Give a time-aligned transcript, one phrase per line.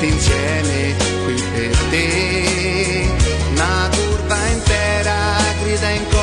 [0.00, 0.94] tutti insieme
[1.24, 3.08] qui per te.
[3.50, 6.19] Una curva intera grida in coro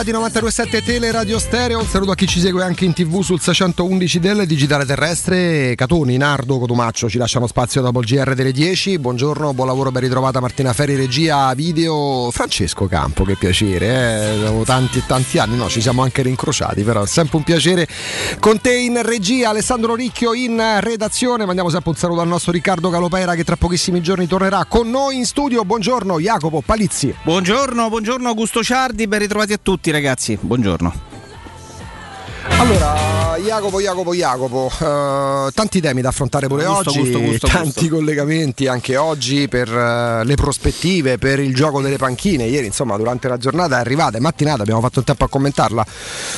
[0.00, 1.78] Ritrovati 927 Tele Radio Stereo.
[1.78, 5.74] Un saluto a chi ci segue anche in tv sul 611 del Digitale Terrestre.
[5.74, 8.98] Catoni, Nardo, Cotumaccio ci lasciano spazio dopo il GR delle 10.
[8.98, 12.30] Buongiorno, buon lavoro, ben ritrovata Martina Ferri, regia video.
[12.32, 14.62] Francesco Campo, che piacere, eh.
[14.64, 17.86] Tanti e tanti anni, no, ci siamo anche rincrociati, però è sempre un piacere
[18.38, 21.44] con te in regia, Alessandro Ricchio in redazione.
[21.44, 25.18] Mandiamo sempre un saluto al nostro Riccardo Galopera che tra pochissimi giorni tornerà con noi
[25.18, 25.62] in studio.
[25.62, 27.14] Buongiorno, Jacopo Palizzi.
[27.22, 30.92] Buongiorno, buongiorno Augusto Ciardi, ben ritrovati a tutti ragazzi, buongiorno.
[32.58, 37.88] Allora, Jacopo, Jacopo, Jacopo, eh, tanti temi da affrontare pure Gusto, oggi, gusto, gusto, tanti
[37.88, 42.44] collegamenti anche oggi per eh, le prospettive, per il gioco delle panchine.
[42.44, 45.86] Ieri, insomma, durante la giornata è arrivata, è mattinata, abbiamo fatto un tempo a commentarla.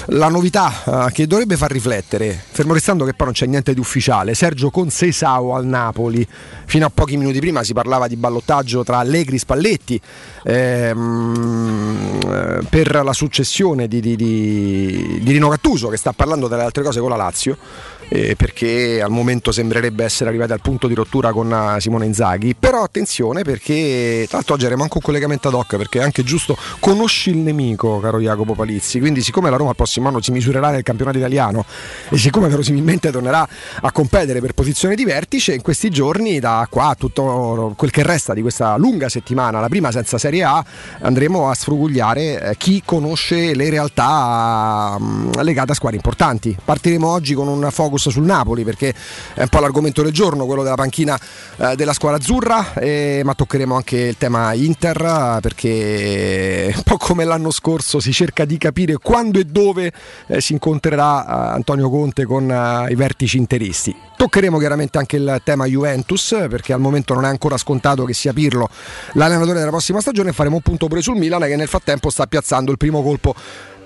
[0.06, 3.80] La novità eh, che dovrebbe far riflettere, fermo restando che poi non c'è niente di
[3.80, 6.26] ufficiale, Sergio Consesao al Napoli.
[6.64, 10.00] Fino a pochi minuti prima si parlava di ballottaggio tra Allegri e Spalletti
[10.44, 16.62] ehm, eh, per la successione di, di, di, di Rino Gattuso che sta parlando delle
[16.62, 17.56] altre cose con la Lazio.
[18.12, 22.54] Eh, perché al momento sembrerebbe essere arrivati al punto di rottura con eh, Simone Inzaghi.
[22.54, 26.22] Però attenzione perché, tra l'altro oggi avremo anche un collegamento ad hoc perché è anche
[26.22, 30.30] giusto, conosci il nemico, caro Jacopo Palizzi, quindi siccome la Roma il prossimo anno si
[30.30, 31.64] misurerà nel campionato italiano
[32.10, 33.48] e siccome verosimilmente tornerà
[33.80, 38.02] a competere per posizione di vertice, in questi giorni da qua a tutto quel che
[38.02, 40.62] resta di questa lunga settimana, la prima senza Serie A,
[41.00, 46.54] andremo a sfrugugliare eh, chi conosce le realtà mm, legate a squadre importanti.
[46.62, 48.94] Partiremo oggi con un focus sul Napoli perché
[49.34, 51.18] è un po' l'argomento del giorno, quello della panchina
[51.56, 57.24] eh, della squadra azzurra, eh, ma toccheremo anche il tema Inter perché un po' come
[57.24, 59.92] l'anno scorso si cerca di capire quando e dove
[60.26, 63.94] eh, si incontrerà eh, Antonio Conte con eh, i vertici interisti.
[64.16, 68.32] Toccheremo chiaramente anche il tema Juventus perché al momento non è ancora scontato che sia
[68.32, 68.68] Pirlo
[69.14, 72.70] l'allenatore della prossima stagione faremo un punto pure sul Milan che nel frattempo sta piazzando
[72.70, 73.34] il primo colpo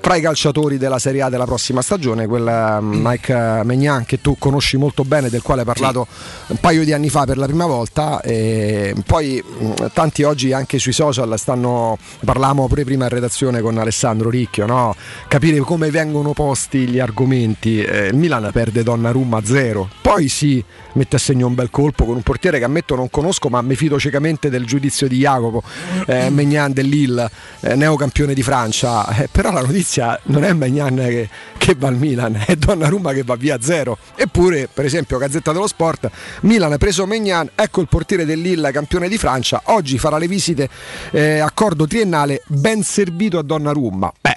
[0.07, 4.37] fra i calciatori della Serie A della prossima stagione, quel mm, Mike Megnan che tu
[4.39, 6.53] conosci molto bene, del quale hai parlato sì.
[6.53, 8.21] un paio di anni fa per la prima volta.
[8.21, 13.79] E poi mm, tanti oggi anche sui social stanno, parlavamo pure prima in redazione con
[13.79, 14.95] Alessandro Ricchio, no?
[15.27, 17.83] capire come vengono posti gli argomenti.
[17.83, 20.65] Eh, il Milan perde Donnarumma a zero, poi si
[20.97, 23.77] mette a segno un bel colpo con un portiere che ammetto non conosco, ma mi
[23.77, 25.63] fido ciecamente del giudizio di Jacopo,
[26.07, 29.07] eh, Megnan dell'Ille, eh, neocampione di Francia.
[29.17, 33.23] Eh, però la notizia non è Magnan che, che, va al Milan, è Donnarumma che
[33.23, 33.99] va via a zero.
[34.17, 36.11] Eppure, per esempio, Gazzetta dello Sport,
[36.43, 40.69] Milan ha preso Magnan, ecco il portiere dell'Illa, campione di Francia, oggi farà le visite,
[41.13, 44.13] eh, accordo triennale, ben servito a Donnarumma.
[44.21, 44.37] Beh,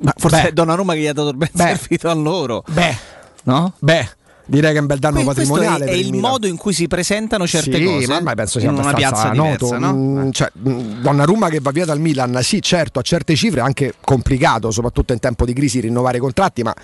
[0.00, 2.64] ma forse beh, è Donnarumma che gli ha dato il ben beh, servito a loro.
[2.68, 2.96] Beh,
[3.44, 3.72] no?
[3.78, 5.86] Beh direi che è un bel danno Questo patrimoniale.
[5.86, 8.06] È, è il, il modo in cui si presentano certe sì, cose.
[8.06, 9.66] Ma ormai penso sia in una piazza noto.
[9.66, 9.94] Diversa, no?
[9.94, 13.62] mm, cioè, mm, Donnarumma che va via dal Milan, sì, certo, a certe cifre è
[13.62, 16.74] anche complicato, soprattutto in tempo di crisi, rinnovare i contratti, ma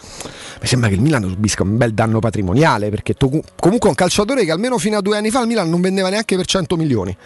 [0.60, 4.44] mi sembra che il Milan subisca un bel danno patrimoniale perché tu, comunque un calciatore
[4.44, 7.16] che almeno fino a due anni fa il Milan non vendeva neanche per 100 milioni.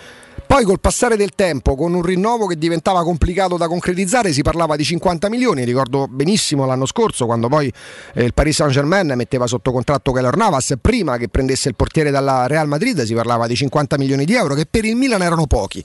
[0.46, 4.76] Poi col passare del tempo, con un rinnovo che diventava complicato da concretizzare, si parlava
[4.76, 5.64] di 50 milioni.
[5.64, 7.72] Ricordo benissimo l'anno scorso quando poi
[8.14, 10.74] eh, il Paris Saint Germain metteva sotto contratto Keller Navas.
[10.80, 14.54] Prima che prendesse il portiere dalla Real Madrid si parlava di 50 milioni di euro,
[14.54, 15.84] che per il Milan erano pochi.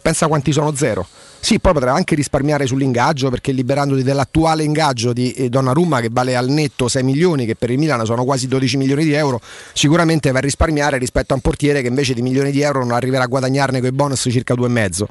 [0.00, 1.06] Pensa quanti sono zero.
[1.44, 6.36] Sì, poi potrà anche risparmiare sull'ingaggio perché liberandoti dell'attuale ingaggio di eh, Donnarumma che vale
[6.36, 9.40] al netto 6 milioni, che per il Milan sono quasi 12 milioni di euro,
[9.72, 12.92] sicuramente va a risparmiare rispetto a un portiere che invece di milioni di euro non
[12.92, 15.04] arriverà a guadagnarne con i bonus circa 2,5.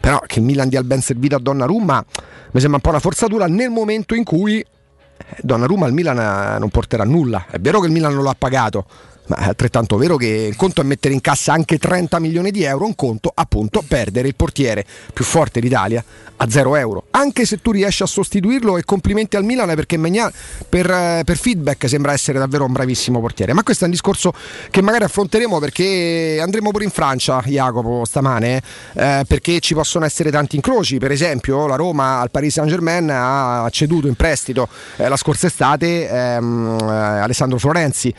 [0.00, 2.04] Però che il Milan dia il ben servito a Donnarumma
[2.52, 4.66] mi sembra un po' una forzatura nel momento in cui eh,
[5.40, 7.46] Donnarumma al Milan eh, non porterà nulla.
[7.50, 8.86] È vero che il Milan non lo ha pagato,
[9.26, 12.64] ma è altrettanto vero che un conto è mettere in cassa anche 30 milioni di
[12.64, 16.04] euro, un conto appunto perdere il portiere più forte d'Italia
[16.42, 17.04] a 0 euro.
[17.10, 20.30] Anche se tu riesci a sostituirlo e complimenti al Milan perché Magnan
[20.68, 23.52] per, eh, per, feedback sembra essere davvero un bravissimo portiere.
[23.52, 24.32] Ma questo è un discorso
[24.70, 28.60] che magari affronteremo perché andremo pure in Francia, Jacopo, stamane,
[28.94, 30.98] eh, perché ci possono essere tanti incroci.
[30.98, 35.46] Per esempio la Roma al Paris Saint Germain ha ceduto in prestito eh, la scorsa
[35.46, 38.12] estate ehm, eh, Alessandro Florenzi.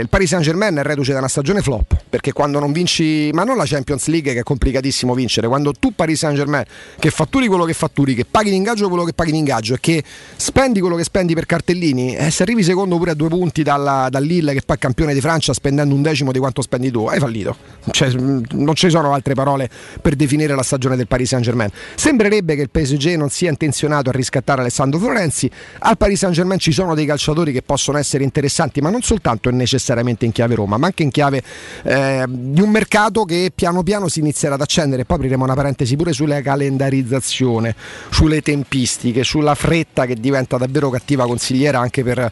[0.00, 3.44] Il Paris Saint Germain è reduce da una stagione flop perché quando non vinci, ma
[3.44, 6.64] non la Champions League che è complicatissimo vincere, quando tu Paris Saint Germain
[6.98, 10.02] che fatturi quello che fatturi, che paghi l'ingaggio quello che paghi l'ingaggio e che
[10.36, 14.08] spendi quello che spendi per cartellini, eh, se arrivi secondo pure a due punti dalla,
[14.10, 17.56] dall'Ille che è campione di Francia spendendo un decimo di quanto spendi tu, hai fallito.
[17.90, 19.68] Cioè, mm, non ci sono altre parole
[20.00, 21.70] per definire la stagione del Paris Saint Germain.
[21.94, 26.58] Sembrerebbe che il PSG non sia intenzionato a riscattare Alessandro Florenzi, al Paris Saint Germain
[26.58, 29.52] ci sono dei calciatori che possono essere interessanti, ma non soltanto è
[29.90, 31.42] necessariamente in chiave Roma, ma anche in chiave
[31.82, 35.04] eh, di un mercato che piano piano si inizierà ad accendere.
[35.04, 37.74] Poi apriremo una parentesi pure sulla calendarizzazione,
[38.10, 42.30] sulle tempistiche, sulla fretta che diventa davvero cattiva consigliera anche per eh,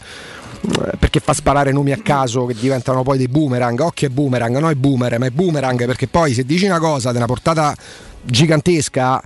[0.98, 3.80] perché fa sparare nomi a caso che diventano poi dei boomerang.
[3.80, 7.10] Occhio è boomerang, no è boomer, ma è boomerang perché poi se dici una cosa
[7.10, 7.74] di una portata
[8.22, 9.22] gigantesca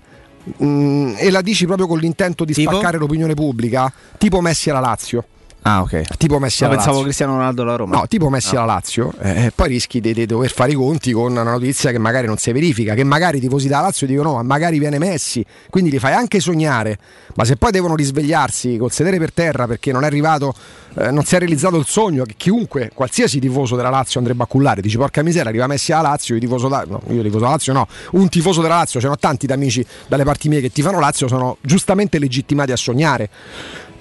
[0.58, 2.70] mh, mm, e la dici proprio con l'intento di tipo?
[2.70, 5.24] spaccare l'opinione pubblica, tipo Messi alla Lazio.
[5.64, 6.16] Ah, ok.
[6.16, 7.04] Tipo Messi alla pensavo Lazio.
[7.04, 7.96] Cristiano Ronaldo alla Roma.
[7.96, 9.12] No, tipo Messi alla Lazio.
[9.20, 12.50] Eh, poi rischi di, dover fare i conti con una notizia che magari non si
[12.50, 12.94] verifica.
[12.94, 15.44] Che magari i tifosi della Lazio dicono: ma magari viene Messi.
[15.70, 16.98] Quindi li fai anche sognare.
[17.36, 20.52] Ma se poi devono risvegliarsi col sedere per terra perché non è arrivato,
[20.98, 24.46] eh, non si è realizzato il sogno che chiunque, qualsiasi tifoso della Lazio andrebbe a
[24.46, 24.80] cullare.
[24.80, 26.34] Dici: porca miseria, arriva Messi alla Lazio.
[26.34, 27.86] Io tifoso, da, no, io tifoso della Lazio, no.
[28.12, 30.82] Un tifoso della Lazio, ce ne ho tanti da amici dalle parti mie che ti
[30.82, 33.30] fanno Lazio, sono giustamente legittimati a sognare.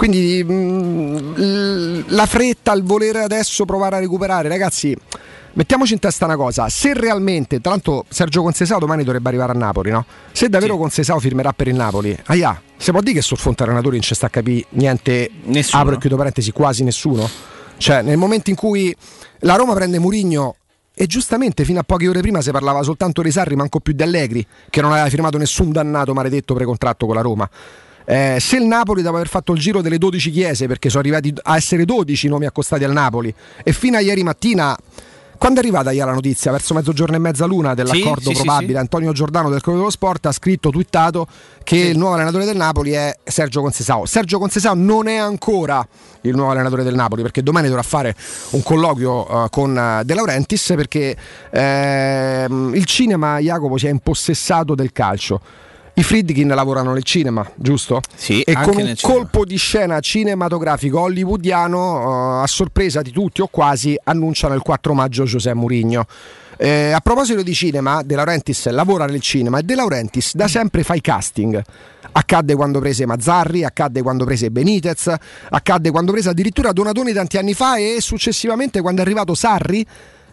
[0.02, 0.52] Quindi mh,
[1.40, 4.98] mm, la fretta, il volere adesso provare a recuperare, ragazzi.
[5.54, 9.56] Mettiamoci in testa una cosa, se realmente, tra l'altro Sergio Consesao domani dovrebbe arrivare a
[9.56, 10.04] Napoli, no?
[10.32, 10.80] Se davvero sì.
[10.80, 14.16] Consesao firmerà per il Napoli, ahia, si può dire che sul fronte allenatori non ci
[14.16, 15.84] sta a capire niente, nessuno.
[15.84, 17.30] apro e chiudo parentesi, quasi nessuno?
[17.78, 18.96] Cioè, nel momento in cui
[19.42, 20.56] la Roma prende Murigno
[20.96, 24.02] e giustamente fino a poche ore prima si parlava soltanto di Sarri, manco più di
[24.02, 27.48] Allegri, che non aveva firmato nessun dannato maledetto precontratto con la Roma.
[28.12, 31.34] Eh, se il Napoli dopo aver fatto il giro delle 12 chiese, perché sono arrivati
[31.44, 34.78] a essere 12 i nomi accostati al Napoli, e fino a ieri mattina
[35.38, 38.74] quando è arrivata ieri la notizia, verso mezzogiorno e mezza luna dell'accordo sì, sì, probabile,
[38.74, 38.78] sì.
[38.80, 41.26] Antonio Giordano del Corriere dello Sport ha scritto, twittato
[41.64, 44.06] che il nuovo allenatore del Napoli è Sergio Concesao.
[44.06, 45.88] Sergio Concesao non è ancora
[46.24, 48.14] il nuovo allenatore del Napoli perché domani dovrà fare
[48.50, 51.16] un colloquio uh, con uh, De Laurentiis perché
[51.50, 55.40] ehm, il cinema, Jacopo, si è impossessato del calcio.
[56.02, 58.02] I Friedkin lavorano nel cinema, giusto?
[58.16, 63.48] Sì, e con un colpo di scena cinematografico hollywoodiano, uh, a sorpresa di tutti o
[63.52, 66.08] quasi, annunciano il 4 maggio Giuseppe Mourinho.
[66.58, 70.82] Eh, a proposito di cinema, De Laurentiis lavora nel cinema e De Laurentiis da sempre
[70.82, 71.62] fa i casting.
[72.14, 75.14] Accadde quando prese Mazzarri, accadde quando prese Benitez,
[75.50, 79.86] accadde quando prese addirittura Donatoni tanti anni fa e successivamente quando è arrivato Sarri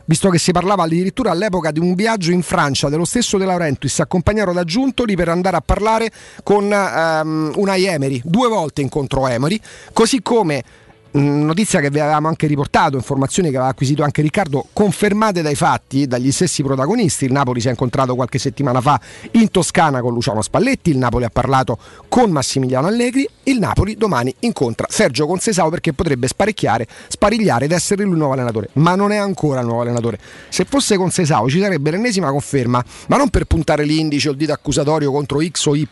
[0.09, 4.01] visto che si parlava addirittura all'epoca di un viaggio in Francia dello stesso De Laurentiis
[4.01, 6.11] accompagnato da Giuntoli per andare a parlare
[6.43, 9.61] con um, Unai Emery due volte incontro Emery
[9.93, 10.65] così come
[11.13, 16.07] notizia che vi avevamo anche riportato, informazioni che aveva acquisito anche Riccardo, confermate dai fatti,
[16.07, 17.25] dagli stessi protagonisti.
[17.25, 19.01] Il Napoli si è incontrato qualche settimana fa
[19.33, 24.35] in Toscana con Luciano Spalletti, il Napoli ha parlato con Massimiliano Allegri, il Napoli domani
[24.41, 29.13] incontra Sergio Consesao perché potrebbe sparecchiare, sparigliare ed essere lui il nuovo allenatore, ma non
[29.13, 30.19] è ancora il nuovo allenatore.
[30.49, 34.53] Se fosse Consesao ci sarebbe l'ennesima conferma, ma non per puntare l'indice o il dito
[34.53, 35.87] accusatorio contro X o Y,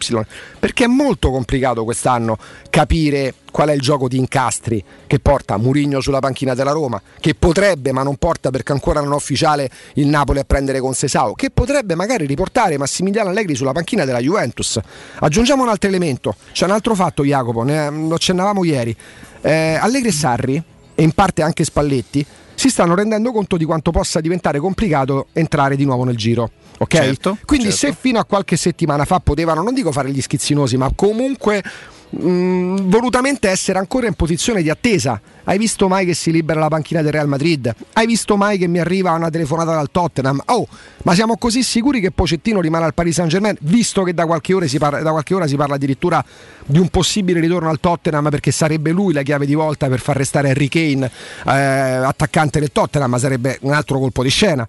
[0.59, 2.37] perché è molto complicato quest'anno
[2.71, 7.35] capire qual è il gioco di incastri che porta Murigno sulla panchina della Roma, che
[7.35, 11.33] potrebbe ma non porta perché ancora non è ufficiale il Napoli a prendere con Sesao,
[11.33, 14.79] che potrebbe magari riportare Massimiliano Allegri sulla panchina della Juventus.
[15.21, 18.95] Aggiungiamo un altro elemento, c'è un altro fatto Jacopo, ne, lo accennavamo ieri,
[19.41, 20.63] eh, Allegri e Sarri
[20.95, 25.77] e in parte anche Spalletti si stanno rendendo conto di quanto possa diventare complicato entrare
[25.77, 26.51] di nuovo nel giro.
[26.77, 26.95] Ok?
[26.95, 27.87] Certo, Quindi certo.
[27.87, 31.63] se fino a qualche settimana fa potevano, non dico fare gli schizzinosi, ma comunque
[32.11, 35.21] mh, volutamente essere ancora in posizione di attesa.
[35.45, 37.73] Hai visto mai che si libera la panchina del Real Madrid?
[37.93, 40.43] Hai visto mai che mi arriva una telefonata dal Tottenham?
[40.47, 40.67] Oh,
[41.05, 44.67] ma siamo così sicuri che Pocettino rimane al Paris Saint Germain, visto che da qualche,
[44.67, 46.25] si parla, da qualche ora si parla addirittura
[46.65, 50.17] di un possibile ritorno al Tottenham perché sarebbe lui la chiave di volta per far
[50.17, 51.11] restare Harry Kane
[51.47, 54.67] eh, attaccante del Tottenham, ma sarebbe un altro colpo di scena.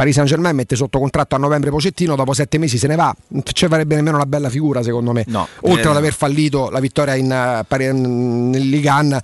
[0.00, 3.14] Paris Saint Germain mette sotto contratto a novembre Pocettino, dopo sette mesi se ne va.
[3.28, 5.24] Non ci farebbe nemmeno una bella figura, secondo me.
[5.26, 9.20] No, Oltre eh, ad aver fallito la vittoria in, uh, Pari- nel Ligan,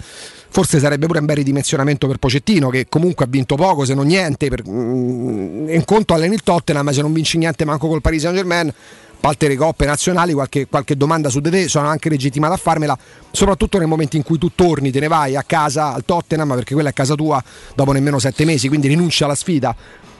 [0.50, 4.04] forse sarebbe pure un bel ridimensionamento per Pocettino, che comunque ha vinto poco, se non
[4.04, 4.50] niente.
[4.50, 8.36] Per, mm, in conto alleni il Tottenham, se non vinci niente manco col Paris Saint
[8.36, 8.70] Germain.
[9.18, 12.98] Palte le coppe nazionali, qualche, qualche domanda su di te, sono anche legittimata a farmela,
[13.30, 16.74] soprattutto nel momento in cui tu torni, te ne vai a casa al Tottenham, perché
[16.74, 17.42] quella è casa tua
[17.74, 19.74] dopo nemmeno sette mesi, quindi rinunci alla sfida.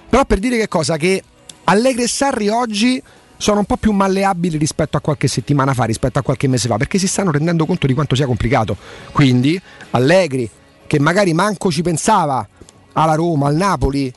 [0.09, 0.97] Però per dire che cosa?
[0.97, 1.23] Che
[1.65, 3.03] Allegri e Sarri oggi
[3.37, 6.77] sono un po' più malleabili rispetto a qualche settimana fa, rispetto a qualche mese fa,
[6.77, 8.77] perché si stanno rendendo conto di quanto sia complicato.
[9.13, 9.61] Quindi
[9.91, 10.49] Allegri,
[10.87, 12.47] che magari manco ci pensava
[12.93, 14.13] alla Roma, al Napoli,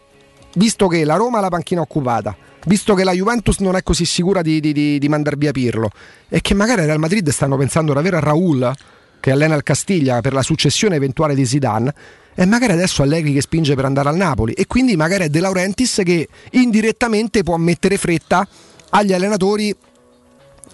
[0.55, 4.05] visto che la Roma ha la panchina occupata, visto che la Juventus non è così
[4.05, 5.89] sicura di, di, di, di mandar via Pirlo,
[6.29, 8.74] e che magari al Real Madrid stanno pensando davvero a Raul,
[9.19, 11.93] che allena il Castiglia per la successione eventuale di Zidane,
[12.35, 15.41] e magari adesso Allegri che spinge per andare al Napoli e quindi magari è De
[15.41, 18.47] Laurentiis che indirettamente può mettere fretta
[18.91, 19.75] agli allenatori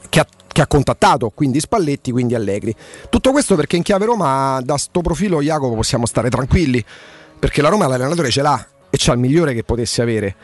[0.07, 2.75] che ha, che ha contattato, quindi Spalletti, quindi Allegri.
[3.09, 6.83] Tutto questo perché in chiave Roma da sto profilo Jacopo possiamo stare tranquilli,
[7.39, 10.35] perché la Roma l'allenatore ce l'ha e c'ha il migliore che potesse avere.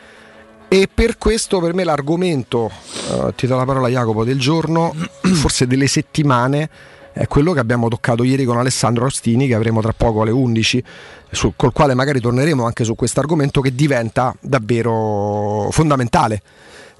[0.66, 2.70] E per questo per me l'argomento,
[3.10, 4.92] eh, ti do la parola Jacopo, del giorno,
[5.34, 6.68] forse delle settimane,
[7.12, 10.84] è quello che abbiamo toccato ieri con Alessandro Rostini, che avremo tra poco alle 11,
[11.30, 16.40] sul, col quale magari torneremo anche su questo argomento che diventa davvero fondamentale.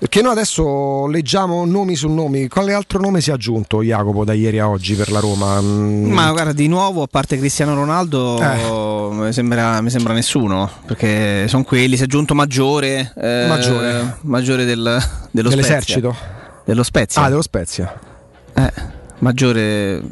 [0.02, 4.32] Perché noi adesso leggiamo nomi su nomi, quale altro nome si è aggiunto Jacopo da
[4.32, 5.60] ieri a oggi per la Roma?
[5.60, 9.14] Mm, Ma guarda, di nuovo, a parte Cristiano Ronaldo, Eh.
[9.14, 14.16] mi, sembra, mi sembra nessuno, perché sono quelli, si è aggiunto Maggiore, eh, Maggiore.
[14.22, 15.00] Maggiore del,
[15.30, 16.12] dello dell'esercito?
[16.12, 16.60] Spezia.
[16.64, 17.22] Dello Spezia.
[17.22, 18.00] Ah, dello Spezia.
[18.54, 18.72] Eh,
[19.22, 20.02] maggiore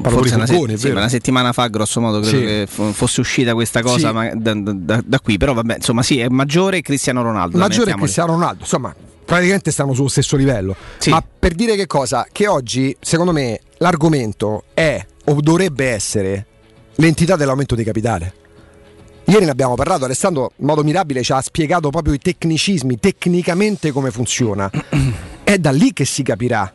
[0.00, 2.44] Parlo forse una, Fulgoni, è sì, una settimana fa grosso modo credo Sì.
[2.44, 4.14] che fo- fosse uscita questa cosa Sì.
[4.14, 8.02] ma- da, da- da qui però vabbè insomma sì è maggiore Cristiano Ronaldo Maggiore mettiamoli.
[8.04, 10.76] Cristiano Ronaldo, insomma, praticamente stanno sullo stesso livello.
[11.08, 12.26] Ma per dire che cosa?
[12.30, 16.46] Che oggi, secondo me, l'argomento è o dovrebbe essere
[16.96, 18.34] l'entità dell'aumento di capitale.
[19.24, 23.90] Ieri ne abbiamo parlato, Alessandro in modo mirabile ci ha spiegato proprio i tecnicismi, tecnicamente
[23.92, 24.68] come funziona.
[25.44, 26.70] È da lì che si capirà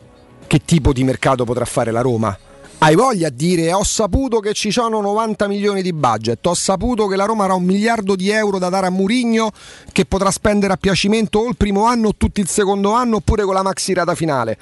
[0.48, 2.38] che tipo di mercato potrà fare la Roma
[2.80, 7.08] hai voglia di dire ho saputo che ci sono 90 milioni di budget, ho saputo
[7.08, 9.52] che la Roma avrà un miliardo di euro da dare a Murigno
[9.92, 13.44] che potrà spendere a piacimento o il primo anno o tutto il secondo anno oppure
[13.44, 14.58] con la maxi rata finale.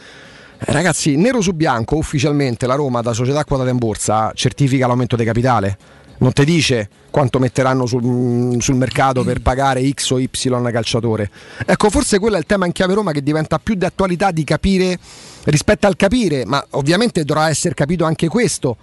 [0.57, 5.17] Eh, ragazzi, nero su bianco ufficialmente la Roma da società quotata in borsa certifica l'aumento
[5.17, 5.77] di capitale
[6.17, 10.29] non ti dice quanto metteranno sul, mm, sul, mercato per pagare X o Y
[10.71, 11.29] calciatore.
[11.65, 14.43] Ecco, forse quello è il tema in chiave Roma che diventa più di attualità di
[14.43, 14.97] capire
[15.45, 18.77] rispetto al capire, ma ovviamente dovrà essere capito anche questo.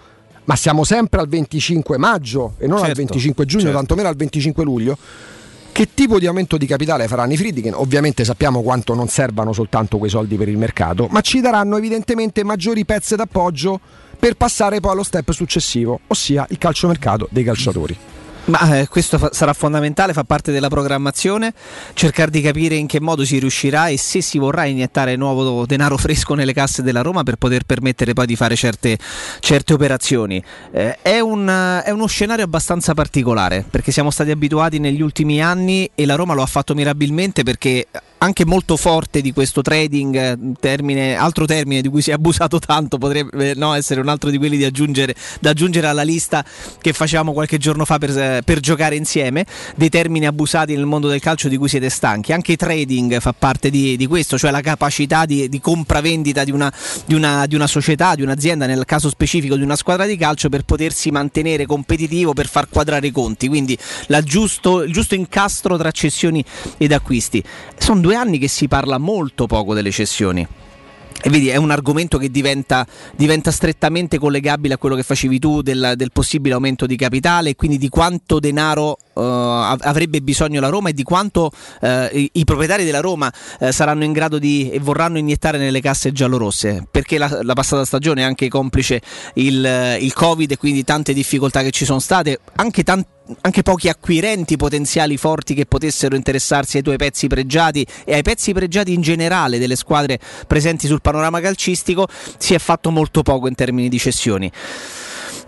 [0.44, 3.76] Ma siamo sempre al 25 maggio e non certo, al 25 giugno, certo.
[3.76, 4.98] tantomeno al 25 luglio.
[5.72, 7.72] Che tipo di aumento di capitale faranno i Friedkin?
[7.74, 12.44] Ovviamente sappiamo quanto non servano soltanto quei soldi per il mercato, ma ci daranno evidentemente
[12.44, 13.80] maggiori pezze d'appoggio
[14.18, 17.96] per passare poi allo step successivo, ossia il calciomercato dei calciatori.
[18.44, 21.52] Ma eh, questo fa- sarà fondamentale, fa parte della programmazione,
[21.94, 25.96] cercare di capire in che modo si riuscirà e se si vorrà iniettare nuovo denaro
[25.96, 28.98] fresco nelle casse della Roma per poter permettere poi di fare certe,
[29.38, 30.42] certe operazioni.
[30.72, 35.88] Eh, è, un, è, uno scenario abbastanza particolare perché siamo stati abituati negli ultimi anni
[35.94, 37.86] e la Roma lo ha fatto mirabilmente perché
[38.22, 42.96] anche molto forte di questo trading, termine, altro termine di cui si è abusato tanto,
[42.96, 46.44] potrebbe no, essere un altro di quelli aggiungere, da aggiungere alla lista
[46.80, 51.20] che facevamo qualche giorno fa per, per, giocare insieme, dei termini abusati nel mondo del
[51.20, 52.32] calcio di cui siete stanchi.
[52.32, 56.72] Anche trading fa parte di, di questo, cioè la capacità di, di compravendita di una,
[57.04, 60.48] di, una, di una società, di un'azienda, nel caso specifico di una squadra di calcio,
[60.48, 63.48] per potersi mantenere competitivo, per far quadrare i conti.
[63.48, 63.76] Quindi
[64.22, 66.44] giusto, il giusto incastro tra cessioni
[66.78, 67.42] ed acquisti.
[67.76, 70.46] Sono due due anni che si parla molto poco delle cessioni.
[71.24, 75.62] E vedi, è un argomento che diventa, diventa, strettamente collegabile a quello che facevi tu
[75.62, 80.68] del, del possibile aumento di capitale e quindi di quanto denaro uh, avrebbe bisogno la
[80.68, 84.70] Roma e di quanto uh, i, i, proprietari della Roma uh, saranno in grado di
[84.70, 86.88] e vorranno iniettare nelle casse giallorosse.
[86.90, 89.00] Perché la, la passata stagione è anche complice
[89.34, 93.88] il, il Covid e quindi tante difficoltà che ci sono state, anche tanti anche pochi
[93.88, 99.00] acquirenti potenziali forti che potessero interessarsi ai tuoi pezzi pregiati e ai pezzi pregiati in
[99.00, 102.06] generale delle squadre presenti sul panorama calcistico,
[102.38, 104.50] si è fatto molto poco in termini di cessioni.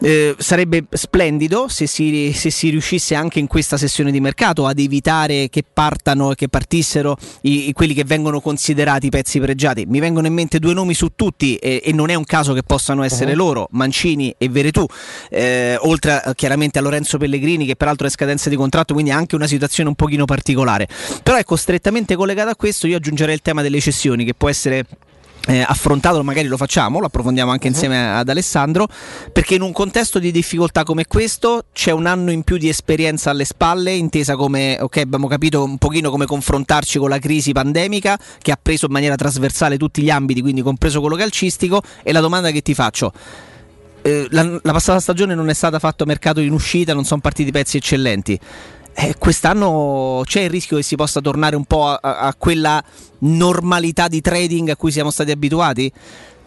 [0.00, 4.78] Eh, sarebbe splendido se si, se si, riuscisse anche in questa sessione di mercato ad
[4.78, 9.86] evitare che partano e che partissero i, quelli che vengono considerati pezzi pregiati.
[9.86, 12.62] Mi vengono in mente due nomi su tutti e, e non è un caso che
[12.62, 13.36] possano essere uh-huh.
[13.36, 14.84] loro, Mancini e Veretù,
[15.30, 19.14] eh, oltre a, chiaramente a Lorenzo Pellegrini che peraltro è scadenza di contratto, quindi è
[19.14, 20.88] anche una situazione un pochino particolare.
[21.22, 24.84] Però ecco, strettamente collegata a questo io aggiungerei il tema delle cessioni che può essere
[25.46, 27.72] eh, affrontato, magari lo facciamo, lo approfondiamo anche uh-huh.
[27.72, 28.88] insieme ad Alessandro,
[29.32, 33.30] perché in un contesto di difficoltà come questo c'è un anno in più di esperienza
[33.30, 38.18] alle spalle, intesa come, ok, abbiamo capito un pochino come confrontarci con la crisi pandemica
[38.40, 42.20] che ha preso in maniera trasversale tutti gli ambiti, quindi compreso quello calcistico, e la
[42.20, 43.12] domanda che ti faccio.
[44.02, 47.50] Eh, la, la passata stagione non è stata fatta mercato in uscita, non sono partiti
[47.50, 48.38] pezzi eccellenti
[48.94, 52.82] eh, quest'anno c'è il rischio che si possa tornare un po' a, a, quella
[53.20, 55.90] normalità di trading a cui siamo stati abituati?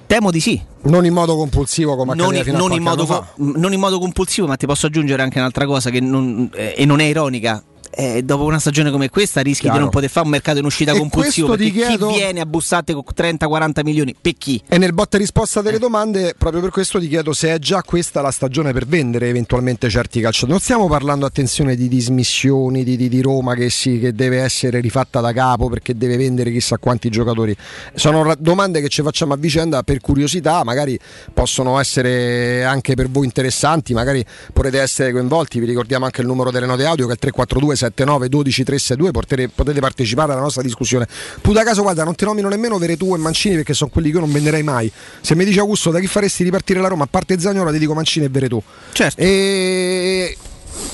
[0.08, 0.62] Temo di sì.
[0.84, 4.56] Non in modo compulsivo come non, in, non, in modo, non in modo compulsivo, ma
[4.56, 8.44] ti posso aggiungere anche un'altra cosa che non, eh, e non è ironica eh, dopo
[8.44, 9.78] una stagione come questa rischi Chiaro.
[9.78, 12.08] di non poter fare un mercato in uscita e compulsivo perché chiedo...
[12.10, 14.62] chi viene a bussate con 30-40 milioni per chi?
[14.68, 15.80] E nel botta e risposta delle eh.
[15.80, 19.90] domande proprio per questo ti chiedo se è già questa la stagione per vendere eventualmente
[19.90, 24.14] certi calciatori non stiamo parlando attenzione di dismissioni di, di, di Roma che, sì, che
[24.14, 27.56] deve essere rifatta da capo perché deve vendere chissà quanti giocatori
[27.96, 30.98] sono domande che ci facciamo a vicenda per curiosità magari
[31.34, 34.24] possono essere anche per voi interessanti magari
[34.54, 37.76] potrete essere coinvolti vi ricordiamo anche il numero delle note audio che è il 342
[37.78, 41.08] 379 12 362 potete, potete partecipare alla nostra discussione.
[41.42, 44.22] Puta caso, guarda, non ti nomino nemmeno Veretù e Mancini perché sono quelli che io
[44.22, 44.92] non venderei mai.
[45.22, 47.94] Se mi dice Augusto da chi faresti ripartire la Roma, a parte Zagnolo, ti dico
[47.94, 48.62] Mancini e Veretù.
[48.92, 49.22] Certo.
[49.22, 50.38] E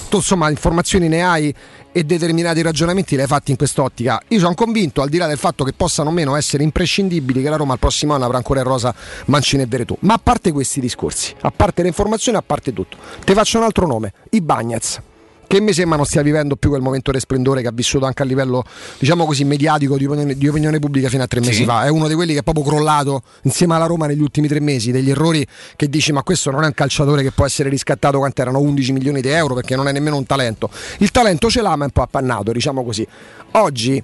[0.10, 1.54] tu insomma informazioni ne hai
[1.96, 4.20] e determinati ragionamenti li hai fatti in quest'ottica.
[4.30, 7.50] Io sono convinto, al di là del fatto che possano o meno essere imprescindibili, che
[7.50, 8.94] la Roma al prossimo anno avrà ancora in rosa
[9.26, 9.96] Mancini e Veretù.
[10.00, 13.64] Ma a parte questi discorsi, a parte le informazioni, a parte tutto, ti faccio un
[13.64, 15.02] altro nome, i Bagnets
[15.48, 18.24] che mi sembra non stia vivendo più quel momento di splendore che ha vissuto anche
[18.24, 18.64] a livello,
[18.98, 21.66] diciamo così, mediatico di opinione, di opinione pubblica fino a tre mesi sì.
[21.66, 21.86] fa.
[21.86, 24.92] È uno di quelli che è proprio crollato insieme alla Roma negli ultimi tre mesi,
[24.92, 28.42] degli errori che dici ma questo non è un calciatore che può essere riscattato quanto
[28.42, 30.70] erano 11 milioni di euro perché non è nemmeno un talento.
[31.00, 33.06] Il talento ce l'ha ma è un po' appannato, diciamo così.
[33.52, 34.04] Oggi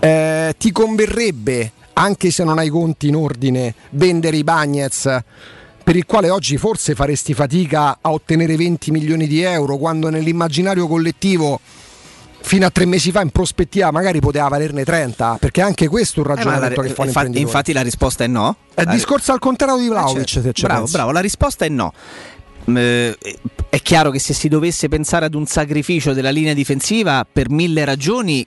[0.00, 5.24] eh, ti converrebbe, anche se non hai conti in ordine, vendere i Bagnets
[5.88, 10.86] per il quale oggi forse faresti fatica a ottenere 20 milioni di euro, quando nell'immaginario
[10.86, 11.60] collettivo
[12.42, 16.26] fino a tre mesi fa in prospettiva magari poteva valerne 30 perché anche questo è
[16.26, 18.54] un ragionamento eh, che fa infatti, infatti la risposta è no.
[18.74, 20.66] È il discorso al contrario di Vlaovic eh, certo.
[20.66, 21.94] bravo, bravo la risposta è no.
[22.66, 23.16] Eh,
[23.70, 27.86] è chiaro che se si dovesse pensare ad un sacrificio della linea difensiva per mille
[27.86, 28.46] ragioni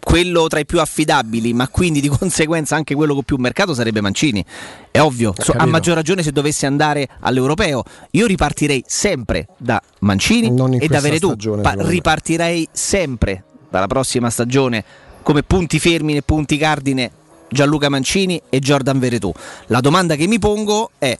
[0.00, 4.00] quello tra i più affidabili, ma quindi di conseguenza anche quello con più mercato sarebbe
[4.00, 4.44] Mancini.
[4.90, 7.82] È ovvio, so, a maggior ragione se dovesse andare all'europeo.
[8.12, 11.34] Io ripartirei sempre da Mancini e da Veretù.
[11.60, 14.84] Pa- ripartirei sempre dalla prossima stagione
[15.22, 17.10] come punti fermi e punti cardine
[17.48, 19.32] Gianluca Mancini e Jordan Veretù.
[19.66, 21.16] La domanda che mi pongo è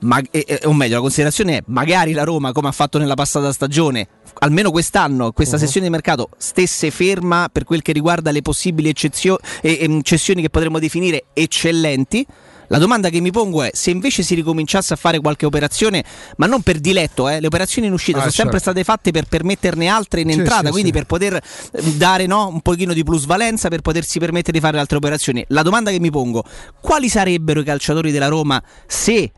[0.00, 3.52] ma, eh, o meglio, la considerazione è magari la Roma, come ha fatto nella passata
[3.52, 4.08] stagione,
[4.40, 5.62] almeno quest'anno, questa uh-huh.
[5.62, 10.42] sessione di mercato, stesse ferma per quel che riguarda le possibili eccezio- eh, eh, cessioni
[10.42, 12.26] che potremmo definire eccellenti.
[12.70, 16.04] La domanda che mi pongo è se invece si ricominciasse a fare qualche operazione,
[16.36, 18.50] ma non per diletto, eh, le operazioni in uscita ah, sono certo.
[18.50, 20.94] sempre state fatte per permetterne altre in entrata, sì, quindi sì.
[20.94, 24.98] per poter eh, dare no, un pochino di plusvalenza, per potersi permettere di fare altre
[24.98, 25.42] operazioni.
[25.48, 26.44] La domanda che mi pongo,
[26.78, 29.32] quali sarebbero i calciatori della Roma se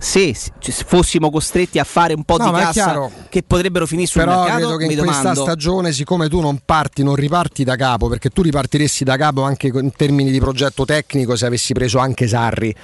[0.00, 0.34] se
[0.86, 4.56] fossimo costretti a fare un po' no, di cassa che potrebbero finire sul Però mercato,
[4.56, 5.20] credo che in domando...
[5.20, 9.42] questa stagione, siccome tu non parti, non riparti da capo, perché tu ripartiresti da capo
[9.42, 12.74] anche in termini di progetto tecnico se avessi preso anche Sarri,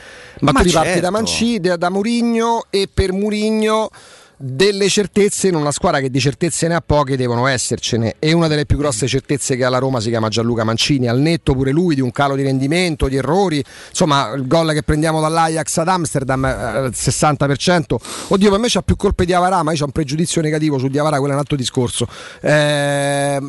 [0.41, 1.03] ma, ma tu riparti certo.
[1.03, 3.91] da Mancini, da, da Murigno e per Murigno
[4.37, 8.17] delle certezze in una squadra che di certezze ne ha poche devono essercene.
[8.19, 11.19] E una delle più grosse certezze che ha la Roma si chiama Gianluca Mancini al
[11.19, 13.63] netto pure lui di un calo di rendimento di errori.
[13.89, 17.97] Insomma il gol che prendiamo dall'Ajax ad Amsterdam eh, il 60%
[18.29, 20.89] oddio per me c'ha più colpe di Avarà ma io ho un pregiudizio negativo su
[20.89, 22.07] Diavara quello è un altro discorso.
[22.41, 23.41] Eh,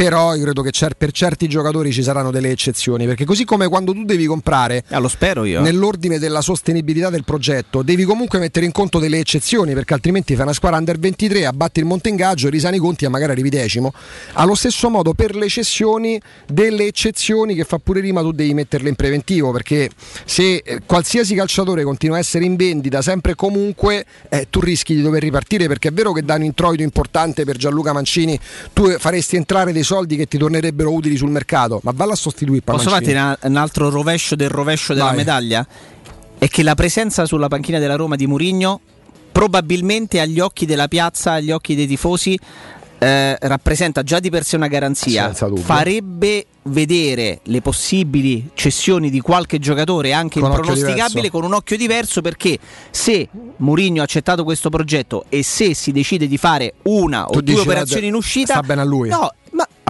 [0.00, 3.68] però io credo che cer- per certi giocatori ci saranno delle eccezioni perché così come
[3.68, 5.60] quando tu devi comprare ah, lo spero io.
[5.60, 10.44] nell'ordine della sostenibilità del progetto devi comunque mettere in conto delle eccezioni perché altrimenti fai
[10.44, 13.92] una squadra under 23 abbatti il monte ingaggio risani i conti e magari arrivi decimo.
[14.32, 18.88] Allo stesso modo per le cessioni delle eccezioni che fa pure rima tu devi metterle
[18.88, 19.90] in preventivo perché
[20.24, 24.94] se eh, qualsiasi calciatore continua a essere in vendita sempre e comunque eh, tu rischi
[24.94, 28.40] di dover ripartire perché è vero che dà un introito importante per Gianluca Mancini
[28.72, 32.62] tu faresti entrare dei soldi che ti tornerebbero utili sul mercato, ma valla a sostituire
[32.62, 35.16] Posso farti un altro rovescio del rovescio della Vai.
[35.16, 35.66] medaglia?
[36.38, 38.80] È che la presenza sulla panchina della Roma di Murigno
[39.32, 42.38] probabilmente agli occhi della piazza, agli occhi dei tifosi,
[42.98, 49.58] eh, rappresenta già di per sé una garanzia, farebbe vedere le possibili cessioni di qualche
[49.58, 52.58] giocatore anche con impronosticabile con un occhio diverso perché
[52.90, 57.40] se Mourinho ha accettato questo progetto e se si decide di fare una tu o
[57.40, 59.08] due operazioni in uscita sta bene a lui.
[59.08, 59.32] no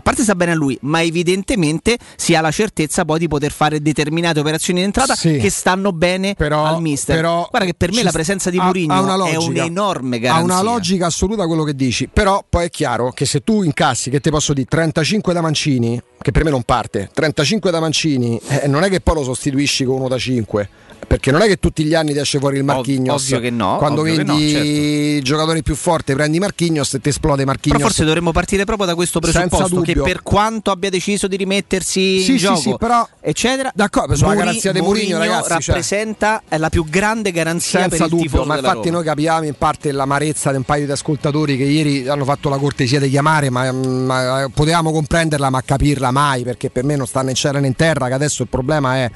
[0.00, 3.52] a parte sta bene a lui, ma evidentemente si ha la certezza poi di poter
[3.52, 7.14] fare determinate operazioni in entrata sì, che stanno bene però, al mister.
[7.14, 10.56] Però Guarda che per me la presenza di Mourinho è un'enorme garanzia.
[10.56, 14.08] Ha una logica assoluta quello che dici, però poi è chiaro che se tu incassi,
[14.08, 18.40] che ti posso dire, 35 da Mancini, che per me non parte, 35 da Mancini,
[18.48, 20.68] eh, non è che poi lo sostituisci con uno da 5
[21.10, 23.24] perché non è che tutti gli anni ti esce fuori il Marchignos.
[23.24, 23.78] Ovvio che no.
[23.78, 24.64] Quando vendi no, certo.
[24.64, 27.78] i giocatori più forti, prendi Marchignos e ti esplode Marchignos.
[27.78, 32.20] Però forse dovremmo partire proprio da questo presupposto che per quanto abbia deciso di rimettersi
[32.20, 35.60] sì, in sì, gioco, sì, però, eccetera, d'accordo, sulla Muri, garanzia di Mourinho, ragazzi, cioè.
[35.66, 38.90] rappresenta cioè, la più grande garanzia senza per il dubbio, ma infatti Roma.
[38.90, 42.58] noi capiamo in parte l'amarezza di un paio di ascoltatori che ieri hanno fatto la
[42.58, 47.22] cortesia di chiamare, ma, ma potevamo comprenderla, ma capirla mai, perché per me non sta
[47.22, 49.10] né in cielo né in terra, che adesso il problema è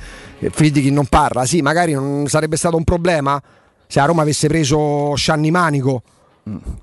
[0.50, 1.44] figli chi non parla.
[1.46, 3.40] Sì, magari non sarebbe stato un problema
[3.86, 6.02] se a Roma avesse preso Scianni Manico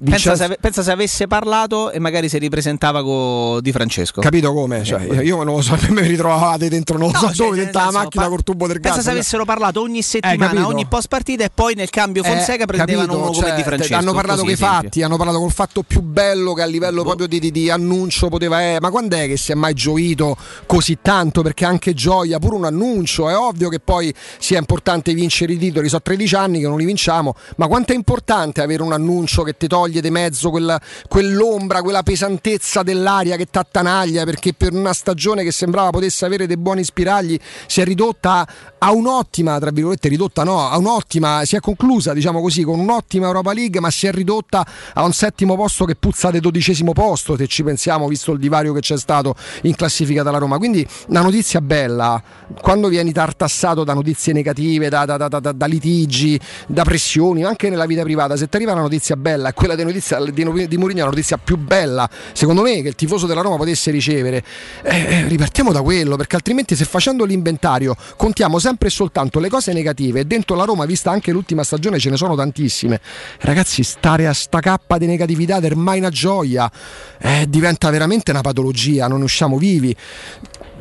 [0.04, 4.20] Pensa se, pensa, se, avesse parlato e magari si ripresentava con Di Francesco.
[4.20, 4.84] Capito come?
[4.84, 7.58] Cioè, io, non lo so, me mi ritrovavate dentro, non lo no, so cioè, dove,
[7.58, 8.94] dentro la macchina pa- col tubo del gas.
[8.94, 12.28] Pensa se avessero parlato ogni settimana, eh, ogni post partita e poi nel cambio eh,
[12.28, 13.96] Fonseca eh, prendevano capito, uno cioè, come Di Francesco.
[13.96, 17.10] Hanno parlato con i fatti, hanno parlato col fatto più bello che a livello boh.
[17.10, 18.80] proprio di, di, di, annuncio poteva essere.
[18.80, 21.44] Ma quando è che si è mai gioito così tanto?
[21.44, 25.88] Perché anche gioia, pure un annuncio, è ovvio che poi sia importante vincere i titoli.
[25.88, 29.51] So 13 anni che non li vinciamo, ma quanto è importante avere un annuncio che
[29.58, 34.94] ti toglie di mezzo mezzo quella, quell'ombra, quella pesantezza dell'aria che t'attanaglia perché per una
[34.94, 37.38] stagione che sembrava potesse avere dei buoni spiragli
[37.68, 42.42] si è ridotta a un'ottima, tra virgolette ridotta no, a un'ottima, si è conclusa diciamo
[42.42, 46.32] così con un'ottima Europa League ma si è ridotta a un settimo posto che puzza
[46.32, 50.38] del dodicesimo posto se ci pensiamo visto il divario che c'è stato in classifica dalla
[50.38, 50.58] Roma.
[50.58, 52.22] Quindi una notizia bella.
[52.62, 57.86] Quando vieni tartassato da notizie negative da, da, da, da litigi da pressioni anche nella
[57.86, 60.78] vita privata se ti arriva una notizia bella bella, è quella di, notizia, di, di
[60.78, 64.44] Mourinho, la notizia più bella, secondo me, che il tifoso della Roma potesse ricevere.
[64.84, 69.50] Eh, eh, ripartiamo da quello, perché altrimenti se facendo l'inventario contiamo sempre e soltanto le
[69.50, 73.02] cose negative e dentro la Roma, vista anche l'ultima stagione, ce ne sono tantissime.
[73.40, 76.72] Ragazzi, stare a sta cappa di negatività è ormai una gioia,
[77.20, 79.96] eh, diventa veramente una patologia, non usciamo vivi.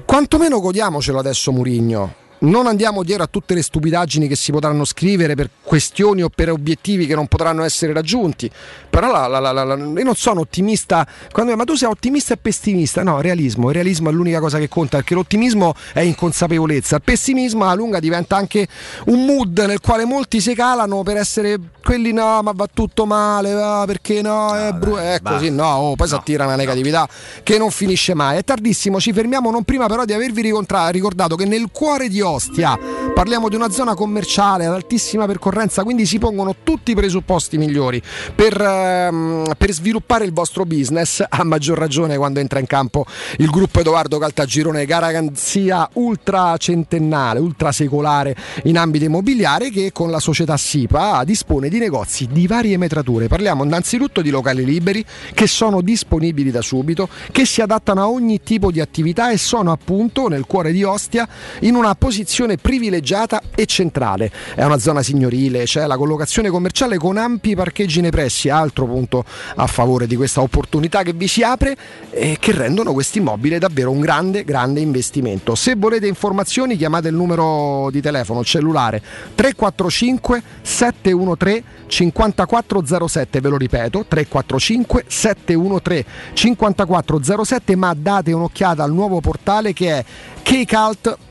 [0.05, 5.35] Quantomeno godiamocelo adesso Murigno non andiamo dietro a tutte le stupidaggini che si potranno scrivere
[5.35, 8.50] per questioni o per obiettivi che non potranno essere raggiunti.
[8.88, 11.07] Però la, la, la, io non sono ottimista.
[11.33, 13.03] Quando, ma tu sei ottimista e pessimista?
[13.03, 13.68] No, realismo.
[13.68, 16.96] Il realismo è l'unica cosa che conta perché l'ottimismo è inconsapevolezza.
[16.96, 18.66] Il pessimismo alla lunga diventa anche
[19.07, 23.53] un mood nel quale molti si calano per essere quelli no, ma va tutto male,
[23.53, 27.00] va, perché no, è bru- è così, no, oh, poi no, si attira una negatività
[27.00, 27.09] no.
[27.42, 28.38] che non finisce mai.
[28.38, 32.78] È tardissimo, ci fermiamo non prima però di avervi ricordato che nel cuore di Ostia
[33.12, 38.00] parliamo di una zona commerciale ad altissima percorrenza, quindi si pongono tutti i presupposti migliori
[38.34, 43.04] per, ehm, per sviluppare il vostro business, a maggior ragione quando entra in campo
[43.38, 50.20] il gruppo Edoardo Caltagirone, garanzia ultra centennale, ultra secolare in ambito immobiliare che con la
[50.20, 53.26] società SIPA dispone di negozi di varie metrature.
[53.26, 58.42] Parliamo innanzitutto di locali liberi che sono disponibili da subito, che si adattano a ogni
[58.42, 61.28] tipo di attività e sono appunto nel cuore di Ostia
[61.60, 62.19] in una posizione
[62.61, 64.30] privilegiata e centrale.
[64.54, 69.24] È una zona signorile, c'è la collocazione commerciale con ampi parcheggi nei pressi, altro punto
[69.56, 71.76] a favore di questa opportunità che vi si apre
[72.11, 75.54] e che rendono questo immobile davvero un grande, grande investimento.
[75.54, 79.02] Se volete informazioni chiamate il numero di telefono cellulare
[79.35, 86.04] 345 713 5407, ve lo ripeto, 345 713
[86.35, 90.04] 5407, ma date un'occhiata al nuovo portale che è
[90.42, 91.29] kcult.com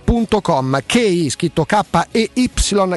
[0.85, 2.49] K scritto K-E-Y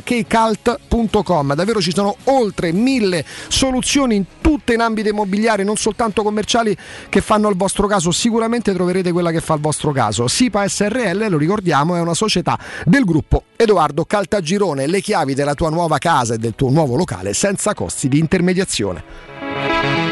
[0.03, 6.75] kcult.com davvero ci sono oltre mille soluzioni in tutte in ambito immobiliare non soltanto commerciali
[7.11, 8.12] che fanno al vostro caso.
[8.12, 10.27] Sicuramente troverete quella che fa al vostro caso.
[10.27, 14.87] SIPA SRL lo ricordiamo è una società del gruppo Edoardo Caltagirone.
[14.87, 20.12] Le chiavi della tua nuova casa e del tuo nuovo locale senza costi di intermediazione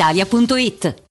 [0.01, 1.10] italia.it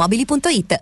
[0.01, 0.81] automobili.it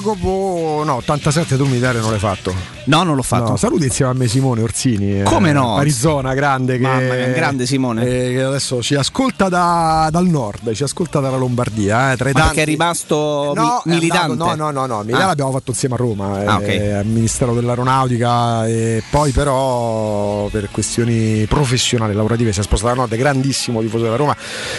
[0.00, 0.14] Yeah.
[0.14, 2.54] Tu No, 87 tu militare non l'hai fatto.
[2.84, 3.50] No, non l'ho fatto.
[3.50, 5.20] No, saluti insieme a me Simone Orsini.
[5.20, 5.76] eh, Come no?
[5.76, 6.76] Arizona, grande.
[6.76, 8.02] Che, Mamma mia, grande Simone.
[8.06, 12.12] eh, che adesso ci ascolta da- dal nord, ci ascolta dalla Lombardia.
[12.12, 14.32] Eh, tra i Ma tanti- perché è rimasto No, mi- militante?
[14.32, 15.26] andato- no, no, no, no, militare Ah.
[15.26, 16.96] l'abbiamo fatto insieme a Roma, Ah, eh, ok.
[17.00, 23.14] al Ministero dell'Aeronautica e poi però per questioni professionali, lavorative si è spostato al nord,
[23.16, 24.36] grandissimo tifoso della Roma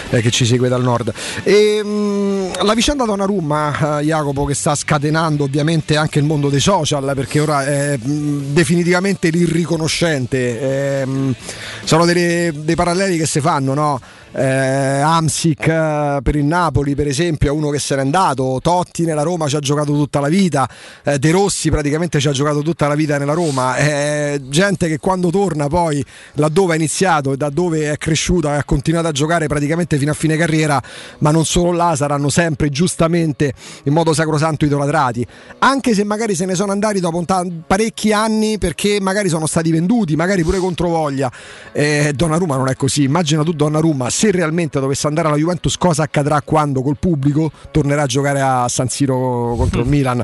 [0.10, 1.12] eh, che ci segue dal nord.
[1.44, 6.60] E, mh, la vicenda Donnarumma, eh, Jacopo, che sta scatenando ovviamente anche il mondo dei
[6.60, 11.36] social perché ora è definitivamente l'irriconoscente, ehm,
[11.84, 14.02] sono delle- dei paralleli che si fanno, no?
[14.32, 18.60] Eh, Amsic eh, per il Napoli per esempio è uno che se n'è andato.
[18.62, 20.70] Totti nella Roma ci ha giocato tutta la vita.
[21.04, 23.76] Eh, De Rossi praticamente ci ha giocato tutta la vita nella Roma.
[23.78, 28.58] Eh, gente che quando torna poi laddove ha iniziato e da dove è cresciuta e
[28.60, 30.82] ha continuato a giocare praticamente fino a fine carriera
[31.20, 35.26] ma non solo là saranno sempre giustamente in modo sacrosanto idolatrati.
[35.60, 37.18] Anche se magari se ne sono andati dopo
[37.66, 41.32] parecchi anni perché magari sono stati venduti magari pure contro voglia.
[41.72, 43.04] Eh, Donnarumma non è così.
[43.04, 48.02] Immagina tu Donnarumma se realmente dovesse andare alla Juventus cosa accadrà quando col pubblico tornerà
[48.02, 50.22] a giocare a San Siro contro il Milan?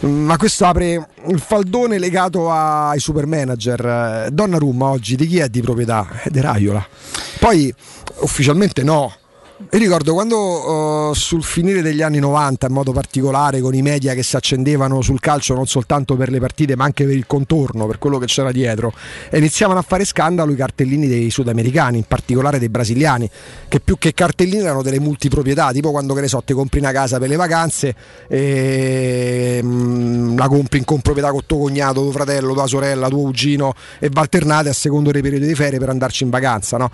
[0.00, 5.50] Ma questo apre il faldone legato ai super manager Eh, Donnarumma oggi di chi è
[5.50, 6.08] di proprietà?
[6.22, 6.82] È di Raiola.
[7.38, 7.74] Poi
[8.20, 9.12] ufficialmente no
[9.58, 14.12] io ricordo quando eh, sul finire degli anni 90, in modo particolare con i media
[14.12, 17.86] che si accendevano sul calcio non soltanto per le partite ma anche per il contorno,
[17.86, 18.92] per quello che c'era dietro,
[19.32, 23.30] iniziavano a fare scandalo i cartellini dei sudamericani, in particolare dei brasiliani,
[23.66, 26.92] che più che cartellini erano delle multiproprietà, tipo quando che ne so, ti compri una
[26.92, 27.94] casa per le vacanze
[28.28, 33.72] e mm, la compri in comproprietà con tuo cognato, tuo fratello, tua sorella, tuo cugino
[34.00, 36.90] e va alternate a secondo dei periodi di ferie per andarci in vacanza, no?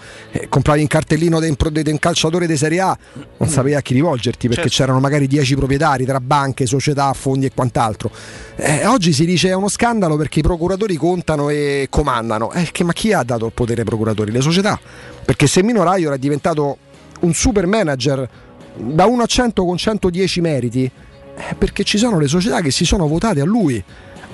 [0.48, 2.96] Compravi un cartellino di un calciatore di Serie A
[3.38, 4.76] non sapevi a chi rivolgerti perché Certo.
[4.76, 8.10] c'erano magari 10 proprietari tra banche, società, fondi e quant'altro.
[8.56, 12.52] Eh, oggi si dice è uno scandalo perché i procuratori contano e comandano.
[12.52, 14.30] Eh, che- ma chi ha dato il potere ai procuratori?
[14.30, 14.78] Le società.
[15.24, 16.78] Perché se Mino Raiola è diventato
[17.20, 18.29] un super manager
[18.77, 20.85] da 1 a 100 con 110 meriti,
[21.37, 23.83] eh, perché ci sono le società che si sono votate a lui.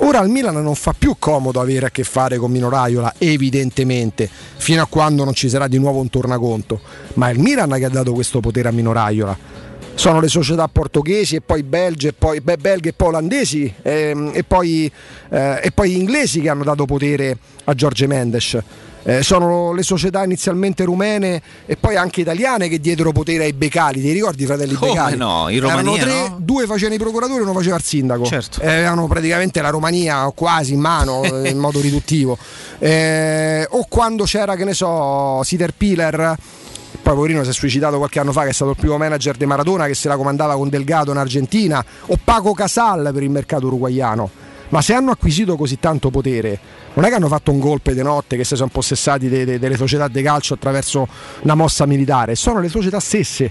[0.01, 4.31] Ora al Milan non fa più comodo avere a che fare con Mino Raiola, evidentemente,
[4.57, 6.81] fino a quando non ci sarà di nuovo un tornaconto.
[7.15, 9.37] Ma è il Milan che ha dato questo potere a Mino Raiola.
[9.95, 14.31] Sono le società portoghesi e poi belge, e poi, beh, belghe e poi olandesi ehm,
[14.33, 14.91] e, poi,
[15.31, 18.57] eh, e poi inglesi che hanno dato potere a Giorgio Mendes.
[19.05, 24.01] Eh, sono le società inizialmente rumene e poi anche italiane che diedero potere ai Becali.
[24.01, 25.17] Ti ricordi i fratelli Come Becali?
[25.17, 26.37] no, in Erano Romania, tre, no?
[26.41, 28.25] due facevano i procuratori e uno faceva il sindaco.
[28.25, 28.61] Certo.
[28.61, 32.37] Eh, avevano praticamente la Romania quasi in mano in modo riduttivo.
[32.79, 36.37] Eh, o quando c'era, che ne so, Sider Piler.
[37.01, 39.47] Poi Poverino si è suicidato qualche anno fa, che è stato il primo manager di
[39.47, 43.67] Maradona che se la comandava con Delgado in Argentina, o Paco Casal per il mercato
[43.67, 44.48] uruguaiano.
[44.71, 46.59] Ma se hanno acquisito così tanto potere,
[46.95, 49.59] non è che hanno fatto un golpe di notte che si sono possessati de- de-
[49.59, 51.07] delle società di calcio attraverso
[51.43, 53.51] una mossa militare, sono le società stesse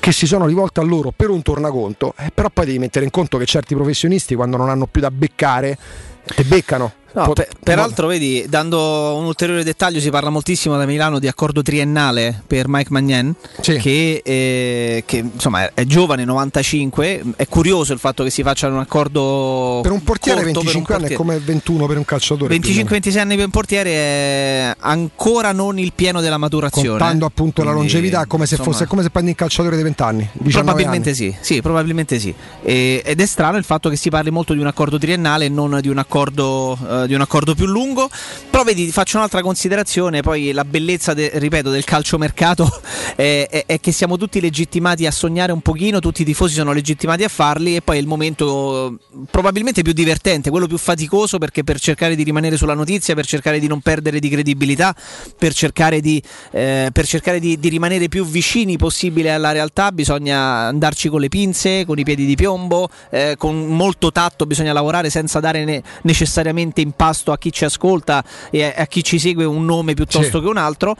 [0.00, 3.10] che si sono rivolte a loro per un tornaconto, eh, però poi devi mettere in
[3.10, 5.76] conto che certi professionisti quando non hanno più da beccare,
[6.24, 6.92] te beccano.
[7.12, 11.26] No, Po- per- peraltro, vedi, dando un ulteriore dettaglio, si parla moltissimo da Milano di
[11.26, 17.22] accordo triennale per Mike Magnan, che, eh, che, insomma è giovane, 95.
[17.36, 20.96] È curioso il fatto che si faccia un accordo per un portiere corto 25 per
[20.96, 22.58] un anni è come 21 per un calciatore.
[22.58, 22.88] più o meno.
[22.90, 26.88] 25-26 anni per un portiere è ancora non il pieno della maturazione.
[26.88, 29.82] Contando appunto la Quindi, longevità, come se insomma, fosse come se prendi un calciatore di
[29.82, 30.28] 20 anni.
[30.32, 31.16] 19 Probabilmente anni.
[31.18, 32.32] sì, sì, probabilmente sì.
[32.62, 35.48] E- ed è strano il fatto che si parli molto di un accordo triennale e
[35.48, 38.08] non di un accordo, eh, di un accordo più lungo.
[38.50, 42.68] Però vedi, faccio un'altra considerazione, poi la bellezza, de- ripeto, del calciomercato
[43.16, 46.72] è, è- è che siamo tutti legittimati a sognare un pochino, tutti i tifosi sono
[46.72, 51.38] legittimati a farli e poi è il momento eh, probabilmente più divertente, quello più faticoso
[51.38, 54.94] perché per cercare di rimanere sulla notizia, per cercare di non perdere di credibilità,
[55.38, 56.22] per cercare di,
[56.52, 61.28] eh, per cercare di, di rimanere più vicini possibile alla realtà bisogna andarci con le
[61.28, 65.82] pinze, con i piedi di piombo, eh, con molto tatto bisogna lavorare senza dare ne-
[66.02, 70.38] necessariamente in pasto a chi ci ascolta e a, chi ci segue un nome piuttosto
[70.38, 70.42] Sì.
[70.44, 70.96] che un altro.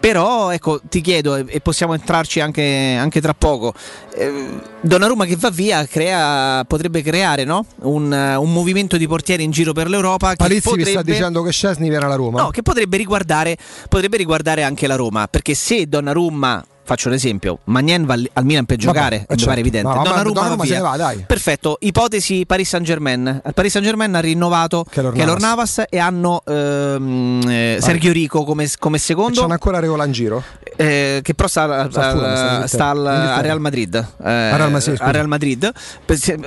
[0.00, 3.74] Però ecco, ti chiedo, e- possiamo entrarci anche, anche tra poco.
[4.14, 7.66] eh, Donnarumma che va via crea- potrebbe creare no?
[7.82, 10.34] un, eh, un movimento di portieri in giro per l'Europa.
[10.36, 10.90] Palizzi vi potrebbe...
[10.90, 12.40] sta dicendo che Scesni viene alla Roma.
[12.40, 13.58] No, che potrebbe riguardare,
[13.90, 18.76] potrebbe riguardare anche la Roma, perché se Donnarumma, faccio l'esempio, Magnen va al Milan per
[18.76, 19.44] giocare, eh, mi certo.
[19.46, 19.88] pare evidente.
[19.88, 21.24] No, ma Donnarumma, Donnarumma va va, dai.
[21.24, 23.40] Perfetto, ipotesi Paris Saint Germain.
[23.44, 25.40] Al Paris Saint Germain ha rinnovato Keylor Navas.
[25.40, 29.40] Navas e hanno ehm, eh, Sergio Rico come, come secondo.
[29.40, 30.42] C'hanno ancora Regola in giro?
[30.76, 33.94] Eh, che però sta, Sta a Fulham, sta al- a Real Madrid.
[33.94, 35.72] Eh, Real Madrid, a Real Madrid.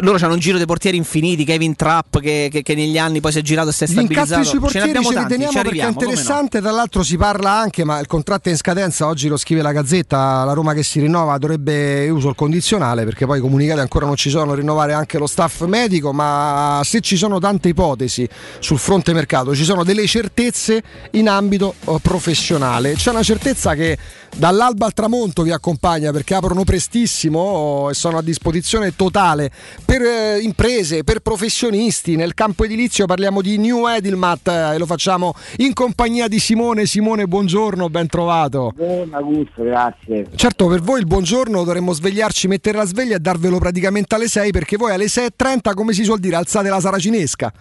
[0.02, 1.46] Loro hanno un giro dei portieri infiniti.
[1.46, 3.92] Kevin Trapp che, che- che negli anni poi si è girato e si è Gli
[3.92, 4.34] stabilizzato.
[4.34, 5.90] incassi sui Ce portieri abbiamo ci tanti, ci perché è come no.
[5.92, 9.62] interessante, tra l'altro si parla anche, ma il contratto è in scadenza, oggi lo scrive
[9.62, 13.80] la Gazzetta, la Roma che si rinnova dovrebbe, uso il condizionale perché poi i comunicati
[13.80, 18.28] ancora non ci sono, rinnovare anche lo staff medico, ma se ci sono tante ipotesi
[18.60, 20.82] sul fronte mercato, ci sono delle certezze
[21.12, 23.98] in ambito eh, professionale, c'è una certezza che
[24.36, 29.52] dall'alba al tramonto vi accompagna perché aprono prestissimo oh, e sono a disposizione totale
[29.86, 32.16] per eh, imprese, per professionisti.
[32.16, 36.86] Nel campo edilizio parliamo di New Edilmat eh, e lo facciamo in compagnia di Simone.
[36.86, 38.72] Simone, buongiorno, ben trovato.
[38.76, 40.28] Buon Augusto, grazie.
[40.36, 44.52] Certo, per voi il buongiorno dovremmo svegliarci, mettere la sveglia e darvelo praticamente alle 6
[44.52, 47.54] perché voi alle 6.30, come si suol dire, alzate la saracinesca.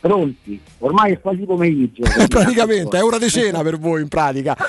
[0.00, 0.60] Pronti?
[0.78, 2.02] Ormai è quasi pomeriggio.
[2.28, 4.56] praticamente, è ora di cena per voi in pratica.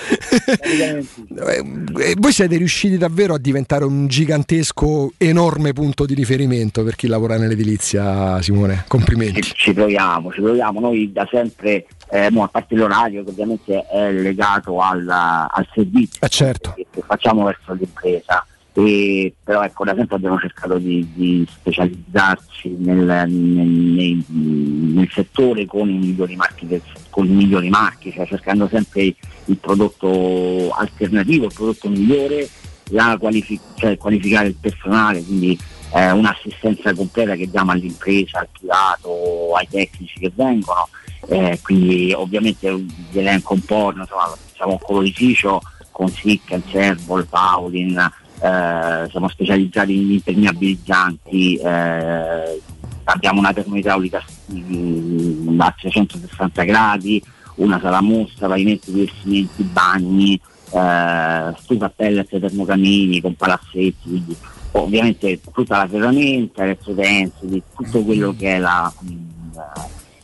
[1.39, 7.07] Eh, voi siete riusciti davvero a diventare un gigantesco, enorme punto di riferimento per chi
[7.07, 8.85] lavora nell'edilizia, Simone.
[8.87, 9.41] Complimenti.
[9.41, 10.79] Ci, ci proviamo, ci proviamo.
[10.79, 16.73] Noi da sempre, eh, a parte l'orario che ovviamente è legato al, al servizio certo.
[16.75, 18.45] che, che facciamo verso l'impresa.
[18.85, 25.89] E, però ecco, da sempre abbiamo cercato di, di specializzarci nel, nel- nel settore con
[25.89, 29.13] i migliori marchi, del- i migliori marchi, cioè cercando sempre
[29.45, 32.47] il prodotto alternativo, il prodotto migliore,
[32.91, 35.57] la qualifi- cioè qualificare il personale, quindi
[35.93, 40.87] eh, un'assistenza completa che diamo all'impresa, al privato, ai tecnici che vengono.
[41.27, 45.61] Eh, quindi ovviamente vi elenco un po', insomma, siamo un colorificio
[45.91, 48.09] con Sicken, Servol, Paulin,
[48.41, 52.61] eh, siamo specializzati in impermeabilizzanti, eh,
[53.03, 54.23] abbiamo una termoidraulica
[54.53, 57.23] mm, a 360 gradi,
[57.55, 60.39] una sala mostra, pavimenti, rivestimenti, bagni,
[60.71, 64.35] eh, stufa a pellet termocamini con palazzetti, quindi
[64.71, 69.27] ovviamente tutta la ferramenta, elettrotensili, tutto quello che è la, mh,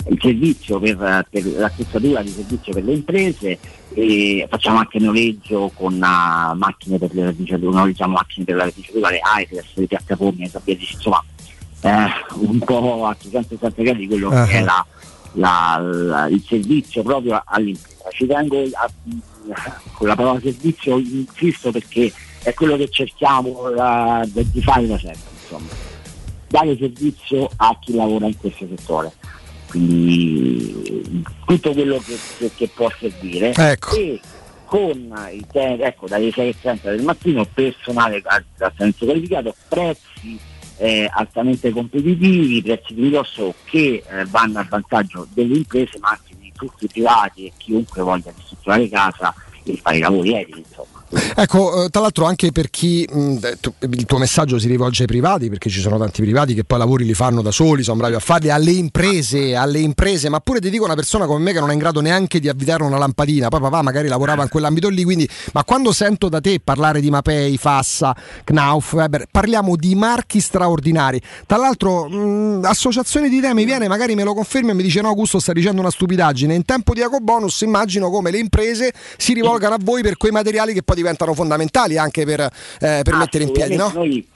[0.07, 3.57] il servizio per, per l'attrezzatura di servizio per le imprese
[3.93, 9.09] e facciamo anche noleggio con uh, macchine per le radiciature, noleggiamo macchine per la radiciatura,
[9.09, 11.23] le AIRES, le piattaforme, insomma
[11.81, 12.07] eh,
[12.39, 14.45] un po' a 360 gradi quello Ah.
[14.45, 14.85] che è la,
[15.33, 18.09] la- la- il servizio proprio all'impresa.
[18.11, 18.91] Ci tengo a-
[19.93, 22.11] con la parola servizio insisto perché
[22.43, 25.67] è quello che cerchiamo eh, di fare da sempre, insomma.
[26.47, 29.11] dare servizio a chi lavora in questo settore.
[29.75, 33.95] Quindi tutto quello che, che- che può servire Ecco.
[33.95, 34.19] e
[34.65, 40.39] con i te- ecco, dalle 6.30 del mattino personale altamente qualificato, prezzi
[40.77, 46.35] eh, altamente competitivi, prezzi di ridosso che eh, vanno a vantaggio delle imprese ma anche
[46.39, 50.63] di tutti i privati e chiunque voglia ristrutturare casa e fare i lavori edili.
[50.67, 50.94] Insomma.
[51.35, 53.05] Ecco, eh, tra l'altro anche per chi
[53.59, 56.79] tu- il tuo messaggio si rivolge ai privati, perché ci sono tanti privati che poi
[56.79, 60.59] lavori li fanno da soli, sono bravi a farli, alle imprese, alle imprese, ma pure
[60.59, 62.97] ti dico una persona come me che non è in grado neanche di avvitare una
[62.97, 67.01] lampadina, poi papà magari lavorava in quell'ambito lì, quindi, ma quando sento da te parlare
[67.01, 71.21] di Mapei, Fassa, Knauf, Weber, parliamo di marchi straordinari.
[71.45, 75.01] Tra l'altro, mh, associazione di te mi viene, magari me lo confermi e mi dice
[75.01, 76.53] no, Augusto sta dicendo una stupidaggine.
[76.55, 80.73] In tempo di ecobonus immagino come le imprese si rivolgano a voi per quei materiali
[80.73, 83.91] che poi diventano fondamentali anche per, eh, per mettere in piedi, no?
[83.93, 84.27] Noi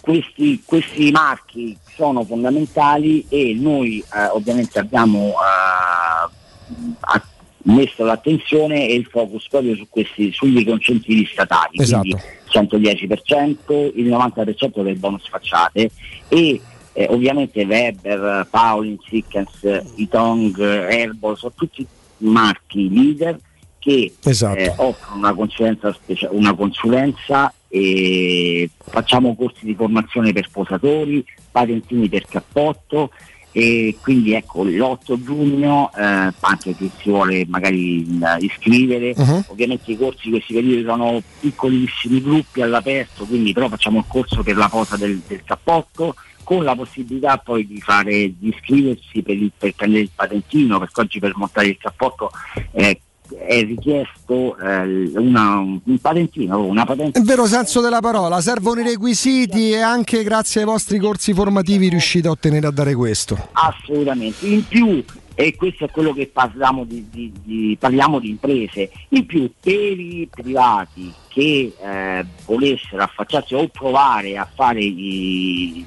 [0.00, 7.20] questi, questi marchi sono fondamentali e noi eh, ovviamente abbiamo eh,
[7.64, 12.02] messo l'attenzione e il focus proprio su questi, sugli concentivi statali, Esatto.
[12.02, 15.90] quindi 110%, il 90% del bonus facciate
[16.28, 16.60] e
[16.92, 21.86] eh, ovviamente Weber, Paulin, Sickens, Itong, Herbal sono tutti
[22.18, 23.38] marchi leader
[23.78, 24.58] che Esatto.
[24.58, 32.08] eh, offrono una consulenza, specia- una consulenza e facciamo corsi di formazione per posatori, patentini
[32.08, 33.10] per cappotto
[33.52, 39.44] e quindi ecco l'8 giugno eh, anche chi si vuole magari eh, iscrivere Mhm.
[39.48, 44.42] ovviamente i corsi in questi periodi sono piccolissimi gruppi all'aperto quindi però facciamo il corso
[44.42, 46.14] per la posa del, del cappotto
[46.44, 51.00] con la possibilità poi di fare di iscriversi per, il- per prendere il patentino perché
[51.00, 52.30] oggi per montare il cappotto
[52.72, 53.00] eh,
[53.36, 58.84] è richiesto eh, una- un patentino una patente Nel vero senso della parola, servono i
[58.84, 63.48] requisiti e anche grazie ai vostri corsi formativi riuscite a ottenere a dare questo.
[63.52, 65.04] Assolutamente, in più,
[65.34, 69.72] e questo è quello che parliamo di, di- di- parliamo di imprese, in più per
[69.98, 75.84] i privati che eh, volessero affacciarsi o provare a fare i,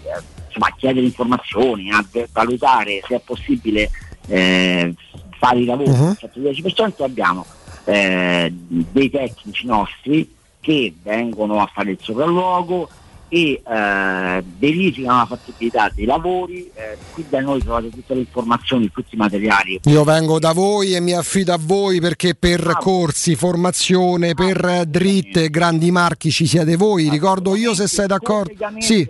[0.48, 3.89] insomma, a chiedere informazioni, a valutare se è possibile
[4.28, 4.94] eh,
[5.42, 6.08] fare i lavori Mhm.
[6.08, 7.44] al 110% abbiamo
[7.86, 12.88] eh, dei tecnici nostri che vengono a fare il sopralluogo
[13.28, 18.92] e eh, verificano la fattibilità dei lavori, eh, qui da noi trovate tutte le informazioni,
[18.92, 19.80] tutti i materiali.
[19.86, 24.86] Io vengo da voi e mi affido a voi perché per corsi, formazione, per eh,
[24.86, 27.10] dritte, grandi marchi ci siete voi.
[27.10, 28.52] Ricordo io se sei d'accordo.
[28.80, 29.10] Sì.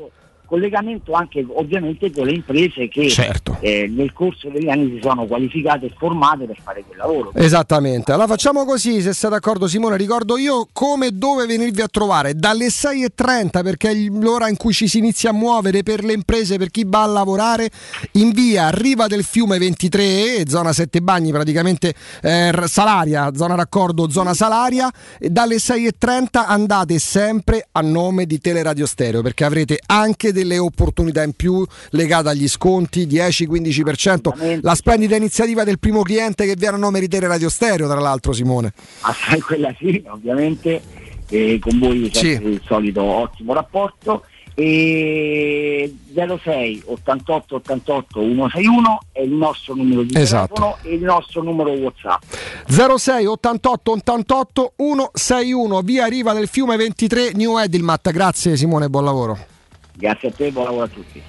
[0.51, 3.55] Collegamento anche ovviamente con le imprese che Certo.
[3.61, 7.31] eh, nel corso degli anni si sono qualificate e formate per fare quel lavoro.
[7.35, 11.87] Esattamente, allora facciamo così se sei d'accordo Simone, ricordo io come e dove venirvi a
[11.87, 16.11] trovare dalle 6.30 perché è l'ora in cui ci si inizia a muovere per le
[16.11, 17.69] imprese, per chi va a lavorare
[18.13, 24.33] in via Riva del Fiume 23, zona 7 bagni praticamente eh, Salaria, zona raccordo, zona
[24.33, 30.57] Salaria e dalle 6.30 andate sempre a nome di Teleradio Stereo perché avrete anche delle
[30.57, 36.75] opportunità in più legate agli sconti 10-15%, la splendida iniziativa del primo cliente che viene
[36.75, 38.73] a nome di Teleradio Stereo tra l'altro Simone.
[39.01, 40.81] Assai quella sì, ovviamente,
[41.29, 44.25] e con voi c'è il solito ottimo rapporto.
[44.53, 50.53] E 06 88 88 161 è il nostro numero di Esatto.
[50.53, 52.21] telefono e il nostro numero WhatsApp.
[52.67, 58.11] 06 88 88 161 via Riva del Fiume 23 New Edilmat.
[58.11, 59.50] Grazie Simone, buon lavoro.
[59.95, 61.21] Grazie a te, buon lavoro a tutti.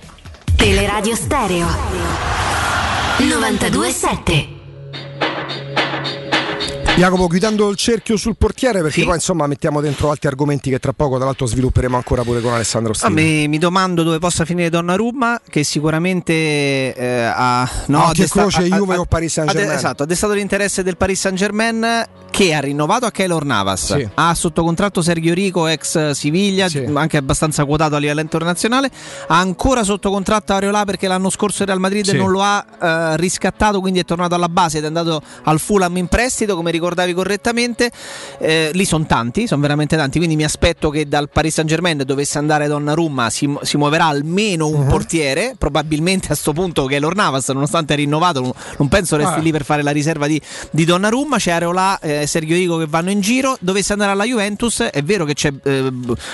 [0.57, 1.67] Teleradio Stereo
[3.19, 4.52] 927
[7.03, 10.93] Jacopo, chiudendo il cerchio sul portiere perché poi insomma mettiamo dentro altri argomenti che tra
[10.93, 13.13] poco tra l'altro svilupperemo ancora pure con Alessandro Ah, Stini.
[13.15, 16.33] mi, mi domando dove possa finire Donnarumma che sicuramente
[16.95, 19.69] eh, ha no, Occhio e desta- croce, ha- Juve o Paris Saint-Germain.
[19.69, 23.45] ha de- esatto, ha destato l'interesse del Paris Saint Germain che ha rinnovato a Keylor
[23.45, 24.09] Navas, Sì.
[24.15, 28.91] ha sotto contratto Sergio Rico, ex Siviglia, anche abbastanza quotato a livello internazionale,
[29.27, 32.17] ha ancora sotto contratto Areola perché l'anno scorso il Real Madrid Sì.
[32.17, 35.97] non lo ha eh, riscattato, quindi è tornato alla base ed è andato al Fulham
[35.97, 37.90] in prestito, come ricordavi correttamente.
[38.38, 42.03] Eh, lì sono tanti, sono veramente tanti, quindi mi aspetto che dal Paris Saint Germain
[42.05, 47.49] dovesse andare Donnarumma si, si muoverà almeno un portiere, probabilmente a questo punto Keylor Navas,
[47.49, 49.38] nonostante è rinnovato, non, penso resti Ah.
[49.38, 50.40] lì per fare la riserva di,
[50.70, 54.82] di Donnarumma, c'è Areola e Sergio Rico che vanno in giro, dovesse andare alla Juventus,
[54.82, 55.90] è vero che c'è eh,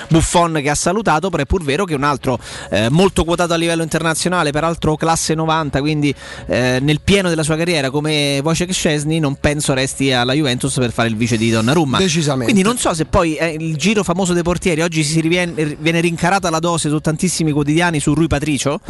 [0.09, 2.39] Buffon che ha salutato, però è pur vero che un altro
[2.71, 6.13] eh, molto quotato a livello internazionale, peraltro classe 90, quindi
[6.47, 10.38] eh, nel pieno della sua carriera come Wojciech Szczesny, non penso resti alla Juventus
[10.81, 11.99] per fare il vice di Donnarumma.
[11.99, 12.53] Decisamente.
[12.53, 16.01] Quindi non so se poi eh, il giro famoso dei portieri, oggi si riviene, viene
[16.01, 18.81] rincarata la dose su tantissimi quotidiani su Rui Patricio,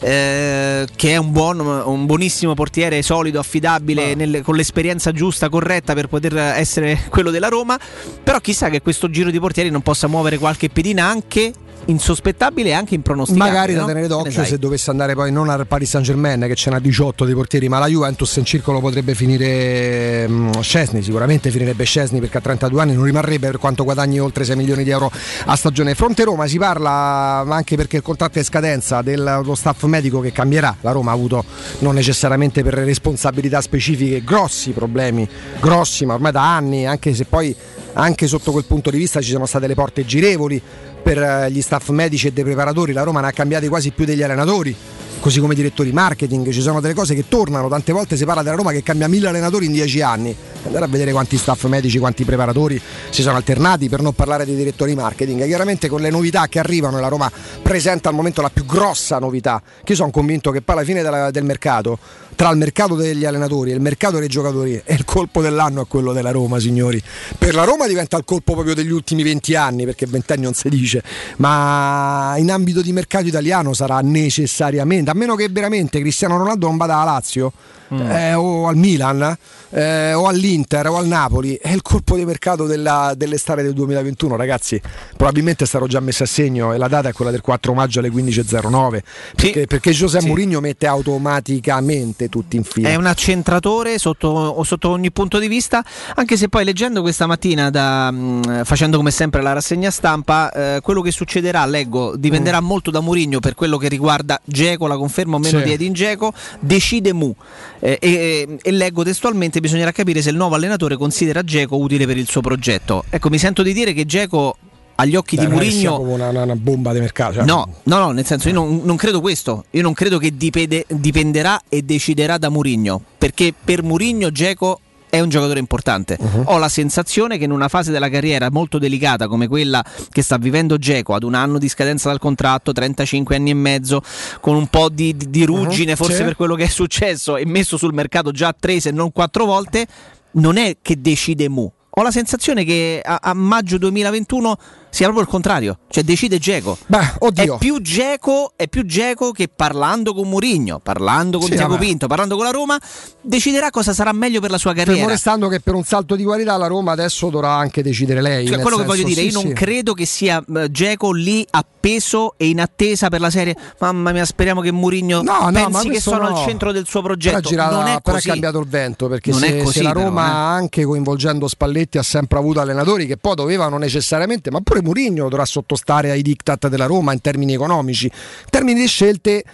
[0.00, 5.94] eh, che è un, buon, un buonissimo portiere solido, affidabile, nel- con l'esperienza giusta, corretta
[5.94, 7.78] per poter essere quello della Roma.
[8.22, 11.52] Però chissà che questo giro di portieri non possa muovere qualche pedina anche
[11.86, 13.50] insospettabile e anche impronosticabile.
[13.50, 13.86] Magari da no?
[13.86, 16.70] tenere Che ne d'occhio se dovesse andare poi non al Paris Saint Germain che ce
[16.70, 21.84] n'ha 18 dei portieri ma la Juventus in circolo potrebbe finire mm, Scesni sicuramente finirebbe
[21.84, 25.10] Scesni perché a 32 anni non rimarrebbe per quanto guadagni oltre 6 milioni di euro
[25.46, 30.20] a stagione fronte Roma si parla anche perché il contratto è scadenza dello staff medico
[30.20, 31.44] che cambierà la Roma ha avuto
[31.80, 35.28] non necessariamente per responsabilità specifiche grossi problemi
[35.60, 37.54] grossi ma ormai da anni anche se poi
[37.96, 40.60] anche sotto quel punto di vista ci sono state le porte girevoli
[41.06, 44.04] per eh, gli staff medici e dei preparatori, la Roma ne ha cambiati quasi più
[44.04, 44.74] degli allenatori,
[45.20, 48.56] così come direttori marketing, ci sono delle cose che tornano, tante volte si parla della
[48.56, 52.24] Roma che cambia mille allenatori in dieci anni, andare a vedere quanti staff medici, quanti
[52.24, 56.58] preparatori si sono alternati, per non parlare dei direttori marketing, chiaramente con le novità che
[56.58, 57.30] arrivano la Roma
[57.62, 61.02] presenta al momento la più grossa novità, che io sono convinto che poi alla fine
[61.02, 61.98] della- del mercato,
[62.36, 65.86] tra il mercato degli allenatori e il mercato dei giocatori, e il colpo dell'anno è
[65.88, 67.02] quello della Roma, signori.
[67.38, 70.54] Per la Roma diventa il colpo proprio degli ultimi 20 anni, perché 20 anni non
[70.54, 71.02] si dice,
[71.38, 76.76] ma in ambito di mercato italiano sarà necessariamente, a meno che veramente Cristiano Ronaldo non
[76.76, 77.52] vada alla Lazio
[77.88, 79.36] eh, o al Milan
[79.70, 84.34] eh, o all'Inter o al Napoli, è il colpo di mercato della- dell'estate del 2021,
[84.36, 84.80] ragazzi.
[85.16, 88.08] Probabilmente sarò già messo a segno e la data è quella del 4 maggio alle
[88.10, 89.02] 15.09,
[89.36, 90.28] perché, perché Giuseppe Sì.
[90.28, 92.88] Mourinho mette automaticamente tutti in fila.
[92.88, 95.84] È un accentratore sotto, sotto ogni punto di vista,
[96.14, 100.80] anche se poi leggendo questa mattina, da, mh, facendo come sempre la rassegna stampa, eh,
[100.82, 105.36] quello che succederà, leggo, dipenderà molto da Mourinho per quello che riguarda Geco, la conferma
[105.36, 105.64] o meno Sì.
[105.64, 107.34] di Edin Geco, decide Mu.
[107.78, 112.16] Eh, e, e leggo testualmente, bisognerà capire se il nuovo allenatore considera Geco utile per
[112.16, 113.04] il suo progetto.
[113.10, 114.56] Ecco, mi sento di dire che Geco
[114.98, 117.34] agli occhi Beh, di proprio una, una- una bomba di mercato.
[117.34, 119.64] cioè- No, no, no, nel senso io non, non credo questo.
[119.72, 123.02] Io non credo che dipende- dipenderà e deciderà da Murigno.
[123.18, 126.16] Perché per Murigno Geco è un giocatore importante.
[126.20, 126.42] Uh-huh.
[126.46, 130.36] Ho la sensazione che in una fase della carriera molto delicata come quella che sta
[130.36, 134.02] vivendo Geco, ad un anno di scadenza dal contratto, 35 anni e mezzo,
[134.40, 136.22] con un po' di, di- di ruggine Uh-huh, forse sì.
[136.24, 139.86] per quello che è successo e messo sul mercato già tre se non quattro volte,
[140.32, 141.70] non è che decide Mu.
[141.90, 144.58] Ho la sensazione che a, a maggio 2021
[144.90, 146.78] sia proprio il contrario, cioè decide Geco.
[146.88, 151.76] È più Geco, è più Geco che parlando con Mourinho, parlando con Sì, Tiago.
[151.76, 152.78] Pinto, parlando con la Roma,
[153.20, 155.10] deciderà cosa sarà meglio per la sua Fermo carriera.
[155.10, 158.46] restando che per un salto di qualità la Roma adesso dovrà anche decidere lei.
[158.46, 159.52] Cioè, quello che senso, voglio dire, sì, io non sì.
[159.52, 163.54] credo che sia eh, Geco lì appeso e in attesa per la serie.
[163.80, 166.36] Mamma mia, speriamo che Mourinho No, no, pensi che questo sono no.
[166.36, 167.40] al centro del suo Però progetto.
[167.48, 168.28] girata- non è però così.
[168.28, 170.30] è cambiato il vento perché Non se, è così, se la però, Roma eh.
[170.58, 175.44] anche coinvolgendo Spalletti ha sempre avuto allenatori che poi dovevano necessariamente, ma pure Mourinho dovrà
[175.44, 179.44] sottostare ai diktat della Roma in termini economici, in termini di scelte.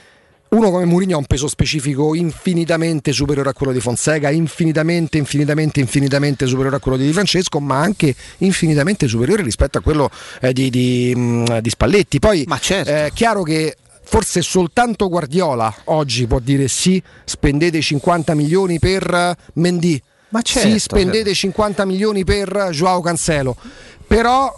[0.53, 5.81] Uno come Mourinho ha un peso specifico infinitamente superiore a quello di Fonseca, infinitamente, infinitamente,
[5.81, 10.11] infinitamente superiore a quello di Di Francesco, ma anche infinitamente superiore rispetto a quello
[10.43, 12.19] eh, di, di, mh, di Spalletti.
[12.19, 12.47] Poi
[12.85, 19.37] è chiaro che forse soltanto Guardiola oggi può dire sì, spendete 50 milioni per eh,
[19.55, 19.95] Mendy.
[19.95, 23.57] sì, certo, spendete 50 milioni per Joao Cancelo.
[24.07, 24.55] Però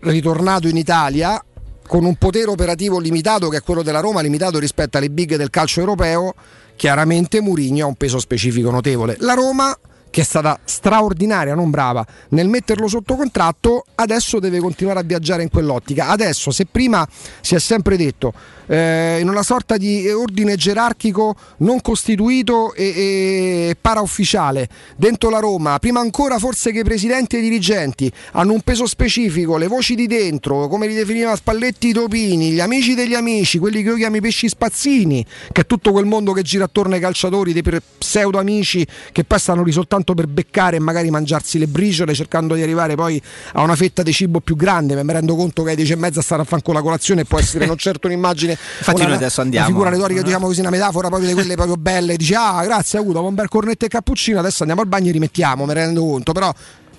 [0.00, 1.42] ritornato in Italia
[1.86, 5.50] con un potere operativo limitato che è quello della Roma, limitato rispetto alle big del
[5.50, 6.34] calcio europeo,
[6.76, 9.16] chiaramente Mourinho ha un peso specifico notevole.
[9.20, 9.76] La Roma
[10.10, 15.42] che è stata straordinaria, non brava, nel metterlo sotto contratto, adesso deve continuare a viaggiare
[15.42, 16.08] in quell'ottica.
[16.08, 17.06] Adesso, se prima
[17.40, 18.32] si è sempre detto
[18.68, 24.68] eh, in una sorta di ordine gerarchico non costituito e, e paraufficiale.
[24.96, 28.86] Dentro la Roma, prima ancora forse che i presidenti e i dirigenti hanno un peso
[28.86, 33.58] specifico, le voci di dentro, come li definiva Spalletti i topini, gli amici degli amici,
[33.58, 36.94] quelli che io chiamo i pesci spazzini, che è tutto quel mondo che gira attorno
[36.94, 37.64] ai calciatori, dei
[37.98, 42.54] pseudo amici che poi stanno risoltanto soltanto per beccare e magari mangiarsi le briciole cercando
[42.54, 43.20] di arrivare poi
[43.54, 45.96] a una fetta di cibo più grande, ma mi rendo conto che ai 10 e
[45.96, 49.16] mezza stare a fare con la colazione può essere non certo un'immagine, Infatti una, noi
[49.16, 49.66] adesso andiamo.
[49.66, 52.98] una figura retorica, diciamo così, una metafora proprio di quelle proprio belle, dici ah grazie,
[52.98, 56.32] avuto un bel cornetto e cappuccino, adesso andiamo al bagno e rimettiamo, mi rendo conto,
[56.32, 56.52] però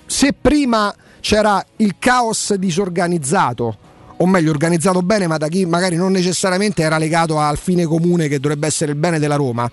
[0.06, 3.76] se prima c'era il caos disorganizzato,
[4.16, 8.28] o meglio organizzato bene, ma da chi magari non necessariamente era legato al fine comune
[8.28, 9.70] che dovrebbe essere il bene della Roma.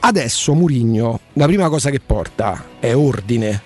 [0.00, 3.62] Adesso Murigno, la prima cosa che porta è ordine,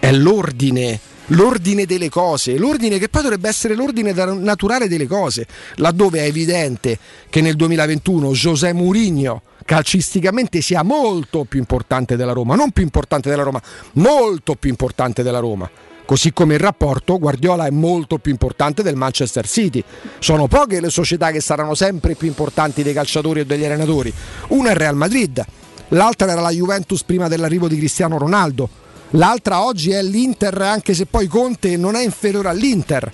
[0.00, 5.46] è l'ordine, l'ordine delle cose, l'ordine che poi dovrebbe essere l'ordine naturale delle cose,
[5.76, 6.98] laddove è evidente
[7.28, 13.30] che nel 2021 José Mourinho calcisticamente sia molto più importante della Roma, non più importante
[13.30, 13.62] della Roma,
[13.92, 15.70] molto più importante della Roma.
[16.04, 19.82] Così come il rapporto Guardiola è molto più importante del Manchester City.
[20.18, 24.12] Sono poche le società che saranno sempre più importanti dei calciatori o degli allenatori.
[24.48, 25.42] Una è il Real Madrid,
[25.88, 28.81] l'altra era la Juventus prima dell'arrivo di Cristiano Ronaldo.
[29.12, 33.12] L'altra oggi è l'Inter, anche se poi Conte non è inferiore all'Inter.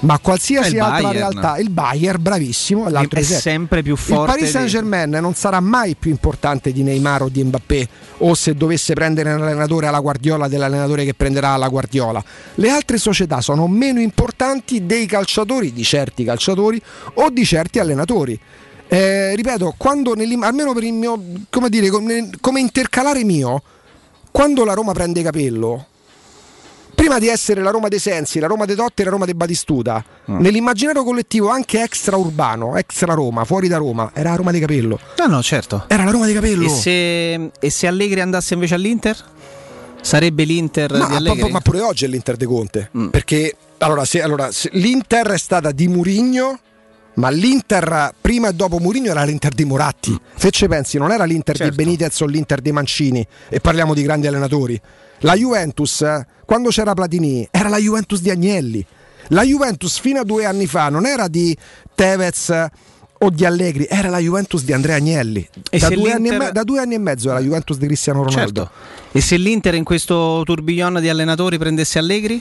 [0.00, 1.30] Ma qualsiasi il altra Bayern.
[1.30, 5.10] realtà, il Bayern, bravissimo, è l'altro È sempre più Il forte Paris di- Saint Germain
[5.10, 7.88] non sarà mai più importante di Neymar o di Mbappé
[8.18, 12.24] o se dovesse prendere un allenatore alla Guardiola dell'allenatore che prenderà alla Guardiola.
[12.54, 16.80] Le altre società sono meno importanti dei calciatori, di certi calciatori
[17.14, 18.38] o di certi allenatori.
[18.88, 23.62] Eh, ripeto, quando almeno per il mio, come dire, come, come intercalare mio,
[24.30, 25.86] quando la Roma prende capello,
[26.94, 29.34] prima di essere la Roma dei Sensi, la Roma dei Totti e la Roma dei
[29.34, 34.98] Batistuta, nell'immaginario collettivo anche extraurbano, extra Roma, fuori da Roma, era la Roma di Capello.
[35.18, 35.84] No, no, certo.
[35.88, 36.66] Era la Roma di Capello.
[36.66, 39.16] E se, e se Allegri andasse invece all'Inter?
[40.02, 41.48] Sarebbe l'Inter Ma, di Allegri?
[41.48, 41.52] Mm.
[41.52, 42.90] ma pure oggi è l'Inter de Conte.
[43.10, 46.58] Perché allora, se, allora, se- l'Inter è stata di Murigno.
[47.14, 50.18] Ma l'Inter prima e dopo Murigno era l'Inter di Moratti.
[50.36, 51.74] Se ci pensi, non era l'Inter Certo.
[51.74, 53.26] di Benitez o l'Inter di Mancini.
[53.48, 54.80] E parliamo di grandi allenatori.
[55.20, 58.84] La Juventus, eh, quando c'era Platini, era la Juventus di Agnelli.
[59.28, 61.56] La Juventus fino a due anni fa non era di
[61.94, 62.70] Tevez eh,
[63.22, 65.46] o di Allegri, era la Juventus di Andrea Agnelli.
[65.70, 68.62] Da due, e me- da due anni e mezzo era la Juventus di Cristiano Ronaldo.
[68.62, 69.18] Certo.
[69.18, 72.40] E se l'Inter in questo tourbillon di allenatori prendesse Allegri?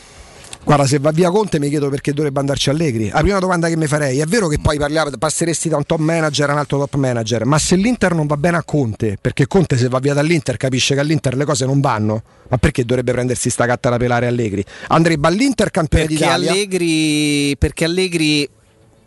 [0.69, 3.09] Guarda, se va via Conte mi chiedo perché dovrebbe andarci Allegri.
[3.09, 5.97] La prima domanda che mi farei, è vero che poi parliamo, passeresti da un top
[5.97, 9.47] manager a un altro top manager, ma se l'Inter non va bene a Conte, perché
[9.47, 13.13] Conte se va via dall'Inter capisce che all'Inter le cose non vanno, ma perché dovrebbe
[13.13, 14.63] prendersi sta gatta da pelare Allegri?
[14.89, 16.51] Andrebbe all'Inter campione Perché d'Italia.
[16.51, 18.47] Allegri, perché Allegri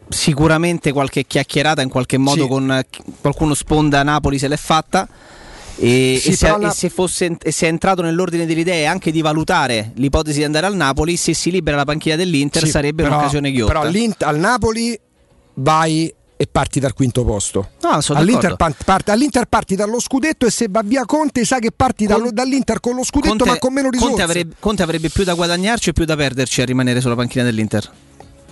[0.08, 2.48] sicuramente qualche chiacchierata in qualche modo Sì.
[2.48, 2.82] con
[3.20, 5.08] qualcuno sponda a Napoli se l'è fatta.
[5.76, 8.60] E, Sì, e se, però e la- se fosse, e se è entrato nell'ordine delle
[8.60, 12.64] idee anche di valutare l'ipotesi di andare al Napoli, se si libera la panchina dell'Inter
[12.64, 13.80] Sì, sarebbe però- un'occasione ghiotta.
[13.80, 14.98] Però al Napoli
[15.54, 17.70] vai e parti dal quinto posto.
[17.82, 18.74] No, sono all'Inter, d'accordo.
[18.76, 22.32] par- parti, all'Inter parti dallo scudetto e se va via Conte sai che parti dallo-
[22.32, 24.08] dall'Inter con lo scudetto Conte, ma con meno risorse.
[24.14, 27.44] Conte avrebbe, Conte avrebbe più da guadagnarci e più da perderci a rimanere sulla panchina
[27.44, 27.88] dell'Inter.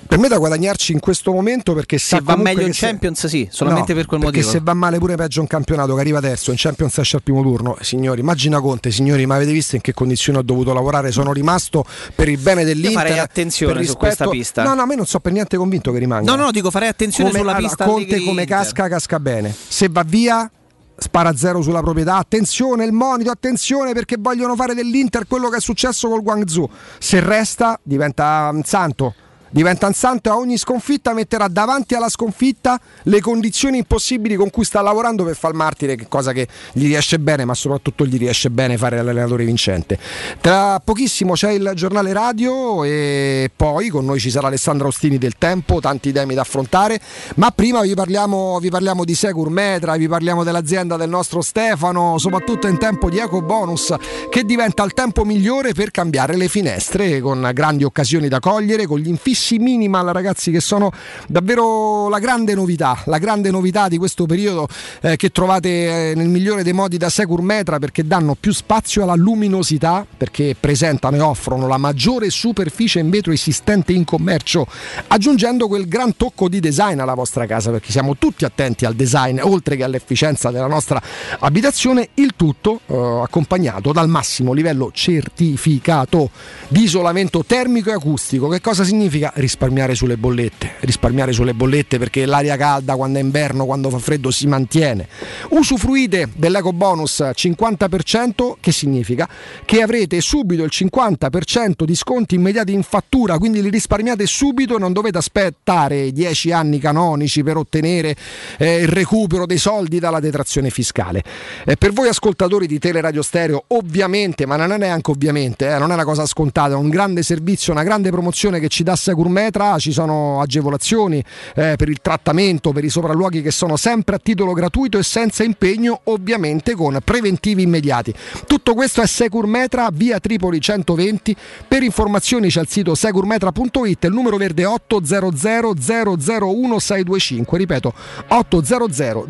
[0.07, 3.27] Per me da guadagnarci in questo momento perché Se sa va meglio in se- Champions,
[3.27, 4.53] sì, solamente No, per quel perché motivo.
[4.55, 7.43] se va male pure peggio un campionato che arriva terzo in Champions esce al primo
[7.43, 7.77] turno.
[7.81, 11.13] Signori immagina Conte signori ma avete visto in che condizioni ho dovuto lavorare?
[11.13, 11.85] Sono rimasto
[12.15, 14.63] per il bene dell'Inter farei attenzione per su questa pista.
[14.65, 16.35] no no a me non so per niente convinto che rimanga.
[16.35, 18.57] No, no, dico farei attenzione come, sulla allora, pista Conte Allegri come Inter.
[18.57, 19.55] casca casca bene.
[19.69, 20.51] Se va via
[20.97, 22.17] spara a zero sulla proprietà.
[22.17, 26.69] Attenzione il monito attenzione perché vogliono fare dell'Inter quello che è successo col Guangzhou.
[26.99, 29.15] Se resta diventa un santo
[29.51, 34.51] diventa un santo e a ogni sconfitta metterà davanti alla sconfitta le condizioni impossibili con
[34.51, 38.51] cui sta lavorando per far martire cosa che gli riesce bene ma soprattutto gli riesce
[38.51, 39.99] bene fare l'allenatore vincente.
[40.41, 45.35] Tra pochissimo c'è il giornale radio e poi con noi ci sarà Alessandro Ostini del
[45.37, 47.01] Tempo tanti temi da affrontare.
[47.37, 52.19] Ma prima vi parliamo, vi parliamo di Secur Metra vi parliamo dell'azienda del nostro Stefano
[52.19, 53.95] soprattutto in tempo di eco bonus
[54.31, 58.99] che diventa il tempo migliore per cambiare le finestre con grandi occasioni da cogliere con
[58.99, 60.91] gli infissi minimal ragazzi che sono
[61.27, 64.69] davvero la grande novità la grande novità di questo periodo
[65.01, 69.03] eh, che trovate eh, nel migliore dei modi da Secur Metra perché danno più spazio
[69.03, 74.67] alla luminosità perché presentano e offrono la maggiore superficie in vetro esistente in commercio
[75.09, 79.39] aggiungendo quel gran tocco di design alla vostra casa perché siamo tutti attenti al design
[79.41, 81.01] oltre che all'efficienza della nostra
[81.41, 86.31] abitazione il tutto eh, accompagnato dal massimo livello certificato
[86.69, 89.30] di isolamento termico e acustico che cosa significa?
[89.35, 94.31] Risparmiare sulle bollette, risparmiare sulle bollette perché l'aria calda quando è inverno, quando fa freddo
[94.31, 95.09] si mantiene.
[95.51, 99.29] Usufruite dell'eco bonus 50% che significa
[99.65, 104.79] che avrete subito il 50% di sconti immediati in fattura, quindi li risparmiate subito e
[104.79, 108.17] non dovete aspettare 10 anni canonici per ottenere
[108.59, 111.23] eh, il recupero dei soldi dalla detrazione fiscale.
[111.65, 115.91] Eh, per voi ascoltatori di Teleradio Stereo, ovviamente, ma non è neanche ovviamente, eh, non
[115.91, 119.79] è una cosa scontata, è un grande servizio, una grande promozione che ci dà Securmetra,
[119.79, 121.23] ci sono agevolazioni
[121.55, 125.45] eh, per il trattamento, per i sopralluoghi che sono sempre a titolo gratuito e senza
[125.45, 128.15] impegno, ovviamente con preventivi immediati.
[128.47, 131.37] Tutto questo è Securmetra, via Tripoli 120.
[131.69, 137.93] Per informazioni c'è il sito securmetra.it, il numero verde 800 001 625, ripeto
[138.29, 139.25] 800 000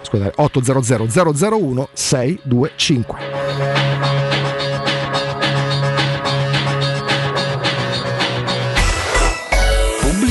[0.00, 1.06] scusate, 800
[1.50, 4.15] 001 625.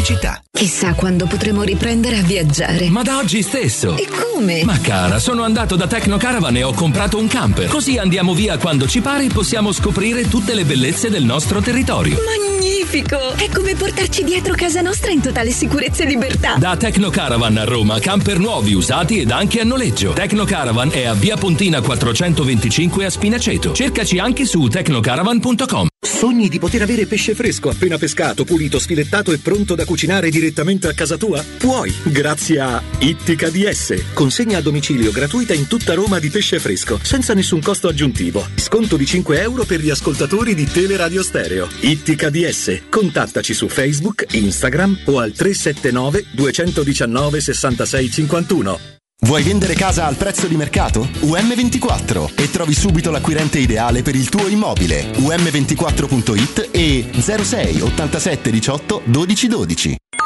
[0.06, 0.45] Pubblicità.
[0.56, 2.90] Chissà quando potremo riprendere a viaggiare.
[2.90, 3.98] Ma da oggi stesso.
[3.98, 4.64] E come?
[4.64, 7.68] Ma cara, sono andato da Tecno Caravan e ho comprato un camper.
[7.68, 12.18] Così andiamo via quando ci pare e possiamo scoprire tutte le bellezze del nostro territorio.
[12.24, 13.34] Magnifico!
[13.36, 16.56] È come portarci dietro casa nostra in totale sicurezza e libertà.
[16.56, 20.14] Da Tecno Caravan a Roma, camper nuovi, usati ed anche a noleggio.
[20.14, 23.74] Tecno Caravan è a Via Pontina 425 a Spinaceto.
[23.74, 25.88] Cercaci anche su tecnocaravan.com.
[26.00, 30.44] Sogni di poter avere pesce fresco appena pescato, pulito, sfilettato e pronto da cucinare direttamente
[30.88, 31.44] a casa tua?
[31.58, 34.14] Puoi, grazie a Ittica DS.
[34.14, 38.46] Consegna a domicilio gratuita in tutta Roma di pesce fresco, senza nessun costo aggiuntivo.
[38.56, 41.68] Sconto di 5 euro per gli ascoltatori di Teleradio Stereo.
[41.80, 42.82] Ittica DS.
[42.90, 48.80] Contattaci su Facebook, Instagram o al 379 219 66 51.
[49.22, 51.08] Vuoi vendere casa al prezzo di mercato?
[51.22, 55.12] UM24 e trovi subito l'acquirente ideale per il tuo immobile.
[55.14, 59.96] UM24.it e 06 87 18 12 12.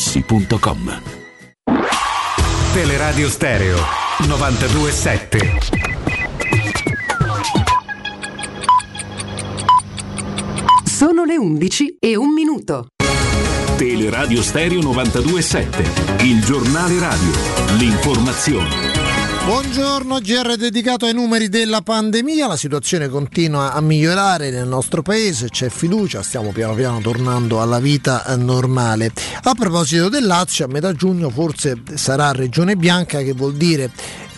[0.00, 1.02] artigianamaterassi.com.
[2.72, 3.76] Teleradio Stereo
[4.26, 5.58] 927.
[10.84, 12.86] Sono le 11 e un minuto.
[13.76, 17.32] Teleradio Stereo 927, il giornale radio,
[17.78, 19.09] l'informazione.
[19.44, 25.48] Buongiorno, GR dedicato ai numeri della pandemia, la situazione continua a migliorare nel nostro paese,
[25.48, 29.10] c'è fiducia, stiamo piano piano tornando alla vita eh, normale.
[29.42, 33.90] A proposito del Lazio, a metà giugno forse sarà regione bianca che vuol dire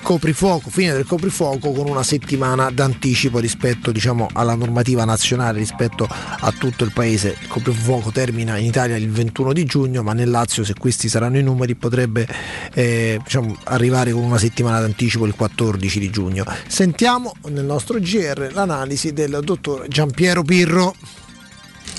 [0.02, 6.52] coprifuoco, fine del coprifuoco con una settimana d'anticipo rispetto diciamo, alla normativa nazionale, rispetto a
[6.52, 7.36] tutto il paese.
[7.40, 11.38] Il coprifuoco termina in Italia il 21 di giugno, ma nel Lazio se questi saranno
[11.38, 12.26] i numeri potrebbe
[12.74, 16.44] eh, diciamo, arrivare con una settimana d'anticipo il 14 di giugno.
[16.66, 20.94] Sentiamo nel nostro GR l'analisi del dottor Giampiero Pirro.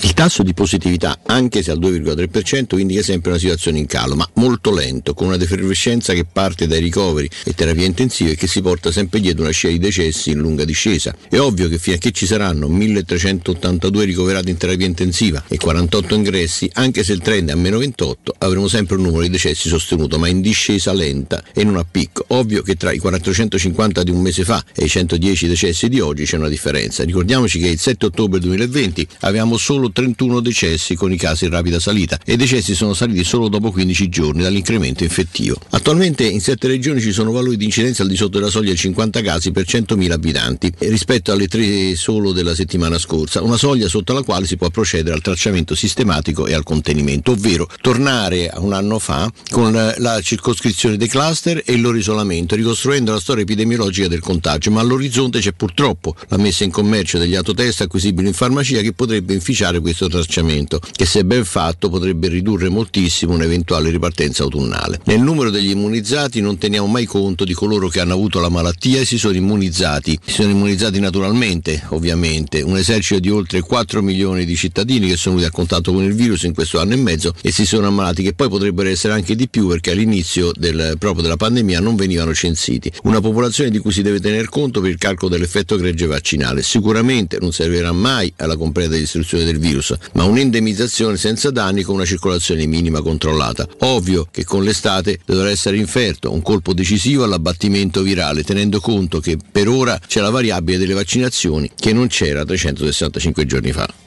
[0.04, 4.28] Il tasso di positività, anche se al 2,3%, indica sempre una situazione in calo, ma
[4.34, 8.60] molto lento, con una defervescenza che parte dai ricoveri e terapie intensive e che si
[8.60, 11.16] porta sempre dietro una scia di decessi in lunga discesa.
[11.26, 17.02] È ovvio che che ci saranno 1382 ricoverati in terapia intensiva e 48 ingressi, anche
[17.02, 20.28] se il trend è a meno 28, avremo sempre un numero di decessi sostenuto, ma
[20.28, 22.26] in discesa lenta e non a picco.
[22.28, 26.24] Ovvio che tra i 450 di un mese fa e i 110 decessi di oggi
[26.26, 27.04] c'è una differenza.
[27.04, 31.78] Ricordiamoci che il 7 ottobre 2020 avevamo solo 31 decessi con i casi in rapida
[31.78, 35.58] salita e i decessi sono saliti solo dopo 15 giorni dall'incremento infettivo.
[35.70, 38.76] Attualmente in 7 regioni ci sono valori di incidenza al di sotto della soglia di
[38.76, 44.12] 50 casi per 100.000 abitanti rispetto alle 3 solo della settimana scorsa, una soglia sotto
[44.12, 48.72] la quale si può procedere al tracciamento sistematico e al contenimento, ovvero tornare a un
[48.72, 54.08] anno fa con la circoscrizione dei cluster e il loro isolamento, ricostruendo la storia epidemiologica
[54.08, 58.80] del contagio, ma all'orizzonte c'è purtroppo la messa in commercio degli autotest acquisibili in farmacia
[58.80, 64.98] che potrebbe inficiare questo tracciamento, che se ben fatto potrebbe ridurre moltissimo un'eventuale ripartenza autunnale.
[65.04, 69.00] Nel numero degli immunizzati non teniamo mai conto di coloro che hanno avuto la malattia
[69.00, 70.18] e si sono immunizzati.
[70.24, 75.36] Si sono immunizzati naturalmente, ovviamente, un esercito di oltre 4 milioni di cittadini che sono
[75.36, 78.22] venuti a contatto con il virus in questo anno e mezzo e si sono ammalati,
[78.22, 82.32] che poi potrebbero essere anche di più perché all'inizio del, proprio della pandemia non venivano
[82.32, 82.90] censiti.
[83.02, 86.62] Una popolazione di cui si deve tener conto per il calcolo dell'effetto gregge vaccinale.
[86.62, 92.04] Sicuramente non servirà mai alla completa distruzione del virus, ma un'indemnizzazione senza danni con una
[92.04, 93.66] circolazione minima controllata.
[93.80, 99.36] Ovvio che con l'estate dovrà essere inferto un colpo decisivo all'abbattimento virale, tenendo conto che
[99.50, 104.03] per ora c'è la variabile delle vaccinazioni che non c'era 365 giorni fa.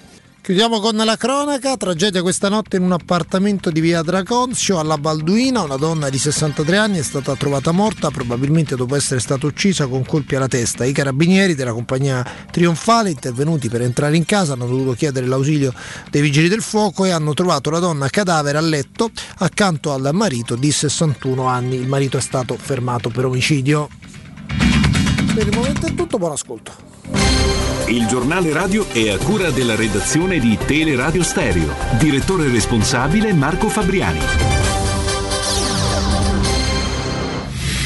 [0.47, 5.63] Chiudiamo con la cronaca, tragedia questa notte in un appartamento di via Draconzio alla Balduina,
[5.63, 10.05] una donna di 63 anni è stata trovata morta probabilmente dopo essere stata uccisa con
[10.05, 10.85] colpi alla testa.
[10.85, 15.73] I carabinieri della compagnia Trionfale intervenuti per entrare in casa hanno dovuto chiedere l'ausilio
[16.09, 20.55] dei vigili del fuoco e hanno trovato la donna cadavere a letto accanto al marito
[20.55, 21.75] di 61 anni.
[21.75, 23.89] Il marito è stato fermato per omicidio.
[25.37, 26.71] Per il momento è tutto, buon ascolto.
[27.85, 31.75] Il giornale radio è a cura della redazione di Teleradio Stereo.
[31.99, 34.19] Direttore responsabile Marco Fabriani.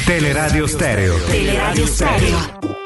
[0.06, 1.18] Teleradio Stereo.
[1.26, 2.81] Teleradio Stereo.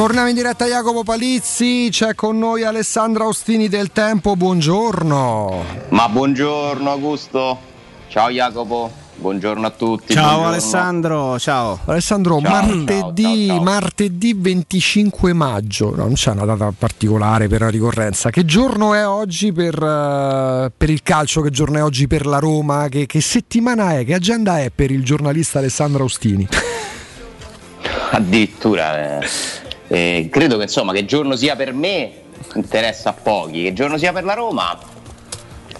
[0.00, 5.62] Torniamo in diretta Jacopo Palizzi, c'è con noi Alessandra Ostini del Tempo, buongiorno.
[5.90, 7.58] Ma buongiorno Augusto,
[8.08, 10.14] ciao Jacopo, buongiorno a tutti.
[10.14, 10.48] Ciao buongiorno.
[10.48, 11.80] Alessandro, ciao.
[11.84, 18.30] Alessandro, Ciao, martedì, martedì 25 maggio, no, non c'è una data particolare per la ricorrenza.
[18.30, 21.42] Che giorno è oggi per, eh, per il calcio?
[21.42, 22.88] Che giorno è oggi per la Roma?
[22.88, 24.06] Che, che settimana è?
[24.06, 26.48] Che agenda è per il giornalista Alessandro Ostini?
[28.12, 29.59] Addirittura, eh,
[29.92, 32.10] eh, credo che insomma che giorno sia per me
[32.54, 34.78] interessa a pochi, che giorno sia per la Roma.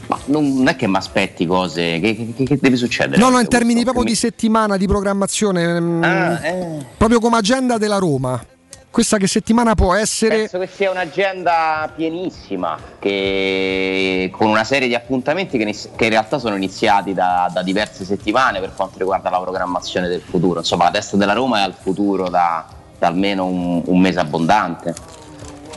[0.09, 3.21] Ma non è che mi aspetti cose, che, che- che deve succedere?
[3.23, 6.87] No, no, in termini proprio di settimana di programmazione, mm, Ah, eh.
[6.97, 8.45] proprio come agenda della Roma.
[8.91, 10.37] Questa che settimana può essere...
[10.39, 15.65] Penso che sia un'agenda pienissima, che- con una serie di appuntamenti che
[16.05, 20.59] in realtà sono iniziati da, da diverse settimane per quanto riguarda la programmazione del futuro.
[20.59, 22.67] Insomma, la testa della Roma è al futuro da,
[23.01, 24.95] da almeno un, un mese abbondante.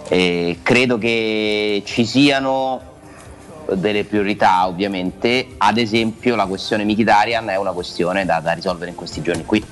[0.09, 2.91] E credo che ci siano
[3.71, 8.97] delle priorità ovviamente, ad esempio la questione Mkhitaryan è una questione da, da risolvere in
[8.97, 9.65] questi giorni qui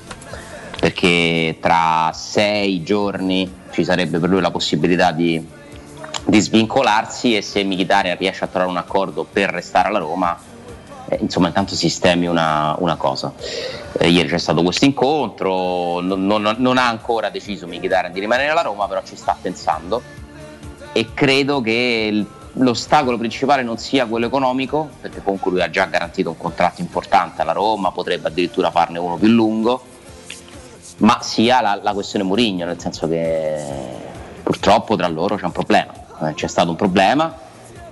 [0.80, 5.46] perché tra sei giorni ci sarebbe per lui la possibilità di,
[6.24, 10.36] di svincolarsi e se Mkhitaryan riesce a trovare un accordo per restare alla Roma
[11.08, 13.32] eh, insomma intanto sistemi una, una cosa.
[13.98, 18.50] Eh, ieri c'è stato questo incontro non, non- non ha ancora deciso Mkhitaryan di rimanere
[18.50, 20.02] alla Roma però ci sta pensando.
[20.92, 22.26] E credo che il-
[22.56, 27.40] l'ostacolo principale non sia quello economico perché comunque lui ha già garantito un contratto importante
[27.40, 29.82] alla Roma potrebbe addirittura farne uno più lungo
[30.98, 33.56] ma sia la, la questione Murigno, nel senso che
[34.42, 35.92] purtroppo tra loro c'è un problema,
[36.24, 37.34] Eh, c'è stato un problema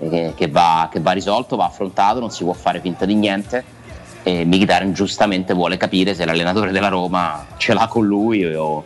[0.09, 3.79] che, che va, che va risolto, va affrontato, non si può fare finta di niente
[4.23, 8.83] e Mkhitaryan giustamente vuole capire se l'allenatore della Roma ce l'ha con lui o,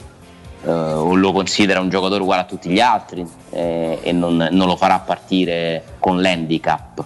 [0.64, 4.66] eh, o lo considera un giocatore uguale a tutti gli altri eh, e non, non
[4.66, 7.04] lo farà partire con l'handicap.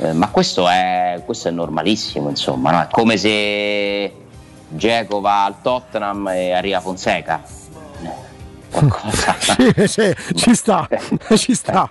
[0.00, 2.82] Eh, ma questo è, questo è normalissimo, insomma, no?
[2.82, 4.12] è come se
[4.68, 7.42] Geco va al Tottenham e arriva Fonseca.
[8.70, 9.34] Qualcosa.
[9.40, 10.86] sì, sì, ci sta,
[11.34, 11.90] ci sta.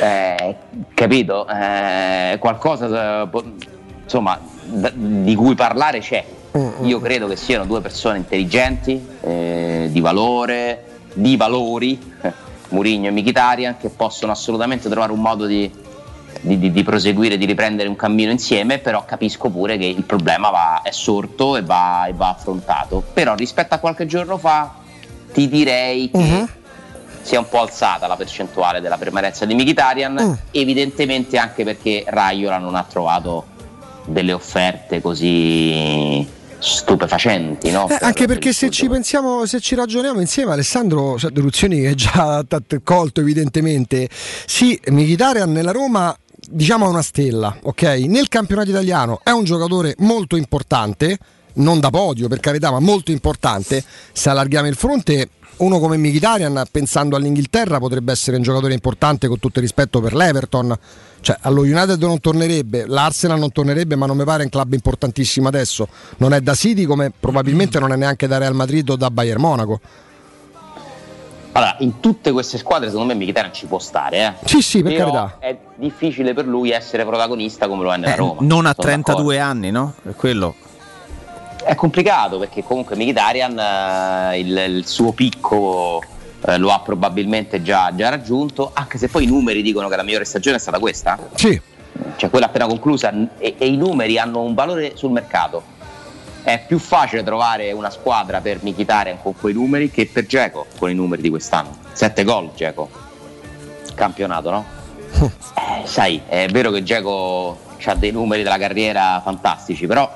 [0.00, 0.56] Eh,
[0.94, 1.46] capito?
[1.48, 3.28] Eh, qualcosa eh,
[4.04, 6.24] insomma, d- di cui parlare c'è.
[6.82, 12.14] Io credo che siano due persone intelligenti, eh, di valore, di valori,
[12.70, 15.70] Murigno e Mkhitaryan, che possono assolutamente trovare un modo di,
[16.40, 20.50] di- di- di proseguire, di riprendere un cammino insieme, però capisco pure che il problema
[20.50, 23.02] va- è sorto e va, e va affrontato.
[23.12, 24.74] Però rispetto a qualche giorno fa
[25.32, 26.18] ti direi che
[27.26, 32.58] si è un po' alzata la percentuale della permanenza di Mkhitaryan, evidentemente anche perché Raiola
[32.58, 33.46] non ha trovato
[34.04, 36.24] delle offerte così
[36.58, 37.88] stupefacenti, no?
[37.88, 41.94] Eh, anche per perché se ci pensiamo, se ci ragioniamo insieme, Alessandro cioè, Deruzioni è
[41.94, 42.44] già
[42.84, 44.08] colto evidentemente.
[44.10, 46.16] Sì, Mkhitaryan nella Roma
[46.48, 47.82] diciamo è una stella, ok?
[48.06, 51.18] Nel campionato italiano è un giocatore molto importante,
[51.54, 53.82] non da podio per carità, ma molto importante.
[54.12, 59.38] Se allarghiamo il fronte, uno come Mkhitaryan pensando all'Inghilterra potrebbe essere un giocatore importante con
[59.38, 60.76] tutto il rispetto per l'Everton.
[61.20, 65.48] Cioè, allo United non tornerebbe, l'Arsenal non tornerebbe, ma non mi pare un club importantissimo
[65.48, 65.88] adesso.
[66.18, 69.40] Non è da City come probabilmente non è neanche da Real Madrid o da Bayern
[69.40, 69.80] Monaco.
[71.52, 74.46] Allora, in tutte queste squadre secondo me Mkhitaryan ci può stare, eh.
[74.46, 75.36] Sì, sì, per Però carità.
[75.38, 78.36] È difficile per lui essere protagonista come lo è nella Eh, Roma.
[78.40, 79.94] non a Sono 32 anni, no?
[80.06, 80.54] È quello.
[81.66, 86.00] È complicato perché comunque Mkhitaryan eh, il, il suo picco
[86.46, 90.04] eh, lo ha probabilmente già, già raggiunto, anche se poi i numeri dicono che la
[90.04, 91.18] migliore stagione è stata questa.
[91.34, 91.60] Sì.
[92.14, 95.60] Cioè quella appena conclusa e, e i numeri hanno un valore sul mercato.
[96.44, 100.88] È più facile trovare una squadra per Mkhitaryan con quei numeri che per Geco con
[100.88, 101.78] i numeri di quest'anno.
[101.90, 102.88] 7 gol Geco.
[103.92, 104.64] Campionato, no?
[105.56, 110.08] Eh, sai, è vero che Geco ha dei numeri della carriera fantastici, però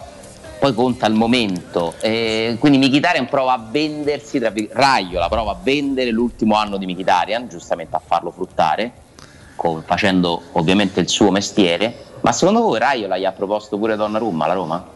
[0.60, 1.94] poi conta il momento.
[2.00, 7.48] Eh, quindi Mkhitaryan prova a vendersi, tra Raiola prova a vendere l'ultimo anno di Mkhitaryan,
[7.48, 8.92] giustamente a farlo fruttare,
[9.56, 11.94] con- facendo ovviamente il suo mestiere.
[12.20, 14.86] Ma secondo voi Raiola gli ha proposto pure Donnarumma alla Roma?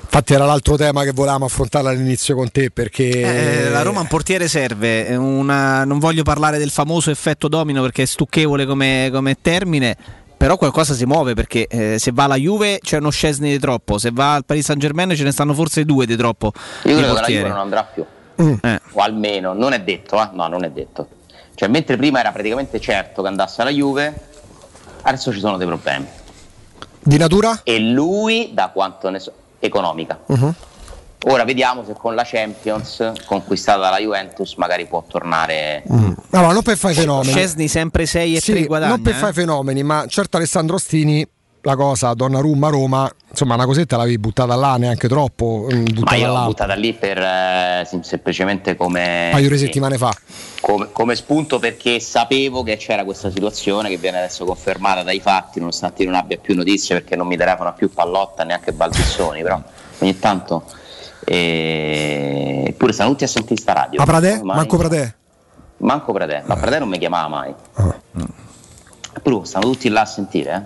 [0.00, 4.06] Infatti era l'altro tema che volevamo affrontare all'inizio con te perché Eh, la Roma un
[4.06, 9.36] portiere serve, una- non voglio parlare del famoso effetto domino perché è stucchevole come, come
[9.42, 9.96] termine,
[10.44, 13.96] però qualcosa si muove perché eh, se va alla Juve c'è uno Scesni di troppo,
[13.96, 16.52] se va al Paris Saint Germain ce ne stanno forse due di troppo.
[16.82, 17.26] Io credo che la.
[17.28, 18.04] Juve non andrà più.
[18.36, 18.80] Eh.
[18.92, 20.28] O almeno, non è detto, eh?
[20.34, 21.08] no, non è detto.
[21.54, 24.14] Cioè, mentre prima era praticamente certo che andasse alla Juve,
[25.00, 26.06] adesso ci sono dei problemi.
[27.00, 27.60] di natura?
[27.62, 30.20] E lui, da quanto ne so, economica.
[30.26, 30.54] Mhm.
[31.26, 35.82] Ora vediamo se con la Champions conquistata dalla Juventus magari può tornare.
[36.30, 37.32] Allora, non per fare i fenomeni.
[37.32, 38.90] Scesni sempre 6 e Sì, 3 guadagna.
[38.92, 39.18] non per eh?
[39.18, 41.26] fare i fenomeni, ma certo Alessandro Ostini,
[41.62, 46.16] la cosa Donnarumma Roma, insomma una cosetta l'avevi buttata là neanche troppo, mm, Ma buttata
[46.16, 49.96] io l'ho là un buttata lì per eh, sem- semplicemente come, paio di sì, settimane
[49.96, 50.14] fa.
[50.60, 55.58] come, come spunto perché sapevo che c'era questa situazione che viene adesso confermata dai fatti,
[55.58, 59.58] nonostante io non abbia più notizie perché non mi telefona più Pallotta neanche Baldissoni, però
[60.00, 60.64] ogni tanto.
[61.26, 63.98] Eppure stanno tutti a sentire sta radio.
[63.98, 64.40] Ma Pradè?
[64.42, 65.14] Manco Pradè?
[65.78, 67.54] Manco Pradè, ma Pradè non mi chiamava mai.
[69.16, 70.62] Eppure stanno tutti là a sentire, eh?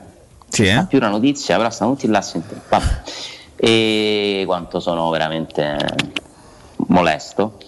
[0.49, 0.87] Sì, eh?
[0.89, 2.61] più una notizia, però stanno tutti là a sentire.
[2.69, 3.03] Vabbè.
[3.57, 5.77] E quanto sono veramente
[6.87, 7.59] molesto.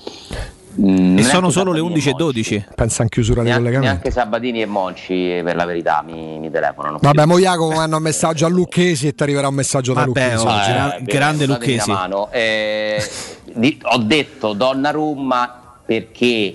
[0.81, 2.25] Mm, E sono solo le Sabatini 11 e e Monci.
[2.41, 2.67] 12.
[2.75, 3.93] Pensa in chiusura di Neanche, collegamento.
[4.03, 6.99] neanche Sabatini e Monci, per la verità, mi, mi telefonano.
[7.01, 10.35] Vabbè, mo Jacopo manda un messaggio a Lucchesi e ti arriverà un messaggio da Vabbè,
[10.37, 10.47] Lucchesi.
[10.47, 10.51] oh,
[10.97, 11.93] Eh, grande Lucchesi.
[12.31, 13.11] Eh,
[13.55, 16.55] di- ho detto Donnarumma perché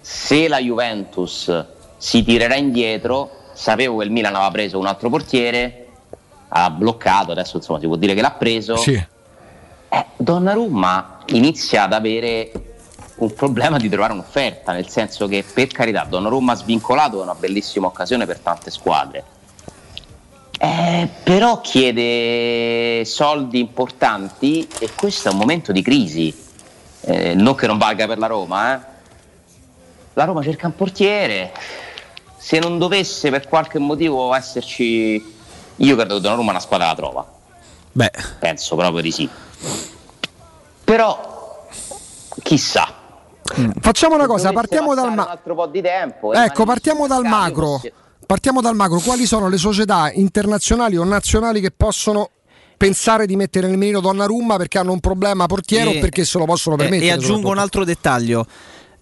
[0.00, 1.64] se la Juventus
[1.96, 5.86] si tirerà indietro, sapevo che il Milan aveva preso un altro portiere,
[6.48, 8.76] ha bloccato, adesso insomma si può dire che l'ha preso.
[8.76, 8.92] Sì.
[9.92, 12.52] Eh, Donnarumma inizia ad avere
[13.20, 17.86] un problema di trovare un'offerta, nel senso che per carità Donnarumma svincolato è una bellissima
[17.86, 19.24] occasione per tante squadre.
[20.58, 26.48] Eh, però chiede soldi importanti e questo è un momento di crisi.
[27.02, 28.88] Eh, non che non valga per la Roma, eh.
[30.14, 31.52] La Roma cerca un portiere.
[32.36, 35.34] Se non dovesse per qualche motivo esserci,
[35.76, 37.26] io credo che Donnarumma una squadra la trova.
[37.92, 39.28] Beh, Penso proprio di sì.
[40.84, 41.68] Però
[42.42, 42.99] chissà.
[43.80, 46.32] Facciamo una cosa, partiamo dal ma- un altro po' di tempo.
[46.32, 47.80] Ecco, partiamo dal macro.
[48.26, 49.00] Partiamo dal macro.
[49.00, 52.30] Quali sono le società internazionali o nazionali che possono
[52.76, 56.38] pensare di mettere nel mirino Donnarumma perché hanno un problema portiere E- o perché se
[56.38, 57.06] lo possono permettere?
[57.06, 58.46] E aggiungo un altro dettaglio.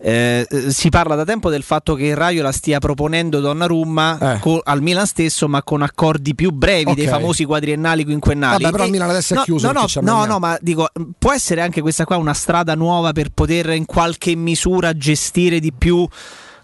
[0.00, 4.38] Eh, eh, si parla da tempo del fatto che il Raio la stia proponendo Donnarumma
[4.40, 7.08] co- al Milan stesso, ma con accordi più brevi, dei Eh.
[7.08, 7.14] Ok.
[7.14, 8.62] famosi quadriennali quinquennali.
[8.62, 10.88] Vabbè, però il Milan adesso è no, chiuso No, no, no, ma dico,
[11.18, 15.72] può essere anche questa qua una strada nuova per poter in qualche misura gestire di
[15.72, 16.06] più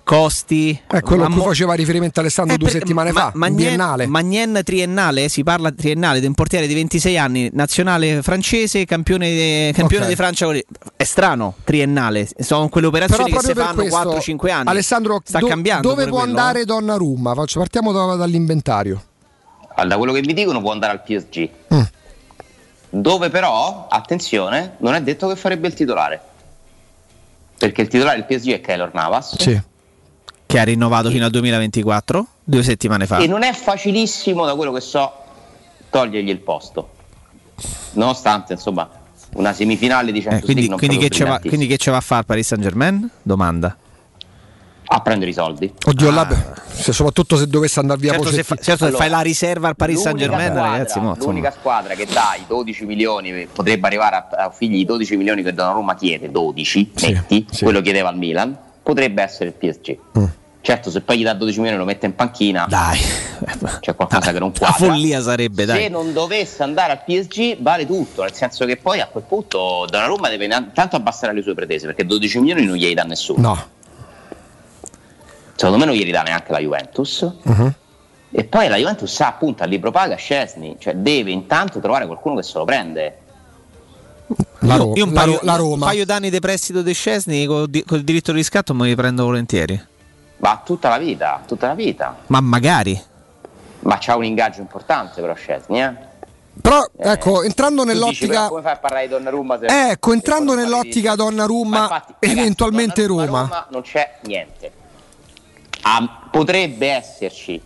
[0.04, 0.78] costi.
[0.86, 3.56] È quello a Ma cui faceva riferimento Alessandro eh, due per- settimane ma- fa, Magnen-
[3.56, 4.06] biennale.
[4.06, 9.72] Magnen triennale, si parla triennale di un portiere di 26 anni, nazionale francese, campione, de-
[9.74, 10.10] campione Ok.
[10.10, 10.46] di Francia.
[10.96, 14.68] È strano, triennale, sono quelle operazioni che si fanno questo, 4-5 anni.
[14.68, 15.88] Alessandro, sta do- cambiando.
[15.88, 16.64] dove può quello, andare eh.
[16.66, 17.34] Donnarumma?
[17.34, 19.02] Faccio- partiamo da- dall'inventario.
[19.86, 21.48] Da quello che mi dicono può andare al PSG.
[21.74, 21.80] Mm.
[22.90, 26.20] Dove però, attenzione, non è detto che farebbe il titolare.
[27.58, 29.34] Perché il titolare del PSG è Keylor Navas.
[30.54, 33.16] Che ha rinnovato fino al 2024, due settimane fa.
[33.18, 35.12] E non è facilissimo, da quello che so,
[35.90, 36.90] togliergli il posto.
[37.94, 38.88] Nonostante, insomma,
[39.32, 41.96] una semifinale di Eh, Champions quindi, League non quindi che va, quindi che ce va
[41.96, 43.10] a fare Paris Saint Germain?
[43.20, 43.76] Domanda.
[44.86, 45.72] A prendere i soldi.
[45.86, 49.10] Oddio, là, se- soprattutto se dovesse andare via Certo, se, fa- certo, se Allora, fai
[49.10, 52.84] la riserva al Paris Saint Germain, squadra- ragazzi, mo, l'unica squadra che dà i 12
[52.84, 57.80] milioni, potrebbe arrivare a, a figli di 12 milioni che Donnarumma chiede, 12, metti, quello
[57.80, 59.98] chiedeva al Milan, potrebbe essere il PSG.
[60.16, 60.24] Mm.
[60.66, 62.98] Certo, se poi gli dà 12 milioni e lo mette in panchina, dai,
[63.80, 64.86] c'è qualcosa che non La quadra.
[64.94, 65.90] follia sarebbe, Se dai.
[65.90, 70.30] non dovesse andare al PSG vale tutto, nel senso che poi a quel punto Donnarumma
[70.30, 73.40] deve intanto abbassare le sue pretese, perché 12 milioni non glieli dà nessuno.
[73.42, 73.64] No.
[75.54, 77.30] Secondo me non glieli dà neanche la Juventus.
[77.42, 77.74] Mhm.
[78.30, 82.36] E poi la Juventus sa appunto al libro paga Scesni, cioè deve intanto trovare qualcuno
[82.36, 83.18] che se lo prende.
[84.60, 85.72] La, Io- Ro- io un la paio, la Roma.
[85.74, 88.94] un paio d'anni di prestito di Scesni col, di- col diritto di riscatto me li
[88.94, 89.92] prendo volentieri.
[90.38, 92.16] Ma tutta la vita, tutta la vita.
[92.26, 93.00] Ma magari.
[93.80, 96.12] Ma c'ha un ingaggio importante però Scesni, eh?
[96.60, 98.32] Però, ecco, entrando dici, nell'ottica...
[98.32, 103.48] però come fai a parlare di Donnarumma se Ecco, entrando nell'ottica Donnarumma, eventualmente Donnarumma, Roma.
[103.48, 104.72] Roma non c'è niente.
[105.82, 107.60] Ah, potrebbe esserci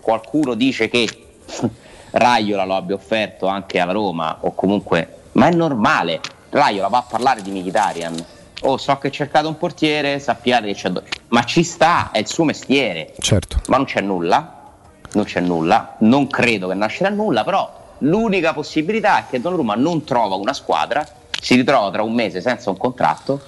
[0.00, 1.06] qualcuno dice che
[2.10, 7.02] Raiola lo abbia offerto anche alla Roma o comunque ma è normale Raiola va a
[7.02, 8.24] parlare di Mkhitaryan
[8.62, 12.26] oh so che cercate un portiere sappiate che c'è do- ma ci sta è il
[12.26, 13.60] suo mestiere Certo.
[13.68, 14.54] ma non c'è nulla
[15.12, 20.04] non c'è nulla non credo che nascerà nulla però l'unica possibilità è che Donnarumma non
[20.04, 21.06] trova una squadra
[21.40, 23.42] si ritrova tra un mese senza un contratto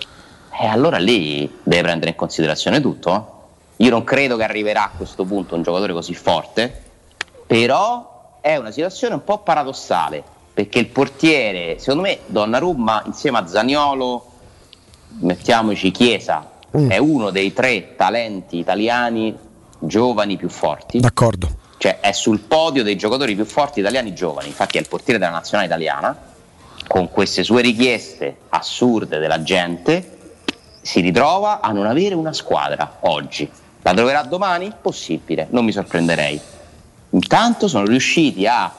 [0.58, 3.14] e allora lì deve prendere in considerazione tutto
[3.76, 3.84] eh.
[3.84, 6.82] io non credo che arriverà a questo punto un giocatore così forte
[7.46, 10.22] però è una situazione un po' paradossale
[10.54, 14.29] perché il portiere secondo me Donnarumma insieme a Zaniolo
[15.18, 19.36] mettiamoci Chiesa è uno dei tre talenti italiani
[19.78, 21.48] giovani più forti D'accordo.
[21.78, 25.32] cioè è sul podio dei giocatori più forti italiani giovani, infatti è il portiere della
[25.32, 26.16] nazionale italiana
[26.86, 30.18] con queste sue richieste assurde della gente,
[30.80, 33.48] si ritrova a non avere una squadra oggi.
[33.82, 34.72] La troverà domani?
[34.80, 36.40] Possibile, non mi sorprenderei.
[37.10, 38.72] Intanto sono riusciti a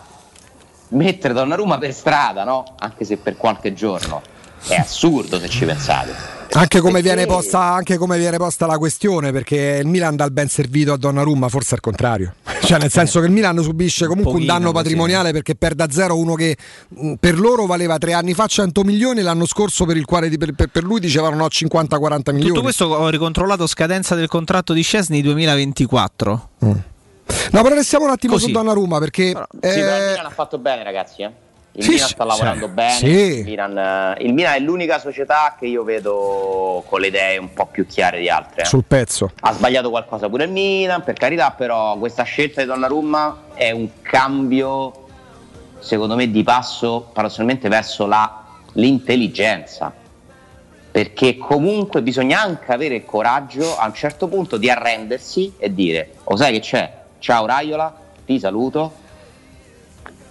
[0.90, 2.76] mettere Donnarumma per strada, no?
[2.80, 4.22] Anche se per qualche giorno.
[4.68, 6.40] È assurdo se ci pensate.
[6.54, 10.32] Anche come, viene posta, anche come viene posta la questione, perché il Milan dà il
[10.32, 12.34] ben servito a Donnarumma, forse al contrario.
[12.72, 14.84] Cioè, nel senso che il Milan subisce comunque un, pochino danno così.
[14.84, 16.56] patrimoniale perché perde a zero uno che
[17.20, 20.54] per loro valeva tre anni fa 100 milioni, l'anno scorso per il quale di- per,
[20.54, 22.48] per- lui dicevano no 50-40 milioni.
[22.48, 26.50] Tutto questo ho ricontrollato scadenza del contratto di Scesni 2024.
[26.60, 28.46] No, però restiamo un attimo Così.
[28.48, 31.22] su Donnarumma perché Sì, però il eh, Milan ha fatto bene, ragazzi.
[31.24, 31.32] eh.
[31.74, 32.72] Il Sì, Milan sta lavorando sì.
[32.74, 32.92] bene.
[32.92, 33.08] Sì.
[33.08, 37.54] Il, Milan, eh, il Milan è l'unica società che io vedo con le idee un
[37.54, 38.64] po' più chiare di altre.
[38.64, 38.66] eh.
[38.66, 39.32] sul pezzo.
[39.40, 43.88] Ha sbagliato qualcosa pure il Milan, per carità, però questa scelta di Donnarumma è un
[44.02, 45.06] cambio,
[45.80, 48.44] secondo me, di passo paradossalmente verso la-
[48.74, 49.94] l'intelligenza.
[50.92, 56.16] Perché comunque bisogna anche avere il coraggio a un certo punto di arrendersi e dire:
[56.26, 56.92] O sai che c'è?
[57.20, 57.96] Ciao Raiola,
[58.26, 58.92] ti saluto.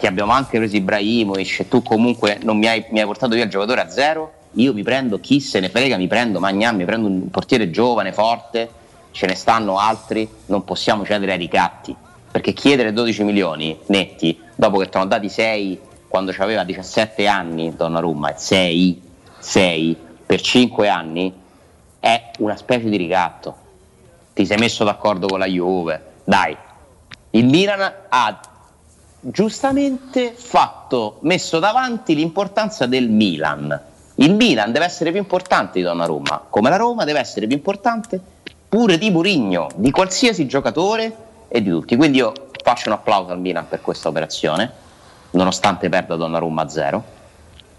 [0.01, 3.45] Ti abbiamo anche preso Ibrahimovic e tu comunque non mi hai, mi hai portato via
[3.45, 4.33] il giocatore a zero.
[4.53, 8.11] Io mi prendo chi se ne frega, mi prendo Magnan, mi prendo un portiere giovane,
[8.15, 8.71] forte,
[9.11, 11.95] ce ne stanno altri, non possiamo cedere ai ricatti.
[12.31, 17.77] Perché chiedere 12 milioni netti dopo che ti hanno dati 6 quando aveva 17 anni
[17.77, 19.03] Donnarumma, e 6,
[19.39, 21.31] 6 per 5 anni
[22.01, 23.55] è una specie di ricatto.
[24.33, 26.57] Ti sei messo d'accordo con la Juve, dai.
[27.33, 28.41] Il Milan ha
[29.21, 33.81] giustamente fatto, messo davanti l'importanza del Milan.
[34.17, 38.21] Il Milan deve essere più importante di Donnarumma, come la Roma deve essere più importante
[38.69, 41.17] pure di Murigno, di qualsiasi giocatore
[41.49, 41.97] e di tutti.
[41.97, 42.33] Quindi io
[42.63, 44.71] faccio un applauso al Milan per questa operazione,
[45.31, 47.05] nonostante perda Donnarumma a zero,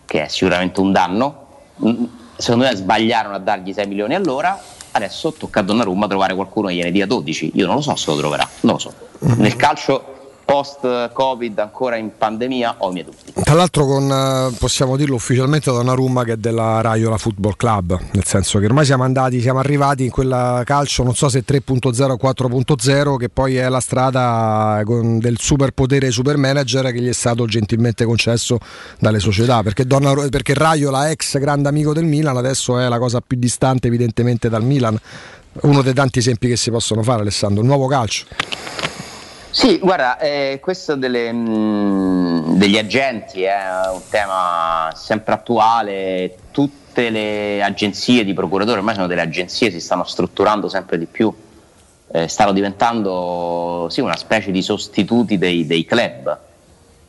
[0.06, 1.48] che è sicuramente un danno.
[1.84, 2.04] Mm,
[2.42, 4.60] Secondo me sbagliarono a dargli 6 milioni all'ora,
[4.94, 7.52] adesso tocca a Donnarumma trovare qualcuno che gliene dia 12.
[7.54, 8.94] Io non lo so se lo troverà, non lo so.
[9.20, 13.42] Nel calcio post-Covid, ancora in pandemia, ho i miei dubbi.
[13.44, 18.26] Tra l'altro con, eh, possiamo dirlo ufficialmente Donnarumma che è della Raiola Football Club, nel
[18.26, 22.18] senso che ormai siamo andati, siamo arrivati in quella calcio, non so se 3.0 o
[22.18, 27.46] 4.0, che poi è la strada con- del superpotere super manager che gli è stato
[27.46, 28.58] gentilmente concesso
[29.00, 33.22] dalle società, perché, Donnaru- perché Raiola, ex grande amico del Milan, adesso è la cosa
[33.26, 34.98] più distante evidentemente dal Milan.
[35.62, 38.26] Uno dei tanti esempi che si possono fare, Alessandro, il nuovo calcio.
[39.54, 43.58] Sì, guarda, eh, questo delle, mh, degli agenti è
[43.92, 50.06] un tema sempre attuale, tutte le agenzie di procuratore ormai sono delle agenzie, si stanno
[50.06, 51.34] strutturando sempre di più,
[52.14, 56.40] eh, stanno diventando sì, una specie di sostituti dei, dei club,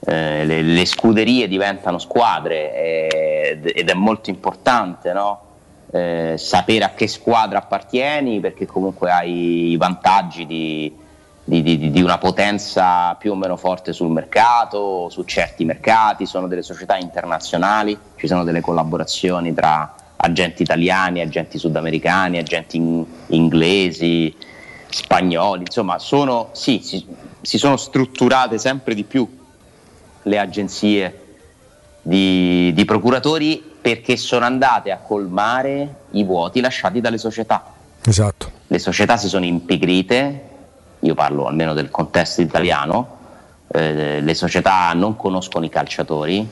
[0.04, 5.40] Eh, le, le scuderie diventano squadre eh, ed- ed è molto importante no?
[5.92, 10.92] Eh, sapere a che squadra appartieni perché comunque hai i vantaggi di
[11.44, 16.46] di, di- di una potenza più o meno forte sul mercato, su certi mercati, sono
[16.46, 24.34] delle società internazionali, ci sono delle collaborazioni tra agenti italiani, agenti sudamericani, agenti in- inglesi,
[24.88, 27.04] spagnoli, insomma, sono, sì, si,
[27.40, 29.40] si sono strutturate sempre di più
[30.24, 31.18] le agenzie
[32.02, 37.64] di, di procuratori perché sono andate a colmare i vuoti lasciati dalle società
[38.04, 38.50] Esatto.
[38.68, 40.50] le società si sono impigrite,
[41.02, 43.18] io parlo almeno del contesto italiano,
[43.72, 46.46] eh, le società non conoscono i calciatori,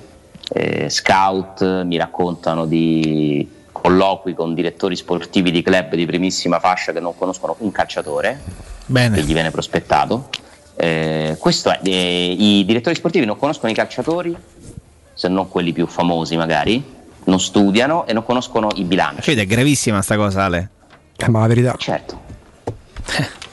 [0.52, 7.00] eh, scout mi raccontano di colloqui con direttori sportivi di club di primissima fascia che
[7.00, 8.40] non conoscono un calciatore
[8.86, 10.28] che gli viene prospettato.
[10.76, 14.36] Eh, questo è, eh, I direttori sportivi non conoscono i calciatori,
[15.12, 16.82] se non quelli più famosi magari,
[17.24, 19.22] non studiano e non conoscono i bilanci.
[19.22, 20.70] Cioè, è gravissima sta cosa, Ale.
[21.16, 21.74] Eh, ma la verità.
[21.78, 22.18] Certo.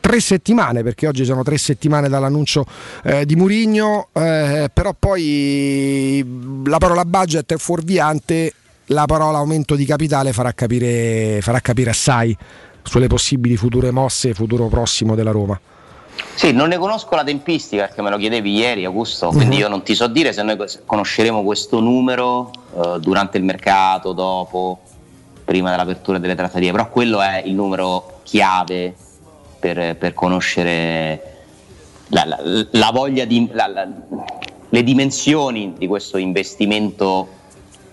[0.00, 2.64] tre settimane perché oggi sono tre settimane dall'annuncio
[3.02, 6.24] eh, di Murigno eh, però poi
[6.66, 8.52] la parola budget è fuorviante
[8.88, 12.36] la parola aumento di capitale farà capire, farà capire assai
[12.82, 15.58] sulle possibili future mosse futuro prossimo della Roma
[16.34, 19.60] Sì, non ne conosco la tempistica perché me lo chiedevi ieri, Augusto, quindi Mhm.
[19.62, 24.80] io non ti so dire se noi conosceremo questo numero eh, durante il mercato, dopo,
[25.44, 28.94] prima dell'apertura delle trattative, però quello è il numero chiave
[29.72, 31.22] per, per conoscere
[32.08, 33.48] la, la- la voglia di...
[33.52, 33.88] la-
[34.68, 37.28] le dimensioni di questo investimento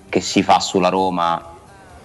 [0.09, 1.39] che si fa sulla Roma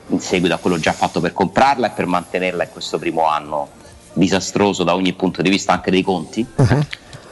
[0.09, 3.68] in seguito a quello già fatto per comprarla e per mantenerla in questo primo anno
[4.12, 6.47] disastroso da ogni punto di vista anche dei conti,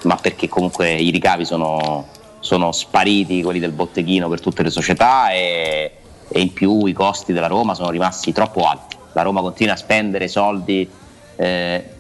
[0.05, 2.06] ma perché comunque i ricavi sono,
[2.40, 5.93] sono spariti, quelli del botteghino per tutte le società e,
[6.27, 8.97] e in più i costi della Roma sono rimasti troppo alti.
[9.12, 10.89] La Roma continua a spendere soldi
[11.36, 11.94] eh,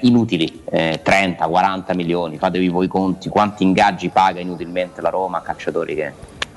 [0.00, 5.38] inutili, eh, 30, 40 milioni, fatevi voi i conti, quanti ingaggi paga inutilmente la Roma
[5.38, 6.12] a calciatori che,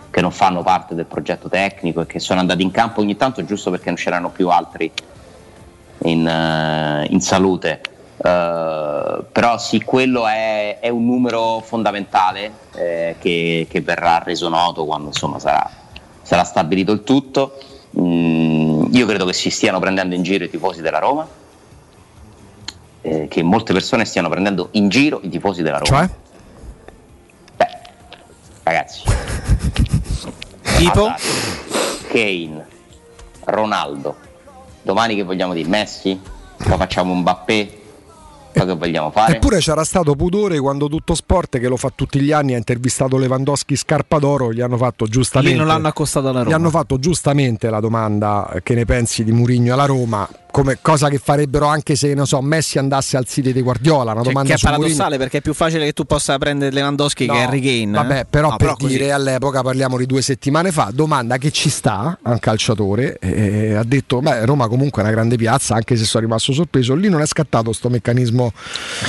[0.10, 3.44] che non fanno parte del progetto tecnico e che sono andati in campo ogni tanto
[3.44, 4.92] giusto perché non c'erano più altri
[6.04, 7.82] in, eh, in salute.
[8.18, 14.86] Eh, però sì, quello è, è un numero fondamentale eh, che, che verrà reso noto
[14.86, 15.70] quando insomma sarà,
[16.22, 17.58] sarà stabilito il tutto.
[18.00, 21.28] Mm, io credo che si stiano prendendo in giro i tifosi della Roma,
[23.06, 26.08] eh, che molte persone stiano prendendo in giro i tifosi della Roma.
[26.08, 26.10] Cioè?
[28.64, 29.04] Ragazzi,
[30.78, 31.14] Tipo?
[32.08, 32.66] Kane,
[33.44, 34.16] Ronaldo.
[34.82, 35.70] Domani che vogliamo dire?
[35.70, 36.20] Messi?
[36.58, 37.82] Poi facciamo un Mbappé?
[38.54, 39.36] Poi che vogliamo fare?
[39.36, 43.18] Eppure c'era stato pudore quando tutto sport che lo fa tutti gli anni ha intervistato
[43.18, 46.56] Lewandowski Scarpa d'Oro, gli hanno fatto giustamente Lì non l'hanno accostato alla Gli Roma.
[46.56, 51.10] hanno fatto giustamente la domanda eh, che ne pensi di Murigno alla Roma, come cosa
[51.10, 54.48] che farebbero anche se non so, Messi andasse al City di Guardiola, una Cioè, domanda
[54.50, 54.86] che è su Mourinho.
[54.88, 57.92] paradossale perché è più facile che tu possa prendere Lewandowski No, che Harry Kane.
[57.98, 58.88] Vabbè, però No, per così.
[58.96, 63.74] dire all'epoca parliamo di due settimane fa, domanda che ci sta a un calciatore, eh,
[63.74, 67.10] ha detto beh Roma comunque è una grande piazza, anche se sono rimasto sorpreso, lì
[67.10, 68.54] non è scattato sto meccanismo.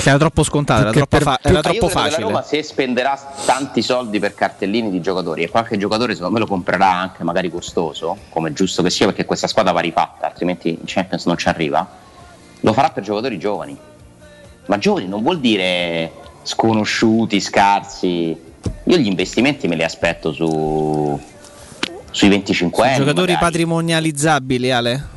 [0.03, 2.19] Era troppo scontato, era che troppo, per- fa- era troppo che facile.
[2.23, 6.39] La Roma se spenderà tanti soldi per cartellini di giocatori e qualche giocatore secondo me
[6.41, 10.25] lo comprerà anche magari costoso, come è giusto che sia perché questa squadra va rifatta,
[10.27, 11.87] altrimenti in Champions non ci arriva,
[12.61, 13.77] lo farà per giocatori giovani.
[14.65, 16.11] Ma giovani non vuol dire
[16.43, 18.35] sconosciuti, scarsi.
[18.83, 21.19] Io gli investimenti me li aspetto su,
[22.11, 23.05] sui 25 Sono anni.
[23.05, 25.07] giocatori patrimonializzabili, Ale.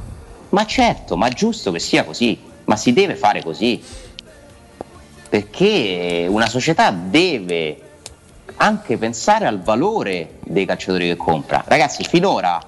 [0.51, 3.83] Ma certo, ma è giusto che sia così, ma si deve fare così.
[5.29, 7.81] Perché una società deve
[8.57, 11.63] anche pensare al valore dei calciatori che compra.
[11.67, 12.61] Ragazzi, finora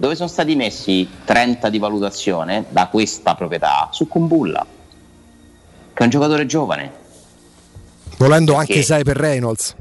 [0.00, 3.90] dove sono stati messi 30 di valutazione da questa proprietà?
[3.92, 4.64] Su Kumbulla,
[5.92, 6.90] che è un giocatore giovane.
[8.16, 8.72] Volendo Perché?
[8.72, 9.76] anche 6 per Reynolds.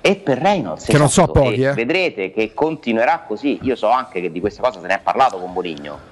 [0.00, 1.74] E per Reynolds Che non so esatto, pochi, eh.
[1.74, 3.58] vedrete che continuerà così.
[3.60, 6.08] Io so anche che di questa cosa se ne è parlato con Mourinho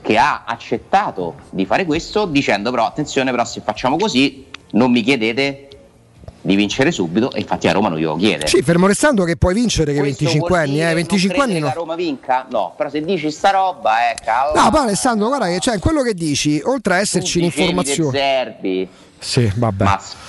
[0.00, 5.02] che ha accettato di fare questo dicendo però attenzione però se facciamo così non mi
[5.02, 5.68] chiedete
[6.46, 8.46] di vincere subito e infatti a Roma non glielo chiede.
[8.46, 11.52] Sì, fermo restando che puoi vincere che Questo 25 vuol anni, eh, non 25 anni
[11.54, 11.58] no.
[11.58, 12.46] che la Roma vinca?
[12.50, 14.60] No, però se dici sta roba, eh, cavolo.
[14.60, 18.16] No, poi Alessandro, guarda che cioè, quello che dici, oltre a esserci l'informazione.
[18.16, 18.88] Zerbi.
[19.18, 19.84] Sì, vabbè.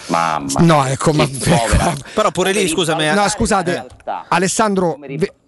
[0.07, 0.61] Mamma.
[0.61, 1.27] No, ecco, ma
[2.13, 3.07] Però pure lì, scusami.
[3.07, 3.85] eh, No, scusate,
[4.29, 4.97] Alessandro,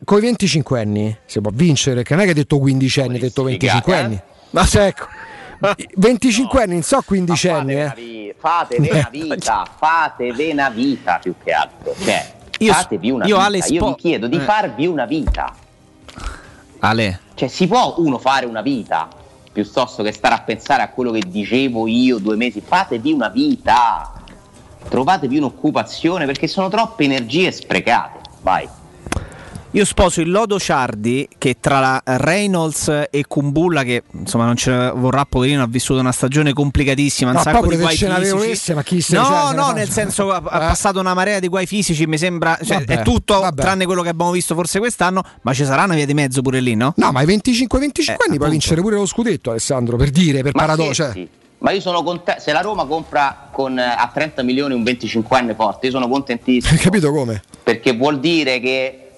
[0.04, 3.14] con i 25 anni si può vincere, che non è che hai detto 15 anni,
[3.16, 3.98] hai detto 25 eh?
[3.98, 4.22] anni.
[4.52, 5.08] Ma se ecco,
[5.96, 8.36] 25 anni, non so 15 anni, eh.
[8.38, 11.94] Fatevi una vita, fatevi una vita più che altro.
[12.00, 13.48] Cioè, Io- fatevi una io, vita.
[13.48, 14.42] Ale, io vi chiedo di eh.
[14.42, 15.54] farvi una vita.
[16.80, 17.20] Ale.
[17.36, 19.10] Cioè, si può uno fare una vita
[19.52, 22.62] piuttosto che stare a pensare a quello che dicevo io due mesi?
[22.62, 24.14] Fatevi una vita,
[24.88, 28.20] trovatevi un'occupazione perché sono troppe energie sprecate.
[28.42, 28.68] Vai.
[29.74, 34.72] Io sposo il lodo Ciardi che tra la Reynolds e Kumbulla che insomma non ce
[34.72, 37.98] ne vorrà poverino ha vissuto una stagione complicatissima, un No, sacco di pure guai se
[37.98, 38.74] ce n'avevo fisici.
[38.74, 40.68] ma chi se No, cioè, se no, nel senso ha, ha Eh.
[40.70, 43.62] passato una marea di guai fisici, mi sembra, cioè, Vabbè, è tutto vabbè.
[43.62, 46.62] tranne quello che abbiamo visto forse quest'anno, ma ci sarà una via di mezzo pure
[46.62, 46.94] lì, no?
[46.96, 50.54] No, ma ai 25-25 Eh, anni puoi vincere pure lo scudetto, Alessandro, per dire, per
[50.54, 50.94] paradosso.
[50.94, 51.28] Cioè.
[51.60, 55.54] Ma io sono contento, se la Roma compra con, eh, a 30 milioni un 25enne
[55.56, 56.74] forte, io sono contentissimo.
[56.76, 57.44] Hai capito come?
[57.62, 59.09] perché vuol dire che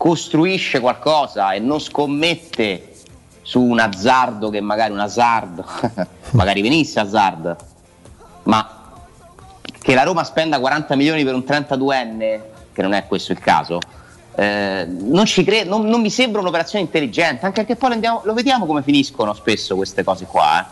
[0.00, 2.94] costruisce qualcosa e non scommette
[3.42, 5.62] su un azzardo che magari un azzardo,
[6.32, 7.54] magari venisse azzardo,
[8.44, 8.94] ma
[9.78, 12.40] che la Roma spenda 40 milioni per un 32enne,
[12.72, 13.78] che non è questo il caso,
[14.36, 18.64] eh, non, cre- non, non mi sembra un'operazione intelligente, anche perché poi andiamo- lo vediamo
[18.64, 20.66] come finiscono spesso queste cose qua.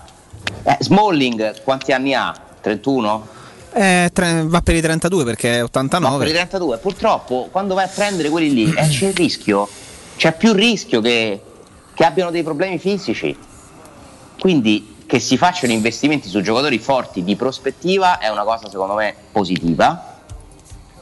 [0.65, 0.71] eh.
[0.71, 2.35] Eh, Smalling quanti anni ha?
[2.63, 3.29] 31?
[3.73, 6.19] Eh, tre- va per i 32 perché è No, 89.
[6.19, 6.79] per i 32.
[6.79, 9.69] Purtroppo quando vai a prendere quelli lì eh, c'è il rischio,
[10.17, 11.41] c'è più rischio che,
[11.95, 13.37] che abbiano dei problemi fisici.
[14.39, 19.15] Quindi che si facciano investimenti su giocatori forti di prospettiva è una cosa secondo me
[19.33, 20.17] positiva.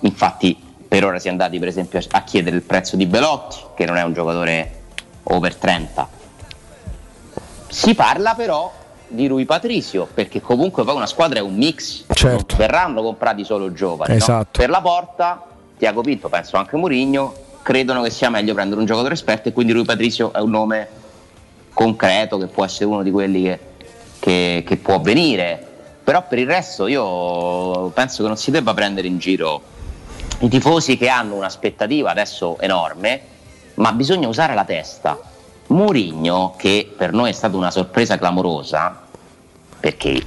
[0.00, 0.56] Infatti
[0.86, 3.96] per ora si è andati per esempio a chiedere il prezzo di Belotti, che non
[3.96, 4.82] è un giocatore
[5.24, 6.08] over 30.
[7.68, 8.72] Si parla però
[9.08, 12.44] di Rui Patricio, perché comunque poi una squadra è un mix, Certo.
[12.56, 14.12] non verranno comprati solo giovani.
[14.12, 14.18] no?
[14.18, 14.58] Esatto.
[14.58, 15.42] Per la porta,
[15.78, 19.72] Tiago Pinto, penso anche Mourinho, credono che sia meglio prendere un giocatore esperto e quindi
[19.72, 20.88] Rui Patricio è un nome
[21.72, 23.58] concreto che può essere uno di quelli che,
[24.18, 25.64] che- che può venire.
[26.02, 29.60] Però per il resto io penso che non si debba prendere in giro
[30.40, 33.20] i tifosi che hanno un'aspettativa adesso enorme,
[33.74, 35.18] ma bisogna usare la testa.
[35.68, 39.02] Mourinho, che per noi è stata una sorpresa clamorosa,
[39.80, 40.22] perché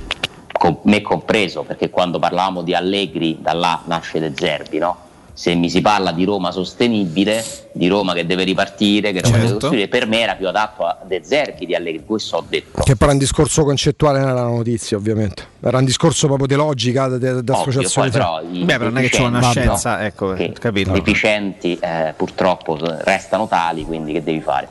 [0.52, 5.08] con me compreso, perché quando parlavamo di Allegri, da là nasce De Zerbi, no?
[5.32, 7.42] Se mi si parla di Roma sostenibile,
[7.72, 9.60] di Roma che deve ripartire, che Roma deve Certo.
[9.68, 12.82] costruire, per me era più adatto a De Zerbi di Allegri, questo ho detto.
[12.82, 15.44] Che poi era un discorso concettuale nella notizia, ovviamente.
[15.62, 18.10] Era un discorso proprio di logica, di, associazione.
[18.10, 20.04] però i Beh, però non è che c'è una scienza, no?
[20.04, 20.92] ecco, che capito.
[20.92, 24.68] deficienti eh, purtroppo restano tali, quindi che devi fare?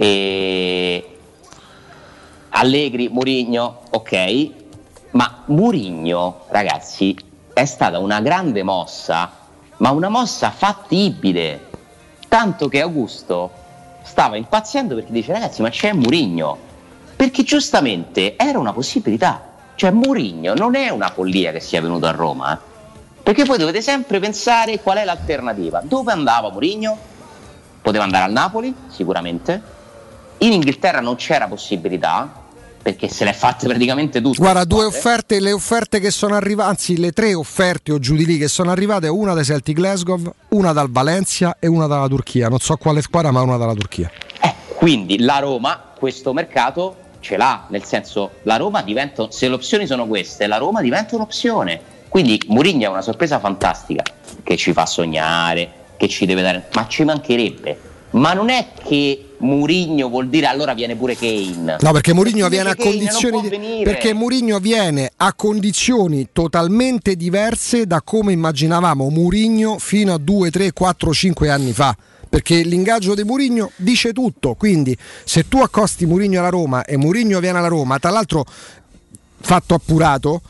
[0.00, 1.18] E...
[2.50, 4.50] Allegri, Murigno, ok,
[5.10, 7.16] ma Murigno, ragazzi,
[7.52, 9.30] è stata una grande mossa,
[9.78, 11.66] ma una mossa fattibile,
[12.28, 13.50] tanto che Augusto
[14.04, 16.56] stava impazzendo perché dice ragazzi ma c'è Murigno,
[17.16, 19.42] perché giustamente era una possibilità,
[19.74, 22.58] cioè Murigno non è una follia che sia venuto a Roma, eh.
[23.22, 26.96] perché poi dovete sempre pensare qual è l'alternativa, dove andava Murigno?
[27.82, 29.76] Poteva andare al Napoli, sicuramente,
[30.38, 32.46] in Inghilterra non c'era possibilità,
[32.80, 34.38] perché se le è fatte praticamente tutte.
[34.38, 38.24] Guarda, due offerte, le offerte che sono arrivate, anzi le tre offerte o giù di
[38.24, 40.20] lì che sono arrivate, una dai Celtic Glasgow,
[40.50, 42.48] una dal Valencia e una dalla Turchia.
[42.48, 44.10] Non so quale squadra, ma una dalla Turchia.
[44.74, 49.86] Quindi la Roma questo mercato ce l'ha, nel senso la Roma diventa, se le opzioni
[49.86, 51.80] sono queste, la Roma diventa un'opzione.
[52.08, 54.02] Quindi Mourinho è una sorpresa fantastica
[54.42, 57.80] che ci fa sognare, che ci deve dare, ma ci mancherebbe.
[58.10, 61.76] Ma non è che Mourinho vuol dire allora viene pure Kane.
[61.80, 67.16] No, perché Mourinho Perché viene a Kane condizioni di- perché Mourinho viene a condizioni totalmente
[67.16, 71.96] diverse da come immaginavamo Mourinho fino a 2, 3, 4, 5 anni fa.
[72.28, 77.40] Perché l'ingaggio di Mourinho dice tutto, quindi se tu accosti Mourinho alla Roma e Mourinho
[77.40, 78.44] viene alla Roma, tra l'altro
[79.40, 80.42] fatto appurato,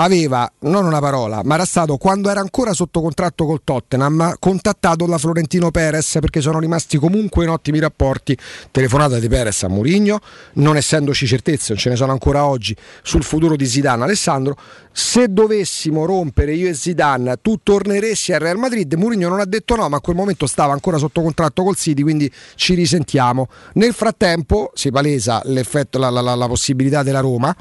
[0.00, 5.06] aveva non una parola, ma era stato quando era ancora sotto contratto col Tottenham, contattato
[5.06, 8.36] da Florentino Perez perché sono rimasti comunque in ottimi rapporti.
[8.70, 10.20] Telefonata di Perez a Mourinho,
[10.54, 14.04] non essendoci certezze, non ce ne sono ancora oggi sul futuro di Zidane.
[14.04, 14.56] Alessandro,
[14.92, 18.92] se dovessimo rompere io e Zidane, tu torneresti al Real Madrid?
[18.94, 22.02] Mourinho non ha detto no, ma a quel momento stava ancora sotto contratto col City,
[22.02, 23.48] quindi ci risentiamo.
[23.74, 25.62] Nel frattempo si palesa la,
[26.10, 27.54] la- la- la possibilità della Roma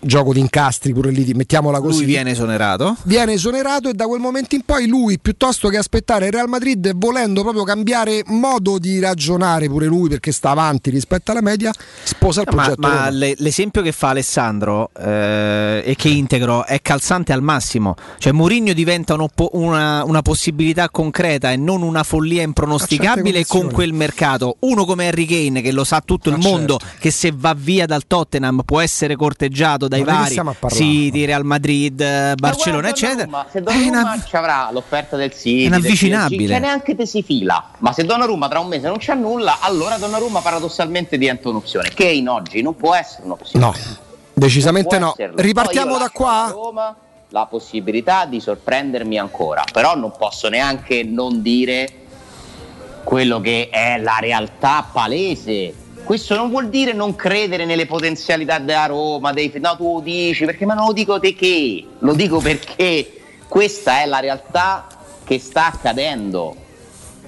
[0.00, 1.98] gioco di incastri pure lì, mettiamola così.
[1.98, 2.96] Lui viene esonerato.
[3.04, 6.92] Viene esonerato e da quel momento in poi lui, piuttosto che aspettare il Real Madrid,
[6.96, 11.72] volendo proprio cambiare modo di ragionare pure lui perché sta avanti rispetto alla media,
[12.02, 12.86] sposa il ma, progetto.
[12.86, 17.94] ma le- l'esempio che fa Alessandro eh, e che integro è calzante al massimo.
[18.18, 23.92] Cioè Mourinho diventa un'oppo- una, una possibilità concreta e non una follia impronosticabile con quel
[23.92, 24.56] mercato.
[24.60, 26.96] Uno come Harry Kane che lo sa tutto il Ma mondo certo.
[27.00, 30.40] che se va via dal Tottenham può essere corteggiato dai Ma vari?
[30.68, 33.24] City, Real Madrid, Barcellona, Ma eccetera.
[33.24, 36.44] Donnarumma, se Donnarumma una- ci avrà l'offerta del City, È del inavvicinabile.
[36.44, 37.70] PSG, che neanche te si fila.
[37.78, 41.88] Ma se Donnarumma tra un mese non c'ha nulla, allora Donnarumma paradossalmente diventa un'opzione.
[41.88, 43.64] Che in oggi non può essere un'opzione.
[43.64, 43.74] No,
[44.32, 45.12] decisamente Non no.
[45.12, 45.40] esserlo.
[45.42, 46.48] Ripartiamo da qua?
[46.52, 46.96] Roma
[47.30, 51.88] la possibilità di sorprendermi ancora, però non posso neanche non dire
[53.02, 55.74] quello che è la realtà palese.
[56.10, 60.44] Questo non vuol dire non credere nelle potenzialità della Roma, dei, no tu lo dici,
[60.44, 63.12] perché ma non lo dico te che, lo dico perché
[63.46, 64.88] questa è la realtà
[65.22, 66.56] che sta accadendo.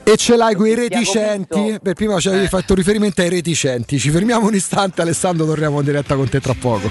[0.03, 1.61] E ce l'hai quei Ti spiego reticenti?
[1.61, 1.79] questo.
[1.81, 4.01] Per prima ci avevi fatto riferimento ai reticenti.
[4.01, 6.91] Ci fermiamo un istante, Alessandro, torniamo in diretta con te tra poco.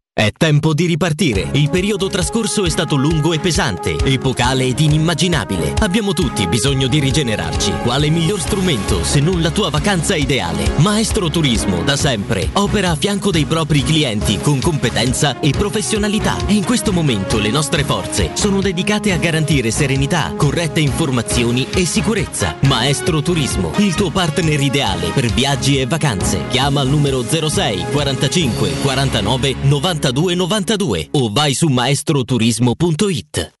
[0.13, 1.51] È tempo di ripartire.
[1.53, 5.75] Il periodo trascorso è stato lungo e pesante, epocale ed inimmaginabile.
[5.79, 7.71] Abbiamo tutti bisogno di rigenerarci.
[7.81, 10.69] Quale miglior strumento se non la tua vacanza ideale?
[10.79, 16.35] Maestro Turismo, da sempre, opera a fianco dei propri clienti con competenza e professionalità.
[16.45, 21.85] E in questo momento le nostre forze sono dedicate a garantire serenità, corrette informazioni e
[21.85, 22.57] sicurezza.
[22.63, 26.47] Maestro Turismo, il tuo partner ideale per viaggi e vacanze.
[26.49, 29.55] Chiama al numero 06 45 49
[30.01, 33.60] 92 92 o vai su maestroturismo.it.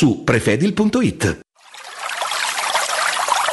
[0.00, 1.49] su prefedil.it.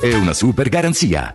[0.00, 1.34] e una super garanzia.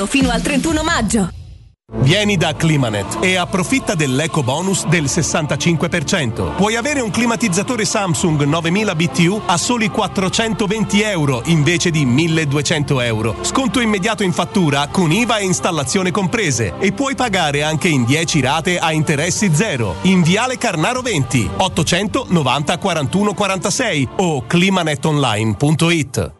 [0.05, 1.29] fino al 31 maggio.
[1.93, 6.55] Vieni da Climanet e approfitta dell'eco bonus del 65%.
[6.55, 13.35] Puoi avere un climatizzatore Samsung 9000 BTU a soli 420 euro invece di 1200 euro.
[13.41, 18.39] Sconto immediato in fattura con IVA e installazione comprese e puoi pagare anche in 10
[18.39, 19.95] rate a interessi zero.
[20.03, 26.39] In Viale Carnaro 20 890 41 46 o climanetonline.it.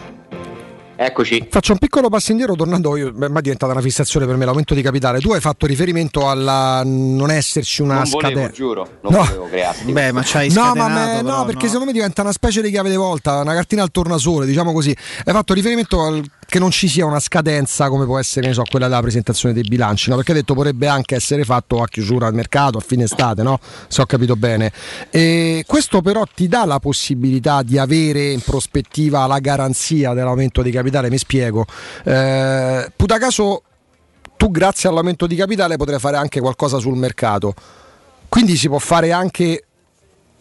[1.03, 1.47] Eccoci.
[1.49, 4.45] Faccio un piccolo passo indietro tornando, io, beh, ma è diventata una fissazione per me
[4.45, 5.19] l'aumento di capitale.
[5.19, 8.51] Tu hai fatto riferimento alla non esserci una non volevo, scadenza.
[8.53, 9.23] giuro, non No.
[9.25, 9.91] volevo crearti.
[9.91, 12.69] Beh, ma c'hai No, ma me- però, no, perché secondo me diventa una specie di
[12.69, 14.95] chiave di volta, una cartina al tornasole, diciamo così.
[15.25, 18.89] Hai fatto riferimento al che non ci sia una scadenza come può essere, so, quella
[18.89, 20.17] della presentazione dei bilanci, no?
[20.17, 23.57] Perché hai detto potrebbe anche essere fatto a chiusura al mercato, a fine estate, no?
[23.87, 24.69] Se ho capito bene.
[25.11, 30.71] E questo però ti dà la possibilità di avere in prospettiva la garanzia dell'aumento di
[30.71, 31.65] capitale, mi spiego.
[32.03, 33.63] Eh, puta caso
[34.35, 37.53] tu grazie all'aumento di capitale potrai fare anche qualcosa sul mercato.
[38.27, 39.63] Quindi si può fare anche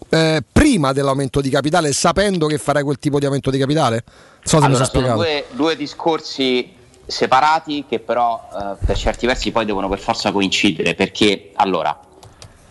[0.09, 4.03] eh, prima dell'aumento di capitale, sapendo che farai quel tipo di aumento di capitale?
[4.43, 6.73] So se Allora, sono due, due discorsi
[7.07, 11.99] separati che però eh, per certi versi poi devono per forza coincidere perché allora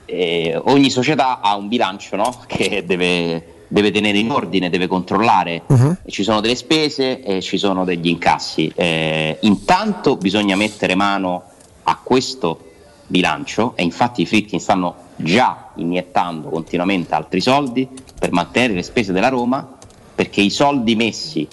[0.05, 2.41] eh, ogni società ha un bilancio no?
[2.47, 5.63] che deve, deve tenere in ordine, deve controllare
[6.03, 8.71] E ci sono delle spese e ci sono degli incassi.
[8.75, 11.43] Eh, intanto bisogna mettere mano
[11.83, 12.65] a questo
[13.05, 17.87] bilancio e infatti i Fritkin stanno già iniettando continuamente altri soldi
[18.17, 19.77] per mantenere le spese della Roma
[20.19, 21.47] perché i soldi messi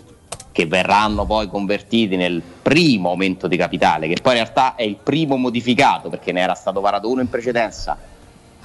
[0.51, 4.97] che verranno poi convertiti nel primo aumento di capitale, che poi in realtà è il
[5.01, 7.97] primo modificato perché ne era stato varato uno in precedenza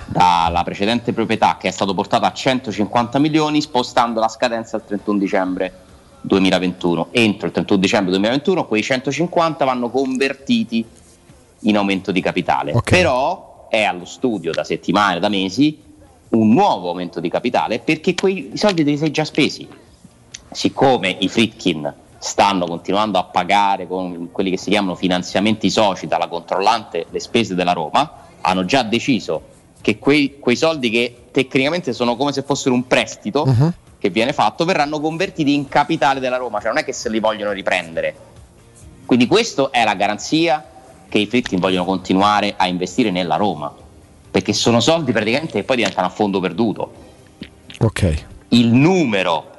[0.07, 5.19] dalla precedente proprietà che è stato portato a 150 milioni spostando la scadenza al 31
[5.19, 5.73] dicembre
[6.21, 7.09] 2021.
[7.11, 10.83] Entro il 31 dicembre 2021 quei 150 vanno convertiti
[11.59, 12.73] in aumento di capitale.
[12.83, 15.79] Però è allo studio da settimane, da mesi,
[16.29, 19.89] un nuovo aumento di capitale perché quei soldi te li sei già spesi.
[20.51, 26.27] Siccome i Fritkin stanno continuando a pagare con quelli che si chiamano finanziamenti soci dalla
[26.27, 29.49] controllante le spese della Roma, hanno già deciso
[29.81, 33.45] che quei, quei soldi che tecnicamente sono come se fossero un prestito
[33.97, 37.19] che viene fatto verranno convertiti in capitale della Roma, cioè non è che se li
[37.19, 38.15] vogliono riprendere.
[39.05, 40.65] Quindi questa è la garanzia
[41.07, 43.73] che i Fritkin vogliono continuare a investire nella Roma,
[44.29, 46.91] perché sono soldi praticamente che poi diventano a fondo perduto.
[47.79, 48.25] Ok.
[48.49, 49.50] Il numero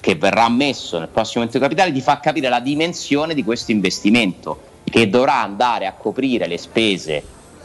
[0.00, 3.70] che verrà messo nel prossimo aumento di capitale ti fa capire la dimensione di questo
[3.70, 7.22] investimento, che dovrà andare a coprire le spese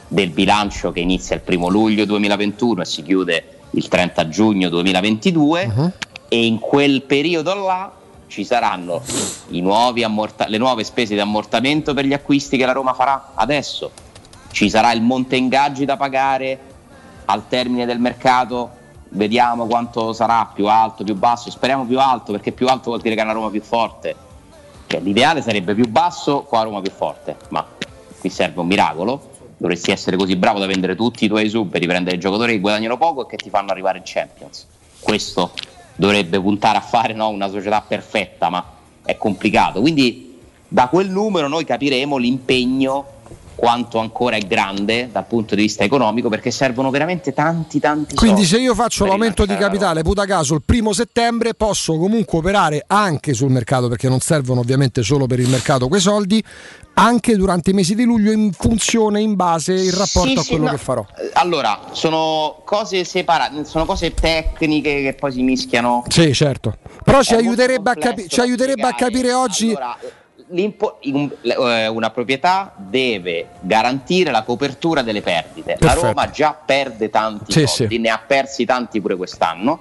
[0.07, 5.93] del bilancio che inizia il primo luglio 2021 e si chiude il 30 giugno 2022
[6.27, 7.91] e in quel periodo là
[8.27, 9.01] ci saranno
[9.49, 13.31] i nuovi ammorta- le nuove spese di ammortamento per gli acquisti che la Roma farà
[13.35, 13.91] adesso,
[14.51, 16.59] ci sarà il monte ingaggi da pagare
[17.25, 18.83] al termine del mercato,
[19.15, 23.15] vediamo quanto sarà, più alto, più basso, speriamo più alto perché più alto vuol dire
[23.15, 24.15] che è una Roma più forte.
[24.87, 27.65] Cioè, l'ideale sarebbe più basso la Roma più forte, ma
[28.19, 29.31] qui serve un miracolo.
[29.57, 32.59] Dovresti essere così bravo da vendere tutti i tuoi sub e riprendere i giocatori che
[32.59, 34.67] guadagnano poco e che ti fanno arrivare in Champions.
[34.99, 35.51] Questo
[35.95, 38.63] dovrebbe puntare a fare no, una società perfetta, ma
[39.03, 39.79] è complicato.
[39.79, 43.05] Quindi da quel numero noi capiremo l'impegno
[43.55, 48.43] quanto ancora è grande dal punto di vista economico perché servono veramente tanti tanti Quindi
[48.43, 53.33] se io faccio l'aumento di capitale, puta caso, il primo settembre posso comunque operare anche
[53.33, 56.43] sul mercato, perché non servono ovviamente solo per il mercato quei soldi,
[56.97, 60.49] anche durante i mesi di luglio in funzione, in base, in rapporto Sì, a sì,
[60.49, 60.71] quello no.
[60.71, 61.05] che farò.
[61.17, 66.03] Eh, Allora, sono cose separate, sono cose tecniche che poi si mischiano.
[66.07, 66.77] Sì, certo.
[67.03, 69.69] Però ci È aiuterebbe, a, capi- ci aiuterebbe a capire oggi...
[69.69, 69.97] Allora,
[70.47, 75.75] una proprietà deve garantire la copertura delle perdite.
[75.77, 76.01] Perfetto.
[76.01, 79.79] La Roma già perde tanti Sì, soldi, ne ha persi tanti pure quest'anno.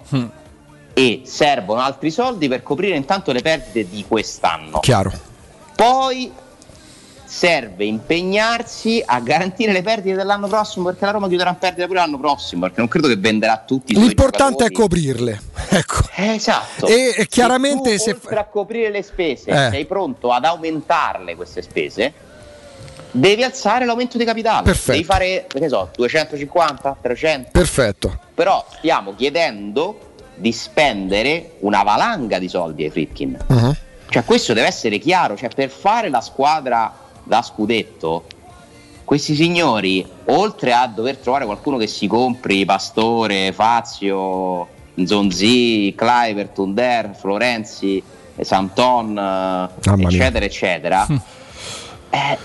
[0.96, 4.78] e servono altri soldi per coprire intanto le perdite di quest'anno.
[4.78, 5.10] Chiaro.
[5.74, 6.32] Poi
[7.34, 11.98] serve impegnarsi a garantire le perdite dell'anno prossimo perché la Roma chiuderà in perdita pure
[11.98, 15.40] l'anno prossimo perché non credo che venderà tutti i L'importante è coprirle.
[15.74, 16.02] Ecco.
[16.14, 16.86] Eh, esatto.
[16.86, 19.70] E- e chiaramente se se tu, oltre a coprire le spese Eh.
[19.70, 22.12] sei pronto ad aumentarle queste spese
[23.10, 24.92] devi alzare l'aumento di capitale Perfetto.
[24.92, 28.18] devi fare che ne so 250 300 Perfetto.
[28.34, 33.76] però stiamo chiedendo di spendere una valanga di soldi ai Fritkin Mhm.
[34.08, 38.24] cioè questo deve essere chiaro cioè per fare la squadra da scudetto
[39.04, 44.66] questi signori oltre a dover trovare qualcuno che si compri Pastore, Fazio
[45.04, 48.02] Zonzi, Clivert, Under, Florenzi
[48.40, 50.08] Santon eh, mia.
[50.08, 51.06] eccetera eccetera
[52.10, 52.38] eh,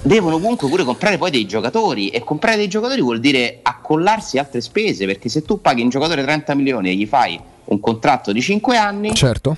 [0.00, 4.60] devono comunque pure comprare poi dei giocatori e comprare dei giocatori vuol dire accollarsi altre
[4.60, 8.40] spese perché se tu paghi un giocatore 30 milioni e gli fai un contratto di
[8.40, 9.56] 5 anni Certo.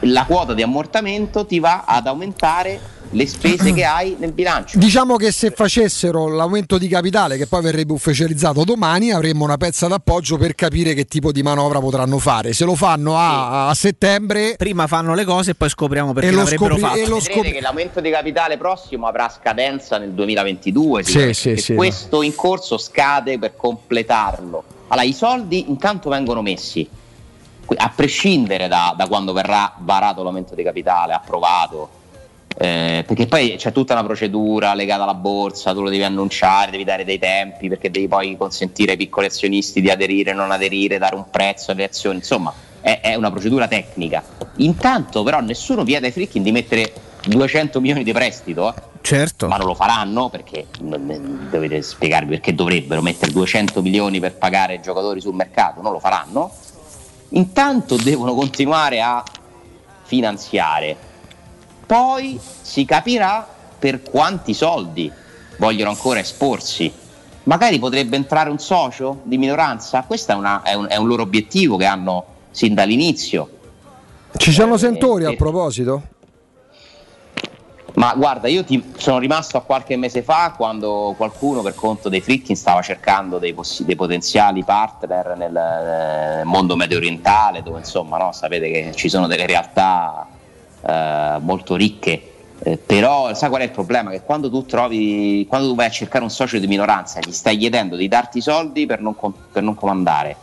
[0.00, 2.80] la quota di ammortamento ti va ad aumentare
[3.14, 7.60] le spese che hai nel bilancio Diciamo che se facessero l'aumento di capitale, che poi
[7.62, 12.52] verrebbe ufficializzato domani, avremmo una pezza d'appoggio per capire che tipo di manovra potranno fare.
[12.54, 16.32] Se lo fanno a, a settembre, Prima fanno le cose e poi scopriamo perché E
[16.32, 16.98] lo l'avrebbero scopri- fatto.
[17.00, 21.56] e lo scopri- che l'aumento di capitale prossimo avrà scadenza nel 2022 Sì, sì, e
[21.58, 26.88] sì, questo in corso scade per completarlo allora i soldi intanto vengono messi
[27.76, 32.00] a prescindere da, da quando verrà varato l'aumento di capitale approvato
[32.56, 36.84] eh, perché poi c'è tutta una procedura legata alla borsa, tu lo devi annunciare, devi
[36.84, 41.14] dare dei tempi perché devi poi consentire ai piccoli azionisti di aderire, non aderire, dare
[41.14, 44.22] un prezzo alle azioni, insomma è, è una procedura tecnica.
[44.56, 46.92] Intanto però nessuno vieta ai frickin di mettere
[47.24, 48.90] 200 milioni di prestito, eh.
[49.02, 49.48] Certo.
[49.48, 54.34] ma non lo faranno perché non- non- dovete spiegarvi perché dovrebbero mettere 200 milioni per
[54.34, 56.52] pagare giocatori sul mercato, non lo faranno.
[57.30, 59.24] Intanto devono continuare a
[60.04, 61.10] finanziare
[61.92, 63.46] poi si capirà
[63.78, 65.12] per quanti soldi
[65.58, 66.90] vogliono ancora esporsi.
[67.42, 71.20] Magari potrebbe entrare un socio di minoranza, questo è, una- è un, è un loro
[71.20, 73.58] obiettivo che hanno sin dall'inizio.
[74.38, 76.02] ci sono sentori a proposito?
[77.96, 82.22] Ma guarda, io ti sono rimasto a qualche mese fa quando qualcuno per conto dei
[82.22, 85.54] Frickin stava cercando dei, possi- dei potenziali partner nel
[86.40, 90.26] eh, mondo medio orientale, dove insomma no, sapete che ci sono delle realtà
[90.86, 92.22] eh, molto ricche.
[92.64, 94.10] eh, però sai qual è il problema?
[94.10, 97.56] Che quando tu trovi, quando tu vai a cercare un socio di minoranza, gli stai
[97.56, 100.36] chiedendo di darti i soldi per non, com- per non comandare.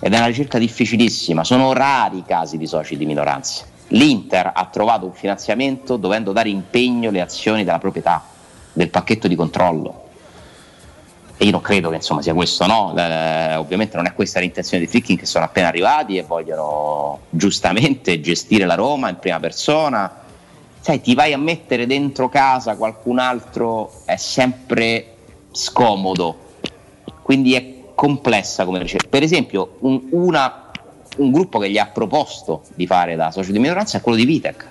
[0.00, 3.64] Ed è una ricerca difficilissima, sono rari i casi di soci di minoranza.
[3.88, 8.22] L'Inter ha trovato un finanziamento dovendo dare impegno alle azioni della proprietà,
[8.72, 10.05] del pacchetto di controllo.
[11.38, 12.94] E io non credo che insomma sia questo, no?
[12.96, 18.20] Eh, ovviamente non è questa l'intenzione di Fricking che sono appena arrivati e vogliono giustamente
[18.20, 20.24] gestire la Roma in prima persona.
[20.80, 25.16] Sai, ti vai a mettere dentro casa qualcun altro è sempre
[25.50, 26.44] scomodo.
[27.22, 29.08] Quindi è complessa come ricerca.
[29.08, 30.70] Per esempio, un, una-
[31.16, 34.24] un gruppo che gli ha proposto di fare da socio di minoranza è quello di
[34.24, 34.66] Vitec,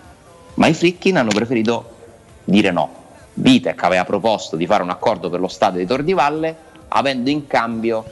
[0.55, 1.89] ma i Frickin hanno preferito
[2.43, 3.03] dire no.
[3.35, 6.55] Vitec aveva proposto di fare un accordo per lo stadio di Tor di Valle,
[6.87, 8.03] avendo in cambio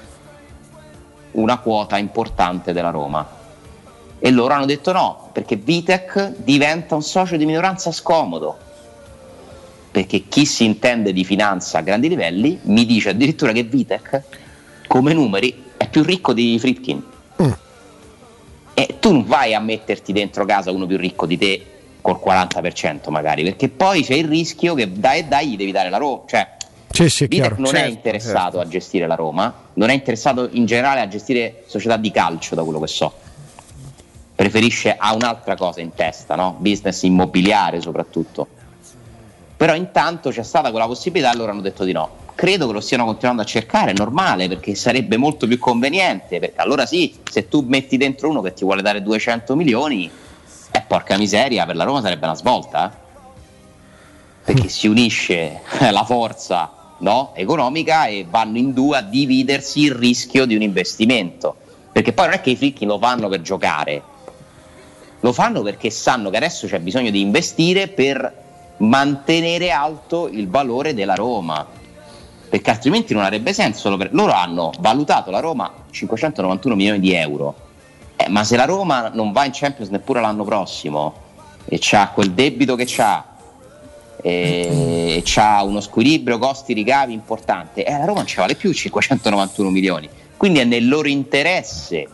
[1.31, 3.27] una quota importante della Roma.
[4.19, 8.57] E loro hanno detto no, perché Vitec diventa un socio di minoranza scomodo.
[9.91, 14.21] Perché chi si intende di finanza a grandi livelli mi dice addirittura che Vitec,
[14.87, 17.03] come numeri, è più ricco di Fritkin.
[18.73, 21.65] E tu non vai a metterti dentro casa uno più ricco di te
[22.03, 25.89] col 40% magari, perché poi c'è il rischio che dai e dai gli devi dare
[25.89, 26.23] la Roma.
[26.27, 26.47] Cioè,
[26.91, 27.55] Sì, sì, è chiaro.
[27.57, 31.63] non è Certo, interessato a gestire la Roma, non è interessato in generale a gestire
[31.65, 33.13] società di calcio, da quello che so.
[34.35, 36.55] Preferisce ha un'altra cosa in testa, no?
[36.59, 38.47] business immobiliare soprattutto.
[39.55, 42.21] Però intanto c'è stata quella possibilità e loro hanno detto di no.
[42.35, 46.59] Credo che lo stiano continuando a cercare, è normale perché sarebbe molto più conveniente, perché
[46.59, 50.09] allora sì, se tu metti dentro uno che ti vuole dare 200 milioni,
[50.93, 52.95] porca miseria, per la Roma sarebbe una svolta.
[54.43, 60.45] Perché si unisce la forza no, economica e vanno in due a dividersi il rischio
[60.45, 61.55] di un investimento.
[61.91, 64.03] Perché poi non è che i fricchi lo fanno per giocare,
[65.19, 68.41] lo fanno perché sanno che adesso c'è bisogno di investire per
[68.77, 71.65] mantenere alto il valore della Roma.
[72.49, 73.89] Perché altrimenti non avrebbe senso.
[74.11, 77.62] Loro hanno valutato la Roma 591 milioni di euro.
[78.15, 81.13] Eh, ma se la Roma non va in Champions neppure l'anno prossimo
[81.65, 83.25] e c'ha quel debito che c'ha
[84.25, 90.09] e c'ha uno squilibrio costi-ricavi importante, eh, la Roma non ci vale più 591 milioni.
[90.37, 92.07] Quindi è nel loro interesse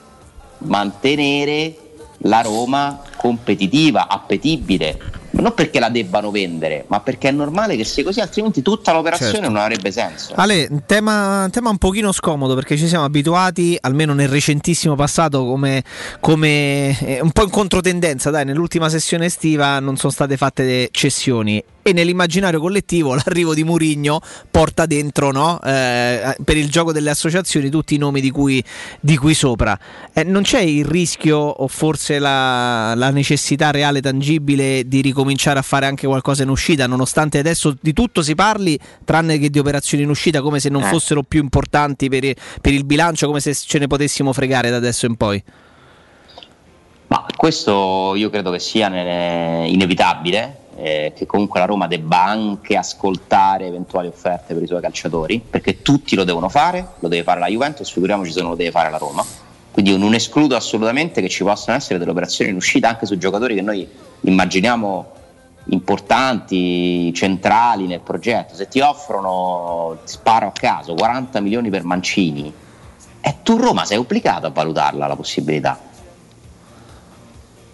[0.60, 1.76] mantenere
[2.24, 5.00] la Roma competitiva, appetibile.
[5.42, 9.32] Non perché la debbano vendere, ma perché è normale che sia così, altrimenti tutta l'operazione
[9.34, 9.48] Certo.
[9.50, 10.34] non avrebbe senso.
[10.36, 14.96] Ale, un tema, un tema un pochino scomodo perché ci siamo abituati, almeno nel recentissimo
[14.96, 15.84] passato, come,
[16.20, 18.30] come eh, un po' in controtendenza.
[18.30, 21.64] Dai, nell'ultima sessione estiva non sono state fatte cessioni.
[21.90, 24.22] E nell'immaginario collettivo l'arrivo di Murigno
[24.52, 25.60] porta dentro no?
[25.64, 28.64] Eh, per il gioco delle associazioni tutti i nomi di cui,
[29.00, 29.76] di cui sopra.
[30.14, 35.64] Eh, non c'è il rischio o forse la, la necessità reale, tangibile di ricominciare a
[35.64, 40.04] fare anche qualcosa in uscita, nonostante adesso di tutto si parli, tranne che di operazioni
[40.04, 40.90] in uscita, come se non Eh.
[40.90, 45.08] fossero più importanti per, per il bilancio, come se ce ne potessimo fregare da adesso
[45.08, 45.44] in poi.
[47.08, 52.76] Ma questo io credo che sia ne- inevitabile, eh, che comunque la Roma debba anche
[52.76, 57.40] ascoltare eventuali offerte per i suoi calciatori, perché tutti lo devono fare, lo deve fare
[57.40, 59.26] la Juventus, figuriamoci se non lo deve fare la Roma.
[59.72, 63.18] Quindi io non escludo assolutamente che ci possano essere delle operazioni in uscita anche su
[63.18, 63.88] giocatori che noi
[64.22, 65.18] immaginiamo
[65.66, 68.56] importanti, centrali nel progetto.
[68.56, 72.52] Se ti offrono, sparo a caso, 40 milioni per Mancini,
[73.22, 75.80] e tu Roma sei obbligato a valutarla la possibilità.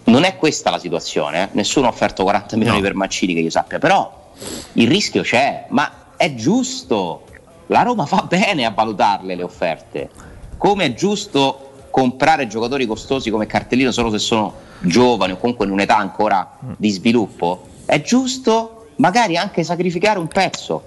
[0.06, 1.48] Non è questa la situazione, eh.
[1.52, 4.32] nessuno ha offerto 40 milioni per Mancini che io sappia, però
[4.74, 7.24] il rischio c'è, ma è giusto,
[7.66, 10.10] la Roma fa bene a valutarle le offerte,
[10.56, 15.72] come è giusto comprare giocatori costosi come Cartellino solo se sono giovani o comunque in
[15.72, 20.84] un'età ancora di sviluppo, è giusto magari anche sacrificare un pezzo,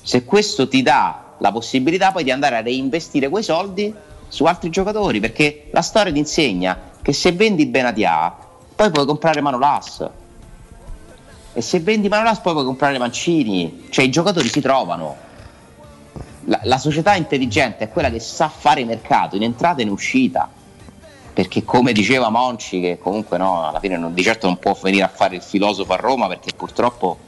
[0.00, 3.94] se questo ti dà la possibilità poi di andare a reinvestire quei soldi
[4.28, 8.34] su altri giocatori, perché la storia ti insegna che se vendi Benatia
[8.74, 10.08] poi puoi comprare Manolas
[11.52, 15.28] e se vendi Manolas poi puoi comprare Mancini, cioè i giocatori si trovano.
[16.44, 20.48] La, la società intelligente è quella che sa fare mercato in entrata e in uscita,
[21.32, 25.02] perché come diceva Monci, che comunque no, alla fine non, di certo non può venire
[25.02, 27.18] a fare il filosofo a Roma perché purtroppo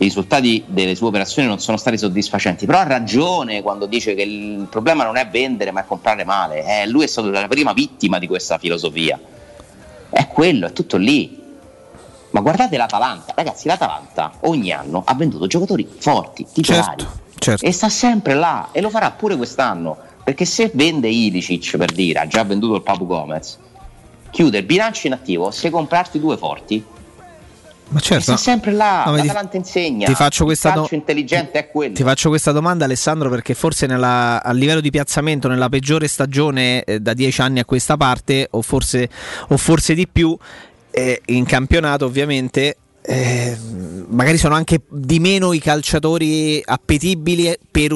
[0.00, 4.22] i risultati delle sue operazioni non sono stati soddisfacenti, però ha ragione quando dice che
[4.22, 7.72] il problema non è vendere ma è comprare male, Eh, lui è stato la prima
[7.72, 9.18] vittima di questa filosofia,
[10.08, 11.36] è quello, è tutto lì.
[12.30, 17.04] Ma guardate l'Atalanta, ragazzi, l'Atalanta ogni anno ha venduto giocatori forti, titolari,
[17.36, 17.64] certo.
[17.64, 22.20] e sta sempre là e lo farà pure quest'anno, perché se vende Ilicic per dire,
[22.20, 23.58] ha già venduto il Papu Gomez,
[24.30, 26.84] chiude il bilancio in attivo, se comprarti due forti,
[27.90, 28.22] Ma certo.
[28.24, 31.70] sta sempre là, No, ma ti- l'Atalanta insegna, ti faccio questa do- calcio intelligente è
[31.70, 31.94] quello.
[31.94, 36.84] Ti faccio questa domanda Alessandro perché forse nella- a livello di piazzamento nella peggiore stagione
[36.84, 39.08] eh, da dieci anni a questa parte o forse,
[39.48, 40.36] o forse di più
[40.90, 43.56] eh, in campionato ovviamente eh,
[44.08, 47.92] magari sono anche di meno i calciatori appetibili per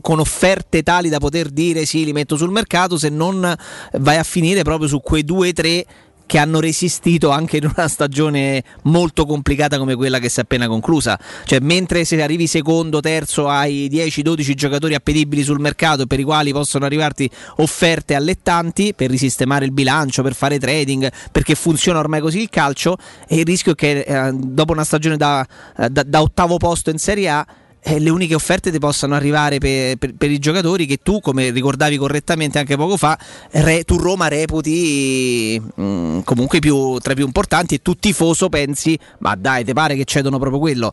[0.00, 3.54] con offerte tali da poter dire sì li metto sul mercato se non
[3.98, 5.84] vai a finire proprio su quei due o tre
[6.26, 10.66] che hanno resistito anche in una stagione molto complicata come quella che si è appena
[10.66, 11.18] conclusa.
[11.44, 16.52] Cioè, mentre se arrivi secondo, terzo, hai 10-12 giocatori appetibili sul mercato per i quali
[16.52, 22.40] possono arrivarti offerte allettanti per risistemare il bilancio, per fare trading, perché funziona ormai così
[22.40, 22.96] il calcio,
[23.28, 25.46] e il rischio è che eh, dopo una stagione da,
[25.76, 27.46] eh, da- da ottavo posto in Serie A
[27.86, 31.50] eh, le uniche offerte ti possano arrivare per, per- per i giocatori che tu, come
[31.50, 33.18] ricordavi correttamente anche poco fa,
[33.50, 38.98] re- tu Roma reputi mm, comunque più, tra i più importanti e tu tifoso pensi,
[39.18, 40.92] ma dai, ti pare che cedono proprio quello?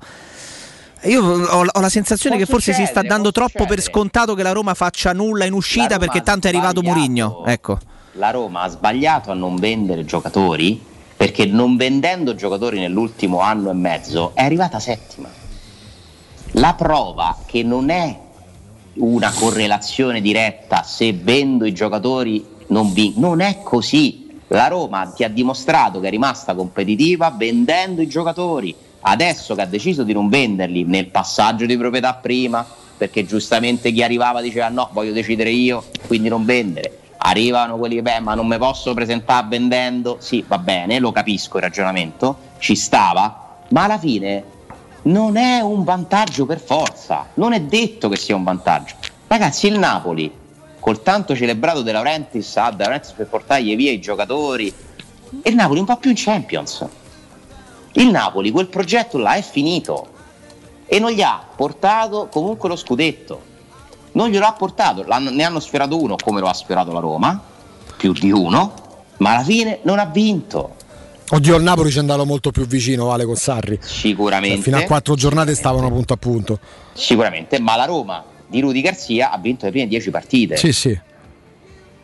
[1.06, 3.92] Io ho, ho la sensazione Può che forse si sta dando troppo per succedere.
[3.92, 6.82] scontato che la Roma faccia nulla in uscita perché tanto è arrivato.
[6.84, 7.44] Murigno.
[7.46, 7.80] Ecco.
[8.14, 10.80] La Roma ha sbagliato a non vendere giocatori
[11.16, 15.41] perché non vendendo giocatori nell'ultimo anno e mezzo è arrivata settima.
[16.56, 18.20] La prova che non è
[18.96, 24.28] una correlazione diretta se vendo i giocatori non vinco, non è così.
[24.48, 28.76] La Roma ti ha dimostrato che è rimasta competitiva vendendo i giocatori.
[29.00, 32.66] Adesso che ha deciso di non venderli nel passaggio di proprietà prima,
[32.98, 37.00] perché giustamente chi arrivava diceva no, voglio decidere io, quindi non vendere.
[37.20, 40.18] Arrivano quelli che, beh, ma non mi posso presentare vendendo.
[40.20, 44.60] Sì, va bene, lo capisco il ragionamento, ci stava, ma alla fine
[45.04, 48.96] non è un vantaggio per forza, non è detto che sia un vantaggio.
[49.28, 50.32] Ragazzi, il Napoli,
[50.80, 54.74] col tanto celebrato De Laurentiis, ah, De Laurentiis per portargli via i giocatori,
[55.42, 56.86] e il Napoli un po' più in Champions.
[57.94, 60.08] Il Napoli, quel progetto là è finito
[60.86, 63.50] e non gli ha portato comunque lo scudetto.
[64.14, 67.42] Non glielo ha portato, ne hanno sfiorato uno come lo ha sfiorato la Roma,
[67.96, 68.74] più di uno,
[69.18, 70.76] ma alla fine non ha vinto.
[71.34, 73.80] Oddio, il Napoli ci è andato molto più vicino, Vale con Sarri.
[73.82, 74.56] Sicuramente.
[74.56, 76.60] Cioè, fino a quattro giornate stavano punto a punto.
[76.94, 80.58] Sicuramente, ma la Roma di Rudy Garzia ha vinto le prime 10 partite.
[80.58, 81.00] Sì, sì.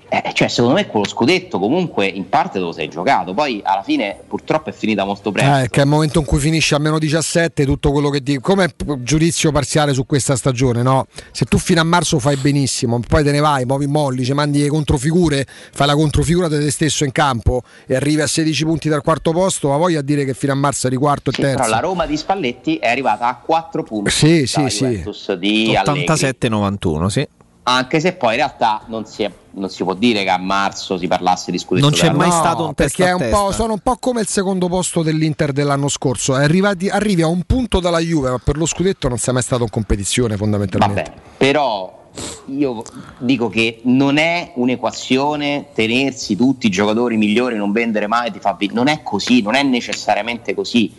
[0.10, 3.84] Eh, cioè, secondo me quello scudetto comunque in parte te lo sei giocato, poi alla
[3.84, 5.58] fine purtroppo è finita molto presto.
[5.64, 8.40] Eh, che è il momento in cui finisce a meno 17 tutto quello che dico.
[8.42, 8.70] Come
[9.00, 11.08] giudizio parziale su questa stagione, no?
[11.32, 14.62] Se tu fino a marzo fai benissimo, poi te ne vai, muovi molli, ci mandi
[14.62, 18.88] le controfigure, fai la controfigura di te stesso in campo e arrivi a 16 punti
[18.90, 21.58] dal quarto posto, ma voglio dire che fino a marzo eri quarto Sì, e terzo.
[21.64, 25.04] però la Roma di Spalletti è arrivata a 4 punti Sì, sì, sì.
[25.38, 26.06] Di Allegri.
[26.06, 27.28] 87-91, sì.
[27.70, 30.98] Anche se poi in realtà non si, è- non si può dire che a marzo
[30.98, 31.86] si parlasse di scudetto.
[31.90, 32.40] Non c'è mai Roma.
[32.40, 36.34] stato un perché è un sono un po' come il secondo posto dell'Inter dell'anno scorso.
[36.34, 39.64] Arrivati- arrivi a un punto dalla Juve, ma per lo scudetto non sei mai stato
[39.64, 41.02] in competizione fondamentalmente.
[41.04, 42.10] Vabbè, però
[42.46, 42.84] io
[43.18, 48.54] dico che non è un'equazione tenersi tutti i giocatori migliori, non vendere mai, ti fa
[48.58, 50.90] vi- non è così, non è necessariamente così,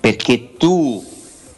[0.00, 1.00] perché tu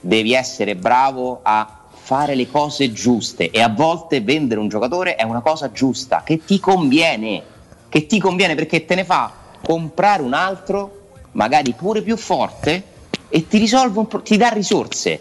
[0.01, 5.23] devi essere bravo a fare le cose giuste e a volte vendere un giocatore è
[5.23, 7.43] una cosa giusta che ti conviene,
[7.89, 9.33] che ti conviene perché te ne fa
[9.65, 11.01] comprare un altro,
[11.33, 12.83] magari pure più forte
[13.29, 15.21] e ti risolve pro- ti dà risorse.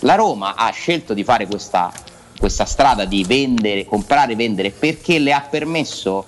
[0.00, 1.92] La Roma ha scelto di fare questa,
[2.38, 6.24] questa strada di vendere, comprare e vendere perché le ha permesso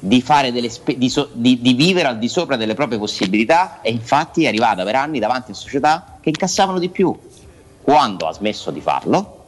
[0.00, 0.20] di,
[0.68, 4.48] spe- di, so- di- di vivere al di sopra delle proprie possibilità e infatti è
[4.48, 7.16] arrivata per anni davanti a società che incassavano di più.
[7.90, 9.46] Quando ha smesso di farlo,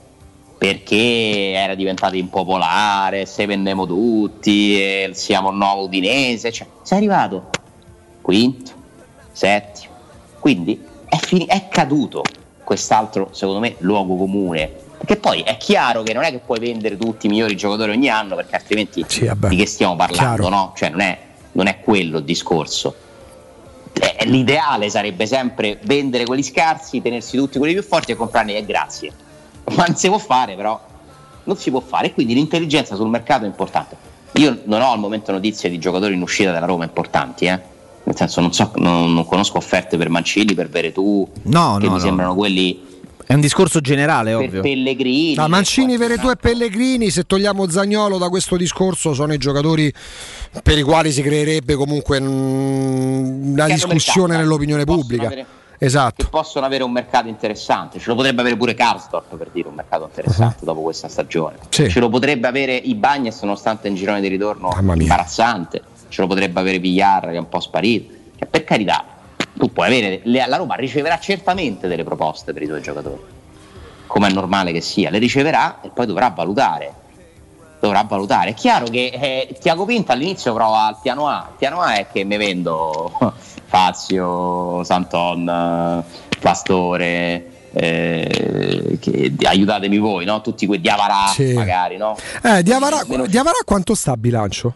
[0.58, 7.50] perché era diventato impopolare, se vendiamo tutti, siamo il nuovo Udinese, cioè, sei arrivato
[8.20, 8.72] quinto,
[9.30, 9.94] settimo,
[10.40, 12.24] quindi è, fini- è caduto
[12.64, 14.68] quest'altro, secondo me, luogo comune.
[14.98, 18.08] Perché poi è chiaro che non è che puoi vendere tutti i migliori giocatori ogni
[18.08, 20.72] anno, perché altrimenti di che stiamo parlando, no?
[20.74, 21.16] Cioè non è,
[21.52, 22.92] non è quello il discorso.
[23.94, 28.64] Eh, L'ideale sarebbe sempre vendere quelli scarsi, tenersi tutti quelli più forti e comprarne e
[28.64, 29.12] grazie.
[29.76, 30.80] Ma non si può fare, però.
[31.44, 32.06] Non si può fare.
[32.08, 33.96] E quindi l'intelligenza sul mercato è importante.
[34.36, 37.60] Io non ho al momento notizie di giocatori in uscita dalla Roma importanti, eh.
[38.04, 41.92] Nel senso, non, so, non, non conosco offerte per Mancini, per Veretù, No, che no,
[41.92, 41.98] mi no.
[41.98, 42.80] sembrano quelli
[43.32, 44.60] È un discorso generale, per ovvio.
[44.60, 45.34] Pellegrini.
[45.34, 49.90] No, Mancini, Veretù e Pellegrini, se togliamo Zagnolo da questo discorso, sono i giocatori
[50.62, 55.26] per i quali si creerebbe comunque mm, una discussione mercato, nell'opinione possono pubblica.
[55.26, 55.46] avere-
[55.78, 56.22] Esatto.
[56.22, 57.98] che possono avere un mercato interessante.
[57.98, 61.56] Ce lo potrebbe avere pure Karsdorp per dire un mercato interessante dopo questa stagione.
[61.70, 61.88] Sì.
[61.90, 65.82] Ce lo potrebbe avere i Bagnes nonostante il girone di ritorno imbarazzante.
[66.08, 68.12] Ce lo potrebbe avere Villar che è un po' sparito.
[68.38, 69.04] Cioè, per carità,
[69.62, 70.20] tu puoi avere.
[70.24, 73.22] le- La Roma riceverà certamente delle proposte per i suoi giocatori.
[74.08, 76.92] Come è normale che sia, le riceverà e poi dovrà valutare.
[77.78, 78.50] Dovrà valutare.
[78.50, 81.46] È chiaro che eh, Tiago Pinto all'inizio prova il piano A.
[81.50, 83.12] Il piano A è che mi vendo
[83.66, 86.04] Fazio, Santon,
[86.40, 87.46] Pastore.
[87.74, 90.40] eh, che- aiutatemi voi, no?
[90.42, 91.52] Tutti quei Diavarà Sì.
[91.54, 92.16] magari, no?
[92.42, 94.74] Eh, Diavara, Diavara quanto sta a bilancio?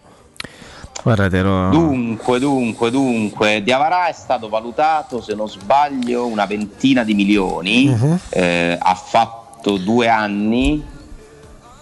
[1.03, 7.05] Guarda, te lo- Dunque, dunque, dunque, Diavarà è stato valutato, se non sbaglio, una ventina
[7.05, 8.19] di milioni, Mhm.
[8.31, 10.83] eh, ha fatto due anni,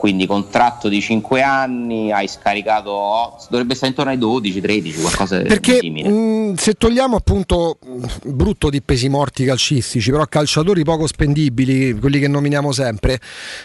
[0.05, 5.41] quindi contratto di cinque anni, hai scaricato, oh, dovrebbe stare intorno ai 12, 13, qualcosa
[5.41, 6.09] Perché di simile.
[6.11, 8.05] mh, se togliamo appunto mh,
[8.35, 13.15] brutto di pesi morti calcistici, però calciatori poco spendibili, quelli che nominiamo sempre,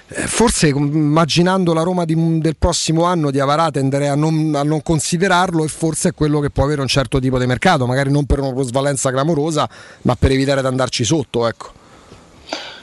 [0.08, 4.54] eh, forse com- immaginando la Roma di- del prossimo anno di Avarà tenderei a non,
[4.56, 7.86] a non considerarlo e forse è quello che può avere un certo tipo di mercato,
[7.86, 9.70] magari non per una plusvalenza clamorosa,
[10.04, 11.79] ma per evitare di andarci sotto, ecco.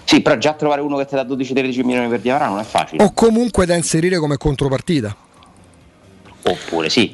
[0.07, 3.03] Sì, però già trovare uno che ti dà 12-13 milioni per Diavarà non è facile.
[3.03, 5.15] O comunque da inserire come contropartita.
[6.45, 7.13] Oppure sì.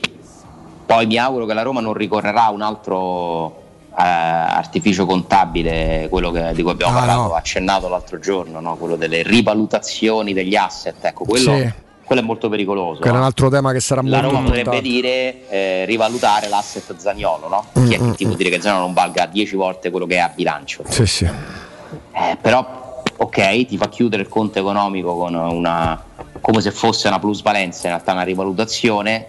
[0.85, 3.61] Poi mi auguro che la Roma non ricorrerà a un altro
[3.95, 7.35] eh, artificio contabile, quello che- di cui abbiamo Ah, parlato, no.
[7.35, 8.77] accennato l'altro giorno, no?
[8.77, 10.97] quello delle rivalutazioni degli asset.
[11.05, 11.73] Ecco, quello, Sì.
[12.05, 13.01] quello è molto pericoloso.
[13.01, 13.27] Che era un no?
[13.27, 17.67] altro tema che sarà La molto Roma potrebbe dire eh, rivalutare l'asset Zagnolo, no?
[17.79, 20.07] Mm, Chi è mm, che ti può dire che Zagnolo non valga 10 volte quello
[20.07, 20.85] che è a bilancio?
[20.89, 21.25] Sì, sì.
[21.25, 22.82] Eh, però,
[23.23, 26.03] ok, ti fa chiudere il conto economico con una,
[26.41, 29.27] come se fosse una plusvalenza, in realtà una rivalutazione,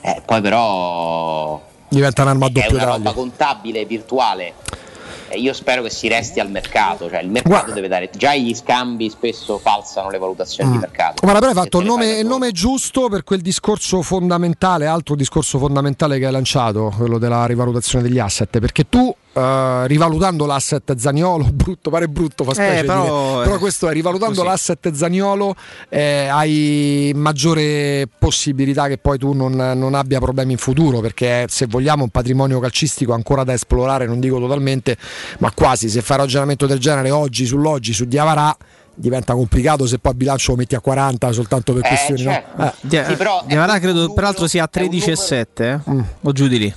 [0.00, 3.12] eh, poi però Diventa un'arma a è doppio una roba taglio.
[3.12, 4.54] contabile virtuale.
[5.28, 8.08] E io spero che si resti al mercato, cioè il mercato deve dare.
[8.14, 11.14] Già gli scambi spesso falsano le valutazioni di mercato.
[11.22, 15.58] Guarda, però hai fatto il nome, il nome giusto per quel discorso fondamentale, altro discorso
[15.58, 21.44] fondamentale che hai lanciato, quello della rivalutazione degli asset, perché tu eh, rivalutando l'asset Zaniolo,
[21.52, 24.46] brutto, pare brutto, fa specie Eh, però, dire, eh, però questo è, rivalutando così.
[24.46, 25.54] l'asset Zaniolo
[25.88, 31.66] eh, hai maggiore possibilità che poi tu non, non abbia problemi in futuro, perché se
[31.66, 34.96] vogliamo un patrimonio calcistico ancora da esplorare, non dico totalmente,
[35.38, 38.56] ma quasi, se fai un ragionamento del genere oggi sull'oggi, su Diavarà,
[38.96, 42.22] diventa complicato se poi il bilancio lo metti a 40 soltanto per Eh, questioni.
[42.22, 42.30] no?
[42.30, 42.62] certo.
[42.62, 42.72] Eh.
[42.82, 45.14] Dia- Sì, però Diavara è credo un peraltro numero- sia a è un 13 e
[45.14, 45.90] numero- 7 eh?
[45.90, 46.00] Mm.
[46.22, 46.74] o giù di lì.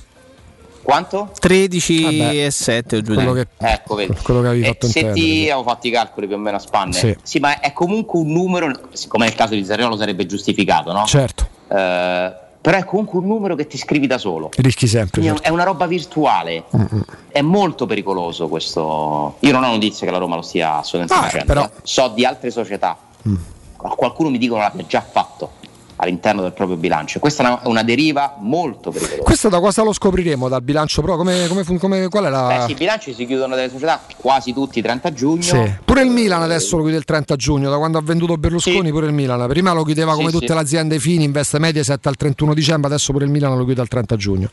[0.92, 1.32] Quanto?
[1.38, 2.46] 13 Vabbè.
[2.46, 4.16] e 7 o giù Quello che, Ecco, vedi.
[4.22, 5.26] quello che avevi Eh, fatto se intendere.
[5.26, 7.38] ti avevo fatto i calcoli più o meno a spanne, Sì.
[7.40, 11.04] ma è comunque un numero, siccome nel caso di Zerriolo sarebbe giustificato, no?
[11.04, 12.32] Certo, Eh,
[12.62, 14.48] però è comunque un numero che ti scrivi da solo.
[14.56, 15.22] rischi sempre.
[15.22, 15.42] Certo.
[15.42, 17.04] è una roba virtuale, Mm-mm.
[17.32, 19.36] è molto pericoloso questo.
[19.40, 21.52] Io non ho notizie che la Roma lo stia assolutamente Ah, facendo.
[21.52, 21.70] però- eh.
[21.82, 22.96] So di altre società,
[23.28, 23.34] Mm.
[23.76, 25.50] qualcuno mi dicono l'abbia già fatto
[25.98, 27.18] all'interno del proprio bilancio.
[27.18, 29.22] Questa è una, una deriva molto pericolosa.
[29.22, 30.48] Questo da cosa lo scopriremo?
[30.48, 31.16] Dal bilancio pro?
[31.16, 32.46] Come, come, come- qual è la.
[32.46, 35.42] Beh, sì, i bilanci si chiudono delle società quasi tutti 30 giugno.
[35.42, 35.72] Sì.
[35.84, 39.06] Pure il Milan adesso lo chiude il 30 giugno, da quando ha venduto Berlusconi pure
[39.06, 39.46] il Milan.
[39.48, 40.52] Prima lo chiudeva come Sì, tutte sì.
[40.54, 43.88] le aziende fini, investe Mediaset al 31 dicembre, adesso pure il Milan lo chiude al
[43.88, 44.50] 30 giugno.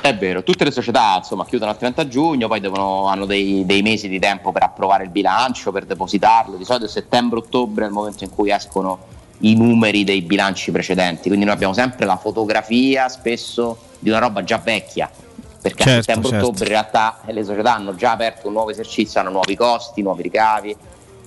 [0.00, 3.82] È vero, tutte le società insomma, chiudono al 30 giugno, poi devono- hanno dei, dei
[3.82, 6.56] mesi di tempo per approvare il bilancio, per depositarlo.
[6.56, 8.98] Di solito settembre-ottobre è il momento in cui escono
[9.44, 11.28] i numeri dei bilanci precedenti.
[11.28, 15.08] Quindi noi abbiamo sempre la fotografia spesso di una roba già vecchia.
[15.60, 16.62] Perché a Certo, settembre-ottobre certo.
[16.64, 20.76] in realtà le società hanno già aperto un nuovo esercizio, hanno nuovi costi, nuovi ricavi.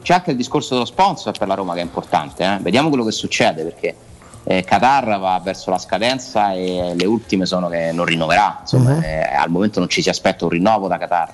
[0.02, 2.44] C'è anche il discorso dello sponsor per la Roma che è importante.
[2.44, 2.58] eh.
[2.60, 3.96] Vediamo quello che succede perché
[4.44, 8.58] eh, Qatar va verso la scadenza e le ultime sono che non rinnoverà.
[8.62, 9.04] Insomma, Mhm.
[9.04, 11.34] eh, al momento non ci si aspetta un rinnovo da Qatar.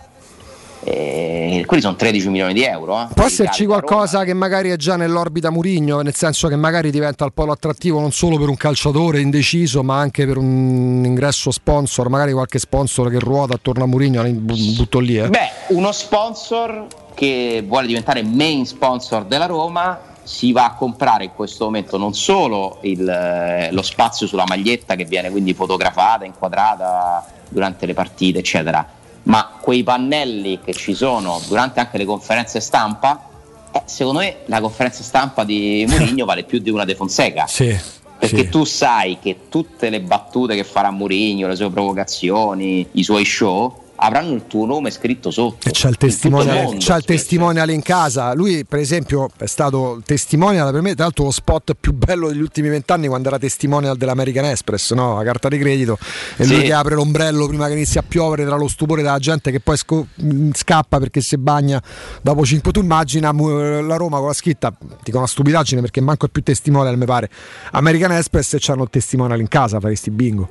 [0.84, 3.02] E quelli sono 13 milioni di euro.
[3.02, 7.24] eh, Può esserci qualcosa che magari è già nell'orbita Murigno, nel senso che magari diventa
[7.26, 12.10] il polo attrattivo non solo per un calciatore indeciso, ma anche per un ingresso sponsor,
[12.10, 15.18] magari qualche sponsor che ruota attorno a Murigno, butto lì.
[15.18, 15.30] Eh.
[15.30, 21.32] Beh, uno sponsor che vuole diventare main sponsor della Roma si va a comprare in
[21.36, 27.26] questo momento non solo il, eh, lo spazio sulla maglietta che viene quindi fotografata, inquadrata
[27.50, 28.88] durante le partite, eccetera,
[29.24, 33.30] ma quei pannelli che ci sono durante anche le conferenze stampa,
[33.72, 37.48] eh, secondo me la conferenza stampa di Mourinho vale più di una De Fonseca.
[37.48, 37.78] Sì.
[38.18, 38.50] Perché sì.
[38.50, 43.82] tu sai che tutte le battute che farà Mourinho, le sue provocazioni, i suoi show
[44.04, 45.68] avranno il tuo nome scritto sotto.
[45.68, 46.78] E c'ha il testimonial, mondo.
[46.80, 48.34] c'ha il testimonial in casa.
[48.34, 52.42] Lui, per esempio, è stato testimonial per me, tra l'altro, lo spot più bello degli
[52.42, 55.18] ultimi vent'anni quando era testimonial dell'American Express, no?
[55.18, 55.98] la carta di credito.
[56.38, 56.62] E lui Sì.
[56.64, 59.78] che apre l'ombrello prima che inizi a piovere tra lo stupore della gente che poi
[59.78, 61.82] sco- mh, scappa perché si bagna
[62.22, 62.72] dopo 5.
[62.72, 64.74] Tu immagina la Roma con la scritta,
[65.04, 67.30] dico una stupidaggine perché manco è più testimonial, mi pare.
[67.72, 70.50] American Express e c'hanno il testimonial in casa, faresti bingo.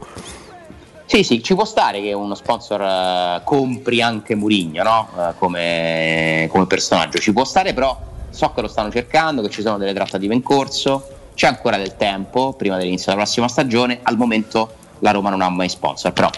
[1.10, 5.08] Sì, sì, ci può stare che uno sponsor eh, compri anche Murigno no?
[5.18, 7.18] Eh, come, come personaggio.
[7.18, 7.98] Ci può stare, però
[8.30, 11.96] so che lo stanno cercando, che ci sono delle trattative in corso, c'è ancora del
[11.96, 13.98] tempo prima dell'inizio della prossima stagione.
[14.04, 16.30] Al momento la Roma non ha mai sponsor, però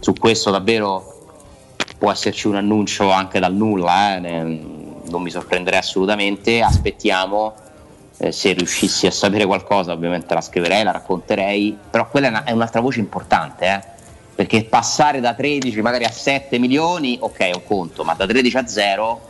[0.00, 1.28] su questo davvero
[1.98, 6.62] può esserci un annuncio anche dal nulla, eh, non mi sorprenderei assolutamente.
[6.62, 7.54] Aspettiamo.
[8.18, 12.44] Eh, se riuscissi a sapere qualcosa, ovviamente la scriverei, la racconterei, però quella è, una-
[12.44, 13.80] è un'altra voce importante, eh,
[14.34, 18.56] perché passare da 13 magari a 7 milioni, ok, è un conto, ma da 13
[18.56, 19.20] a 0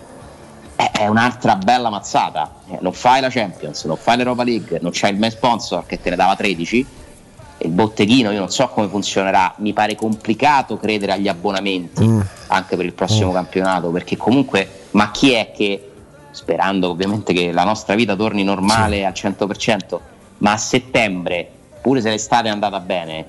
[0.77, 2.55] è, è un'altra bella mazzata.
[2.71, 6.01] Eh, non fai la Champions, non fai l'Europa League, non c'hai il main sponsor che
[6.01, 6.87] te ne dava 13.
[7.61, 12.21] e Il botteghino, io non so come funzionerà, mi pare complicato credere agli abbonamenti Mm.
[12.49, 15.91] anche per il prossimo campionato, perché comunque, ma chi è che,
[16.31, 19.99] sperando ovviamente che la nostra vita torni normale al 100%,
[20.39, 21.49] ma a settembre,
[21.81, 23.27] pure se l'estate è andata bene,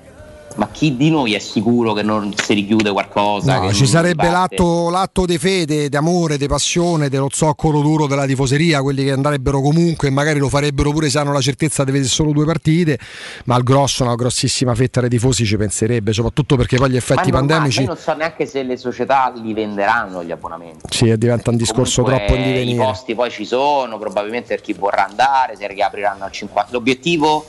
[0.56, 3.58] ma chi di noi è sicuro che non si richiude qualcosa?
[3.58, 8.06] No, ci non sarebbe l'atto, l'atto di fede, di amore, di passione, dello zoccolo duro
[8.06, 11.84] della tifoseria, quelli che andrebbero comunque e magari lo farebbero pure se hanno la certezza
[11.84, 12.98] di vedere solo due partite,
[13.44, 16.98] ma al grosso, una grossissima fetta dei tifosi ci penserebbe, soprattutto perché poi gli Ma
[16.98, 20.80] effetti normale, pandemici Io non so neanche se le società li venderanno gli abbonamenti.
[20.90, 24.72] sì, diventa un discorso Comunque, troppo in I posti poi ci sono, probabilmente per chi
[24.72, 26.66] vorrà andare, se riapriranno al 50%.
[26.70, 27.44] L'obiettivo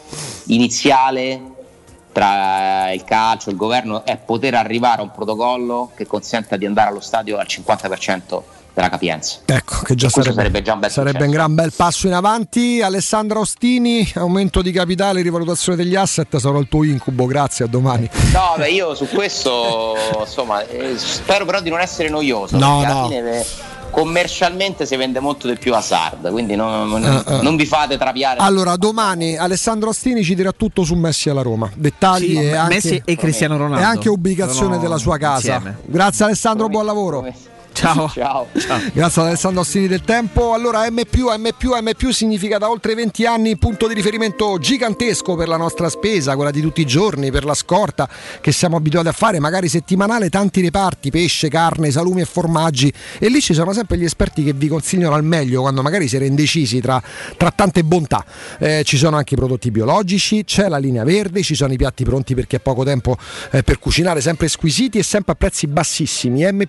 [0.47, 1.50] iniziale
[2.21, 6.67] tra il calcio e il governo è poter arrivare a un protocollo che consenta di
[6.67, 8.41] andare allo stadio al 50%
[8.73, 9.39] della capienza.
[9.45, 12.79] Ecco, che già sarebbe, sarebbe già un bel sarebbe un gran bel passo in avanti.
[12.81, 18.07] Alessandra Ostini, aumento di capitale, rivalutazione degli asset, sarà il tuo incubo, grazie, a domani.
[18.31, 22.57] No, beh, io su questo insomma, eh, spero però di non essere noioso.
[22.57, 22.85] No, no.
[22.85, 23.45] alla fine eh,
[23.91, 27.41] commercialmente si vende molto di più Hazard, quindi non, non- Eh, eh.
[27.41, 28.39] non vi fate trapiare.
[28.39, 31.69] Allora, domani Alessandro Ostini ci dirà tutto su Messi alla Roma.
[31.75, 33.79] Dettagli Sì, e, anche, Messi e Cristiano Ronaldo.
[33.79, 35.55] e anche ubicazione Sono della sua casa.
[35.55, 35.77] insieme.
[35.85, 37.25] Grazie Alessandro, buon lavoro.
[38.09, 38.09] Ciao.
[38.09, 38.47] Ciao.
[38.93, 40.53] Grazie ad Alessandro Ostini del Tempo.
[40.53, 41.47] Allora M, M,
[41.81, 46.51] M significa da oltre 20 anni punto di riferimento gigantesco per la nostra spesa, quella
[46.51, 50.61] di tutti i giorni, per la scorta che siamo abituati a fare, magari settimanale, tanti
[50.61, 52.91] reparti, pesce, carne, salumi e formaggi.
[53.17, 56.25] E lì ci sono sempre gli esperti che vi consigliano al meglio quando magari siete
[56.25, 57.01] indecisi tra,
[57.37, 58.23] tra tante bontà.
[58.59, 62.03] Eh, ci sono anche i prodotti biologici, c'è la linea verde, ci sono i piatti
[62.03, 63.17] pronti perché ha poco tempo
[63.51, 66.43] eh, per cucinare, sempre squisiti e sempre a prezzi bassissimi.
[66.51, 66.65] M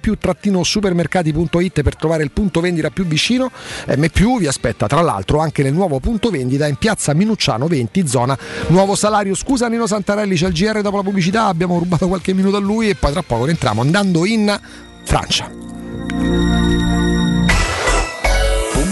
[0.92, 3.50] supermercati.it per trovare il punto vendita più vicino.
[3.96, 4.06] M
[4.38, 8.38] vi aspetta tra l'altro anche nel nuovo punto vendita in piazza Minucciano 20, zona
[8.68, 9.34] Nuovo Salario.
[9.34, 12.90] Scusa Nino Santarelli, c'è il GR dopo la pubblicità, abbiamo rubato qualche minuto a lui
[12.90, 14.60] e poi tra poco rientriamo andando in
[15.04, 17.01] Francia.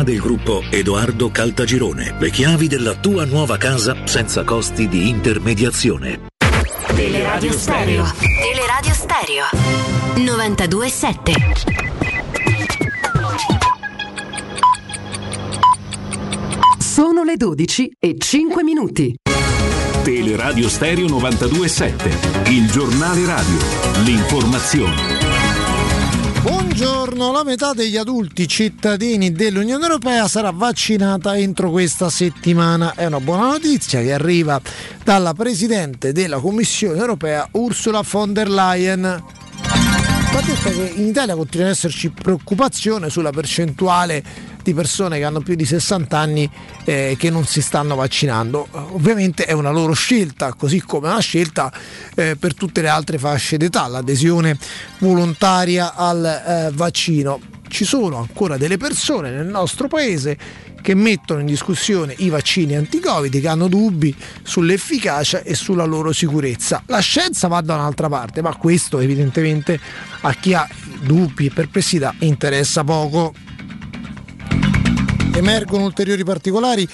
[0.00, 2.16] del gruppo Edoardo Caltagirone.
[2.18, 6.28] Le chiavi della tua nuova casa senza costi di intermediazione.
[6.94, 8.10] Teleradio Stereo.
[8.18, 9.44] Teleradio Stereo.
[10.16, 11.32] 927.
[16.78, 19.14] Sono le 12 e 5 minuti.
[20.02, 23.58] Teleradio Stereo 927, il giornale radio,
[24.04, 25.11] l'informazione.
[26.42, 32.94] Buongiorno, la metà degli adulti cittadini dell'Unione Europea sarà vaccinata entro questa settimana.
[32.96, 34.60] È una buona notizia che arriva
[35.04, 39.02] dalla Presidente della Commissione Europea Ursula von der Leyen.
[40.32, 44.24] Va detto che in Italia continua ad esserci preoccupazione sulla percentuale
[44.62, 46.50] di persone che hanno più di 60 anni
[46.84, 48.66] eh, che non si stanno vaccinando.
[48.70, 51.72] Ovviamente è una loro scelta, così come una scelta
[52.14, 54.56] eh, per tutte le altre fasce d'età, l'adesione
[54.98, 57.40] volontaria al eh, vaccino.
[57.68, 60.36] Ci sono ancora delle persone nel nostro paese
[60.82, 66.82] che mettono in discussione i vaccini anti-Covid, che hanno dubbi sull'efficacia e sulla loro sicurezza.
[66.86, 69.80] La scienza va da un'altra parte, ma questo evidentemente
[70.20, 70.68] a chi ha
[71.00, 73.32] dubbi e perplessità interessa poco.
[75.34, 76.88] Emergono ulteriori particolari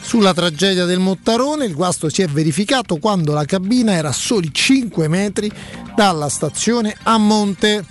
[0.00, 1.64] sulla tragedia del Mottarone.
[1.64, 5.50] Il guasto si è verificato quando la cabina era a soli 5 metri
[5.94, 7.84] dalla stazione a monte.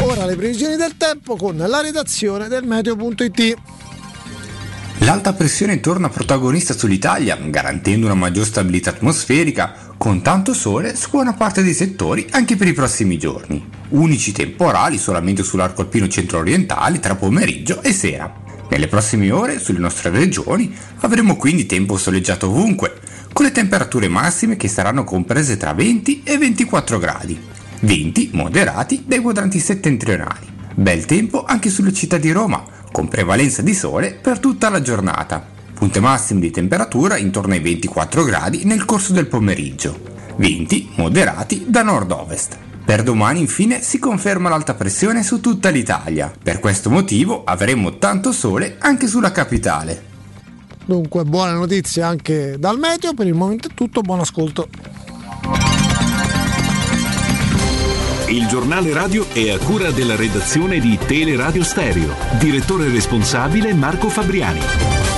[0.00, 3.56] Ora le previsioni del tempo con la redazione del meteo.it.
[4.98, 11.34] L'alta pressione torna protagonista sull'Italia, garantendo una maggior stabilità atmosferica, con tanto sole su buona
[11.34, 13.68] parte dei settori anche per i prossimi giorni.
[13.88, 18.32] Unici temporali solamente sull'arco alpino centro-orientale tra pomeriggio e sera.
[18.70, 23.00] Nelle prossime ore sulle nostre regioni avremo quindi tempo soleggiato ovunque,
[23.32, 27.40] con le temperature massime che saranno comprese tra 20 e 24 gradi.
[27.80, 30.46] Venti moderati dai quadranti settentrionali.
[30.74, 32.62] Bel tempo anche sulle città di Roma,
[32.92, 35.57] con prevalenza di sole per tutta la giornata.
[35.78, 39.96] Punte massime di temperatura intorno ai 24 gradi nel corso del pomeriggio.
[40.34, 42.58] Venti moderati da nord-ovest.
[42.84, 46.32] Per domani infine si conferma l'alta pressione su tutta l'Italia.
[46.42, 50.02] Per questo motivo avremo tanto sole anche sulla capitale.
[50.84, 54.68] Dunque buone notizie anche dal meteo, per il momento è tutto, buon ascolto.
[58.26, 62.16] Il giornale radio è a cura della redazione di Teleradio Stereo.
[62.40, 65.17] Direttore responsabile Marco Fabriani.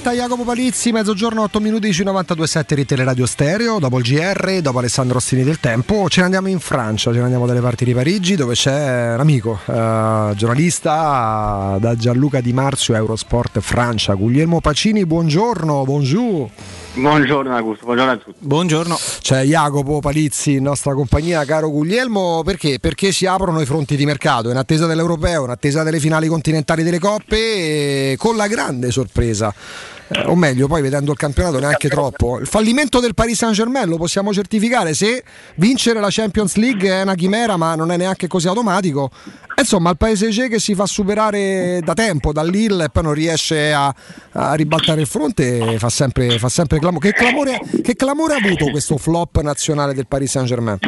[0.00, 5.14] Diretta Jacopo Palizzi, mezzogiorno 8 minuti 92.7 di Teleradio Stereo, dopo il GR, dopo Alessandro
[5.14, 8.34] Rossini del Tempo, ce ne andiamo in Francia, ce ne andiamo dalle parti di Parigi
[8.34, 15.84] dove c'è un amico, eh, giornalista da Gianluca Di Marzio, Eurosport Francia, Guglielmo Pacini, buongiorno,
[15.84, 16.48] bonjour.
[16.92, 18.38] Buongiorno Augusto, buongiorno a tutti.
[18.40, 18.98] Buongiorno.
[19.20, 22.78] C'è Jacopo Palizzi in nostra compagnia, caro Guglielmo, perché?
[22.80, 26.82] Perché si aprono i fronti di mercato in attesa dell'Europeo, in attesa delle finali continentali
[26.82, 27.36] delle coppe,
[28.12, 29.54] e con la grande sorpresa.
[30.12, 32.38] Eh, o meglio, poi vedendo il campionato neanche troppo.
[32.38, 35.22] Il fallimento del Paris Saint-Germain lo possiamo certificare se
[35.56, 39.10] vincere la Champions League è una chimera, ma non è neanche così automatico.
[39.56, 43.94] Insomma, il PSG che si fa superare da tempo dall'Ill e poi non riesce a,
[44.32, 47.10] a ribaltare il fronte fa sempre, fa sempre clamore.
[47.10, 50.78] Che clamore, che clamore ha avuto questo flop nazionale del Paris Saint-Germain?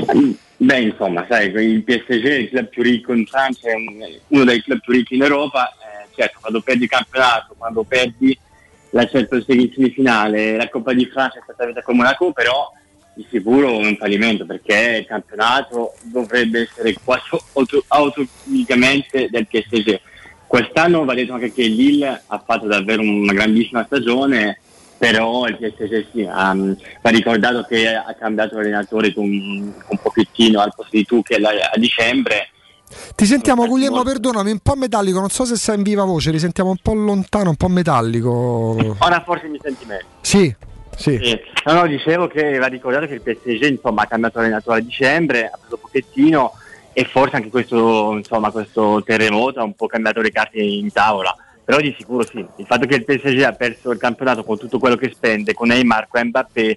[0.56, 4.44] Beh, insomma, sai, il PSG è il club più ricco in Francia, è un- uno
[4.44, 5.68] dei club più ricchi in Europa.
[5.80, 8.38] eh, certo, quando perdi il campionato, quando perdi
[8.92, 12.70] la Champions League in semifinale, la Coppa di Francia è stata vinta con Monaco, però
[13.14, 20.00] di sicuro è un fallimento perché il campionato dovrebbe essere quasi auto- automaticamente del PSG.
[20.46, 24.60] Quest'anno va detto anche che il Lille ha fatto davvero una grandissima stagione,
[24.98, 30.60] però il PSG sì, um, va ricordato che ha cambiato allenatore con, con un pochettino
[30.60, 32.50] al posto di Tuchel a dicembre.
[33.14, 36.38] Ti sentiamo Guglielmo, perdonami, un po' metallico, non so se sei in viva voce, ti
[36.38, 38.94] sentiamo un po' lontano, un po' metallico.
[38.98, 40.04] Ora forse mi senti meglio.
[40.20, 40.54] Sì,
[40.96, 41.18] sì.
[41.22, 41.38] Sì.
[41.66, 45.46] No, no, dicevo che va ricordato che il PSG insomma, ha cambiato allenatore a dicembre,
[45.46, 46.52] ha preso Pochettino
[46.92, 51.34] e forse anche questo, insomma, questo terremoto ha un po' cambiato le carte in tavola.
[51.64, 54.80] Però di sicuro sì, il fatto che il PSG ha perso il campionato con tutto
[54.80, 56.76] quello che spende, con Neymar, con Mbappé,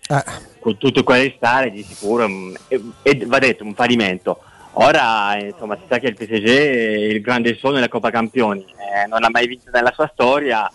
[0.60, 4.40] con tutto quello che stare, di sicuro mm, è, è- va detto un fallimento.
[4.78, 9.08] Ora insomma, si sa che il PSG è il grande sogno della Coppa Campioni, eh,
[9.08, 10.70] non ha mai vinto nella sua storia,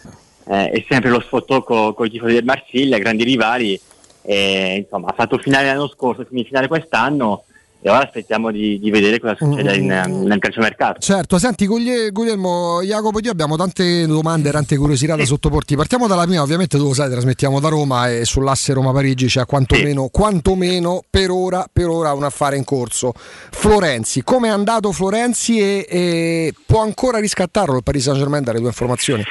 [0.47, 3.79] eh, è sempre lo sfottò con i tifosi del Marsiglia, grandi rivali,
[4.23, 7.45] e, insomma, ha fatto finale l'anno scorso, semifinale quest'anno
[7.83, 11.01] e ora aspettiamo di, di vedere cosa succede in, nel calciomercato.
[11.01, 15.77] Certo, senti Guglie- Guglielmo, Jacopo, io abbiamo tante domande, tante curiosità da sottoporti.
[15.77, 20.09] Partiamo dalla mia, ovviamente tu lo sai, trasmettiamo da Roma e sull'asse Roma-Parigi c'è quantomeno,
[20.09, 23.13] quantomeno per, ora, per ora un affare in corso.
[23.15, 28.59] Florenzi, come è andato Florenzi e, e può ancora riscattarlo il Paris Saint Germain dalle
[28.59, 29.25] tue informazioni?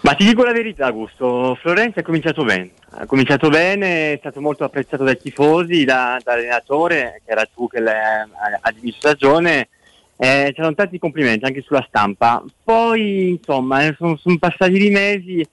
[0.00, 4.40] Ma ti dico la verità, Augusto, Florenzi ha cominciato bene, ha cominciato bene, è stato
[4.40, 8.28] molto apprezzato dai tifosi, da, dall'allenatore, che era Tuchel eh,
[8.60, 9.68] a inizio stagione,
[10.16, 12.42] eh, c'erano tanti complimenti anche sulla stampa.
[12.62, 15.46] Poi, insomma, eh, sono, sono passati i mesi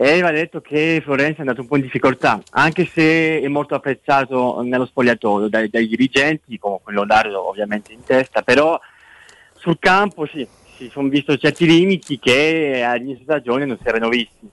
[0.00, 3.74] e va detto che Florenzi è andato un po' in difficoltà, anche se è molto
[3.74, 8.78] apprezzato nello spogliatoio dai, dai dirigenti, come quello Dario ovviamente in testa, però
[9.54, 10.46] sul campo sì,
[10.78, 14.48] si sono visti certi limiti che all'inizio stagione non si erano visti.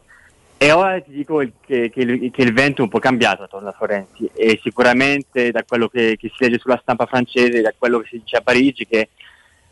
[0.57, 3.69] E ora ti dico che, che il, che il vento è un po' cambiato attorno
[3.69, 7.99] a Florenzi e sicuramente da quello che, che si legge sulla stampa francese, da quello
[7.99, 9.10] che si dice a Parigi, che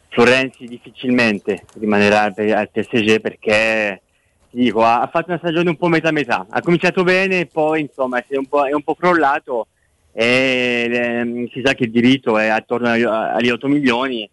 [0.10, 4.02] Florenzi difficilmente rimanerà al, al PSG perché
[4.52, 6.46] dico, ha, ha fatto una stagione un po' metà-metà.
[6.50, 9.68] Ha cominciato bene, poi insomma è un po', è un po' crollato
[10.12, 14.30] e ehm, si sa che il diritto è attorno agli 8 milioni.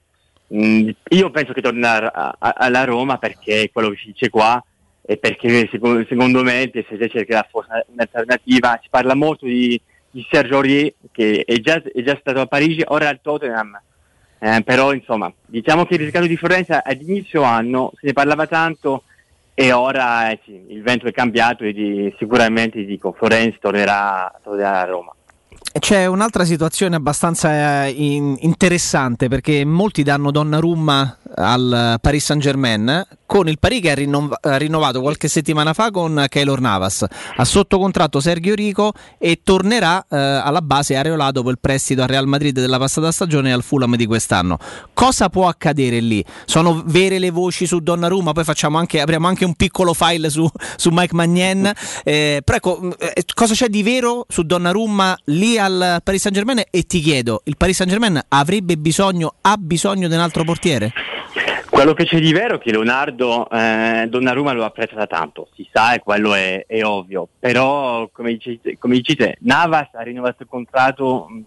[0.53, 4.63] Mm, io penso che tornerà alla Roma perché è quello che si dice qua
[5.03, 8.79] e perché secondo, me il PSG cercherà forse un'alternativa.
[8.83, 12.83] Si parla molto di, di Sergio Aurier che è già, è già stato a Parigi,
[12.87, 13.81] ora al Tottenham.
[14.43, 18.47] Eh, però insomma, diciamo che il riscatto di Florenza ad inizio anno se ne parlava
[18.47, 19.03] tanto
[19.53, 24.81] e ora eh, sì, il vento è cambiato e di- sicuramente dico Florenzi tornerà, tornerà
[24.81, 25.15] a Roma.
[25.79, 33.07] C'è un'altra situazione abbastanza eh, in- interessante perché molti danno Donnarumma al Paris Saint Germain
[33.25, 37.07] con il Paris che ha, rinnov- ha rinnovato qualche settimana fa con Keylor Navas.
[37.37, 42.09] Ha sotto contratto Sergio Rico e tornerà eh, alla base Areola dopo il prestito al
[42.09, 44.59] Real Madrid della passata stagione e al Fulham di quest'anno.
[44.93, 46.25] Cosa può accadere lì?
[46.45, 48.33] sono vere le voci su Donnarumma?
[48.33, 51.73] Poi anche, apriamo anche un piccolo file su, su Mike Magnen
[52.03, 56.63] eh, però ecco, eh, cosa c'è di vero su Donnarumma lì al Paris Saint Germain
[56.71, 60.93] e ti chiedo il Paris Saint Germain avrebbe bisogno ha bisogno di un altro portiere?
[61.69, 65.67] Quello che c'è di vero è che Leonardo eh, Donnarumma lo apprezza da tanto, si
[65.73, 70.43] sa e quello è, è ovvio, però come dici, come dici te, Navas ha rinnovato
[70.43, 71.41] il contratto mh,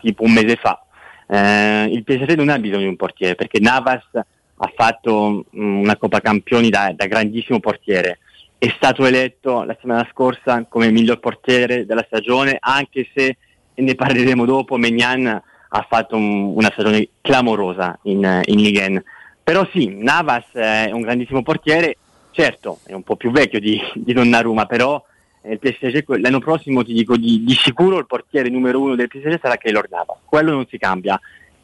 [0.00, 0.82] tipo un mese fa,
[1.28, 5.96] Eh, il PSG non ha bisogno di un portiere perché Navas ha fatto mh, una
[5.96, 8.18] Coppa Campioni da, da grandissimo portiere,
[8.58, 13.36] è stato eletto la settimana scorsa come miglior portiere della stagione, anche se
[13.82, 15.26] ne parleremo dopo, Megnan
[15.70, 19.02] ha fatto un- una stagione clamorosa in, in Ligue 1.
[19.42, 21.96] Però sì, Navas è un grandissimo portiere,
[22.32, 25.02] certo è un po' più vecchio di, di Donnarumma, però
[25.42, 29.08] eh, il PSG l'anno prossimo ti dico di, di sicuro il portiere numero uno del
[29.08, 31.18] PSG sarà Keylor Navas, quello non si cambia.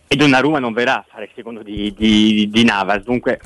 [0.07, 3.41] E Donnarumma non verrà a fare il secondo di, di- di Navas, dunque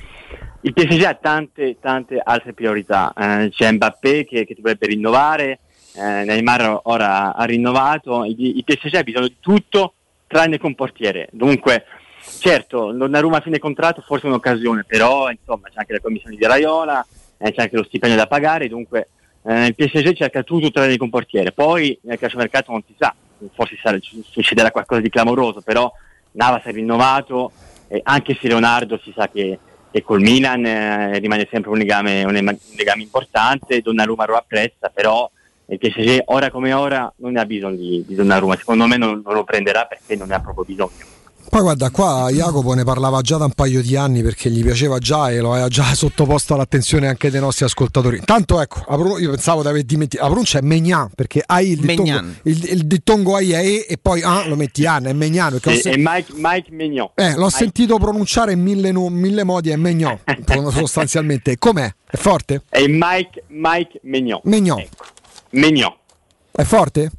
[0.62, 5.60] il PSG ha tante, tante altre priorità, Eh, c'è Mbappé che, che dovrebbe rinnovare,
[5.98, 9.94] eh, Neymar ora ha rinnovato, il, PSG ha bisogno di tutto
[10.26, 11.84] tranne un portiere, dunque
[12.20, 16.44] certo Donnarumma a fine contratto forse è un'occasione, però insomma c'è anche la commissione di
[16.44, 17.04] Raiola,
[17.38, 19.08] eh, c'è anche lo stipendio da pagare, dunque
[19.42, 23.14] eh, il PSG cerca tutto tranne un portiere, poi nel calciomercato non si sa,
[23.54, 25.90] forse sarà- succederà qualcosa di clamoroso, però
[26.32, 27.50] Navas è rinnovato,
[27.88, 29.58] eh, anche se Leonardo si sa che,
[29.90, 32.32] che col Milan eh, rimane sempre un legame, un
[32.76, 35.28] legame importante, Donnarumma lo apprezza, però
[35.70, 39.22] il PSG ora come ora non ne ha bisogno di, di Donnarumma, secondo me non,
[39.24, 41.16] non lo prenderà perché non ne ha proprio bisogno.
[41.50, 44.98] Poi guarda, qua Jacopo ne parlava già da un paio di anni perché gli piaceva
[44.98, 48.18] già e lo aveva già sottoposto all'attenzione anche dei nostri ascoltatori.
[48.18, 48.84] Intanto ecco,
[49.18, 52.86] io pensavo di aver dimenticato, la pronuncia è Megnan perché hai il dittongo, il, il
[52.86, 55.52] dittongo hai è e e poi ah, lo metti an, è Megnan.
[55.52, 57.08] Perché E, sen- e Mike, Mike Mignon.
[57.14, 60.18] eh, l'ho Mike- sentito pronunciare in mille, mille modi, è Megnan
[60.70, 61.56] sostanzialmente.
[61.56, 61.90] Com'è?
[62.10, 62.62] È forte?
[62.68, 64.40] È Mike, Mike Mignon.
[64.44, 64.84] Megnan.
[65.50, 65.94] Mignon.
[66.50, 67.10] È forte?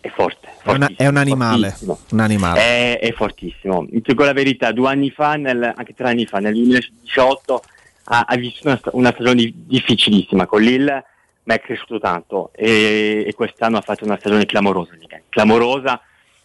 [0.00, 0.48] È forte.
[0.62, 1.68] È, una- è un animale.
[1.68, 1.98] fortissimo.
[2.12, 2.60] Un animale.
[2.60, 3.86] È, è fortissimo.
[3.86, 7.62] Ti dico la verità, due anni fa, nel- anche tre anni fa, nel 2018,
[8.04, 11.04] ha, ha vissuto una, una stagione di- difficilissima con Lille,
[11.44, 14.92] ma è cresciuto tanto e, e quest'anno ha fatto una stagione clamorosa.
[15.28, 16.00] Clamorosa.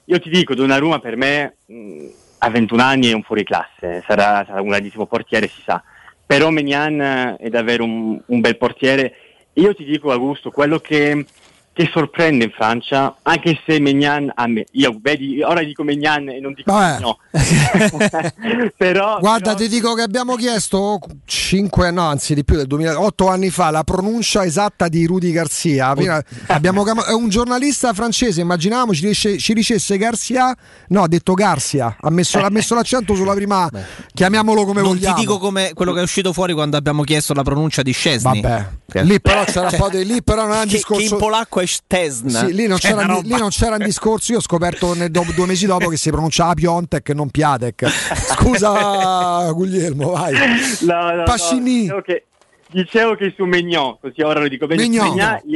[0.05, 2.05] Io ti dico, Donnarumma per me mh,
[2.39, 5.81] a 21 anni è un fuoriclasse, sarà, sarà un grandissimo portiere, si sa.
[6.26, 9.13] Però Mignan è davvero un, un bel portiere.
[9.53, 11.25] Io ti dico, Augusto, quello che,
[11.73, 16.39] che sorprende in Francia, anche se Mignan a me, io vedi, ora dico Mignan e
[16.41, 16.99] non dico Vabbè.
[16.99, 17.18] no.
[18.76, 23.49] però Guarda, ti dico che abbiamo chiesto 5, no, anzi di più del 2008 anni
[23.52, 25.93] fa la pronuncia esatta di Rudy Garcia.
[25.93, 26.84] Prima abbiamo
[27.15, 30.53] un giornalista francese, immaginavamo ci, dice- ci dicesse Garcia,
[30.89, 33.69] no, ha detto Garcia, ha messo, ha messo l'accento sulla prima,
[34.14, 35.15] chiamiamolo come non vogliamo.
[35.15, 38.41] ti dico come quello che è uscito fuori quando abbiamo chiesto la pronuncia di Scesni.
[38.41, 39.03] Vabbè.
[39.03, 41.18] Lì però c'era un po' di lì però non è un che, discorso che in
[41.18, 42.27] polacco è Stesn.
[42.27, 44.31] Sì, lì, non Cioè, c'era, lì roba- non c'era un discorso.
[44.33, 47.88] Io ho scoperto ne- dopo- due mesi dopo che si pronunciava Piontek e non Piatek.
[47.88, 50.33] Scusa, Guglielmo, vai.
[50.81, 51.85] No, no, Pascini.
[51.85, 52.25] no, dicevo, che,
[52.69, 54.89] dicevo che su Mignon, così ora lo dico bene, gli-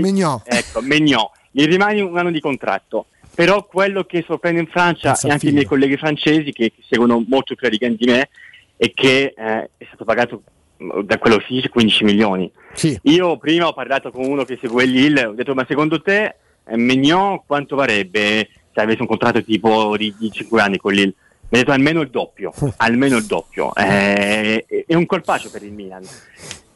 [0.02, 0.42] Mignon.
[0.46, 3.08] ecco, Mignon, gli rimane un anno di contratto.
[3.34, 6.84] Però quello che sorprende in Francia Pensa e anche i miei colleghi francesi che, che
[6.90, 8.30] seguono molto più di me
[8.78, 10.42] è che eh, è stato pagato
[10.78, 12.52] da quello che si dice 15 milioni.
[12.74, 12.98] Sì.
[13.04, 16.36] Io prima ho parlato con uno che segue Lille, ho detto ma secondo te
[16.66, 21.14] eh, Mignon quanto varrebbe se avesse un contratto tipo di, di 5 anni con Lille?
[21.48, 23.74] Mi ha detto almeno il doppio, almeno il doppio.
[23.76, 26.04] Eh, è, un colpaccio per il Milan.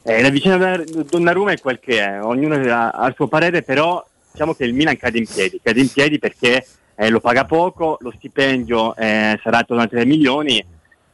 [0.02, 3.62] Eh, la vicenda da Donnarumma è quel che è, ognuno ha, ha il suo parere,
[3.62, 6.64] però diciamo che il Milan cade in piedi, cade in piedi perché
[6.94, 10.64] eh, lo paga poco, lo stipendio eh, sarà attorno a 3 milioni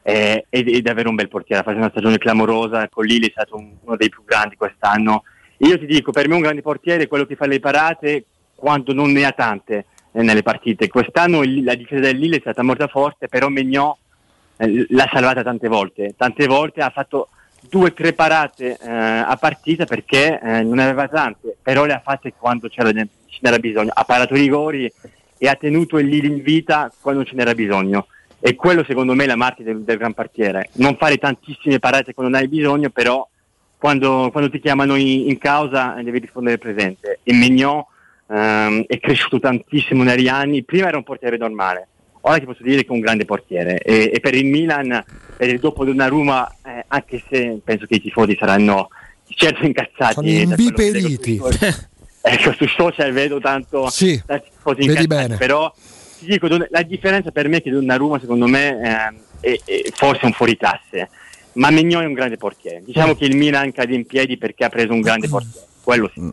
[0.09, 3.31] eh, ed è davvero un bel portiere, ha fatto una stagione clamorosa, con Lille è
[3.31, 5.23] stato un- uno dei più grandi quest'anno.
[5.57, 8.23] Io ti dico, per me un grande portiere è quello che fa le parate
[8.55, 10.87] quando non ne ha tante eh, nelle partite.
[10.87, 13.93] Quest'anno il- la difesa del Lille è stata molto forte, però Mignon
[14.55, 17.27] eh, l'ha salvata tante volte, tante volte ha fatto
[17.69, 21.99] due o tre parate eh, a partita perché eh, non aveva tante, però le ha
[21.99, 22.81] fatte quando ce
[23.41, 24.89] n'era bisogno, ha parato i rigori
[25.37, 28.07] e ha tenuto il Lille in vita quando ce n'era bisogno.
[28.39, 32.13] E quello secondo me è la marca del, del gran partiere, non fare tantissime parate
[32.13, 33.27] quando non hai bisogno, però
[33.77, 37.19] quando, quando ti chiamano in, in causa eh, devi rispondere presente.
[37.23, 37.83] E Mignon
[38.29, 41.87] ehm, è cresciuto tantissimo negli anni, prima era un portiere normale,
[42.21, 45.03] ora ti posso dire che è un grande portiere e, e per il Milan,
[45.35, 48.89] per il dopo Donnarumma, eh, anche se penso che i tifosi saranno
[49.29, 50.13] certo incazzati.
[50.13, 50.27] Sono
[51.37, 51.75] social.
[52.19, 55.37] Ecco, su social vedo tanto Sì, tanti tifosi incazzati, bene.
[55.37, 55.73] però
[56.17, 60.25] ti dico, la differenza per me è che Donnarumma secondo me ehm, è, è forse
[60.25, 61.09] un fuoriclasse,
[61.53, 62.81] ma Mignon è un grande portiere.
[62.83, 65.67] Diciamo che il Milan cade in piedi perché ha preso un grande portiere,
[66.13, 66.31] sì.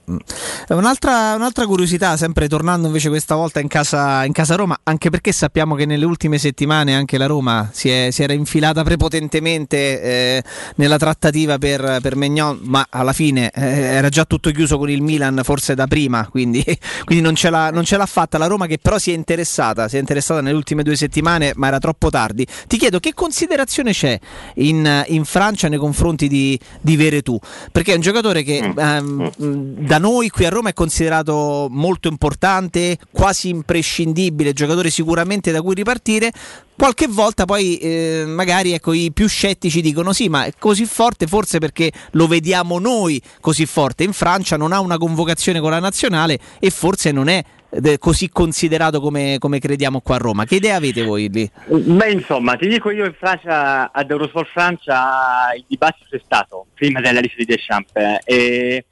[0.69, 5.11] Eh, Un'altra, un'altra curiosità, sempre tornando invece questa volta in casa, in casa Roma, anche
[5.11, 10.03] perché sappiamo che nelle ultime settimane anche la Roma si, è- si era infilata prepotentemente
[10.03, 10.43] eh,
[10.77, 15.03] nella trattativa per, per Maignan, ma alla fine eh, era già tutto chiuso con il
[15.03, 16.65] Milan forse da prima, quindi,
[17.05, 19.87] quindi non, ce l'ha, non ce l'ha fatta la Roma che però si è interessata,
[19.89, 22.45] si è interessata nelle ultime due settimane, ma era troppo tardi.
[22.67, 24.19] Ti chiedo che considerazione c'è
[24.57, 27.39] in, in Francia nei confronti di, di Veretù?
[27.71, 32.99] Perché è un giocatore che ehm, da noi qui a Roma è considerato molto importante,
[33.13, 36.33] quasi imprescindibile, giocatore sicuramente da cui ripartire.
[36.77, 41.27] Qualche volta poi eh, magari ecco, i più scettici dicono sì, ma è così forte
[41.27, 44.03] forse perché lo vediamo noi così forte.
[44.03, 47.45] In Francia non ha una convocazione con la nazionale e forse non è
[47.83, 50.45] eh, così considerato come, come crediamo qua a Roma.
[50.45, 51.51] Che idea avete voi lì?
[51.67, 57.01] Beh, insomma, ti dico io in Francia, ad Eurosport Francia, il dibattito c'è stato prima
[57.01, 57.93] della lista di Deschamps
[58.25, 58.85] eh,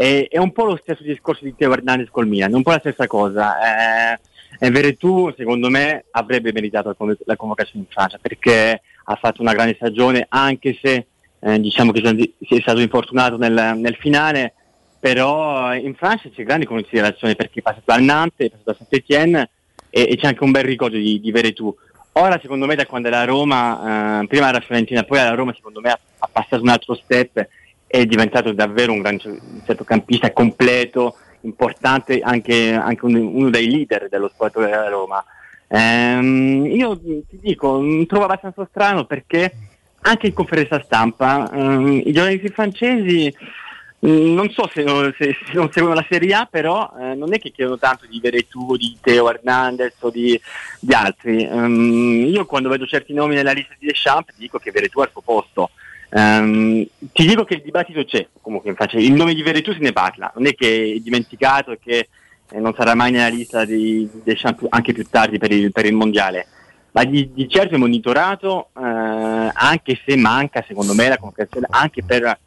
[0.00, 2.78] e- è un po' lo stesso discorso di Teo Hernandez col Milan, un po' la
[2.78, 4.14] stessa cosa.
[4.14, 4.20] Eh,
[4.58, 9.42] e Veretù, secondo me, avrebbe meritato la conv- la convocazione in Francia perché ha fatto
[9.42, 11.06] una grande stagione, anche se
[11.38, 12.00] eh, diciamo che
[12.40, 14.54] si è stato infortunato nel, nel finale,
[14.98, 19.50] però in Francia c'è grande considerazione perché è passato al Nantes, è passato a Saint-Etienne
[19.90, 21.74] e, e c'è anche un bel ricordo di, di Veretù.
[22.12, 25.52] Ora secondo me da quando è la Roma, eh, prima era Fiorentina, poi alla Roma
[25.54, 27.46] secondo me ha, ha passato un altro step,
[27.90, 34.28] è diventato davvero un gran centrocampista completo, importante, anche, anche un- uno dei leader dello
[34.28, 35.24] sport della Roma.
[35.66, 39.52] Ehm, io ti dico, mm, trovo abbastanza strano perché
[40.02, 43.32] anche in conferenza stampa ehm, i giornalisti francesi
[44.06, 47.34] mm, non so se non, se- se non seguono la Serie A, però eh, non
[47.34, 50.40] è che chiedono tanto di Veretù, di Teo Hernandez o di,
[50.78, 51.44] di altri.
[51.44, 55.10] Ehm, io quando vedo certi nomi nella lista di Deschamps dico che Veretù è al
[55.10, 55.70] suo posto.
[56.12, 60.32] Ehm, ti dico che il dibattito c'è, comunque il nome di Veretù se ne parla,
[60.34, 62.08] non è che è dimenticato e che
[62.50, 64.38] eh, non sarà mai nella lista di di
[64.70, 66.46] anche più tardi per il, per il mondiale.
[66.92, 72.02] Ma di, di certo è monitorato, eh, anche se manca secondo me la convocazione anche
[72.02, 72.38] per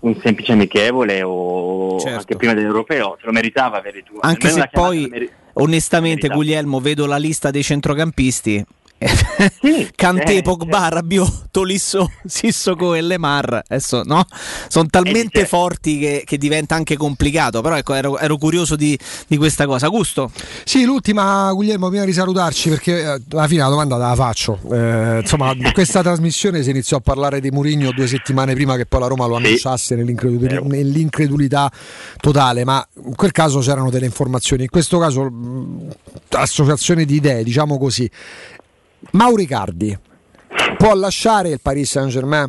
[0.00, 2.18] un semplice amichevole o Certo.
[2.18, 4.18] anche prima dell'europeo, se lo meritava Veretù.
[4.20, 8.64] Anche se poi, meri- onestamente, Guglielmo, vedo la lista dei centrocampisti.
[9.94, 14.24] Kanté, eh, Pogba, Rabiot, Tolisso, Sissoko e Lemar adesso no?
[14.68, 19.36] sono talmente forti che, che diventa anche complicato però ecco ero, ero curioso di, di
[19.36, 20.30] questa cosa Gusto
[20.64, 24.58] Sì, l'ultima, Guglielmo, prima di salutarci, perché eh, alla fine la domanda la faccio.
[24.70, 28.86] Eh, insomma, in questa trasmissione si iniziò a parlare di Murigno due settimane prima che
[28.86, 31.70] poi la Roma lo annunciasse nell'incredul- nell'incredulità
[32.20, 34.64] totale, ma in quel caso c'erano delle informazioni.
[34.64, 35.88] In questo caso, mh,
[36.30, 38.10] associazione di idee, diciamo così.
[39.12, 39.96] Mauricardi
[40.76, 42.48] può lasciare il Paris Saint-Germain?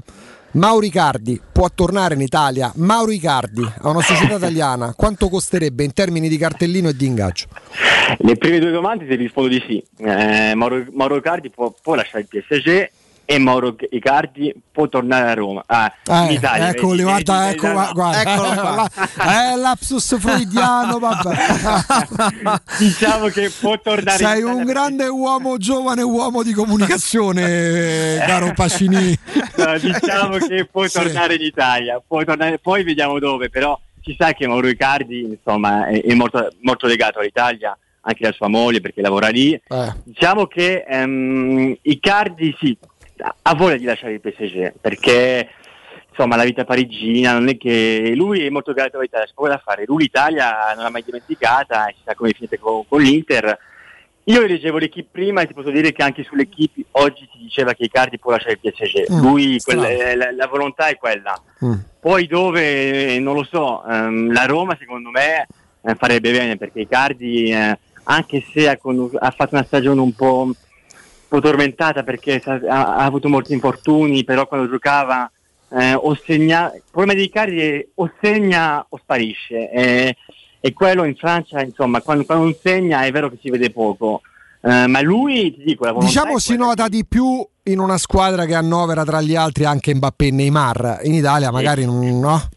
[0.51, 2.71] Mauricardi può tornare in Italia?
[2.75, 7.47] Mauricardi a una società italiana quanto costerebbe in termini di cartellino e di ingaggio?
[8.19, 9.83] Le prime due domande ti rispondo di sì.
[9.97, 10.85] Eh, Mauro,
[11.53, 12.89] può, può lasciare il PSG
[13.29, 15.61] e Mauro Icardi può tornare a Roma.
[15.65, 16.69] Ah, in Eh, Italia.
[16.69, 18.89] eccoli, vedi, guarda, vedi, ecco, vedi, gua- guarda, Eccolo qua.
[19.51, 21.35] è lapsus freudiano, vabbè.
[22.79, 29.17] diciamo che può tornare Sei un grande uomo, giovane uomo di comunicazione, caro Pacini.
[29.57, 30.93] No, diciamo che può Sì.
[31.01, 35.87] tornare in Italia, può tornare- poi vediamo dove, però si sa che Mauro Icardi insomma,
[35.87, 39.51] è, è molto, molto legato all'Italia, anche da sua moglie perché lavora lì.
[39.51, 39.93] Eh.
[40.05, 42.77] Diciamo che ehm, Icardi sì,
[43.41, 45.49] ha voglia di lasciare il PSG perché
[46.09, 49.61] insomma la vita parigina non è che lui è molto legato all'Italia, c'è poco da
[49.63, 53.57] fare, lui l'Italia non l'ha mai dimenticata, si sa come è finita con, con l'Inter.
[54.29, 57.85] Io leggevo l'equipe prima e ti posso dire che anche sull'equipe oggi si diceva che
[57.85, 59.09] Icardi può lasciare il PSG.
[59.13, 61.41] Mm, Lui, quella- eh, la, la volontà è quella.
[61.99, 65.47] Poi dove, eh, non lo so, ehm, la Roma secondo me
[65.81, 70.13] eh, farebbe bene perché Icardi, eh, anche se ha, con- ha fatto una stagione un
[70.13, 70.51] po',
[71.27, 72.59] po' tormentata perché ha,
[72.95, 75.29] ha avuto molti infortuni, però quando giocava
[75.69, 79.69] eh, o segna, il problema di Icardi è o segna o sparisce.
[79.71, 80.15] eh,
[80.59, 84.21] e quello in Francia, insomma, quando, quando non segna è vero che si vede poco.
[84.61, 88.55] eh, ma lui, ti dico, la Diciamo si nota di più in una squadra che
[88.55, 90.99] annovera tra gli altri anche Mbappé e Neymar.
[91.03, 92.49] In Italia magari non, no?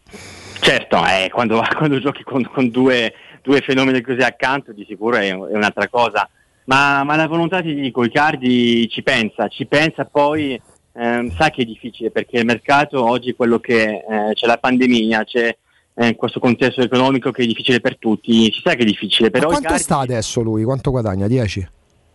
[0.59, 5.29] Certo, eh, quando, quando giochi con, con due, due fenomeni così accanto di sicuro è,
[5.29, 6.27] è un'altra cosa.
[6.65, 10.59] Ma, ma la volontà, ti dico, Icardi ci pensa, ci pensa poi,
[10.93, 14.57] ehm, sa che è difficile perché il mercato oggi è quello che eh, c'è la
[14.57, 15.55] pandemia, c'è
[15.95, 19.45] eh, questo contesto economico che è difficile per tutti, si sa che è difficile, però
[19.45, 20.63] Ma quanto Icardi, sta adesso lui?
[20.63, 21.27] Quanto guadagna?
[21.27, 21.67] 10?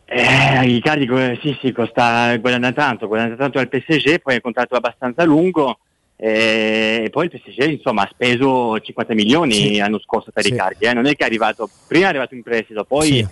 [0.09, 1.09] eh, Icardi
[1.43, 5.81] sì, sì, costa, guadagna tanto, guadagna tanto al PSG, poi è un contratto abbastanza lungo
[6.17, 9.77] eh, e poi il PSG insomma ha speso 50 milioni Sì.
[9.77, 10.53] l'anno scorso per Sì.
[10.53, 13.27] Icardi, eh, non è che è arrivato, prima è arrivato in prestito, poi Sì.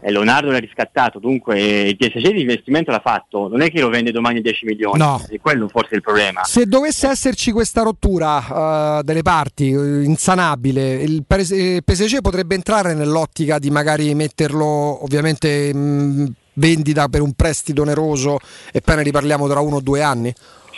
[0.00, 3.88] Eh, Leonardo l'ha riscattato, dunque eh, il PSG l'investimento l'ha fatto, non è che lo
[3.88, 5.24] vende domani a 10 milioni, No.
[5.28, 6.44] e quello forse è il problema.
[6.44, 12.94] Se dovesse esserci questa rottura eh, delle parti eh, insanabile, il eh, PSG potrebbe entrare
[12.94, 18.38] nell'ottica di magari metterlo ovviamente in vendita per un prestito oneroso
[18.72, 20.32] e poi ne riparliamo tra uno o due anni?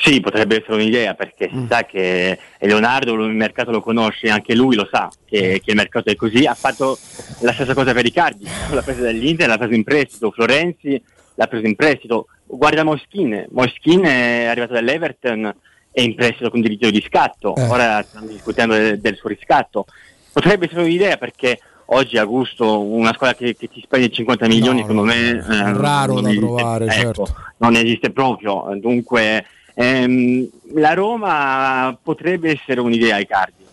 [0.04, 1.60] Sì, potrebbe essere un'idea perché Mm.
[1.60, 5.76] si sa che Leonardo il mercato lo conosce, anche lui lo sa che, che il
[5.76, 6.44] mercato è così.
[6.44, 6.98] Ha fatto
[7.40, 11.00] la stessa cosa per Riccardi, l'ha presa dall'Inter, l'ha preso in prestito, Florenzi
[11.36, 12.26] l'ha preso in prestito.
[12.44, 15.54] Guarda Moschin, Moschin è arrivato dall'Everton
[15.92, 17.66] è in prestito con diritto di scatto, Eh.
[17.68, 19.84] ora stanno discutendo del, del suo riscatto.
[20.32, 24.80] Potrebbe essere un'idea perché oggi a gusto una squadra che, che ti spende 50 milioni
[24.80, 25.42] secondo me eh,
[25.74, 26.44] raro da esiste.
[26.46, 27.34] trovare, Ecco, certo.
[27.58, 28.66] non esiste proprio.
[28.80, 33.64] Dunque, ehm, la Roma potrebbe essere un'idea ai Cardi.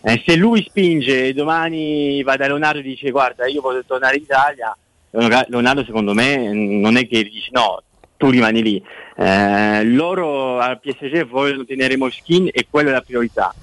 [0.00, 4.16] Eh, se lui spinge e domani va da Leonardo e dice guarda io voglio tornare
[4.16, 4.76] in Italia,
[5.10, 7.82] Leonardo secondo me non è che dice no,
[8.16, 8.82] tu rimani lì.
[9.16, 13.54] Eh, loro al PSG vogliono tenere Moschin e quella è la priorità.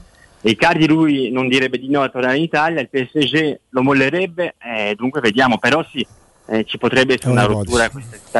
[0.42, 4.56] E Icardi lui non direbbe di no a tornare in Italia, il PSG lo mollerebbe,
[4.62, 6.06] eh, dunque vediamo, però sì,
[6.48, 7.90] eh, ci potrebbe essere una una rottura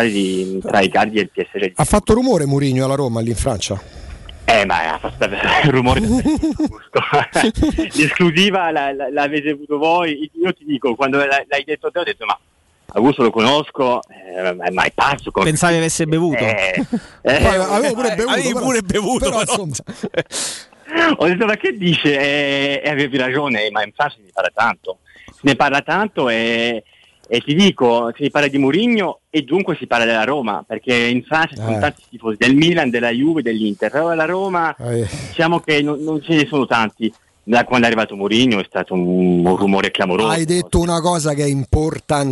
[0.04, 1.72] di- tra Icardi e il PSG.
[1.76, 3.82] Ha fatto rumore Mourinho alla Roma lì in Francia?
[4.48, 6.02] Eh, ma ha fatto il rumore.
[7.94, 10.30] L'esclusiva la- la- l'avete avuto voi.
[10.42, 12.38] Io ti dico, quando l'hai detto te, ho detto, ma
[12.94, 15.32] Augusto lo conosco, eh, ma è pazzo.
[15.32, 16.38] come- Pensavi avesse bevuto?
[16.44, 16.86] Eh,
[17.24, 18.36] eh, avevo pure bevuto.
[18.42, 19.64] Però- pure bevuto, però, però.
[19.64, 19.76] insomma,
[21.18, 22.18] Ho detto ma che dice?
[22.18, 25.00] E, e avevi ragione, ma in Francia si parla tanto.
[25.42, 26.84] Ne parla tanto e,
[27.28, 31.24] e ti dico, si parla di Mourinho e dunque si parla della Roma, perché in
[31.24, 31.80] Francia ci sono Eh.
[31.80, 36.22] tanti tifosi del Milan, della Juve, dell'Inter, però la Roma eh, diciamo che non, non
[36.22, 37.12] ce ne sono tanti.
[37.48, 40.30] Da quando è arrivato Mourinho è stato un, un rumore clamoroso.
[40.30, 41.48] Hai detto una cosa che è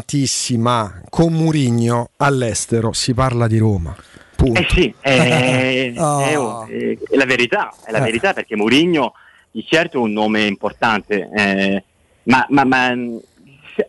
[0.04, 1.02] importantissima.
[1.10, 3.96] Con Murigno all'estero si parla di Roma.
[4.36, 4.60] Punto.
[4.60, 6.66] Eh sì, è, Oh.
[6.66, 8.02] è- è- è la verità, è la Eh.
[8.02, 9.14] verità perché Mourinho
[9.52, 11.84] di certo è un nome importante, eh,
[12.24, 12.96] ma, ma- ma,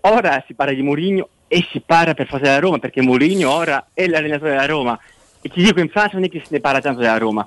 [0.02, 3.88] ora si parla di Mourinho e si parla per forza della Roma perché Mourinho ora
[3.92, 4.98] è l'allenatore della Roma
[5.40, 7.46] e ti dico in Francia non è che se ne parla tanto della Roma.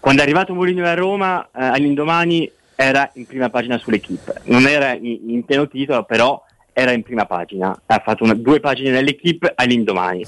[0.00, 4.92] Quando è arrivato Mourinho alla Roma eh, all'indomani era in prima pagina sull'equipe, non era
[4.92, 6.40] in, in pieno titolo però
[6.72, 10.24] era in prima pagina, ha fatto una- due pagine nell'equipe all'indomani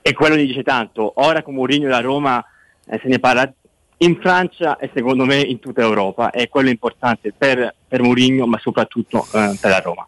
[0.00, 1.14] e quello gli dice tanto.
[1.16, 2.44] Ora con Mourinho la Roma
[2.86, 3.52] eh, se ne parla
[3.98, 8.46] in Francia e secondo me in tutta Europa e quello è importante per, per Mourinho
[8.46, 10.06] ma soprattutto eh, per la Roma.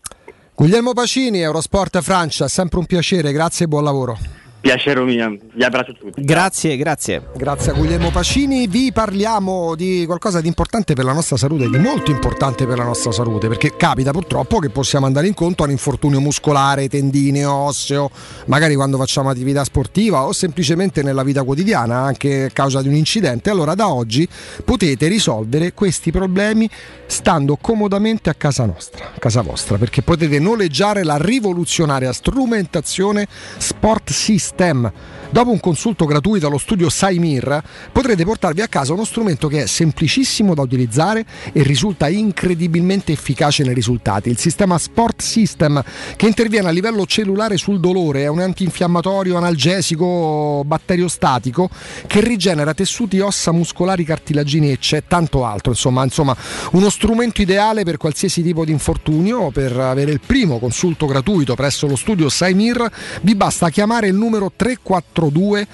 [0.60, 4.18] Guglielmo Pacini, Eurosport Francia, sempre un piacere, grazie e buon lavoro.
[4.60, 6.22] Piacere mio, vi abbraccio tutti.
[6.22, 7.28] Grazie, grazie.
[7.34, 11.78] Grazie a Guglielmo Pacini, vi parliamo di qualcosa di importante per la nostra salute, di
[11.78, 15.72] molto importante per la nostra salute, perché capita purtroppo che possiamo andare incontro a un
[15.72, 18.10] infortunio muscolare, tendineo, osseo,
[18.46, 22.96] magari quando facciamo attività sportiva o semplicemente nella vita quotidiana, anche a causa di un
[22.96, 23.48] incidente.
[23.48, 24.28] Allora da oggi
[24.62, 26.68] potete risolvere questi problemi
[27.06, 34.10] stando comodamente a casa nostra, a casa vostra, perché potete noleggiare la rivoluzionaria strumentazione Sport
[34.10, 34.48] System.
[34.50, 34.90] STEM.
[35.32, 39.66] Dopo un consulto gratuito allo studio Saimir potrete portarvi a casa uno strumento che è
[39.66, 44.28] semplicissimo da utilizzare e risulta incredibilmente efficace nei risultati.
[44.28, 45.84] Il sistema Sport System
[46.16, 51.70] che interviene a livello cellulare sul dolore, è un antinfiammatorio, analgesico, batteriostatico
[52.08, 55.70] che rigenera tessuti, ossa muscolari, cartilagini e c'è tanto altro.
[55.70, 56.36] Insomma, insomma,
[56.72, 59.52] uno strumento ideale per qualsiasi tipo di infortunio.
[59.52, 62.84] Per avere il primo consulto gratuito presso lo studio Saimir
[63.22, 64.50] vi basta chiamare il numero
[65.28, 65.66] 342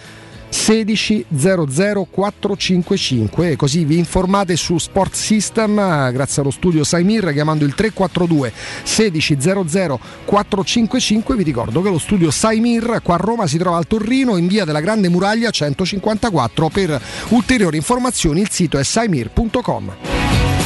[0.49, 7.65] 16 00 455 e così vi informate su Sport System grazie allo studio Saimir chiamando
[7.65, 8.53] il 342
[8.83, 13.87] 16 00 455 vi ricordo che lo studio Saimir qua a Roma si trova al
[13.87, 20.66] Torrino in via della Grande Muraglia 154 per ulteriori informazioni il sito è saimir.com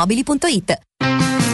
[0.00, 1.29] Ciao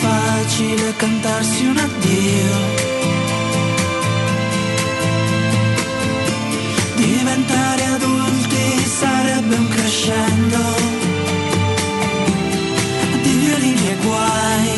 [0.00, 2.54] Facile cantarsi un addio.
[6.96, 10.58] Diventare adulti sarebbe un crescendo
[13.22, 14.69] di violini e guai.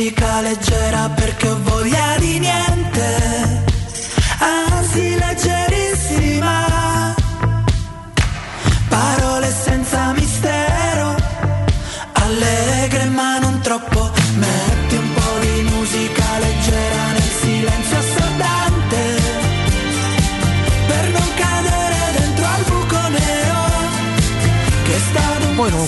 [0.00, 3.49] Musica leggera perché ho voglia di niente,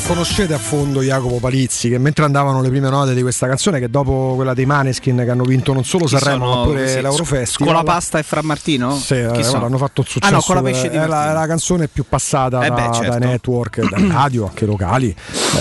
[0.07, 3.89] conoscete a fondo Jacopo Palizzi che mentre andavano le prime note di questa canzone che
[3.89, 6.57] dopo quella dei Maneskin che hanno vinto non solo Chi Sanremo sono?
[6.61, 8.97] ma pure Sì, l'Eurofestival Con la pasta e Fra Martino?
[8.97, 10.41] Sì, eh, hanno fatto un Ah no, successo.
[10.47, 13.11] con la pesce di è la, la canzone più passata Eh da, beh, certo.
[13.11, 15.15] dai network, dai radio, anche locali,
[15.59, 15.61] eh,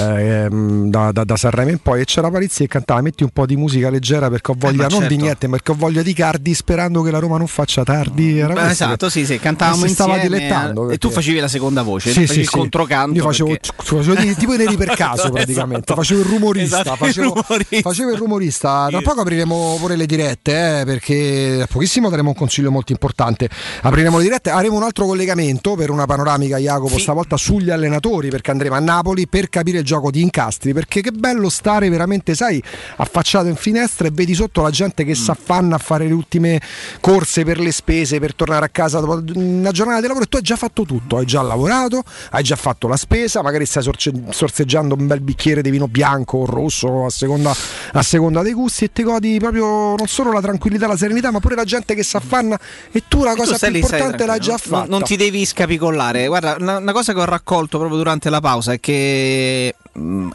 [0.50, 2.02] ehm, da, da- da Sanremo in poi.
[2.02, 4.88] E c'era Palizzi che cantava: Metti un po' di musica leggera perché ho voglia ma
[4.90, 5.24] non di certo.
[5.24, 8.40] niente, ma perché ho voglia di Cardi, sperando che la Roma non faccia tardi.
[8.40, 10.90] Era Beh, esatto, sì, sì, cantavamo si stava insieme dilettando.
[10.90, 12.52] e tu perché- facevi la seconda voce, Sì, sì, il sì.
[12.58, 13.16] controcanto.
[13.18, 15.92] Io facevo, perché- facevo di- tipo i neri per caso praticamente.
[15.92, 15.96] Esatto.
[15.96, 16.82] Facevo il rumorista.
[16.82, 17.90] Esatto, il facevo, rumorista.
[17.90, 18.88] facevo il rumorista.
[18.90, 23.50] Tra poco apriremo pure le dirette eh, perché a pochissimo daremo un consiglio molto importante.
[23.82, 28.52] Apriremo le dirette, avremo un altro collegamento per una panoramica, Jacopo, stavolta sugli allenatori perché
[28.52, 30.74] andremo a Napoli per capire il gioco di incastri.
[30.74, 32.62] Perché che bello stare veramente, sai,
[32.98, 36.62] affacciato in finestra e vedi sotto la gente che si affanna a fare le ultime
[37.00, 40.38] corse per le spese, per tornare a casa dopo una giornata di lavoro e tu
[40.38, 44.12] hai già fatto tutto, hai già lavorato, hai già fatto la spesa, magari stai sorce-
[44.30, 47.54] sorseggiando un bel bicchiere di vino bianco o rosso a seconda
[47.94, 51.40] a seconda dei gusti e ti godi proprio non solo la tranquillità, la serenità, ma
[51.40, 52.60] pure la gente che si affanna
[52.92, 54.78] e tu la E tu cosa stai più importante l'hai già fatta.
[54.82, 56.28] non- Non ti devi scapicollare.
[56.28, 59.76] Guarda, una, una cosa che ho raccolto proprio durante la pausa è che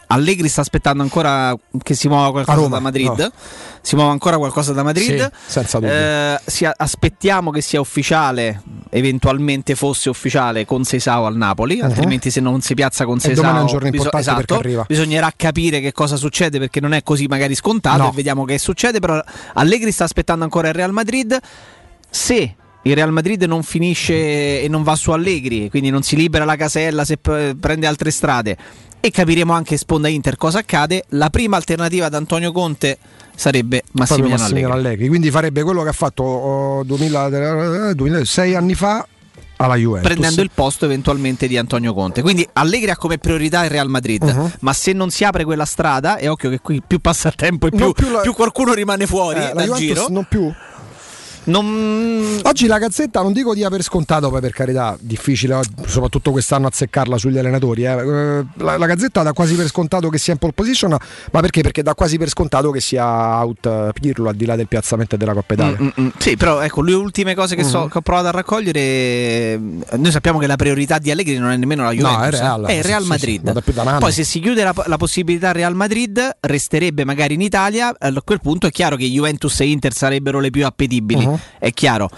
[0.08, 3.08] Allegri sta aspettando ancora che si muova qualcosa Roma, da Madrid.
[3.18, 3.30] no.
[3.80, 5.30] Si muova ancora qualcosa da Madrid.
[5.46, 5.94] Sì, senza dubbio.
[5.94, 8.60] Eh, si- aspettiamo che sia ufficiale,
[8.90, 14.18] eventualmente fosse ufficiale con Seisao al Napoli, altrimenti se non si piazza con Seisao importante
[14.18, 18.08] esatto, bisognerà capire che cosa succede perché non è così magari scontato No.
[18.10, 19.22] e vediamo che succede, però
[19.54, 21.38] Allegri sta aspettando ancora il Real Madrid.
[22.10, 26.44] Se il Real Madrid non finisce e non va su Allegri, quindi non si libera
[26.44, 28.56] la casella se prende altre strade
[29.06, 32.98] e capiremo anche sponda Inter cosa accade, la prima alternativa ad Antonio Conte
[33.34, 34.88] sarebbe Massimiliano Massimiliano Allegri.
[34.90, 35.08] Allegri.
[35.08, 39.06] Quindi farebbe quello che ha fatto oh, 2000, eh, 2006 anni fa
[39.58, 40.10] alla Juventus.
[40.10, 42.20] prendendo il posto eventualmente di Antonio Conte.
[42.22, 44.50] Quindi Allegri ha come priorità il Real Madrid, Uh-huh.
[44.60, 47.66] ma se non si apre quella strada, è occhio che qui più passa il tempo
[47.66, 50.06] e più, più la- più qualcuno rimane fuori Eh, dal giro.
[50.10, 50.52] non più.
[51.46, 52.40] Non...
[52.42, 57.16] Oggi la Gazzetta non dico dia per scontato, poi per carità, difficile soprattutto quest'anno azzeccarla
[57.18, 57.84] sugli allenatori.
[57.84, 57.90] eh.
[57.90, 60.90] Eh, La, la Gazzetta dà quasi per scontato che sia in pole position,
[61.32, 61.60] ma perché?
[61.62, 65.16] Perché dà quasi per scontato che sia out eh, Pirlo al di là del piazzamento
[65.16, 65.76] della Coppa Italia.
[65.80, 66.08] Mm, mm, mm.
[66.18, 67.88] Sì, però ecco, le ultime cose che, so- Mhm.
[67.88, 69.60] che ho provato a raccogliere, eh,
[69.96, 72.64] noi sappiamo che la priorità di Allegri non è nemmeno la Juventus, è Real.
[72.64, 73.62] eh, è il Real Sì, sì, Madrid.
[73.76, 73.98] un anno.
[73.98, 78.22] Poi se si chiude la, la possibilità Real Madrid, resterebbe magari in Italia, eh, a
[78.24, 81.35] quel punto è chiaro che Juventus e Inter sarebbero le più appetibili, Mhm.
[81.58, 82.08] È chiaro.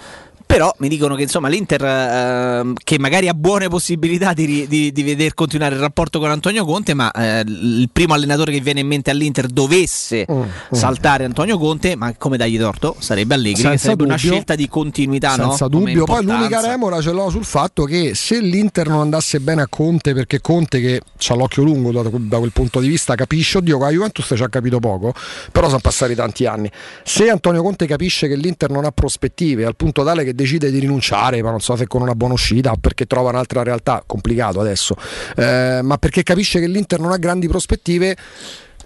[0.49, 5.03] Però mi dicono che insomma l'Inter, ehm, che magari ha buone possibilità di, di, di
[5.03, 8.87] veder continuare il rapporto con Antonio Conte, ma eh, il primo allenatore che viene in
[8.87, 12.95] mente all'Inter dovesse Mm, saltare Antonio Conte, ma come dagli torto?
[12.97, 14.31] Sarebbe Allegri, Senza sarebbe una dubbio.
[14.31, 15.49] scelta di continuità, no?
[15.49, 16.05] Senza Come dubbio.
[16.05, 20.13] Poi l'unica remora ce l'ho sul fatto che se l'Inter non andasse bene a Conte,
[20.15, 23.85] perché Conte che ha l'occhio lungo da, da quel punto di vista, capisce, oddio, con
[23.85, 25.13] la Juventus ci ha capito poco,
[25.51, 26.71] però sono passati tanti anni.
[27.03, 30.79] Se Antonio Conte capisce che l'Inter non ha prospettive al punto tale che decide di
[30.79, 34.61] rinunciare, ma non so se con una buona uscita o perché trova un'altra realtà, complicato
[34.61, 34.95] adesso,
[35.35, 38.15] eh, ma perché capisce che l'Inter non ha grandi prospettive.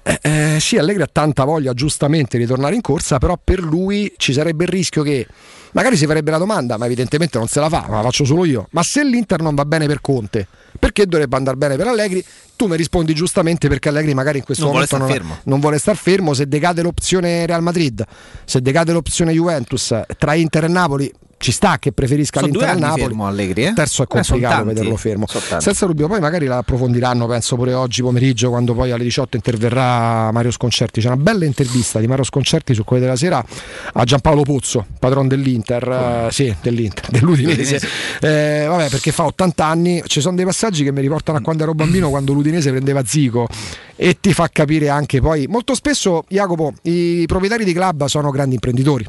[0.05, 4.11] Eh, eh, sì, Allegri ha tanta voglia giustamente di tornare in corsa, però per lui
[4.17, 5.25] ci sarebbe il rischio che
[5.71, 8.43] magari si farebbe la domanda, ma evidentemente non se la fa, ma la faccio solo
[8.43, 8.67] io.
[8.71, 10.47] Ma se l'Inter non va bene per Conte,
[10.79, 12.23] perché dovrebbe andare bene per Allegri?
[12.55, 15.59] Tu mi rispondi giustamente perché Allegri magari in questo Non vuole momento star non, non
[15.59, 16.33] vuole star fermo.
[16.33, 18.03] Se decade l'opzione Real Madrid,
[18.45, 21.11] se decade l'opzione Juventus, tra Inter e Napoli
[21.43, 23.01] ci sta che preferisca Sono l'Inter al Napoli.
[23.01, 23.73] fermo Allegri, eh?
[23.73, 24.67] Terzo è Eh, complicato tanti.
[24.69, 25.25] vederlo fermo.
[25.27, 30.31] Senza dubbio, poi magari la approfondiranno, penso pure oggi pomeriggio, quando poi alle 18 interverrà
[30.31, 31.01] Mario Sconcerti.
[31.01, 33.43] C'è una bella intervista di Mario Sconcerti su Corriere della Sera
[33.91, 37.81] a Giampaolo Pozzo, padrone dell'Inter, eh, sì, dell'Inter, dell'Udinese.
[38.21, 41.63] Eh, vabbè, perché fa 80 anni, ci sono dei passaggi che mi riportano a quando
[41.63, 43.47] ero bambino, quando l'Udinese prendeva Zico
[43.95, 48.55] e ti fa capire anche poi, molto spesso, Jacopo, i proprietari di club sono grandi
[48.55, 49.05] imprenditori.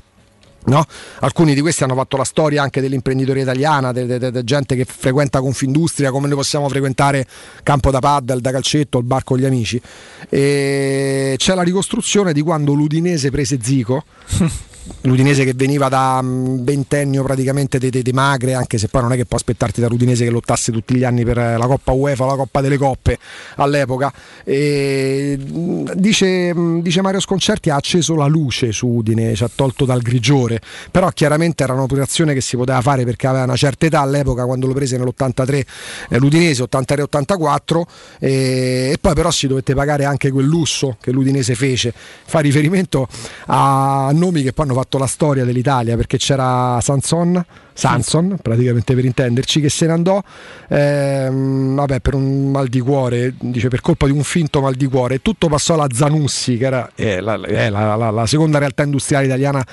[0.67, 0.83] No?
[1.21, 6.11] Alcuni di questi hanno fatto la storia anche dell'imprenditoria italiana, di gente che frequenta Confindustria,
[6.11, 7.27] come noi possiamo frequentare
[7.63, 9.81] campo da paddle, da calcetto, il bar con gli amici.
[10.29, 14.05] E c'è la ricostruzione di quando l'Udinese prese Zico.
[15.03, 19.13] L'Udinese che veniva da un ventennio praticamente di, di- di magre, anche se poi non
[19.13, 22.37] è che può aspettarti dall'Udinese che lottasse tutti gli anni per la Coppa UEFA, la
[22.37, 23.19] Coppa delle Coppe
[23.57, 24.13] all'epoca.
[24.45, 29.51] E, mh, dice, mh, dice Mario Sconcerti ha acceso la luce su Udine, ci ha
[29.55, 33.87] tolto dal grigiore, però chiaramente era un'operazione che si poteva fare perché aveva una certa
[33.87, 35.65] età all'epoca quando lo prese nell'83
[36.09, 37.83] eh, l'Udinese, 83-84
[38.19, 41.93] e, e poi però si dovette pagare anche quel lusso che l'Udinese fece.
[41.95, 43.09] Fa riferimento
[43.47, 47.45] a nomi che poi hanno fatto la storia dell'Italia perché c'era Sanson,
[47.75, 50.23] Sanson praticamente per intenderci, che se ne andò
[50.69, 54.87] ehm, vabbè, per un mal di cuore, dice per colpa di un finto mal di
[54.87, 58.83] cuore, tutto passò alla Zanussi, che era eh, la, eh, la- la- la seconda realtà
[58.85, 59.65] industriale italiana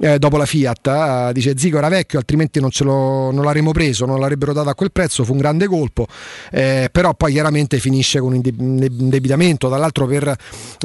[0.00, 0.86] eh, dopo la Fiat.
[0.86, 4.74] eh, dice Zico era vecchio, altrimenti non, lo, non l'avremmo preso, non l'avrebbero dato a
[4.74, 6.06] quel prezzo, fu un grande colpo,
[6.50, 9.68] eh, però poi chiaramente finisce con un inde- un indebitamento.
[9.68, 10.28] Tra l'altro per,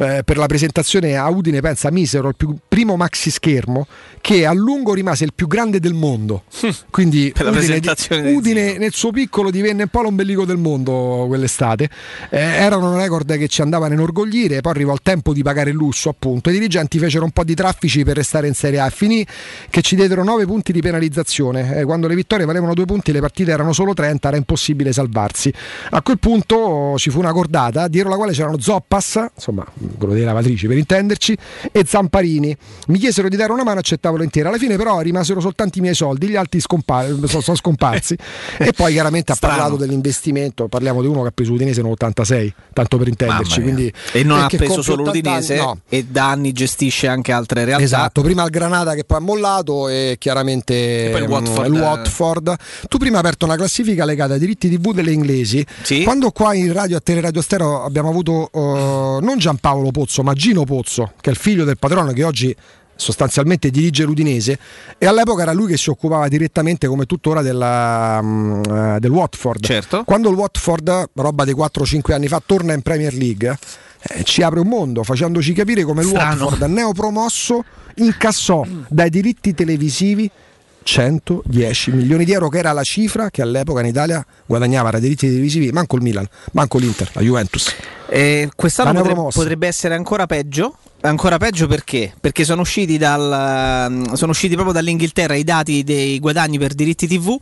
[0.01, 3.87] eh, per la presentazione a Udine, pensa, misero il più- primo maxi schermo
[4.21, 6.43] che a lungo rimase il più grande del mondo.
[6.89, 11.89] Quindi Udine, Udine nel suo piccolo divenne un po' l'ombelico del mondo quell'estate.
[12.29, 15.75] Eh, erano record che ci andavano a inorgoglire, poi arrivò il tempo di pagare il
[15.75, 16.49] lusso, appunto.
[16.49, 19.25] I dirigenti fecero un po' di traffici per restare in Serie A e finì
[19.69, 21.77] che ci diedero 9 punti di penalizzazione.
[21.77, 25.51] Eh, quando le vittorie valevano 2 punti, le partite erano solo 30, era impossibile salvarsi.
[25.91, 29.65] A quel punto ci fu una cordata, dietro la quale c'erano Zoppas, insomma,
[29.97, 31.37] quello dei lavatrici per intenderci,
[31.71, 32.55] e Zamparini.
[32.87, 34.47] Mi chiesero di dare una mano, accettavo volentieri.
[34.47, 38.17] Alla fine, però, rimasero soltanto i miei soldi, gli altri molti scompar- sono, sono scomparsi.
[38.59, 39.55] e poi chiaramente ha Strano.
[39.55, 43.61] parlato dell'investimento, parliamo di uno che ha preso Udinese nell'86, tanto per intenderci.
[43.61, 45.79] Quindi, e non ha preso solo 80 anni- l'Udinese no.
[45.87, 47.83] e da anni gestisce anche altre realtà.
[47.83, 51.73] Esatto, prima il Granada che poi ha mollato e chiaramente E poi il mm, Watford,
[51.73, 51.79] il.
[51.79, 52.55] Watford.
[52.89, 55.65] Tu prima hai aperto una classifica legata ai diritti TV delle inglesi.
[56.03, 60.63] Quando qua in radio a Teleradio Stereo abbiamo avuto eh, non Giampaolo Pozzo, ma Gino
[60.63, 62.55] Pozzo, che è il figlio del padrone che oggi
[63.01, 64.59] sostanzialmente dirige l'Udinese
[64.97, 69.63] e all'epoca era lui che si occupava direttamente come tuttora della, eh, del Watford.
[69.63, 70.03] Certo.
[70.03, 73.57] Quando il Watford, roba dei 4-5 anni fa, torna in Premier League,
[74.03, 76.45] eh, ci apre un mondo facendoci capire come il Strano.
[76.45, 77.63] Watford, neopromosso,
[77.95, 80.29] incassò dai diritti televisivi
[80.83, 85.27] 110 milioni di euro, che era la cifra che all'epoca in Italia guadagnava dai diritti
[85.27, 87.73] televisivi, manco il Milan, manco l'Inter, la Juventus.
[88.09, 90.75] Eh, quest'anno potrebbe, potrebbe essere ancora peggio.
[91.03, 92.13] Ancora peggio perché?
[92.19, 97.35] Perché sono usciti, dal, sono usciti proprio dall'Inghilterra i dati dei guadagni per diritti TV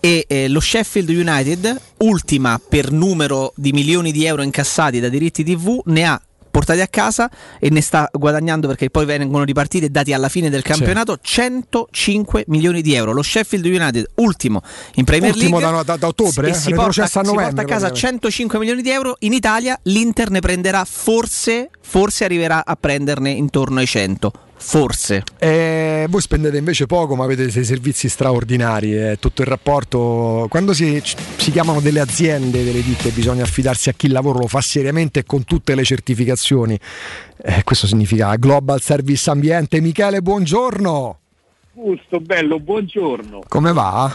[0.00, 5.44] e eh, lo Sheffield United, ultima per numero di milioni di euro incassati da diritti
[5.44, 6.20] TV, ne ha
[6.54, 10.50] portati a casa e ne sta guadagnando perché poi vengono ripartiti e dati alla fine
[10.50, 13.10] del campionato 105 milioni di euro.
[13.10, 14.62] Lo Sheffield United ultimo
[14.94, 17.62] in Premier Ultimo League da- da- da ottobre, e eh, si, porta, si porta novembre,
[17.62, 18.28] a casa praticamente.
[18.30, 19.16] 105 milioni di euro.
[19.20, 24.30] In Italia l'Inter ne prenderà forse, forse arriverà a prenderne intorno ai 100.
[24.56, 25.22] Forse.
[25.38, 28.94] Eh, voi spendete invece poco, ma avete dei servizi straordinari.
[28.96, 30.46] eh, tutto il rapporto.
[30.48, 31.02] Quando si,
[31.36, 35.20] si chiamano delle aziende, delle ditte, bisogna affidarsi a chi il lavoro lo fa seriamente
[35.20, 36.78] e con tutte le certificazioni.
[37.42, 39.80] Eh, questo significa Global Service Ambiente.
[39.80, 41.18] Michele, buongiorno.
[41.72, 43.42] Gusto, bello, buongiorno.
[43.48, 44.14] Come va?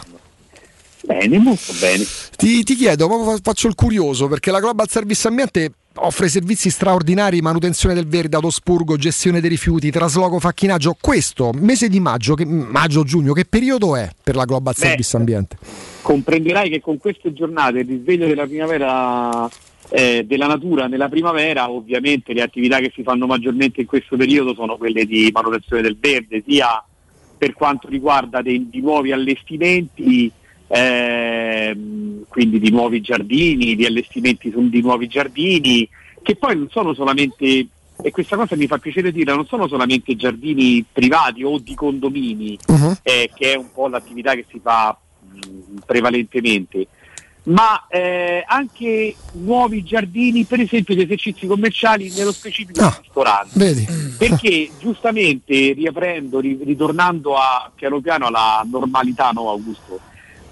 [1.02, 2.04] Bene, molto bene.
[2.36, 3.08] Ti, ti chiedo,
[3.42, 8.96] faccio il curioso perché la Global Service Ambiente offre servizi straordinari, manutenzione del verde, autospurgo,
[8.96, 10.96] gestione dei rifiuti, trasloco, facchinaggio.
[11.00, 15.58] Questo mese di maggio, che, maggio-giugno, che periodo è per la Global Beh, Service Ambiente?
[16.02, 19.48] Comprenderai che con queste giornate, il risveglio della primavera,
[19.90, 24.54] eh, della natura nella primavera, ovviamente le attività che si fanno maggiormente in questo periodo
[24.54, 26.82] sono quelle di manutenzione del verde, sia
[27.36, 30.30] per quanto riguarda dei, di nuovi allestimenti,
[30.72, 35.88] ehm, quindi di nuovi giardini, di allestimenti su- di nuovi giardini,
[36.22, 37.66] che poi non sono solamente,
[38.02, 42.56] e questa cosa mi fa piacere dire, non sono solamente giardini privati o di condomini,
[43.02, 46.86] eh, che è un po' l'attività che si fa mh, prevalentemente,
[47.44, 53.58] ma eh, anche nuovi giardini, per esempio di esercizi commerciali, nello specifico di ristoranti.
[53.58, 53.86] Vedi?
[54.16, 60.00] Perché giustamente riaprendo, ri- ritornando a, piano piano alla normalità, no Augusto?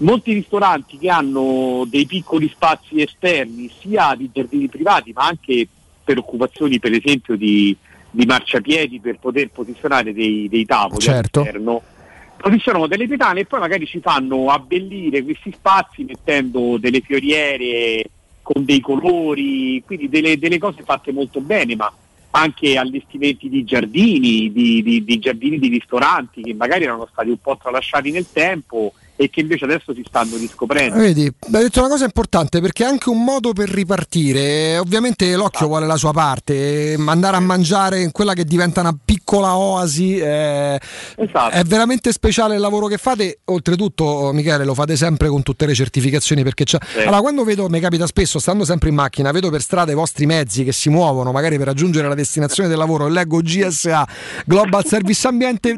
[0.01, 5.67] Molti ristoranti che hanno dei piccoli spazi esterni, sia di giardini privati, ma anche
[6.03, 7.75] per occupazioni, per esempio, di,
[8.09, 11.41] di marciapiedi per poter posizionare dei, dei tavoli Certo.
[11.41, 11.81] all'interno,
[12.37, 18.03] posizionano delle pedane e poi magari ci fanno abbellire questi spazi mettendo delle fioriere
[18.41, 21.91] con dei colori, quindi delle, delle cose fatte molto bene, ma
[22.31, 27.39] anche allestimenti di giardini, di, di- di giardini di ristoranti che magari erano stati un
[27.39, 30.95] po' tralasciati nel tempo e che invece adesso si stanno riscoprendo.
[30.97, 34.77] Vedi, hai detto una cosa importante perché è anche un modo per ripartire.
[34.77, 38.97] Ovviamente l'occhio vuole la sua parte, eh, andare a mangiare in quella che diventa una
[39.03, 40.17] piccola oasi.
[40.17, 40.79] eh,
[41.17, 43.39] È veramente speciale il lavoro che fate.
[43.45, 46.41] Oltretutto, Michele, lo fate sempre con tutte le certificazioni.
[46.41, 46.77] Perché c'è...
[46.99, 50.27] Allora, quando vedo, mi capita spesso, stando sempre in macchina, vedo per strada i vostri
[50.27, 54.07] mezzi che si muovono, magari per raggiungere la destinazione del lavoro, e leggo GSA
[54.45, 55.75] Global Service Ambiente.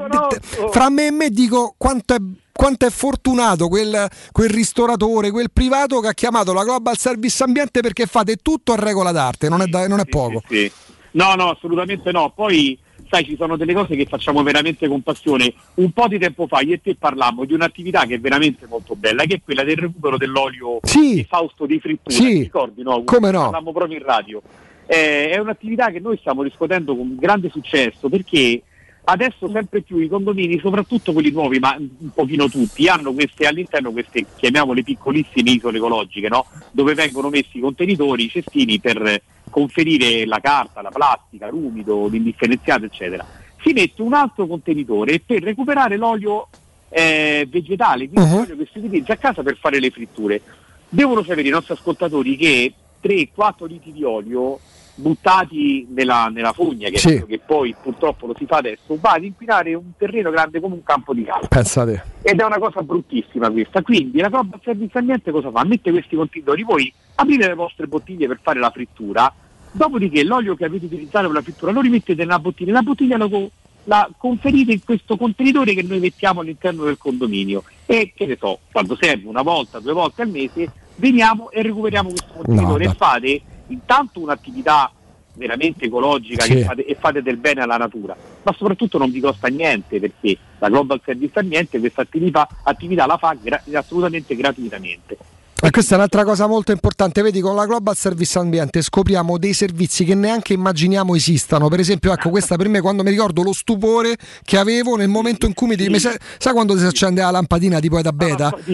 [0.69, 2.17] Fra me e me dico quanto è
[2.51, 7.81] quanto è fortunato quel, quel ristoratore, quel privato che ha chiamato la Global Service Ambiente
[7.81, 10.41] perché fate tutto a regola d'arte, non è, da- non è poco.
[10.47, 10.71] Sì.
[11.11, 12.31] No, no, assolutamente no.
[12.33, 12.77] Poi,
[13.09, 15.53] sai, ci sono delle cose che facciamo veramente con passione.
[15.75, 18.95] Un po' di tempo fa io e te parlammo di un'attività che è veramente molto
[18.95, 22.15] bella, che è quella del recupero dell'olio di Fausto di frittura.
[22.15, 22.27] Sì.
[22.27, 23.03] Ti ricordi, no?
[23.03, 23.43] Come no?
[23.43, 24.41] Parlammo proprio in radio.
[24.85, 28.61] Eh, è un'attività che noi stiamo riscuotendo con grande successo perché
[29.05, 33.91] adesso sempre più i condomini, soprattutto quelli nuovi, ma un pochino tutti, hanno queste all'interno
[33.91, 36.45] queste, chiamiamole piccolissime isole ecologiche, no?
[36.71, 42.85] dove vengono messi i contenitori, i cestini per conferire la carta, la plastica, l'umido, l'indifferenziato,
[42.85, 43.25] eccetera.
[43.61, 46.47] Si mette un altro contenitore per recuperare l'olio
[46.89, 50.41] eh, vegetale, quindi l'olio che si utilizza a casa per fare le fritture.
[50.89, 54.59] Devono sapere i nostri ascoltatori che 3-4 litri di olio
[55.01, 57.25] buttati nella, nella fogna, che, Sì.
[57.25, 60.83] che poi purtroppo lo si fa adesso, va ad inquinare un terreno grande come un
[60.83, 61.47] campo di calcio.
[61.47, 62.03] Pensate.
[62.21, 63.81] Ed è una cosa bruttissima questa.
[63.81, 65.63] Quindi la Global Service Ambiente cosa fa?
[65.65, 69.33] Mette questi contenitori, voi aprite le vostre bottiglie per fare la frittura,
[69.71, 73.49] dopodiché l'olio che avete utilizzato per la frittura lo rimettete nella bottiglia, la bottiglia lo,
[73.85, 78.59] la conferite in questo contenitore che noi mettiamo all'interno del condominio e che ne so,
[78.71, 82.93] quando serve una volta, due volte al mese, veniamo e recuperiamo questo contenitore No, e
[82.93, 83.41] fate
[83.71, 84.91] intanto un'attività
[85.33, 86.61] veramente ecologica Sì.
[86.63, 90.69] fate- e fate del bene alla natura, ma soprattutto non vi costa niente perché la
[90.69, 95.17] Global Service Ambiente questa attività, attività la fa gra- assolutamente gratuitamente.
[95.63, 99.53] E questa è un'altra cosa molto importante, vedi con la Global Service Ambiente scopriamo dei
[99.53, 103.53] servizi che neanche immaginiamo esistano, per esempio ecco questa per me quando mi ricordo lo
[103.53, 107.29] stupore che avevo nel momento in cui mi, mi sai, sai quando si accende la
[107.29, 108.51] lampadina tipo da beta?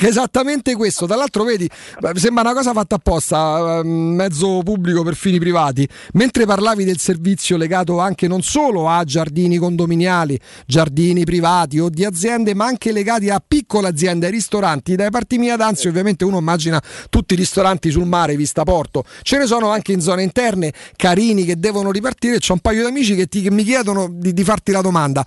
[0.00, 1.70] Esattamente questo, tra l'altro vedi,
[2.14, 7.56] sembra una cosa fatta apposta, eh, mezzo pubblico per fini privati, mentre parlavi del servizio
[7.56, 13.30] legato anche non solo a giardini condominiali, giardini privati o di aziende, ma anche legati
[13.30, 17.90] a piccole aziende, ai ristoranti, dai parti mia d'ansia ovviamente uno immagina tutti i ristoranti
[17.90, 22.38] sul mare, vista porto, ce ne sono anche in zone interne, carini che devono ripartire,
[22.38, 25.24] c'è un paio di amici che, ti- che mi chiedono di, di farti la domanda.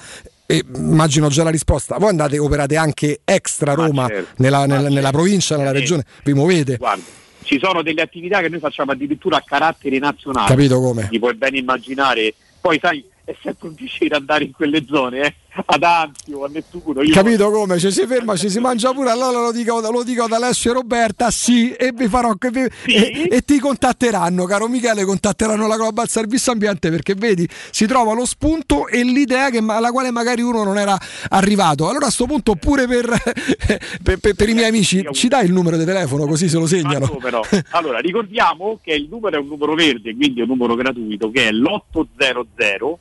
[0.47, 1.97] E immagino già la risposta.
[1.97, 4.33] Voi andate, operate anche extra Roma, certo.
[4.43, 5.17] nella, nella- nella certo.
[5.17, 6.77] provincia, nella regione, vi muovete.
[6.77, 7.03] Guarda,
[7.41, 10.47] ci sono delle attività che noi facciamo addirittura a carattere nazionale.
[10.47, 11.07] Capito come?
[11.09, 12.33] Ti puoi ben immaginare.
[12.61, 15.35] Poi sai, è sempre un piacere andare in quelle zone, eh?
[15.65, 17.01] ad Anzio, a Nettuno.
[17.01, 17.79] Io Capito come?
[17.79, 20.73] Ci si ferma, ci si mangia pure, allora lo dico, lo dico ad Alessio e
[20.73, 22.69] Roberta, sì, e vi farò e,
[23.31, 28.25] e ti contatteranno, caro Michele, contatteranno la Global Service Ambiente perché vedi, si trova lo
[28.25, 30.97] spunto e l'idea che, alla quale magari uno non era
[31.29, 31.89] arrivato.
[31.89, 33.07] Allora a sto punto pure per,
[34.03, 36.67] per- per- per i miei amici ci dai il numero di telefono così se lo
[36.67, 37.19] segnano.
[37.71, 41.47] Allora, ricordiamo che il numero è un numero verde, quindi è un numero gratuito, che
[41.47, 42.95] è l'800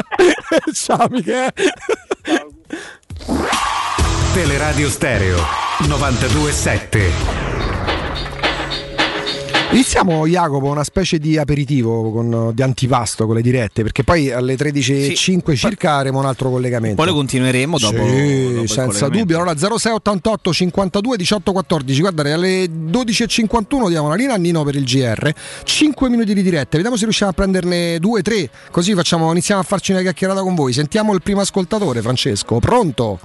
[0.73, 1.53] Ciao Michele.
[4.35, 5.39] Teleradio Stereo
[5.87, 7.13] 927.
[9.71, 14.57] Iniziamo Jacopo una specie di aperitivo con- di antipasto con le dirette, perché poi alle
[14.57, 16.97] 13.05 circa avremo un altro collegamento.
[16.97, 17.97] Poi lo continueremo dopo.
[18.07, 19.37] Sì, dopo senza dubbio.
[19.37, 22.01] Allora 0688 52 18 14.
[22.01, 25.33] Guardate, alle 12.51 diamo una linea a Nino per il GR.
[25.63, 26.71] 5 minuti di diretta.
[26.77, 28.51] Vediamo se riusciamo a prenderne 2 3.
[28.73, 30.73] Così facciamo, iniziamo a farci una chiacchierata con voi.
[30.73, 32.59] Sentiamo il primo ascoltatore, Francesco.
[32.59, 33.19] Pronto?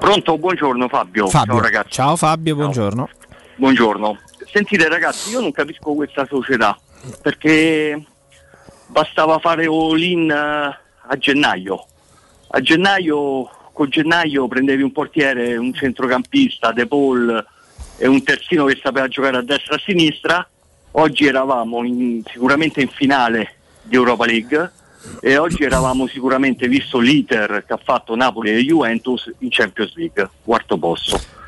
[0.00, 1.28] Pronto, buongiorno Fabio.
[1.28, 1.52] Fabio.
[1.52, 1.90] Ciao ragazzi.
[1.90, 3.08] Ciao Fabio, buongiorno.
[3.56, 4.18] Buongiorno.
[4.50, 6.76] Sentite ragazzi, io non capisco questa società
[7.20, 8.02] perché
[8.86, 11.84] bastava fare all-in eh, a gennaio.
[12.52, 17.46] A gennaio, con gennaio prendevi un portiere, un centrocampista, De Paul
[17.98, 20.48] e un terzino che sapeva giocare a destra e a sinistra.
[20.92, 24.72] Oggi eravamo in- sicuramente in finale di Europa League
[25.20, 30.28] e oggi eravamo sicuramente, visto l'iter che ha fatto Napoli e Juventus, in Champions League,
[30.44, 31.39] quarto posto.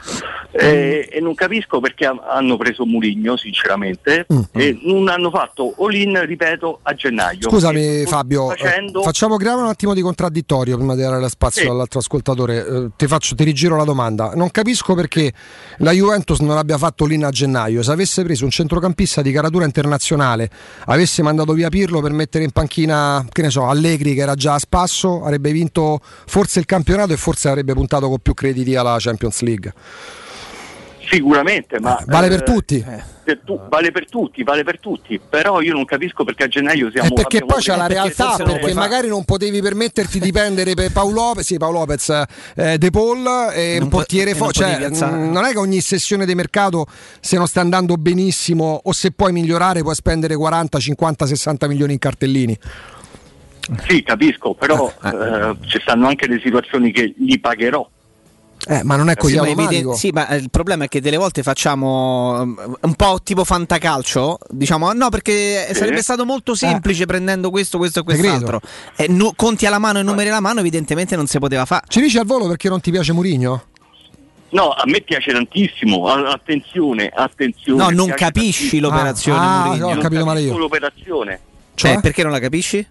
[0.55, 6.25] E, e non capisco perché ha- hanno preso Murigno, sinceramente, e non hanno fatto all-in,
[6.27, 7.49] ripeto, a gennaio.
[7.49, 11.69] Scusami Fabio, eh, facendo- facciamo creare un attimo di contraddittorio prima di dare spazio Sì.
[11.69, 12.67] all'altro ascoltatore.
[12.67, 14.33] Eh, ti, faccio, ti rigiro la domanda.
[14.35, 15.33] Non capisco perché
[15.79, 17.83] la Juventus non abbia fatto l'in a gennaio.
[17.83, 20.51] Se avesse preso un centrocampista di caratura internazionale,
[20.87, 24.55] avesse mandato via Pirlo per mettere in panchina, che ne so, Allegri che era già
[24.55, 28.97] a spasso, avrebbe vinto forse il campionato e forse avrebbe puntato con più crediti alla
[28.99, 29.73] Champions League.
[31.11, 32.85] Sicuramente, ma Vale per eh, tutti.
[33.25, 35.21] per tu- vale per tutti, vale per tutti.
[35.29, 38.73] Però io non capisco perché a gennaio siamo Eh, perché poi c'è la realtà, perché
[38.73, 43.27] magari non potevi permetterti di prendere per Paolo Lopez, sì, Paolo Lopez, eh, De Paul
[43.53, 44.55] e un po- portiere non fuori.
[44.55, 46.87] Cioè, mh, non è che ogni sessione di mercato,
[47.21, 51.93] se non sta andando benissimo o se puoi migliorare, puoi spendere 40, 50, 60 milioni
[51.93, 52.59] in cartellini.
[53.87, 57.87] Sì, capisco, però eh, ci stanno anche le situazioni che li pagherò.
[58.69, 59.75] Eh, ma non è così Sì ma, automatico.
[59.75, 63.43] eviden- sì, ma eh, il problema è che delle volte facciamo um, un po' tipo
[63.45, 65.75] fantacalcio, diciamo "Ah, no perché Sì.
[65.75, 68.61] sarebbe stato molto semplice prendendo questo, questo e quest'altro.
[68.97, 71.83] E nu- conti alla mano e numeri alla mano evidentemente non si poteva fare.
[71.89, 73.65] Ci dici al volo perché non ti piace Murigno?
[74.51, 76.07] No, a me piace tantissimo.
[76.09, 77.83] Attenzione, attenzione.
[77.83, 78.89] No, non capisci tantissimo.
[78.89, 79.87] l'operazione Ah, Mourinho.
[79.87, 80.61] ho Non capito male capisco io.
[80.63, 81.41] l'operazione.
[81.75, 81.93] Cioè?
[81.97, 82.87] Eh, perché non la capisci?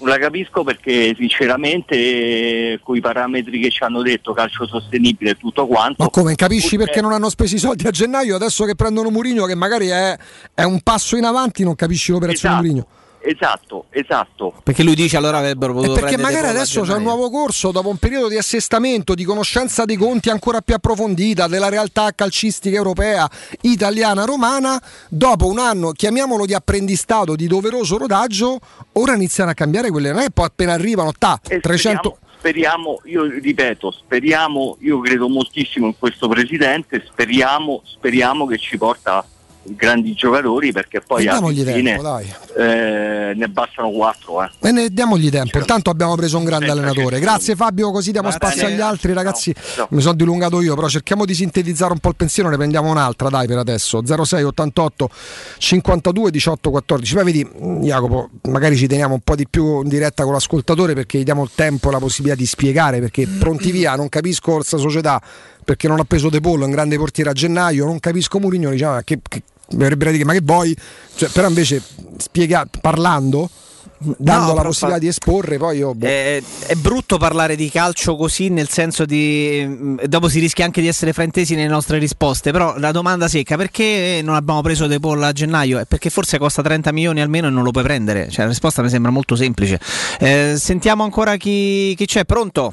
[0.00, 5.36] La capisco perché sinceramente eh, con i parametri che ci hanno detto, calcio sostenibile e
[5.36, 6.02] tutto quanto.
[6.02, 8.36] Ma come capisci perché non hanno speso i soldi a gennaio?
[8.36, 10.16] Adesso che prendono Murigno, che magari è,
[10.54, 12.86] è un passo in avanti, non capisci l'operazione Esatto, Murigno.
[13.28, 14.54] Esatto, esatto.
[14.62, 17.88] Perché lui dice allora avrebbero potuto Perché prendere magari adesso c'è un nuovo corso dopo
[17.88, 23.28] un periodo di assestamento, di conoscenza dei conti ancora più approfondita della realtà calcistica europea,
[23.62, 24.80] italiana, romana.
[25.08, 28.60] Dopo un anno, chiamiamolo di apprendistato, di doveroso rodaggio,
[28.92, 30.12] ora iniziano a cambiare quelle.
[30.12, 32.18] Non è poi appena arrivano, ta, E 300.
[32.38, 38.78] Speriamo, speriamo, io ripeto, speriamo, io credo moltissimo in questo presidente, speriamo, speriamo che ci
[38.78, 39.24] porta
[39.68, 42.32] grandi giocatori perché poi E alla fine tempo, dai.
[42.56, 44.42] eh, ne bastano quattro.
[44.42, 44.50] Eh.
[44.60, 45.58] E ne diamogli tempo.
[45.58, 47.18] Intanto abbiamo preso un grande allenatore.
[47.20, 49.54] Grazie Fabio, così diamo spazio agli altri ragazzi.
[49.74, 49.86] Ciao.
[49.90, 53.28] Mi sono dilungato io, però cerchiamo di sintetizzare un po' il pensiero, ne prendiamo un'altra,
[53.28, 54.02] dai, per adesso.
[54.04, 55.10] 06 88
[55.58, 57.14] 52 18 14.
[57.14, 57.48] Poi vedi,
[57.80, 61.42] Jacopo, magari ci teniamo un po' di più in diretta con l'ascoltatore perché gli diamo
[61.42, 65.20] il tempo e la possibilità di spiegare perché pronti via, non capisco questa società
[65.64, 69.00] perché non ha preso De Paul, un grande portiere a gennaio, non capisco Mourinho, diciamo,
[69.02, 70.76] che, che da dire ma che vuoi?
[71.14, 71.82] Cioè, però invece
[72.18, 73.50] spiega, parlando
[73.98, 76.06] dando la però possibilità di esporre, poi io boh.
[76.06, 79.64] È, è brutto parlare di calcio così, nel senso di.
[79.66, 82.50] mm, Dopo si rischia anche di essere fraintesi nelle nostre risposte.
[82.50, 85.78] Però la domanda secca: perché non abbiamo preso De Paul a gennaio?
[85.78, 88.28] È perché forse costa 30 milioni almeno e non lo puoi prendere.
[88.28, 89.80] Cioè, la risposta mi sembra molto semplice.
[90.18, 92.24] Eh, sentiamo ancora chi, chi c'è.
[92.24, 92.72] Pronto?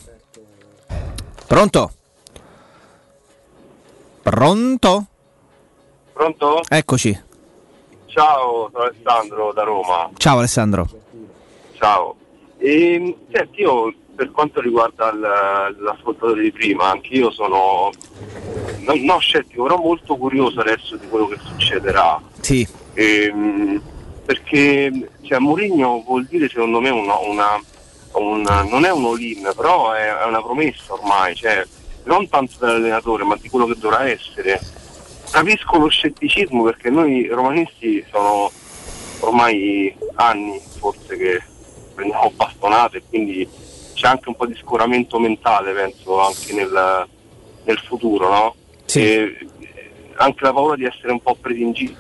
[1.47, 1.91] Pronto?
[4.22, 5.07] Pronto?
[6.14, 6.61] Pronto?
[6.69, 7.19] Eccoci.
[8.06, 10.09] Ciao, sono Alessandro da Roma.
[10.17, 10.88] Ciao Alessandro.
[11.77, 12.16] Ciao.
[12.58, 17.90] E, senti, io per quanto riguarda l'ascoltatore di prima, anch'io sono
[18.82, 22.22] non, non scettico, però molto curioso adesso di quello che succederà.
[22.40, 22.66] Sì.
[22.93, 23.82] Ehm,
[24.24, 27.61] perché cioè, Mourinho vuol dire secondo me una, una-
[28.14, 31.66] una- non è un all-in, però è, è una promessa ormai, cioè,
[32.03, 34.59] non tanto dell'allenatore ma di quello che dovrà essere.
[35.33, 38.51] Capisco lo scetticismo perché noi romanisti sono
[39.21, 41.41] ormai anni forse che
[41.95, 43.49] prendiamo bastonate e quindi
[43.95, 47.07] c'è anche un po' di scoramento mentale penso anche nel,
[47.63, 48.55] nel futuro, no?
[48.93, 49.35] E
[50.17, 51.95] anche la paura di essere un po' presi in giro.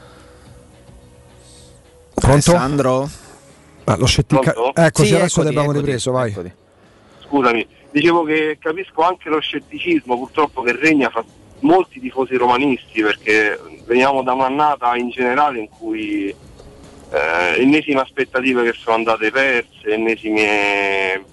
[2.13, 2.51] Pronto?
[2.51, 3.09] Alessandro?
[3.85, 4.53] Ah, lo scettica-?
[4.75, 6.51] Eccoci, Sì, adesso ti eccoti, abbiamo eccoti, ripreso, vai.
[7.25, 11.25] Scusami, dicevo che capisco anche lo scetticismo purtroppo che regna fra
[11.63, 18.73] molti tifosi romanisti perché veniamo da un'annata in generale in cui eh, ennesime aspettative che
[18.77, 21.23] sono andate perse, ennesime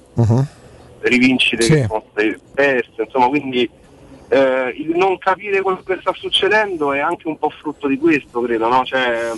[1.00, 1.72] rivincite Sì.
[1.74, 3.68] che sono state perse, insomma quindi
[4.28, 8.40] eh, il non capire quello che sta succedendo è anche un po' frutto di questo,
[8.42, 8.84] credo, no?
[8.84, 9.30] Cioè,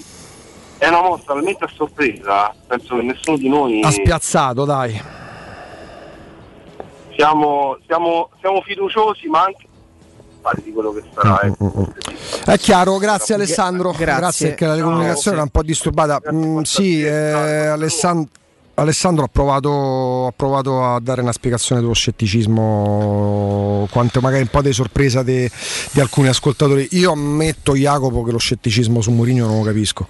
[0.79, 5.01] è una mossa talmente a sorpresa, penso che nessuno di noi Ha spiazzato, dai.
[7.15, 9.67] siamo, siamo, siamo fiduciosi ma anche
[10.65, 11.41] di quello che sarà.
[11.43, 11.93] ecco.
[12.45, 13.91] È chiaro, grazie Alessandro.
[13.93, 14.17] Grazie.
[14.21, 16.21] Grazie, perché la comunicazione era un po' disturbata.
[16.33, 17.11] Mm, sì, eh,
[17.67, 18.29] Alessandro.
[18.75, 24.63] Alessandro ha provato, ha provato a dare una spiegazione dello scetticismo, quanto magari un po'
[24.63, 25.49] di sorpresa di
[26.01, 26.89] alcuni ascoltatori.
[26.93, 30.07] Io ammetto, Jacopo, che lo scetticismo su Mourinho non lo capisco.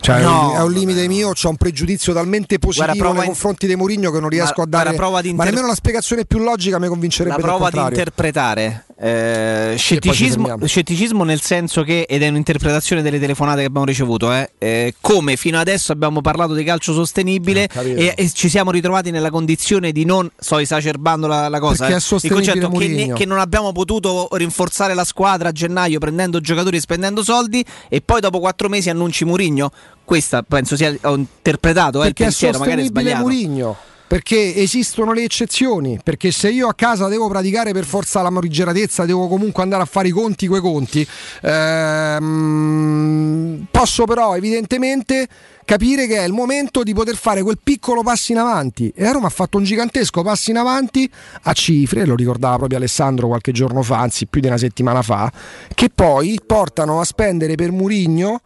[0.00, 3.20] Cioè, è un- No, è un limite mio, ho un pregiudizio talmente positivo Guarda, nei
[3.20, 4.82] in- confronti di Mourinho che non riesco Ma- a dare.
[4.84, 7.78] guarda, prova di ma inter- nemmeno la spiegazione più logica mi convincerebbe La prova di
[7.78, 14.30] interpretare eh, scetticismo, scetticismo nel senso che, ed è un'interpretazione delle telefonate che abbiamo ricevuto,
[14.30, 17.98] eh, eh, come fino adesso abbiamo parlato di calcio sostenibile capito.
[17.98, 21.96] e, e ci siamo ritrovati nella condizione di non, sto esacerbando la, la cosa, eh,
[21.96, 23.14] il concetto che, Mourinho.
[23.14, 28.02] che non abbiamo potuto rinforzare la squadra a gennaio prendendo giocatori e spendendo soldi e
[28.02, 29.72] poi dopo quattro mesi annunci Murigno.
[30.04, 33.22] Questa penso sia ho interpretato eh, il perché è pensiero, magari sbagliato.
[33.22, 33.76] Murigno
[34.10, 39.04] perché esistono le eccezioni perché se io a casa devo praticare per forza la morigeratezza
[39.04, 41.06] devo comunque andare a fare i conti quei conti.
[41.42, 42.88] Ehm,
[43.70, 45.28] posso però evidentemente
[45.64, 48.92] capire che è il momento di poter fare quel piccolo passo in avanti.
[48.96, 51.08] E a Roma ha fatto un gigantesco passo in avanti
[51.42, 55.30] a cifre, lo ricordava proprio Alessandro qualche giorno fa, anzi più di una settimana fa,
[55.72, 58.40] che poi portano a spendere per Murigno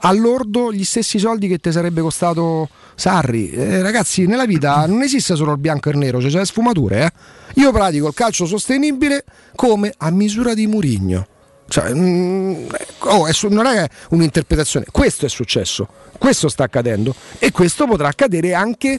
[0.00, 3.50] all'ordo gli stessi soldi che ti sarebbe costato Sarri.
[3.50, 7.04] Eh, ragazzi, nella vita non esiste solo il bianco e il nero, c'è cioè sfumature.
[7.04, 7.12] eh.
[7.60, 11.26] Io pratico il calcio sostenibile come a misura di Murigno.
[11.68, 12.66] Cioè, mm,
[13.00, 15.86] oh, è su- non è un'interpretazione, questo è successo,
[16.18, 18.98] questo sta accadendo e questo potrà accadere anche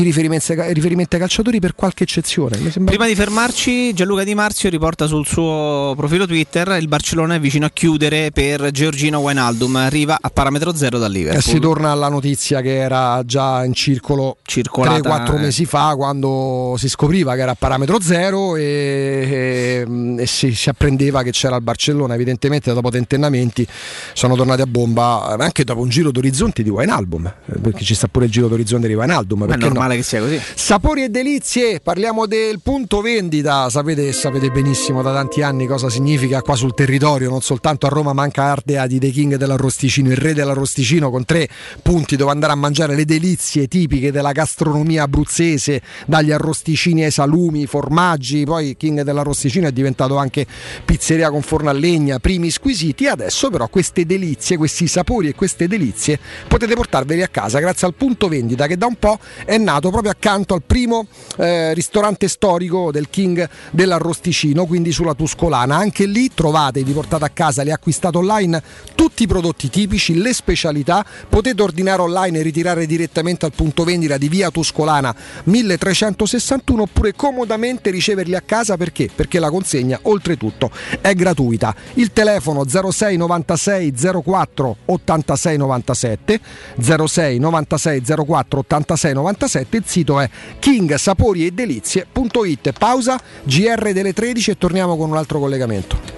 [0.00, 2.56] i riferimenti, riferimenti ai calciatori per qualche eccezione.
[2.70, 2.94] Sembra...
[2.94, 7.66] Prima di fermarci, Gianluca Di Marzio riporta sul suo profilo Twitter il Barcellona è vicino
[7.66, 11.38] a chiudere per Giorgino Wijnaldum, arriva a parametro zero dal Liverpool.
[11.38, 15.38] E si torna alla notizia che era già in circolo Circolata, 3-4 eh.
[15.40, 20.68] mesi fa quando si scopriva che era a parametro zero e, e- e si, si
[20.68, 22.14] apprendeva che c'era il Barcellona.
[22.14, 23.66] Evidentemente dopo tentennamenti
[24.12, 27.94] sono tornati a bomba eh, anche dopo un giro d'orizzonte di Wijnaldum, eh, perché ci
[27.94, 29.46] sta pure il giro d'orizzonte di Wijnaldum.
[29.46, 29.74] Perché no?
[29.88, 30.40] Normale che sia così.
[30.54, 36.42] Sapori e delizie, parliamo del punto vendita, sapete, sapete benissimo da tanti anni cosa significa
[36.42, 40.10] qua sul territorio, non soltanto a Roma ma anche a Ardea di The King dell'Arrosticino,
[40.10, 41.48] il re dell'Arrosticino con tre
[41.82, 47.66] punti dove andare a mangiare le delizie tipiche della gastronomia abruzzese, dagli arrosticini ai salumi,
[47.66, 50.46] formaggi, poi King dell'Arrosticino è diventato anche
[50.84, 55.66] pizzeria con forno a legna, primi squisiti, adesso però queste delizie, questi sapori e queste
[55.66, 59.67] delizie potete portarveli a casa grazie al punto vendita che da un po' è nato
[59.90, 61.06] proprio accanto al primo
[61.36, 65.76] eh, ristorante storico del King dell'Arrosticino, quindi sulla Tuscolana.
[65.76, 68.62] Anche lì trovate, vi portate a casa, li acquistate online,
[68.94, 74.16] tutti i prodotti tipici, le specialità, potete ordinare online e ritirare direttamente al punto vendita
[74.16, 75.14] di via Tuscolana
[75.44, 79.08] 1361 oppure comodamente riceverli a casa perché?
[79.14, 81.74] Perché la consegna oltretutto è gratuita.
[81.94, 86.40] Il telefono 06 96 04 86 97
[86.78, 90.28] 06 96 04 86 97 il sito è
[90.58, 96.17] kingsaporiedelizie.it pausa GR delle 13 e torniamo con un altro collegamento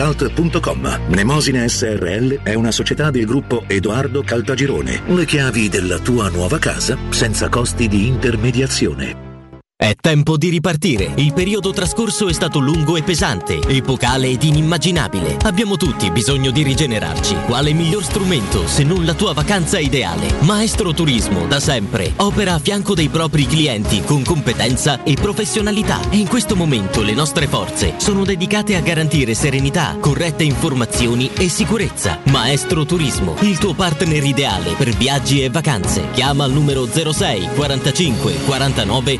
[0.01, 0.99] www.keicalt.com.
[1.09, 5.03] Mnemosine SRL è una società del gruppo Edoardo Caltagirone.
[5.05, 9.30] Le chiavi della tua nuova casa senza costi di intermediazione.
[9.81, 11.11] È tempo di ripartire.
[11.15, 15.37] Il periodo trascorso è stato lungo e pesante, epocale ed inimmaginabile.
[15.41, 17.35] Abbiamo tutti bisogno di rigenerarci.
[17.47, 20.35] Quale miglior strumento se non la tua vacanza ideale?
[20.41, 25.99] Maestro Turismo, da sempre, opera a fianco dei propri clienti con competenza e professionalità.
[26.11, 31.49] E in questo momento le nostre forze sono dedicate a garantire serenità, corrette informazioni e
[31.49, 32.19] sicurezza.
[32.25, 36.11] Maestro Turismo, il tuo partner ideale per viaggi e vacanze.
[36.11, 39.19] Chiama al numero 06 45 49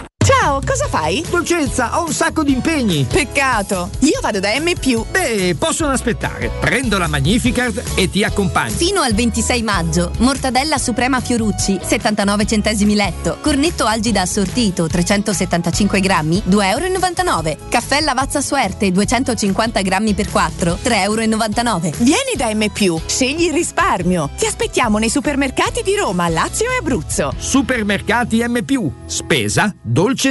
[0.41, 1.23] Ciao, cosa fai?
[1.29, 3.05] Dolcezza, ho un sacco di impegni.
[3.07, 3.91] Peccato.
[3.99, 4.73] Io vado da M.
[5.11, 6.49] Beh, possono aspettare.
[6.59, 8.71] Prendo la Magnificard e ti accompagno.
[8.71, 13.37] Fino al 26 maggio, mortadella suprema Fiorucci, 79 centesimi letto.
[13.39, 17.67] Cornetto algida assortito, 375 grammi, 2,99 euro.
[17.69, 21.97] Caffè Lavazza Suerte, 250 grammi per 4, 3,99 euro.
[21.99, 22.65] Vieni da M.
[23.05, 24.31] Scegli il risparmio.
[24.35, 27.31] Ti aspettiamo nei supermercati di Roma, Lazio e Abruzzo.
[27.37, 28.59] Supermercati M.
[29.05, 30.30] Spesa, dolce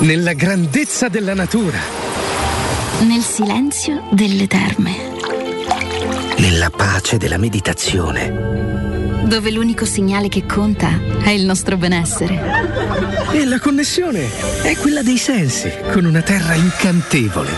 [0.00, 1.78] Nella grandezza della natura.
[3.00, 5.12] Nel silenzio delle terme.
[6.38, 9.22] Nella pace della meditazione.
[9.24, 12.40] Dove l'unico segnale che conta è il nostro benessere.
[13.32, 14.28] E la connessione
[14.62, 17.50] è quella dei sensi, con una terra incantevole.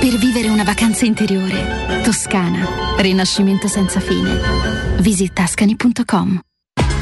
[0.00, 2.02] Per vivere una vacanza interiore.
[2.02, 2.96] Toscana.
[2.98, 4.38] Rinascimento senza fine.
[4.98, 6.40] Visita ascani.com.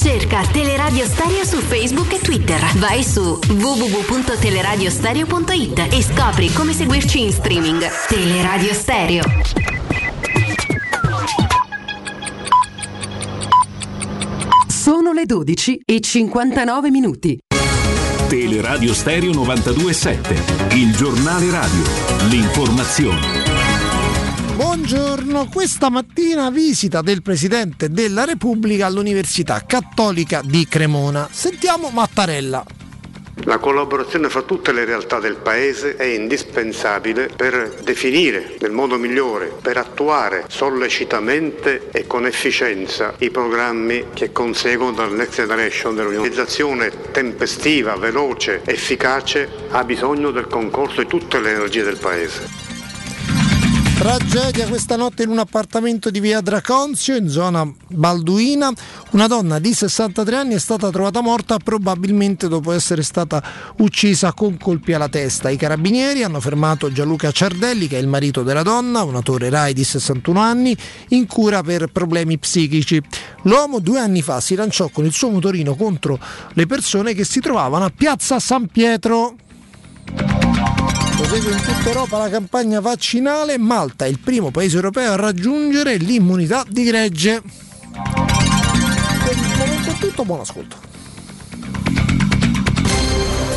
[0.00, 2.60] Cerca Teleradio Stereo su Facebook e Twitter.
[2.76, 7.84] Vai su www.teleradiostereo.it e scopri come seguirci in streaming.
[8.08, 9.24] Teleradio Stereo.
[14.68, 17.38] Sono le 12 e 59 minuti.
[18.28, 21.82] Teleradio Stereo 927, il giornale radio,
[22.28, 23.37] l'informazione.
[24.58, 31.28] Buongiorno, questa mattina visita del Presidente della Repubblica all'Università Cattolica di Cremona.
[31.30, 32.64] Sentiamo Mattarella.
[33.44, 39.56] La collaborazione fra tutte le realtà del Paese è indispensabile per definire nel modo migliore,
[39.62, 46.26] per attuare sollecitamente e con efficienza i programmi che conseguono dal Next Generation dell'Unione.
[46.26, 52.67] L'organizzazione tempestiva, veloce, efficace ha bisogno del concorso di tutte le energie del Paese.
[53.98, 58.72] Tragedia questa notte in un appartamento di via Draconzio, in zona Balduina.
[59.10, 63.42] Una donna di 63 anni è stata trovata morta probabilmente dopo essere stata
[63.78, 65.50] uccisa con colpi alla testa.
[65.50, 69.74] I carabinieri hanno fermato Gianluca Ciardelli, che è il marito della donna, un attore Rai
[69.74, 70.76] di 61 anni,
[71.08, 73.02] in cura per problemi psichici.
[73.42, 76.20] L'uomo due anni fa si lanciò con il suo motorino contro
[76.52, 79.34] le persone che si trovavano a Piazza San Pietro.
[81.28, 83.58] Prosegue in tutta Europa la campagna vaccinale.
[83.58, 87.42] Malta è il primo paese europeo a raggiungere l'immunità di gregge.
[87.42, 90.76] Per il momento è tutto, buon ascolto.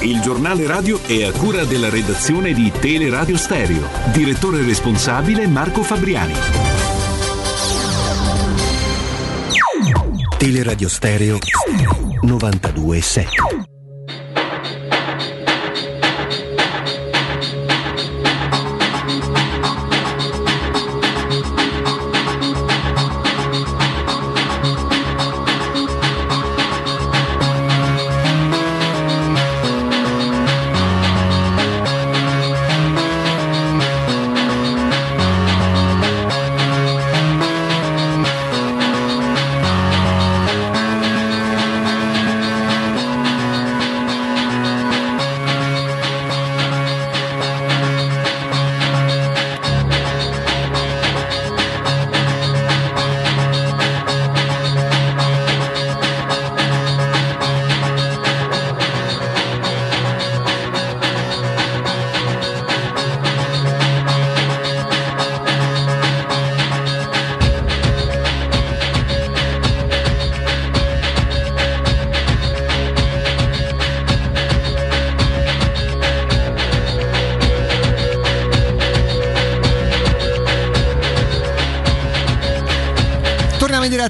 [0.02, 3.88] Il giornale radio è a cura della redazione di Teleradio Stereo.
[4.12, 6.34] Direttore responsabile Marco Fabriani.
[10.38, 11.38] Teleradio Stereo
[12.22, 13.71] 927.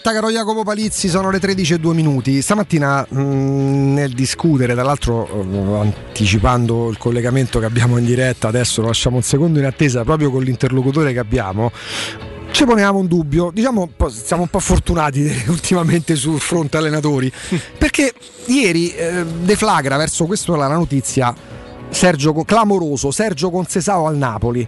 [0.02, 2.42] Diretta, caro Jacopo Palizzi, sono le 13 e 2 minuti.
[2.42, 8.82] Stamattina mh, nel discutere, tra l'altro eh, anticipando il collegamento che abbiamo in diretta, adesso
[8.82, 11.72] lo lasciamo un secondo in attesa proprio con l'interlocutore che abbiamo.
[12.50, 17.32] Ci ponevamo un dubbio, diciamo siamo un po' fortunati ultimamente sul fronte allenatori,
[17.78, 18.14] perché
[18.48, 21.34] ieri eh, deflagra verso questo la notizia
[21.90, 24.68] Sergio, clamoroso Sergio Consesao al Napoli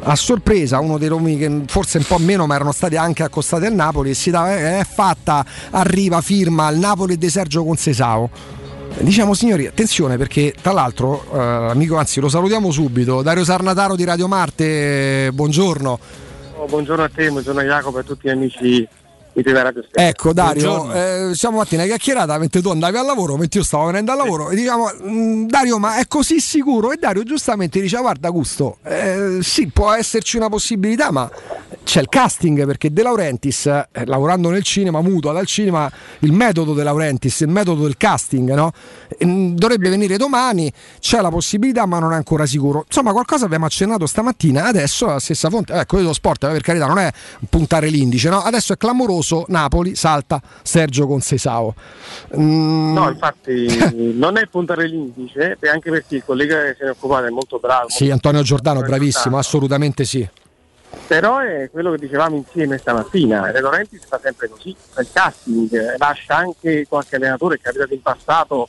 [0.00, 3.66] a sorpresa uno dei nomi che forse un po' meno ma erano stati anche accostati
[3.66, 8.30] al Napoli e si dà, è fatta arriva firma al Napoli di Sergio Consesao
[9.00, 14.02] Diciamo signori, attenzione perché tra l'altro, eh, amico, anzi lo salutiamo subito, Dario Sarnataro di
[14.02, 15.98] Radio Marte, buongiorno.
[16.56, 18.88] Oh, buongiorno a te, buongiorno a Jacopo e a tutti gli amici
[19.42, 19.84] di TV Radio.
[19.92, 24.10] Ecco Dario, eh, siamo mattina chiacchierata mentre tu andavi al lavoro, mentre io stavo venendo
[24.12, 26.92] al lavoro e diciamo "Mm, Dario ma è così sicuro?
[26.92, 31.30] E Dario giustamente dice guarda Gusto, eh, sì può esserci una possibilità ma
[31.84, 36.74] c'è il casting perché De Laurentiis eh, lavorando nel cinema, muto dal cinema, il metodo
[36.74, 38.72] De Laurentiis, il metodo del casting no?
[39.24, 42.84] Mm, dovrebbe venire domani, c'è la possibilità ma non è ancora sicuro.
[42.86, 46.86] Insomma qualcosa abbiamo accennato stamattina, adesso la stessa fonte, ecco io lo sport per carità
[46.86, 47.10] non è
[47.48, 48.42] puntare l'indice, no?
[48.42, 51.74] adesso è clamoroso Napoli salta Sergio Consesao.
[52.36, 53.66] Mm, No, infatti
[54.14, 57.30] non è puntare l'indice, e anche perché il collega che se ne è occupato è
[57.30, 57.88] molto bravo.
[57.88, 60.26] Sì, Antonio Giordano, bravissimo, assolutamente sì.
[61.06, 65.72] Però è quello che dicevamo insieme stamattina, De Laurentiis fa sempre così, fa il casting,
[65.72, 68.68] eh, lascia anche qualche allenatore che è capitato in passato,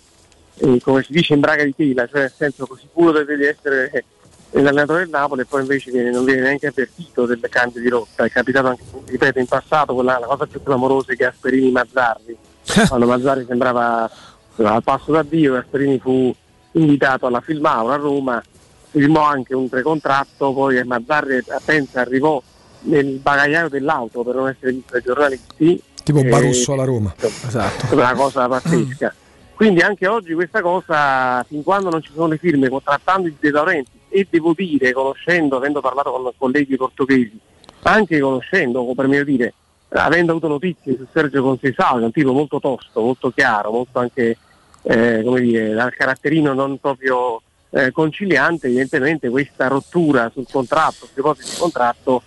[0.55, 3.45] eh, come si dice in braga di tela, cioè nel senso così sicuro deve di
[3.45, 4.03] essere eh,
[4.51, 8.23] l'allenatore del Napoli e poi invece viene- non viene neanche avvertito del cambio di rotta.
[8.25, 12.37] È capitato anche, ripeto, in passato quella la cosa più clamorosa che Asperini Mazzarri,
[12.87, 14.09] quando Mazzarri sembrava
[14.57, 16.33] al passo d'addio, Asperini fu
[16.73, 18.43] invitato alla Filmaura a Roma,
[18.91, 22.41] firmò anche un precontratto, poi Mazzarri pensa arrivò
[22.81, 25.83] nel bagagliaio dell'auto per non essere visto dai giornalisti.
[26.03, 27.13] Tipo Eh, Barusso alla Roma.
[27.19, 27.87] Esatto.
[27.89, 29.13] È una cosa pazzesca.
[29.53, 33.51] Quindi anche oggi questa cosa, fin quando non ci sono le firme contrattando i De
[33.51, 37.39] Laurentiis, e devo dire, conoscendo, avendo parlato con colleghi portoghesi,
[37.83, 39.53] anche conoscendo, per meglio dire,
[39.89, 44.37] avendo avuto notizie su Sergio Concesao, un tipo molto tosto, molto chiaro, molto anche,
[44.83, 51.21] eh, come dire, dal caratterino non proprio eh, conciliante, evidentemente questa rottura sul contratto, queste
[51.21, 52.21] cose di contratto,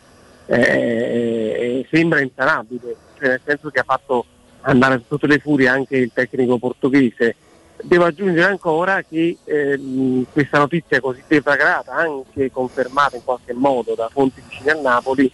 [0.46, 4.26] eh, sembra insanabile, cioè nel senso che ha fatto
[4.62, 7.36] andare tutte le furie anche il tecnico portoghese.
[7.84, 14.08] Devo aggiungere ancora che ehm, questa notizia così deflagrata, anche confermata in qualche modo da
[14.08, 15.30] fonti vicine a Napoli,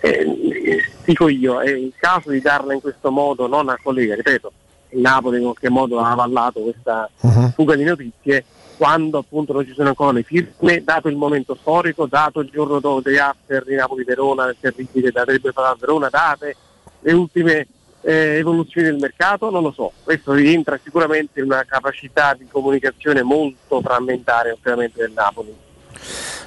[0.00, 4.52] eh, dico io, è il caso di darla in questo modo non al collega, ripeto,
[4.90, 7.08] il Napoli in qualche modo ha avallato questa
[7.54, 8.44] fuga di notizie
[8.76, 12.80] quando appunto non ci sono ancora le firme, dato il momento storico, dato il giorno
[12.80, 16.56] dopo dei after di Napoli-Verona, il terribile da Verona, date
[17.00, 17.66] le ultime
[18.02, 23.22] eh, evoluzioni del mercato, non lo so, questo rientra sicuramente in una capacità di comunicazione
[23.22, 25.54] molto frammentaria ovviamente del Napoli.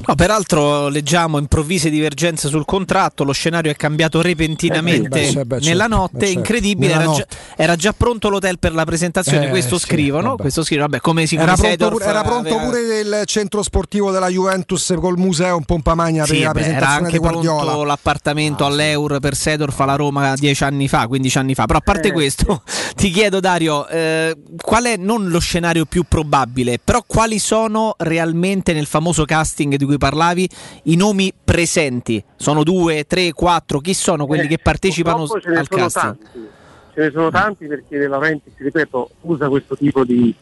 [0.08, 5.56] No, peraltro leggiamo improvvise divergenze sul contratto, lo scenario è cambiato repentinamente Eh, beh, beh,
[5.56, 6.34] certo, nella beh, notte, certo.
[6.40, 7.25] incredibile, Nella era, notte.
[7.30, 10.42] Già, era già pronto l'hotel per la presentazione, Eh, questo sì, scrivono, vabbè.
[10.42, 14.27] questo scrivono, vabbè, come si Era pronto, pure, era pronto pure il centro sportivo della
[14.30, 17.61] Juventus col museo un Pompa Magna per Sì, la beh, era presentazione anche di Guardiola.
[17.64, 21.66] pronto l'appartamento all'Eur per Sedorf alla Roma dieci anni fa, 15 anni fa.
[21.66, 22.61] Però a parte Eh, questo,
[22.95, 28.74] ti chiedo Dario, eh, qual è non lo scenario più probabile, però quali sono realmente
[28.74, 30.49] nel famoso casting di cui parlavi
[30.83, 32.24] i nomi presenti?
[32.35, 33.80] Sono due, tre, quattro?
[33.80, 36.17] Chi sono quelli che partecipano ce ne al sono casting?
[36.17, 36.49] tanti.
[36.93, 40.33] Ce ne sono tanti perché De Laurentiis, ripeto, usa questo tipo di,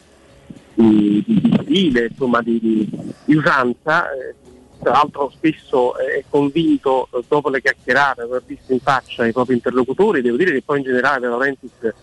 [0.76, 2.90] di, di- di stile, insomma, di,
[3.26, 4.06] usanza.
[4.12, 4.36] eh,
[4.82, 9.54] tra l'altro spesso è convinto, eh, dopo le chiacchierate, aver visto in faccia i propri
[9.56, 11.94] interlocutori, devo dire che poi in generale De Laurentiis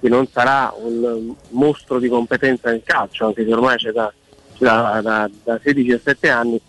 [0.00, 4.12] che non sarà un mostro di competenza nel calcio, anche se ormai c'è da,
[4.58, 6.60] da, da, da 16-17 anni,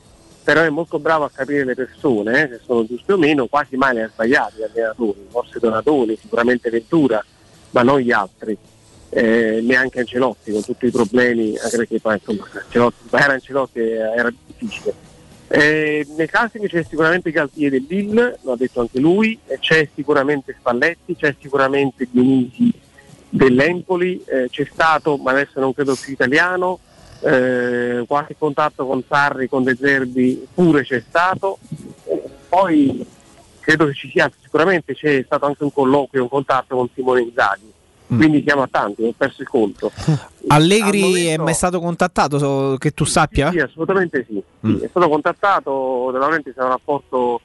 [0.44, 3.76] però è molto bravo a capire le persone, eh, se sono giuste o meno, quasi
[3.76, 7.24] mai le ha sbagliate gli allenatori, forse Donatoni, sicuramente Ventura,
[7.72, 8.58] ma non gli altri,
[9.10, 14.14] eh, neanche Ancelotti con tutti i problemi, anche perché poi insomma Ancelotti, sbagliare Ancelotti era
[14.16, 15.08] era difficile.
[15.52, 20.56] Eh, nel casting c'è sicuramente Galtier del Lille, lo ha detto anche lui, c'è sicuramente
[20.58, 22.72] Spalletti, c'è sicuramente Dionisi
[23.30, 26.80] dell'Empoli, eh, c'è stato, ma adesso non credo più italiano,
[27.22, 31.60] eh, qualche contatto con Sarri, con De Zerbi pure c'è stato,
[32.48, 33.06] poi
[33.60, 37.72] credo che ci sia, sicuramente c'è stato anche un colloquio, un contatto con Simone Inzaghi,
[38.08, 39.92] quindi siamo a tanti, ho perso il conto.
[40.48, 43.52] Allegri Al momento- è mai stato contattato, so- che tu sappia?
[43.52, 44.42] Sì, assolutamente sì.
[44.66, 44.78] Mm.
[44.78, 47.42] Sì, È stato contattato, veramente c'è un rapporto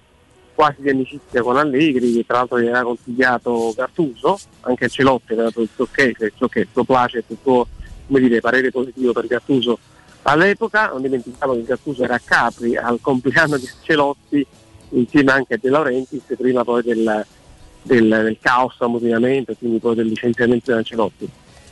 [0.55, 5.49] quasi di amicizia con Allegri, che tra l'altro gli aveva consigliato Gattuso, anche Celotti aveva
[5.49, 7.67] dato il suo ok, il suo, ok, suo placet, il suo
[8.07, 9.79] come dire, parere positivo per Gattuso
[10.23, 14.47] all'epoca, non dimentichiamo che Gattuso era a Capri al compleanno di Celotti
[14.91, 17.27] insieme anche a De Laurentiis prima poi del,
[17.83, 21.29] del, del caos amotinamento, quindi poi del licenziamento di Ancelotti.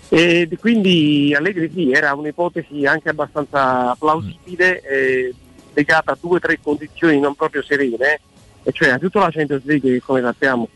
[0.09, 5.35] E di- quindi Allegri sì, era un'ipotesi anche abbastanza plausibile, eh,
[5.73, 8.21] legata a due o tre condizioni non proprio serene,
[8.63, 10.69] e cioè innanzitutto la Champions League che come sappiamo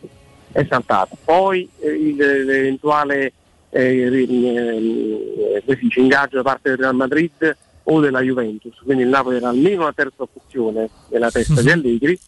[0.53, 3.33] è saltata, poi eh, l'eventuale
[3.77, 5.61] eh,
[5.97, 9.93] ingaggio da parte del Real Madrid o della Juventus, quindi il Napoli era almeno la
[9.93, 12.19] terza opzione nella testa di Allegri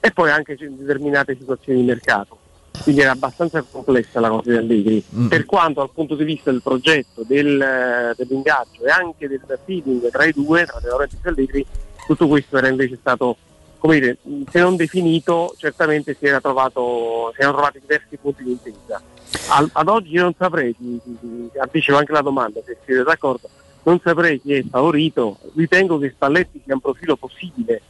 [0.00, 2.38] e poi anche in determinate situazioni di mercato.
[2.82, 5.26] Quindi era abbastanza complessa la cosa di Allegri, Mm.
[5.28, 10.24] per quanto dal punto di vista del progetto, del, dell'ingaggio e anche del feeling tra
[10.24, 11.66] i due, tra De Laurentiis e Allegri,
[12.06, 13.36] tutto questo era invece stato,
[13.80, 14.18] come dire,
[14.50, 19.02] se non definito, certamente si, era trovato, si erano trovati diversi punti di intesa.
[19.48, 21.18] Al- ad oggi non saprei, ti, ti,
[21.50, 23.48] ti anticipo anche la domanda, se siete d'accordo,
[23.84, 27.80] non saprei chi è favorito, ritengo che Spalletti sia un profilo possibile,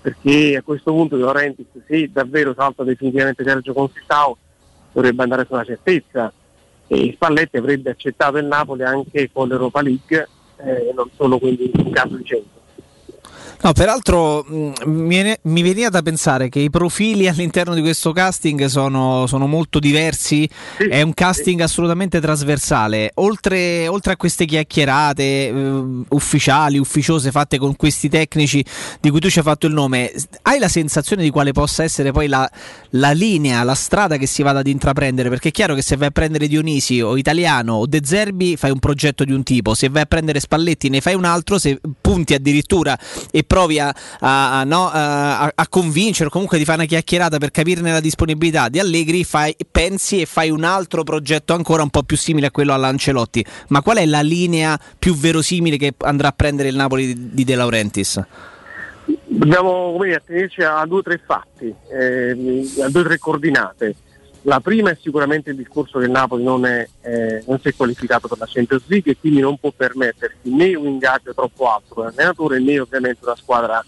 [0.00, 4.36] perché a questo punto De Laurentiis, se davvero salta definitivamente Sergio Conceição,
[4.92, 6.32] dovrebbe andare su una certezza
[6.86, 11.90] e Spalletti avrebbe accettato il Napoli anche con l'Europa League eh, non solo quindi in
[11.90, 12.53] caso di centro.
[13.64, 19.26] No, peraltro mh, mi, veniva da pensare che i profili all'interno di questo casting sono,
[19.26, 23.12] sono molto diversi, è un casting assolutamente trasversale.
[23.14, 28.62] Oltre, oltre a queste chiacchierate eh, ufficiali, ufficiose fatte con questi tecnici
[29.00, 30.12] di cui tu ci hai fatto il nome,
[30.42, 32.46] hai la sensazione di quale possa essere poi la,
[32.90, 35.30] la linea, la strada che si vada ad intraprendere?
[35.30, 38.72] Perché è chiaro che se vai a prendere Dionisi o Italiano o De Zerbi fai
[38.72, 41.80] un progetto di un tipo, se vai a prendere Spalletti ne fai un altro, se
[42.02, 42.98] punti addirittura
[43.30, 46.88] e provi a, a- a- no, a- a- a convincere o comunque di fare una
[46.88, 51.84] chiacchierata per capirne la disponibilità di Allegri, fai- pensi e fai un altro progetto ancora
[51.84, 53.46] un po' più simile a quello all'Ancelotti.
[53.68, 57.54] Ma qual è la linea più verosimile che andrà a prendere il Napoli di, De
[57.54, 58.20] Laurentiis?
[59.26, 62.30] Dobbiamo attenerci a due o tre fatti, eh,
[62.82, 63.94] a due o tre coordinate.
[64.46, 67.74] La prima è sicuramente il discorso che il Napoli non, è, eh, non si è
[67.74, 71.94] qualificato per la Champions League e quindi non può permettersi né un ingaggio troppo alto
[71.94, 73.82] per l'allenatore né ovviamente una squadra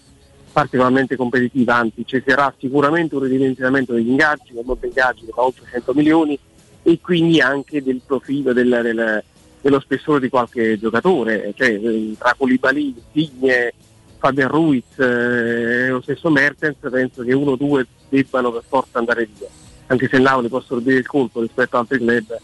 [0.51, 5.43] particolarmente competitiva, anzi ci sarà sicuramente un ridimensionamento degli ingaggi, con molti ingaggi che va
[5.43, 6.39] oltre 100 milioni
[6.81, 9.23] e quindi anche del profilo del- del-
[9.61, 13.73] dello spessore di qualche giocatore, cioè eh, tra Koulibaly, Signe,
[14.17, 19.27] Fabian Ruiz eh, lo stesso Mertens penso che uno o due debbano per forza andare
[19.37, 19.47] via,
[19.87, 22.37] anche se il Napoli può sorbire il colpo rispetto ad altri club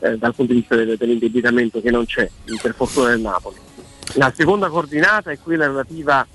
[0.00, 2.28] eh, dal punto di vista del- dell'indebitamento che non c'è,
[2.60, 3.56] per fortuna del Napoli.
[4.14, 6.26] La seconda coordinata è quella relativa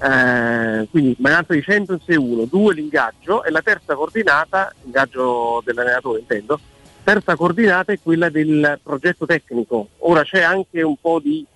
[0.00, 6.20] eh, quindi mancanza di Champions è uno, due l'ingaggio e la terza coordinata, l'ingaggio dell'allenatore
[6.20, 6.58] intendo,
[7.02, 9.88] terza coordinata è quella del progetto tecnico.
[9.98, 11.46] Ora c'è anche un po' di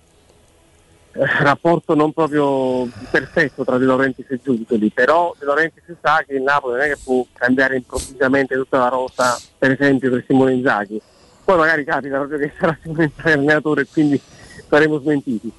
[1.11, 6.41] rapporto non proprio perfetto tra De Laurentiis e Giuntoli, però De Laurentiis sa che il
[6.41, 11.01] Napoli non è che può cambiare improvvisamente tutta la rosa, per esempio per Simone Inzaghi.
[11.43, 14.21] Poi magari capita proprio che sarà Simone Inzaghi allenatore e quindi
[14.67, 15.51] saremo smentiti.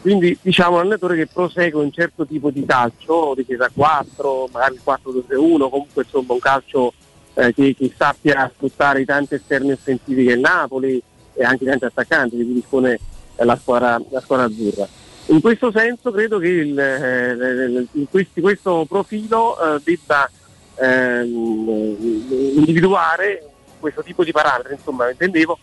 [0.00, 4.80] Quindi diciamo un allenatore che prosegue un certo tipo di calcio, difesa 4, magari il
[4.84, 6.92] 4-2-1, comunque insomma un calcio
[7.34, 11.00] eh, che, che sappia sfruttare i tanti esterni offensivi che il Napoli
[11.34, 13.00] e anche i tanti attaccanti cui dispone eh,
[13.44, 14.88] la squadra, la squadra azzurra.
[15.26, 20.28] In questo senso credo che il, eh, in questi- questo profilo eh, debba
[20.74, 21.96] ehm,
[22.56, 23.44] individuare
[23.78, 25.58] questo tipo di parametri, insomma intendevo,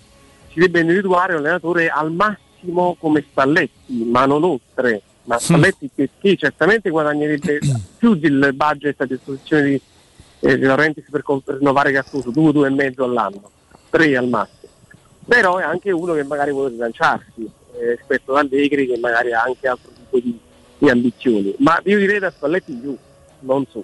[0.51, 5.01] si debba individuare un allenatore al massimo come Spalletti, ma non oltre.
[5.23, 7.59] Ma Spalletti che, che certamente guadagnerebbe
[7.97, 9.81] più del budget a disposizione di,
[10.39, 13.51] eh, di Laurentiis per, rinnovare Gattuso, due, due e mezzo all'anno,
[13.89, 14.71] tre al massimo.
[15.25, 19.41] Però è anche uno che magari vuole rilanciarsi eh, rispetto ad Allegri che magari ha
[19.41, 20.37] anche altro tipo di,
[20.77, 21.55] di ambizioni.
[21.59, 22.97] Ma io direi da Spalletti in giù,
[23.39, 23.83] non so.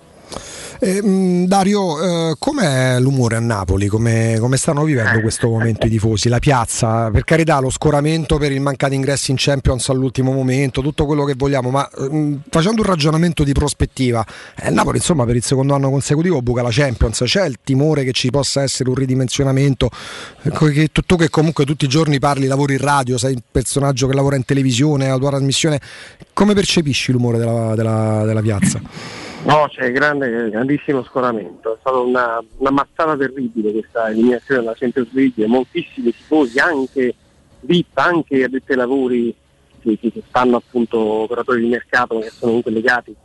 [0.80, 3.88] Eh, mh, Dario, eh, com'è l'umore a Napoli?
[3.88, 6.28] Come, come stanno vivendo questo momento i tifosi?
[6.28, 11.06] La piazza, per carità, lo scoramento per il mancato ingresso in Champions all'ultimo momento, tutto
[11.06, 14.26] quello che vogliamo, ma mh, facendo un ragionamento di prospettiva,
[14.58, 18.12] eh, Napoli insomma per il secondo anno consecutivo buca la Champions, c'è il timore che
[18.12, 19.90] ci possa essere un ridimensionamento,
[20.42, 23.42] eh, che tu, tu che comunque tutti i giorni parli, lavori in radio, sei un
[23.50, 25.80] personaggio che lavora in televisione, la tua trasmissione,
[26.34, 28.82] come percepisci l'umore della, della- della piazza?
[29.46, 35.12] No, c'è grande, grandissimo scoramento, è stata una, una mazzata terribile questa eliminazione della Champions
[35.12, 37.14] League, moltissimi tifosi, anche
[37.60, 39.36] VIP, anche addetti ai lavori
[39.82, 43.16] che, che, fanno appunto operatori di mercato che sono comunque legati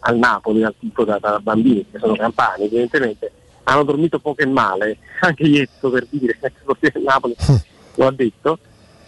[0.00, 4.46] al Napoli, al tipo da, da bambini, che sono campani evidentemente, hanno dormito poco e
[4.46, 7.34] male, anche Iezzo per dire, del Napoli
[7.94, 8.58] lo ha detto,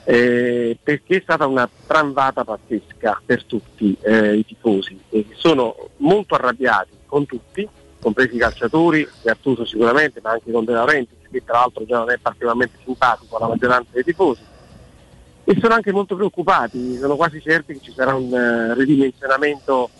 [0.04, 6.34] eh, perché è stata una tramvata pazzesca per tutti eh, i tifosi, e sono molto
[6.34, 7.66] arrabbiati con tutti,
[8.00, 12.10] compresi i calciatori, Gattuso sicuramente, ma anche con De Laurentiis, che tra l'altro già non
[12.10, 14.42] è particolarmente simpatico alla maggioranza dei tifosi,
[15.44, 19.90] e sono anche molto preoccupati, sono quasi certi che ci sarà un eh, ridimensionamento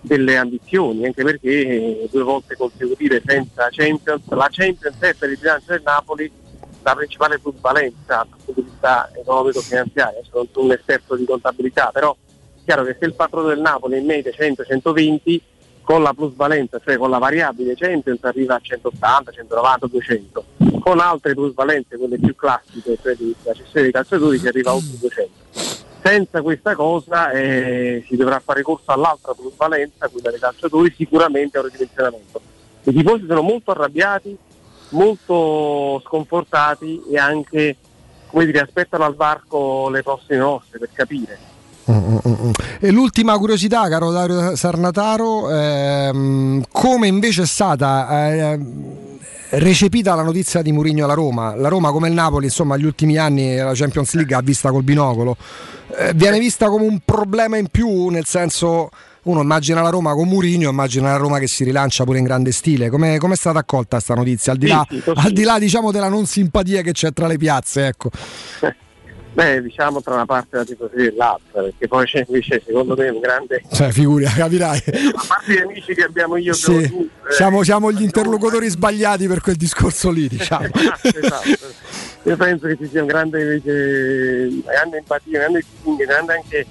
[0.00, 5.38] delle ambizioni, anche perché eh, due volte consecutive senza Champions, la Champions è per il
[5.38, 6.30] bilancio del Napoli
[6.88, 12.64] la principale plusvalenza dal punto di vista economico-finanziario, sono un esperto di contabilità, però è
[12.64, 15.40] chiaro che se il patrono del Napoli in media 100-120,
[15.82, 20.44] con la plusvalenza, cioè con la variabile 100 si arriva a 180, 190, 200,
[20.80, 24.74] con altre plusvalenze, quelle più classiche, cioè di la cessione dei calciatori, si arriva a
[24.74, 25.32] oltre 200.
[26.02, 31.60] Senza questa cosa eh, si dovrà fare ricorso all'altra plusvalenza, quella dei calciatori, sicuramente a
[31.60, 32.40] un ridimensionamento.
[32.82, 34.36] I tifosi sono molto arrabbiati,
[34.90, 37.76] molto sconfortati e anche
[38.28, 41.38] come dire, aspettano al varco le prossime mosse per capire.
[41.90, 42.50] Mm, mm, mm.
[42.80, 48.60] E l'ultima curiosità, caro Dario Sarnataro, ehm, come invece è stata eh,
[49.50, 51.54] recepita la notizia di Murigno alla Roma?
[51.56, 54.82] La Roma, come il Napoli, insomma, negli ultimi anni la Champions League ha vista col
[54.82, 55.36] binocolo.
[55.96, 58.90] Eh, viene vista come un problema in più, nel senso
[59.28, 62.50] uno immagina la Roma con Murigno, immagina la Roma che si rilancia pure in grande
[62.50, 62.88] stile.
[62.88, 64.52] Come è stata accolta questa notizia?
[64.52, 67.26] Al di là, Sì, sì, al di là, diciamo, della non simpatia che c'è tra
[67.26, 68.10] le piazze, ecco.
[69.30, 73.08] Beh, diciamo tra una parte della tifoseria e l'altra, perché poi c'è invece secondo me
[73.08, 74.78] un grande Cioè, figuri, capirai.
[74.86, 79.28] a parte gli amici che abbiamo io Sì, tu, eh, siamo, siamo gli interlocutori sbagliati
[79.28, 80.64] per quel discorso lì, diciamo.
[80.74, 81.72] esatto, esatto.
[82.24, 86.66] Io penso che ci sia un grande, invece, grande empatia, grande feeling, grande anche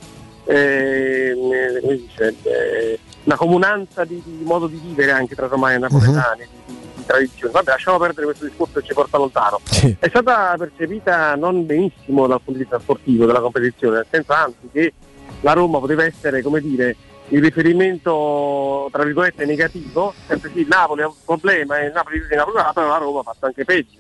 [0.47, 1.33] eh,
[1.81, 5.79] come si dice, eh, una comunanza di, di modo di vivere anche tra romani e
[5.79, 7.53] napoletani, di, di- di tradizioni.
[7.53, 9.59] Vabbè, lasciamo perdere questo discorso che ci porta lontano.
[9.99, 14.69] È stata percepita non benissimo dal punto di vista sportivo della competizione, nel senso anzi
[14.71, 14.93] che
[15.41, 16.95] la Roma poteva essere, come dire,
[17.29, 22.23] il riferimento tra virgolette negativo, sempre sì, il Napoli ha un problema, e il Napoli
[22.29, 23.99] è Napoli, però la Roma ha fatto anche peggio.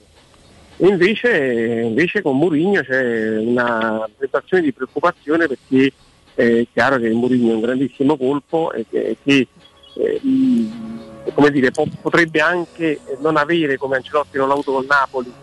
[0.77, 5.91] Invece, invece con Mourinho c'è una sensazione di preoccupazione perché
[6.37, 9.47] è chiaro che Mourinho è un grandissimo colpo e che, che,
[9.95, 10.21] eh,
[11.33, 15.33] come dire, po- potrebbe anche non avere, come Ancelotti non ha avuto col Napoli,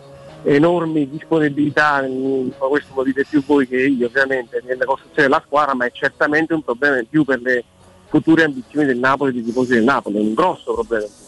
[0.43, 5.43] enormi disponibilità, mh, ma questo lo dite più voi che io ovviamente, nella costruzione della
[5.45, 7.65] squadra, ma è certamente un problema in più per le
[8.07, 11.24] future ambizioni del Napoli e dei tifosi del Napoli, è un grosso problema in più.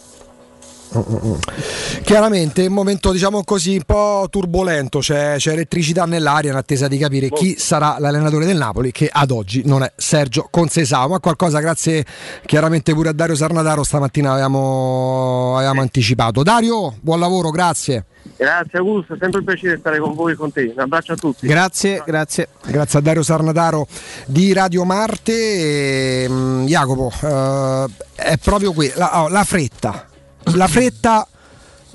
[2.03, 6.87] Chiaramente è un momento diciamo così un po' turbolento, c'è, c'è elettricità nell'aria in attesa
[6.87, 11.19] di capire chi sarà l'allenatore del Napoli che ad oggi non è Sergio Consesao, ma
[11.19, 12.05] qualcosa grazie
[12.45, 16.43] chiaramente pure a Dario Sarnataro stamattina avevamo, avevamo anticipato.
[16.43, 18.05] Dario, buon lavoro, grazie.
[18.35, 20.71] Grazie Augusto, è sempre un piacere stare con voi e con te.
[20.73, 21.47] Un abbraccio a tutti.
[21.47, 22.49] Grazie, grazie.
[22.65, 23.87] Grazie a Dario Sarnataro
[24.25, 25.33] di Radio Marte.
[25.33, 27.85] E, mm, Jacopo, eh,
[28.15, 30.07] è proprio qui, la, oh, la fretta.
[30.55, 31.27] La fretta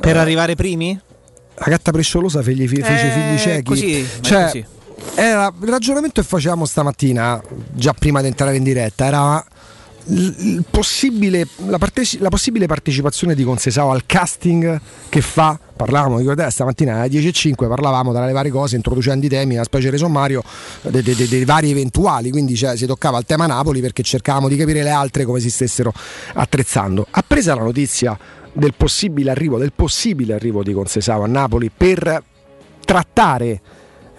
[0.01, 0.99] Per arrivare primi?
[1.55, 3.63] La gatta presciolosa fe- gli fi- fece Eh, figli ciechi.
[3.63, 4.65] così, cioè, così.
[5.15, 7.41] era il ragionamento che facevamo stamattina,
[7.73, 9.45] già prima di entrare in diretta, era
[10.71, 15.59] possibile- la, parteci- la possibile partecipazione di Consesao al casting che fa.
[15.75, 19.91] Parlavamo, ricordate, stamattina alle 10.05 parlavamo tra le varie cose, introducendo i temi, una specie
[19.91, 20.43] di sommario
[20.83, 24.49] dei, dei- dei- dei vari eventuali, quindi cioè, si toccava il tema Napoli perché cercavamo
[24.49, 25.93] di capire le altre come si stessero
[26.35, 27.07] attrezzando.
[27.11, 28.17] Appresa la notizia
[28.53, 32.23] del possibile arrivo, del possibile arrivo di Consesao a Napoli per
[32.85, 33.61] trattare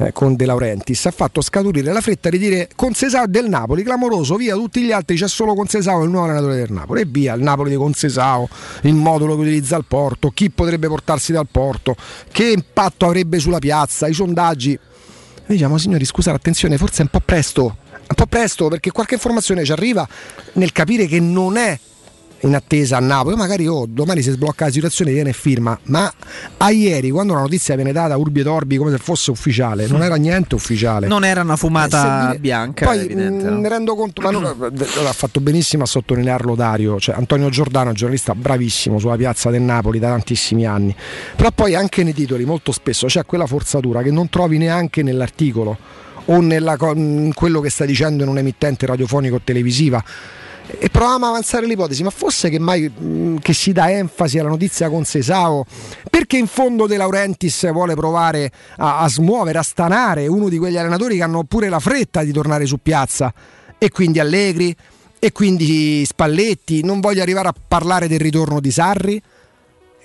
[0.04, 4.36] eh, con De Laurentiis ha fatto scaturire la fretta di dire Consesao del Napoli, clamoroso,
[4.36, 7.42] via tutti gli altri, c'è solo Consesao il nuovo allenatore del Napoli e via il
[7.42, 8.48] Napoli di Consesao,
[8.82, 11.96] il modulo che utilizza il Porto, chi potrebbe portarsi dal Porto,
[12.32, 14.78] che impatto avrebbe sulla piazza, i sondaggi.
[15.46, 19.16] Noi diciamo signori scusate attenzione, forse è un po' presto, un po' presto perché qualche
[19.16, 20.08] informazione ci arriva
[20.54, 21.78] nel capire che non è
[22.44, 26.12] in attesa a Napoli, magari oh, domani si sblocca la situazione viene e firma, ma
[26.58, 29.88] a ieri quando la notizia viene data a Urbi e Torbi come se fosse ufficiale,
[29.88, 31.08] non era niente ufficiale.
[31.08, 33.60] Non era una fumata Eh, bianca, Poi evidente, mh, no?
[33.60, 37.96] mi rendo conto, ma non- ha fatto benissimo a sottolinearlo Dario, cioè Antonio Giordano, un
[37.96, 40.94] giornalista bravissimo sulla piazza del Napoli da tantissimi anni,
[41.36, 45.78] però poi anche nei titoli molto spesso c'è quella forzatura che non trovi neanche nell'articolo
[46.26, 50.04] o nella in quello che sta dicendo in un emittente radiofonico o televisiva.
[50.66, 54.50] E provavamo a avanzare l'ipotesi, ma forse che mai mh, che si dà enfasi alla
[54.50, 55.66] notizia con Sesao,
[56.10, 60.78] perché in fondo De Laurentiis vuole provare a, a smuovere, a stanare uno di quegli
[60.78, 63.34] allenatori che hanno pure la fretta di tornare su piazza,
[63.78, 64.76] e quindi Allegri,
[65.20, 69.22] e quindi Spalletti, non voglio arrivare a parlare del ritorno di Sarri,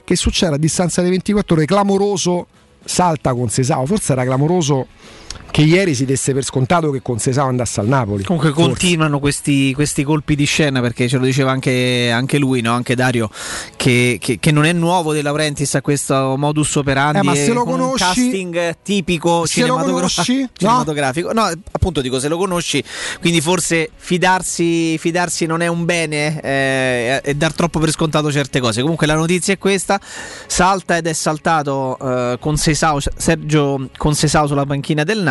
[0.04, 0.54] che succede?
[0.54, 2.46] A distanza di 24 ore, clamoroso,
[2.84, 4.86] salta con Sesao, forse era clamoroso
[5.50, 8.22] che ieri si desse per scontato che con Sesao andasse al Napoli.
[8.22, 8.68] Comunque Forse.
[8.68, 12.72] continuano questi, questi colpi di scena perché ce lo diceva anche, anche lui, no?
[12.74, 13.28] anche Dario,
[13.76, 17.18] che, che- che non è nuovo De Laurentiis a questo modus operandi.
[17.18, 20.48] Eh, ma se lo con un conosci- casting tipico cinematogra- conosci, no?
[20.56, 21.32] cinematografico.
[21.32, 21.50] No?
[21.72, 22.82] appunto dico se lo conosci,
[23.20, 28.60] quindi forse fidarsi, fidarsi non è un bene eh, e dar troppo per scontato certe
[28.60, 28.80] cose.
[28.82, 29.98] Comunque la notizia è questa:
[30.46, 35.27] salta ed è saltato eh, con Sesao, Sergio Consesao sulla panchina del Napoli,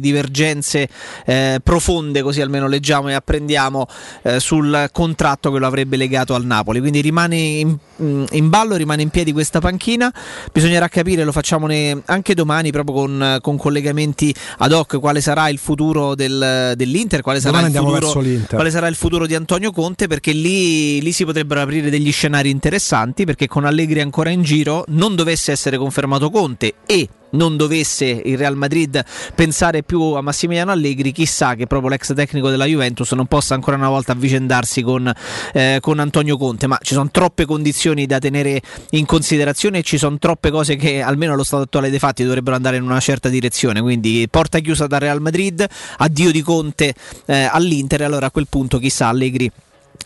[0.00, 0.88] divergenze
[1.26, 3.86] eh, profonde, così almeno leggiamo e apprendiamo
[4.22, 6.80] eh, sul contratto che lo avrebbe legato al Napoli.
[6.80, 10.12] Quindi rimane in, mm, in ballo, rimane in piedi questa panchina.
[10.52, 15.48] Bisognerà capire, lo facciamo ne- anche domani, proprio con, con collegamenti ad hoc, quale sarà
[15.48, 18.10] il futuro del- dell'Inter, quale sarà, futuro,
[18.48, 22.50] quale sarà il futuro di Antonio Conte, perché lì, lì si potrebbero aprire degli scenari
[22.50, 28.06] interessanti, perché con Allegri ancora in giro non dovesse essere confermato Conte e non dovesse
[28.06, 29.04] il Real Madrid
[29.34, 33.76] pensare più a Massimiliano Allegri, chissà che proprio l'ex tecnico della Juventus non possa ancora
[33.76, 35.12] una volta avvicendarsi con,
[35.52, 39.98] eh, con Antonio Conte, ma ci sono troppe condizioni da tenere in considerazione e ci
[39.98, 43.28] sono troppe cose che almeno allo stato attuale dei fatti dovrebbero andare in una certa
[43.28, 45.66] direzione, quindi porta chiusa dal Real Madrid,
[45.98, 46.94] addio di Conte
[47.26, 48.02] eh, all'Inter.
[48.02, 49.50] Allora a quel punto chissà Allegri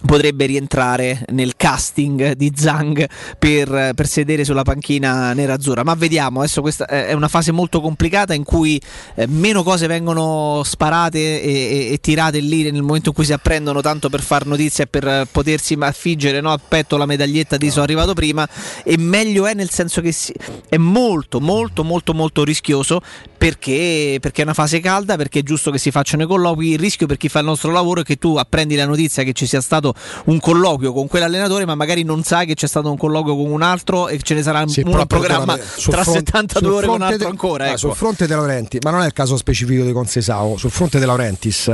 [0.06, 3.06] potrebbe rientrare nel casting di Zhang
[3.38, 5.84] per, per sedere sulla panchina nerazzurra.
[5.84, 8.80] Ma vediamo adesso questa è una fase molto complicata in cui
[9.14, 13.32] eh, meno cose vengono sparate e, e- e tirate lì nel momento in cui si
[13.32, 17.70] apprendono tanto per far notizia e per potersi affiggere no, a petto la medaglietta di
[17.70, 18.48] sono arrivato prima
[18.84, 20.34] e meglio è nel senso che si-
[20.68, 23.00] è molto molto molto molto rischioso
[23.38, 26.78] perché, perché è una fase calda perché è giusto che si facciano i colloqui il
[26.78, 29.46] rischio per chi fa il nostro lavoro è che tu apprendi la notizia che ci
[29.46, 29.94] sia stato
[30.26, 33.62] un colloquio con quell'allenatore ma magari non sai che c'è stato un colloquio con un
[33.62, 37.00] altro e ce ne sarà Sì, a programma tra front- 72 sul ore con un
[37.00, 37.76] fronte altro de- ancora ecco.
[37.76, 41.06] Sul fronte De Laurenti, ma non è il caso specifico di Consesao, sul fronte De
[41.06, 41.68] Laurentiis,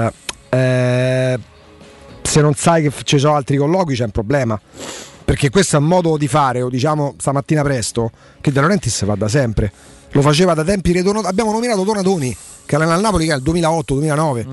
[0.49, 1.39] eh,
[2.23, 4.61] se non sai che ci sono altri colloqui c'è un problema.
[5.25, 8.11] Perché questo è un modo di fare, o diciamo stamattina presto,
[8.41, 9.73] che De Laurentiis fa da sempre.
[10.13, 13.43] Lo faceva da tempi Redono- Abbiamo nominato Donadoni, che allena al Napoli che è il
[13.43, 14.47] 2008-2009.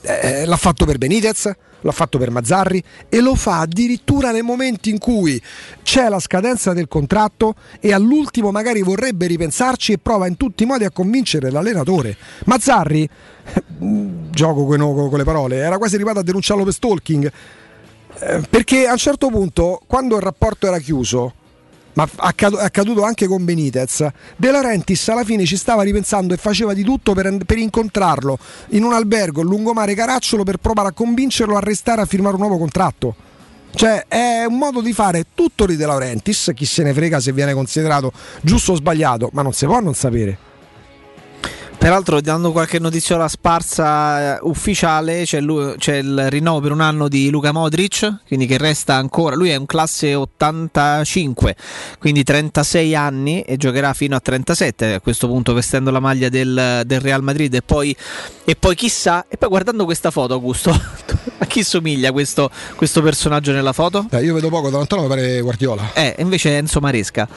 [0.00, 1.50] Eh, l'ha fatto per Benitez,
[1.80, 5.40] l'ha fatto per Mazzarri e lo fa addirittura nei momenti in cui
[5.82, 10.66] c'è la scadenza del contratto e all'ultimo magari vorrebbe ripensarci e prova in tutti i
[10.66, 12.16] modi a convincere l'allenatore.
[12.44, 13.08] Mazzarri,
[14.30, 17.32] gioco con, con le parole, era quasi arrivato a denunciarlo per stalking.
[18.20, 21.34] Eh, perché a un certo punto, quando il rapporto era chiuso,
[21.94, 24.06] ma è accaduto anche con Benitez,
[24.36, 28.38] De Laurentiis alla fine ci stava ripensando e faceva di tutto per, per incontrarlo
[28.70, 32.58] in un albergo lungomare Caracciolo per provare a convincerlo a restare a firmare un nuovo
[32.58, 33.14] contratto.
[33.74, 37.32] Cioè è un modo di fare tutto di De Laurentiis, chi se ne frega se
[37.32, 40.52] viene considerato giusto o sbagliato, ma non si può non sapere.
[41.78, 47.08] Peraltro, dando qualche notiziola sparsa eh, ufficiale, c'è, lui- c'è il rinnovo per un anno
[47.08, 49.36] di Luca Modric, quindi che resta ancora.
[49.36, 51.56] Lui è un classe 85,
[51.98, 54.94] quindi 36 anni e giocherà fino a 37.
[54.94, 57.52] A questo punto, vestendo la maglia del, del Real Madrid.
[57.52, 57.94] E poi,
[58.44, 60.72] e poi chissà, e poi guardando questa foto, Augusto,
[61.44, 64.06] a chi somiglia questo, questo personaggio nella foto?
[64.20, 65.92] io vedo poco da lontano, mi pare Guardiola.
[65.94, 67.28] Eh, invece è Enzo Maresca.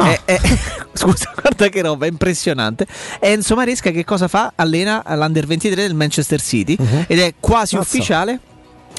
[0.00, 0.40] Eh, eh,
[0.92, 2.86] scusa, guarda che roba, è impressionante.
[3.20, 4.52] Enzo Maresca che cosa fa?
[4.56, 6.76] Allena l'Under 23 del Manchester City
[7.06, 7.88] ed è quasi Mazza.
[7.88, 8.40] ufficiale.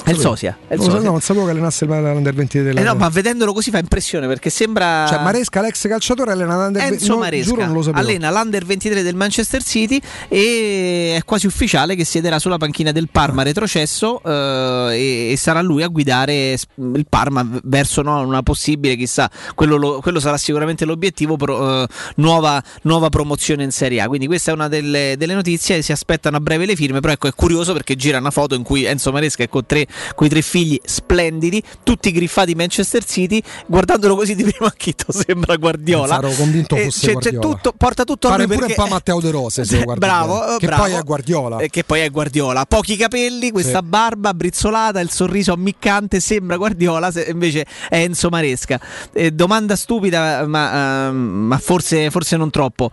[0.04, 0.56] È il sosia.
[0.68, 1.04] È il Non, lo so, sosia.
[1.06, 3.78] no, non sapevo che allenasse il l'Under 23 della Eh no, ma vedendolo così fa
[3.78, 5.06] impressione perché sembra.
[5.08, 8.00] Cioè Maresca, l'ex calciatore, allena l'Under Enzo no, Maresca Giuro non lo sapevo.
[8.06, 13.08] allena l'Under 23 del Manchester City e è quasi ufficiale che siederà sulla panchina del
[13.10, 18.96] Parma retrocesso eh, e, sarà lui a guidare s- il Parma verso no, una possibile,
[18.96, 24.08] chissà, quello, lo- quello sarà sicuramente l'obiettivo, pro- eh, nuova, nuova promozione in Serie A.
[24.08, 27.28] Quindi questa è una delle, delle notizie, si aspettano a breve le firme, però ecco
[27.28, 30.42] è curioso perché gira una foto in cui Enzo Maresca è con tre, coi tre
[30.42, 36.18] figli splendidi, tutti griffati Manchester City, guardandolo così di primo acchito sembra Guardiola.
[36.18, 38.88] Ero convinto Eh, fosse c'è- c'è tutto- porta tutto a Pare lui pure perché- un
[38.88, 40.82] po' Matteo De Rose, se lo guardi bravo, eh, che bravo.
[40.82, 41.58] poi è Guardiola.
[41.58, 42.64] Eh, che poi è Guardiola.
[42.66, 43.86] Pochi capelli, questa Sì.
[43.86, 48.80] barba brizzolata, il sorriso ammiccante, sembra Guardiola, se- invece è Enzo Maresca.
[49.12, 52.90] Eh, domanda stupida, ma, ehm, ma forse, forse non troppo.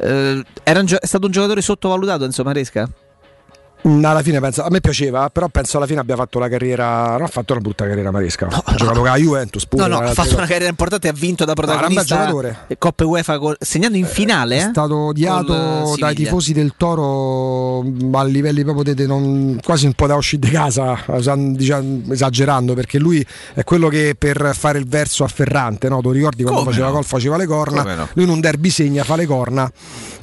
[0.00, 2.88] Eh, era un gio- è stato un giocatore sottovalutato Enzo Maresca?
[3.86, 7.12] Mm, Alla fine penso, a me piaceva, però penso alla fine abbia fatto la carriera.
[7.12, 8.46] Non ha fatto una brutta carriera Maresca.
[8.48, 9.82] ha giocato con la Juventus pure.
[9.86, 12.56] no, no, ha le fatto una carriera importante e ha vinto da protagonista giocatore.
[12.66, 14.56] eh, Coppe UEFA col- segnando in finale.
[14.56, 14.68] È eh?
[14.70, 19.58] stato Col, odiato eh, dai tifosi del Toro mm, a livelli proprio de- de- non-
[19.62, 20.98] quasi un po' da uscire di casa,
[21.36, 23.24] diciamo, esagerando, perché lui
[23.54, 26.00] è quello che per fare il verso afferrante, no?
[26.00, 26.94] tu ricordi quando Come faceva no?
[26.94, 28.08] gol faceva le corna, Come no?
[28.14, 29.70] lui in un derby segna, fa le corna,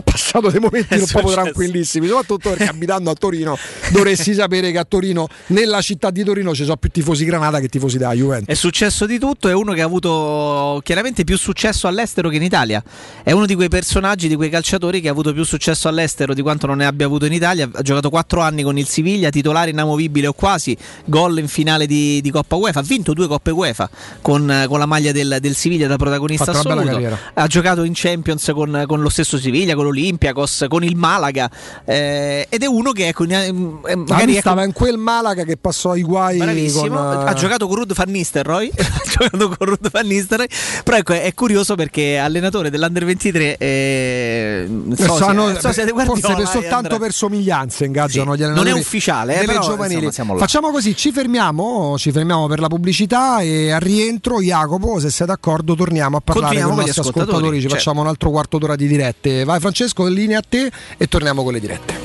[0.06, 3.58] passato dei momenti un po' tranquillissimi, soprattutto perché abitando a Torino
[3.92, 7.68] dovresti sapere che a Torino, nella città di Torino, ci sono più tifosi Granata che
[7.68, 8.48] tifosi della Juventus.
[8.48, 12.44] È successo di tutto, è uno che ha avuto chiaramente più successo all'estero che in
[12.44, 12.82] Italia.
[13.24, 16.42] È uno di quei personaggi, di quei calciatori che ha avuto più successo all'estero di
[16.42, 17.70] quanto non ne abbia avuto in Italia.
[17.72, 22.22] Ha giocato 4 anni con il Siviglia, titolare inamovibile o quasi, gol in finale di,
[22.22, 23.90] di Coppa UEFA, ha vinto due Coppe UEFA
[24.22, 27.18] con, con la maglia del, del Siviglia da protagonista assoluto.
[27.34, 31.50] Ha giocato in Champions con, con lo stesso Siviglia, con l'Olympiacos, con il Malaga
[31.86, 35.44] eh, ed è uno che ecco, in- eh, Ma magari ecco, stava in quel Malaga
[35.44, 39.48] che passò ai guai Bravissimo, con, eh, ha giocato con Rud Van Nistelrooy, ha giocato
[39.50, 40.48] con Rud Van Nistelrooy,
[40.84, 46.36] però ecco, è curioso perché allenatore dell'Under 23 eh, sosia- Sanno- sosia di forse Guardiola
[46.36, 50.06] per soltanto Andrea- per somiglianze ingaggiano Sì, gli non è allenatori ufficiale, eh, però, giovanili.
[50.06, 50.36] insomma.
[50.38, 55.28] Facciamo così, ci fermiamo, ci fermiamo per la pubblicità e al rientro Jacopo, se sei
[55.28, 57.76] d'accordo, torniamo a parlare Continuiamo con i nostri ascoltatori, ascoltatori, ci certo.
[57.78, 59.44] facciamo un altro quarto d'ora di dirette.
[59.44, 62.05] Vai Francesco, linea a te e torniamo con le dirette.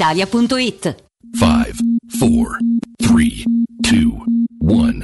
[0.01, 1.01] brispalitalia.it.
[1.35, 1.79] 5,
[2.19, 2.59] 4,
[3.01, 3.45] 3,
[3.83, 4.25] 2,
[4.59, 5.03] 1.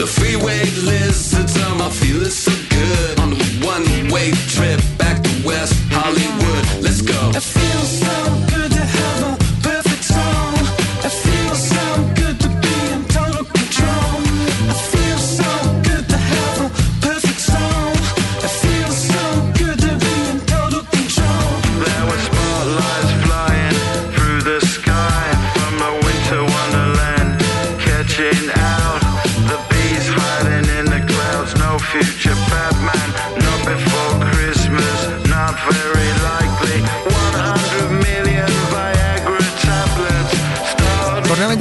[0.00, 0.64] The freeway.
[0.80, 3.20] Lizards are my feeling so good.
[3.20, 5.29] On a one-way trip back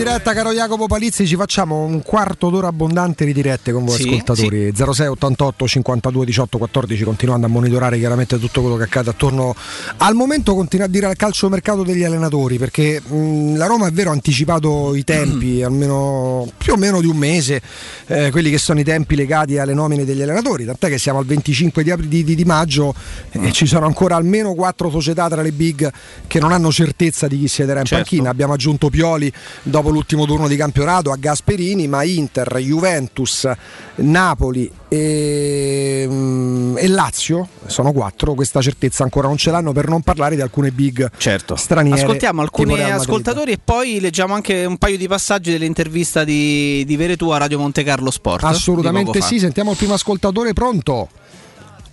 [0.09, 1.27] diretta, caro Jacopo Palizzi.
[1.27, 4.71] Ci facciamo un quarto d'ora abbondante di dirette con voi, Sì, ascoltatori.
[4.73, 7.03] 06 88 52 18 14.
[7.03, 9.53] Continuando a monitorare chiaramente tutto quello che accade attorno
[9.97, 10.55] al momento.
[10.55, 14.95] Continua a dire al calciomercato degli allenatori perché mh, la Roma è vero ha anticipato
[14.95, 17.61] i tempi almeno più o meno di un mese,
[18.07, 20.65] eh, quelli che sono i tempi legati alle nomine degli allenatori.
[20.65, 22.93] Tant'è che siamo al 25 di, di- di- di maggio
[23.31, 25.91] e ci sono ancora almeno quattro società tra le big
[26.25, 28.03] che non hanno certezza di chi siederà in Certo.
[28.09, 28.29] panchina.
[28.31, 29.31] Abbiamo aggiunto Pioli
[29.61, 33.49] dopo l'ultimo turno di campionato a Gasperini, ma Inter, Juventus,
[33.95, 38.33] Napoli e, mm, e Lazio sono quattro.
[38.33, 41.55] Questa certezza ancora non ce l'hanno per non parlare di alcune big Certo.
[41.55, 42.01] straniere.
[42.01, 47.29] Ascoltiamo alcuni ascoltatori e poi leggiamo anche un paio di passaggi dell'intervista di, di Veretù
[47.29, 48.43] a Radio Monte Carlo Sport.
[48.43, 49.39] Assolutamente sì.
[49.39, 51.09] Sentiamo il primo ascoltatore pronto.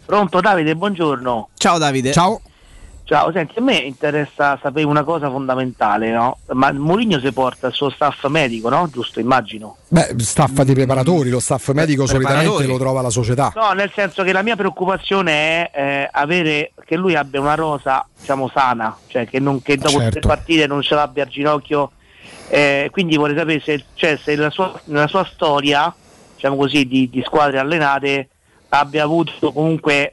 [0.05, 1.49] Pronto Davide, buongiorno.
[1.57, 2.13] Ciao Davide.
[2.13, 2.41] Ciao.
[3.07, 6.39] Ciao, senti, a me interessa sapere una cosa fondamentale, no?
[6.55, 8.89] Ma Mourinho si porta il suo staff medico, no?
[8.93, 9.77] Giusto, immagino.
[9.87, 12.67] Beh, staff di preparatori, lo staff medico solitamente preparatori.
[12.67, 13.53] lo trova la società.
[13.55, 18.05] No, nel senso che la mia preoccupazione è eh, avere che lui abbia una rosa,
[18.19, 20.19] diciamo, sana, cioè che, non, che dopo Certo.
[20.19, 21.93] tre partite non ce l'abbia al ginocchio.
[22.49, 25.95] Eh, quindi vorrei sapere se, cioè, se la sua, nella sua storia,
[26.35, 28.31] diciamo così, di, di squadre allenate
[28.71, 30.13] abbia avuto comunque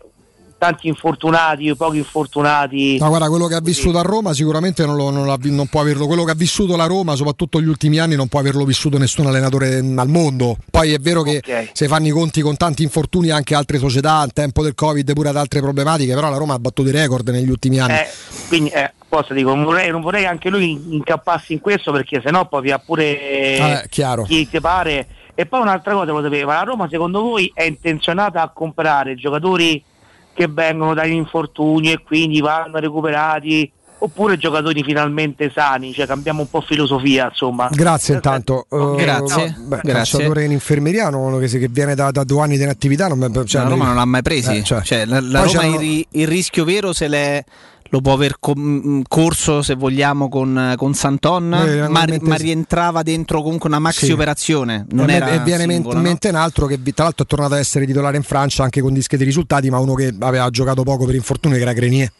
[0.63, 2.97] tanti infortunati, pochi infortunati.
[2.97, 5.81] No, guarda, quello che ha vissuto a Roma sicuramente non, lo- non l'ha- non può
[5.81, 6.07] averlo.
[6.07, 9.25] Quello che ha vissuto la Roma, soprattutto negli ultimi anni, non può averlo vissuto nessun
[9.25, 10.55] allenatore al mondo.
[10.71, 11.69] Poi è vero che Ok.
[11.73, 15.29] se fanno i conti con tanti infortuni anche altre società, al tempo del Covid, pure
[15.29, 17.95] ad altre problematiche, però la Roma ha battuto i record negli ultimi anni.
[17.95, 18.07] Eh,
[18.47, 22.21] quindi eh, posso dico, non vorrei, non vorrei che anche lui incappasse in questo perché
[22.23, 24.23] sennò poi vi ha pure Eh, chiaro.
[24.23, 25.07] chi ti pare.
[25.35, 29.15] E poi un'altra cosa volevo sapere, ma la Roma secondo voi è intenzionata a comprare
[29.15, 29.83] giocatori
[30.33, 33.71] che vengono dagli infortuni e quindi vanno recuperati
[34.03, 37.69] oppure giocatori finalmente sani, cioè cambiamo un po' filosofia insomma.
[37.71, 38.65] Grazie intanto.
[38.69, 39.55] Eh, Grazie.
[39.57, 39.93] beh, Grazie.
[39.93, 43.07] calciatore in infermeria uno che, che viene da, da due anni di inattività.
[43.07, 44.57] Non, cioè, la Roma non l'ha mai presi.
[44.57, 44.81] Eh, cioè.
[44.81, 47.43] Cioè, la, la Roma il, il rischio vero se l'è
[47.93, 53.03] lo può aver com- mh, corso se vogliamo con, con Santon, Noi ma, ma rientrava
[53.03, 54.11] dentro comunque una maxi Sì.
[54.11, 54.87] operazione.
[54.89, 56.01] Non e, era e viene in singolo, no?
[56.01, 58.93] mente un altro che tra l'altro è tornato ad essere titolare in Francia anche con
[58.93, 62.11] dischi di risultati, ma uno che aveva giocato poco per infortunio che era Grenier.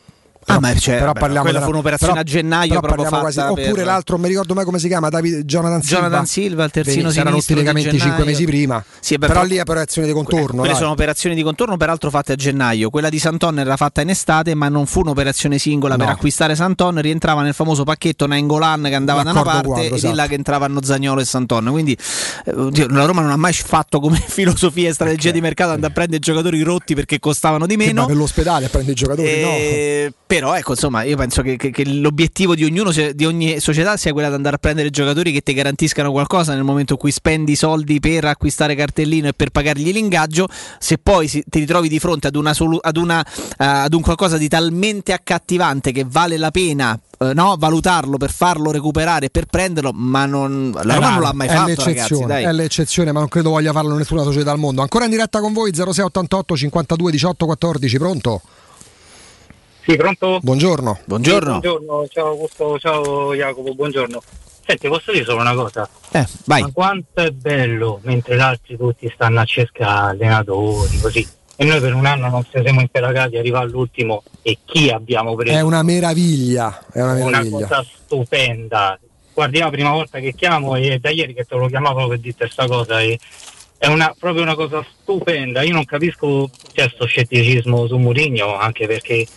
[0.46, 3.20] Ah, ma cioè, però parliamo quella della- fu un'operazione però- a gennaio però proprio fatta
[3.22, 6.02] quasi- Oppure per- l'altro, non mi ricordo mai come si chiama, David, Jonathan Silva.
[6.02, 8.26] Jonathan Silva, il terzino Vedi, si erano cinque gennaio.
[8.26, 8.84] mesi prima.
[9.00, 10.58] Sì, beh, però però- lì è operazione di contorno.
[10.60, 10.76] Quelle dai.
[10.78, 12.90] sono operazioni di contorno, peraltro fatte a gennaio.
[12.90, 16.12] Quella di Santon era fatta in estate, ma non fu un'operazione singola per No.
[16.12, 17.00] acquistare Santon.
[17.02, 20.28] Rientrava nel famoso pacchetto Nainggolan che andava da una parte quadro, e di là esatto.
[20.30, 21.68] che entravano Zagnolo e Santon.
[21.72, 21.98] Quindi
[22.46, 25.96] eh, la Roma non ha mai fatto come filosofia e strategia di mercato andare a
[25.96, 28.02] prendere giocatori rotti perché costavano di meno.
[28.02, 31.70] va per l'ospedale a prendere i giocatori, Eh, Però ecco, insomma, io penso che, che-
[31.70, 35.42] che l'obiettivo di ognuno, di ogni società sia quella di andare a prendere giocatori che
[35.42, 39.92] ti garantiscano qualcosa nel momento in cui spendi soldi per acquistare cartellino e per pagargli
[39.92, 40.48] l'ingaggio.
[40.80, 44.02] Se poi si- ti ritrovi di fronte ad, una solu- ad, una, eh, ad un
[44.02, 47.00] qualcosa di talmente accattivante che vale la pena.
[47.20, 50.96] eh, no, valutarlo per farlo recuperare per prenderlo, ma non, la.
[50.96, 51.68] Roma non l'ha mai è fatto.
[51.68, 54.82] l'eccezione, Ragazzi, è l'eccezione, ma non credo voglia farlo nessuna società al mondo.
[54.82, 58.42] Ancora in diretta con voi 0688 52 18 14, pronto?
[59.86, 60.40] Sì, pronto?
[60.42, 60.96] Buongiorno.
[60.96, 64.22] Sì, buongiorno, ciao Augusto, ciao Jacopo, buongiorno.
[64.66, 65.90] Senti, posso dire solo una cosa?
[66.12, 66.62] Eh, vai.
[66.62, 71.28] Ma quanto è bello mentre gli altri tutti stanno a cercare allenatori, così.
[71.58, 75.36] E noi per un anno non ci siamo impelagati a arrivare all'ultimo e chi abbiamo
[75.36, 75.58] preso?
[75.58, 77.68] È una meraviglia, è una una meraviglia.
[77.68, 78.98] cosa stupenda.
[79.34, 82.20] Guardi, la prima volta che chiamo e è da ieri che te lo chiamavo per
[82.20, 83.20] dirti questa cosa e
[83.78, 85.62] è una, proprio una cosa stupenda.
[85.62, 89.28] Io non capisco questo scetticismo su Mourinho, anche perché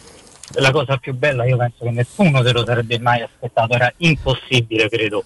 [0.55, 4.89] la cosa più bella io penso che nessuno se lo sarebbe mai aspettato, era impossibile
[4.89, 5.25] credo.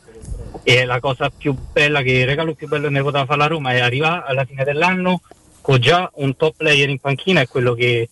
[0.62, 3.47] E la cosa più bella, che il regalo più bello che ne poteva fare la
[3.47, 5.20] Roma è arrivare alla fine dell'anno
[5.60, 8.08] con già un top player in panchina, è quello che,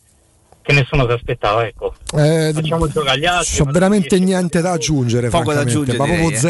[0.69, 1.95] che nessuno si aspettava, ecco.
[2.15, 3.57] Eh, Facciamo giocare gli altri.
[3.57, 6.41] C'ho veramente niente da aggiungere, Poco da aggiungere, ma proprio direi,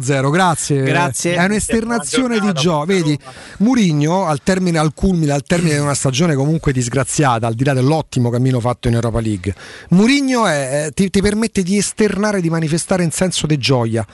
[0.00, 0.30] 000.
[0.30, 0.82] Grazie.
[0.84, 1.34] Grazie.
[1.34, 2.86] È un'esternazione di gioco.
[2.86, 3.18] Vedi,
[3.58, 7.74] Murigno al termine, al culmine, al termine di una stagione comunque disgraziata, al di là
[7.74, 9.54] dell'ottimo cammino fatto in Europa League.
[9.90, 14.06] Murigno è- ti, ti permette di esternare, di manifestare in senso di gioia.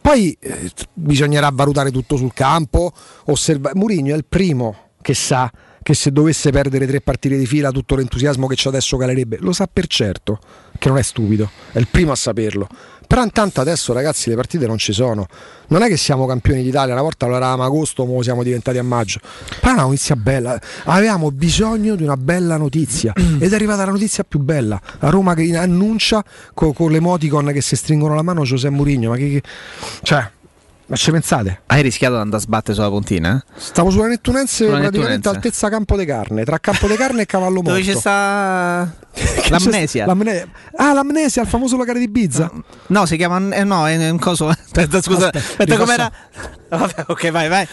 [0.00, 2.92] Poi eh, bisognerà valutare tutto sul campo.
[3.26, 5.48] Osserva- Murigno è il primo che sa
[5.86, 9.36] che se dovesse perdere tre partite di fila tutto l'entusiasmo che c'è adesso calerebbe.
[9.38, 10.40] Lo sa per certo,
[10.80, 12.66] che non è stupido, è il primo a saperlo.
[13.06, 15.28] Però intanto adesso ragazzi le partite non ci sono.
[15.68, 18.78] Non è che siamo campioni d'Italia, una volta lo eravamo a agosto, ora siamo diventati
[18.78, 19.20] a maggio.
[19.60, 20.60] Però è una notizia bella.
[20.86, 24.82] Avevamo bisogno di una bella notizia ed è arrivata la notizia più bella.
[24.98, 29.10] La Roma che annuncia co- con l'emoticon che si stringono la mano Giuseppe Mourinho.
[29.10, 29.42] Ma che, che-
[30.02, 30.30] Cioè,
[30.86, 31.62] ma ci pensate?
[31.66, 33.36] Hai rischiato di andare a sbattere sulla pontina?
[33.36, 33.52] eh?
[33.60, 35.28] Stavo sulla Nettunense Sulla praticamente Nettunense.
[35.30, 37.70] altezza campo de carne, tra campo de carne e cavallo morto.
[37.70, 38.94] Dove c'è sta
[39.50, 40.02] l'amnesia?
[40.02, 42.50] c'è- l'amne- ah, l'amnesia, il famoso locale di Ibiza.
[42.88, 43.54] No, si chiama.
[43.54, 44.46] eh, no, è un coso.
[44.48, 45.26] Aspetta, scusa.
[45.26, 46.12] Aspetta, Aspetta, com'era?
[46.68, 47.66] Vabbè, ok, vai, vai.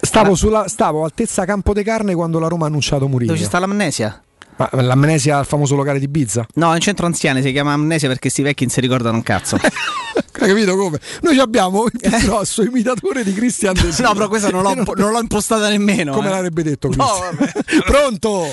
[0.00, 3.32] Stavo, sulla, stavo altezza campo de carne quando la Roma ha annunciato Murillo.
[3.32, 4.22] Dove ci sta l'amnesia?
[4.56, 6.46] Ma l'amnesia al famoso locale di Ibiza?
[6.54, 9.22] No, è un centro anziani, si chiama amnesia perché sti vecchi non si ricordano un
[9.22, 9.56] cazzo.
[10.40, 11.00] Hai capito come?
[11.22, 14.06] Noi ci abbiamo il più grosso imitatore di Christian De Sica.
[14.08, 16.12] no, però questa non l'ho, non l'ho impostata nemmeno.
[16.12, 16.30] Come eh.
[16.30, 17.82] l'avrebbe detto No, Christian?
[17.84, 18.46] Pronto?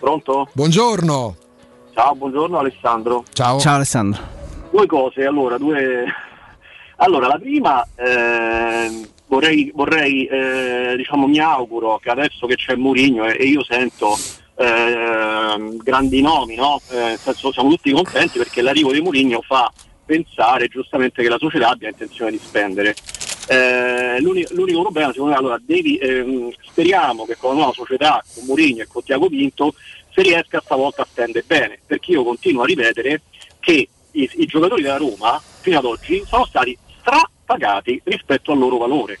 [0.00, 0.48] Pronto?
[0.52, 1.36] Buongiorno.
[1.94, 3.24] Ciao, buongiorno Alessandro.
[3.32, 3.60] Ciao.
[3.60, 4.22] Ciao Alessandro.
[4.70, 6.04] Due cose, allora, due...
[7.00, 13.24] Allora, la prima, eh, vorrei, vorrei eh, diciamo, mi auguro che adesso che c'è Mourinho
[13.24, 14.18] e, e io sento
[14.56, 16.80] eh, grandi nomi, no?
[16.90, 19.72] Eh, nel senso, siamo tutti contenti perché l'arrivo di Mourinho fa
[20.08, 22.94] pensare giustamente che la società abbia intenzione di spendere.
[23.48, 28.24] Eh, l'uni- l'unico problema secondo me allora devi, ehm, speriamo che con la nuova società
[28.34, 29.74] con Mourinho e con Tiago Pinto
[30.14, 33.22] si riesca stavolta a spendere bene perché io continuo a ripetere
[33.58, 38.76] che i, i giocatori della Roma fino ad oggi sono stati strapagati rispetto al loro
[38.76, 39.18] valore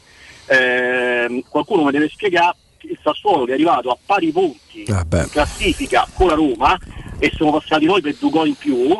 [0.48, 5.22] Ehm, qualcuno mi deve spiegare il Sassuolo che è arrivato a pari punti Vabbè.
[5.24, 6.78] in classifica con la Roma
[7.18, 8.98] e siamo passati noi per due gol in più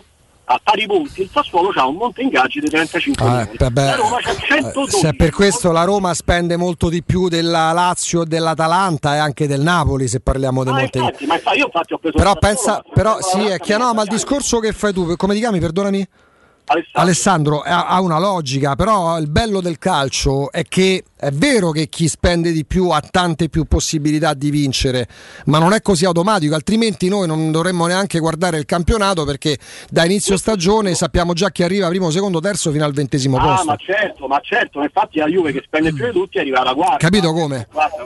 [0.51, 3.85] a pari punti il Sassuolo ha un monte ingaggi di 35 Ah, vabbè.
[3.85, 7.29] la Roma c'ha Eh, 112 Se è per questo la Roma spende molto di più
[7.29, 11.67] della Lazio dell'Atalanta e anche del Napoli se parliamo di Ah, molte infatti, ma io
[11.67, 14.59] infatti ho preso Però Sassuolo, pensa, ma- però sì, è chiaro, no, ma il discorso
[14.59, 16.09] che fai tu, come ti chiami, perdonami?
[16.69, 17.01] Alessandro.
[17.01, 22.07] Alessandro ha una logica, però il bello del calcio è che è vero che chi
[22.09, 25.09] spende di più ha tante più possibilità di vincere,
[25.47, 29.59] ma non è così automatico, altrimenti noi non dovremmo neanche guardare il campionato perché
[29.91, 33.65] da inizio stagione sappiamo già chi arriva primo, secondo, terzo fino al ventesimo Ah, posto.
[33.65, 36.99] ma certo, ma certo, infatti la Juve che spende più di tutti arriva alla quarta.
[36.99, 37.67] Capito come?
[37.73, 37.97] Guarda,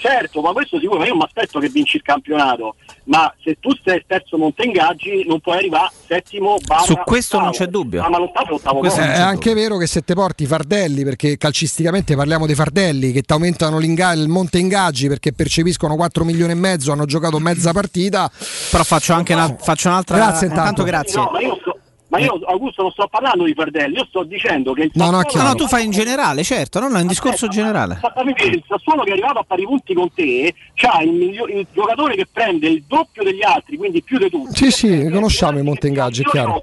[0.00, 3.70] certo, ma questo sicuro, ma io mi aspetto che vinci il campionato, ma se tu
[3.84, 7.64] sei terzo monte ingaggi non puoi arrivare settimo barra Su questo non ottavo.
[7.64, 8.02] c'è dubbio.
[8.02, 11.04] Ah, ma l'ottavo è ottavo Questo è anche vero che se te porti i fardelli,
[11.04, 16.52] perché calcisticamente parliamo dei fardelli che ti aumentano il monte ingaggi perché percepiscono 4 milioni
[16.52, 18.30] e mezzo, hanno giocato mezza partita.
[18.70, 20.16] Però faccio anche una- faccio un'altra.
[20.16, 20.82] Grazie intanto.
[20.82, 21.16] grazie.
[21.20, 21.30] No,
[22.10, 24.90] ma io, ma io, Augusto non sto parlando di Fardelli, io sto dicendo che il
[24.94, 25.48] No, no, Sassuolo- chiaro.
[25.48, 28.00] No, tu fai in generale, certo, no, no, è un discorso generale.
[28.44, 32.14] Il Sassuolo che è arrivato a pari punti con te c'ha il, miglio- il giocatore
[32.16, 34.54] che prende il doppio degli altri, quindi più di tutti.
[34.56, 36.62] Sì, sì, conosciamo i monte ingaggi, è chiaro.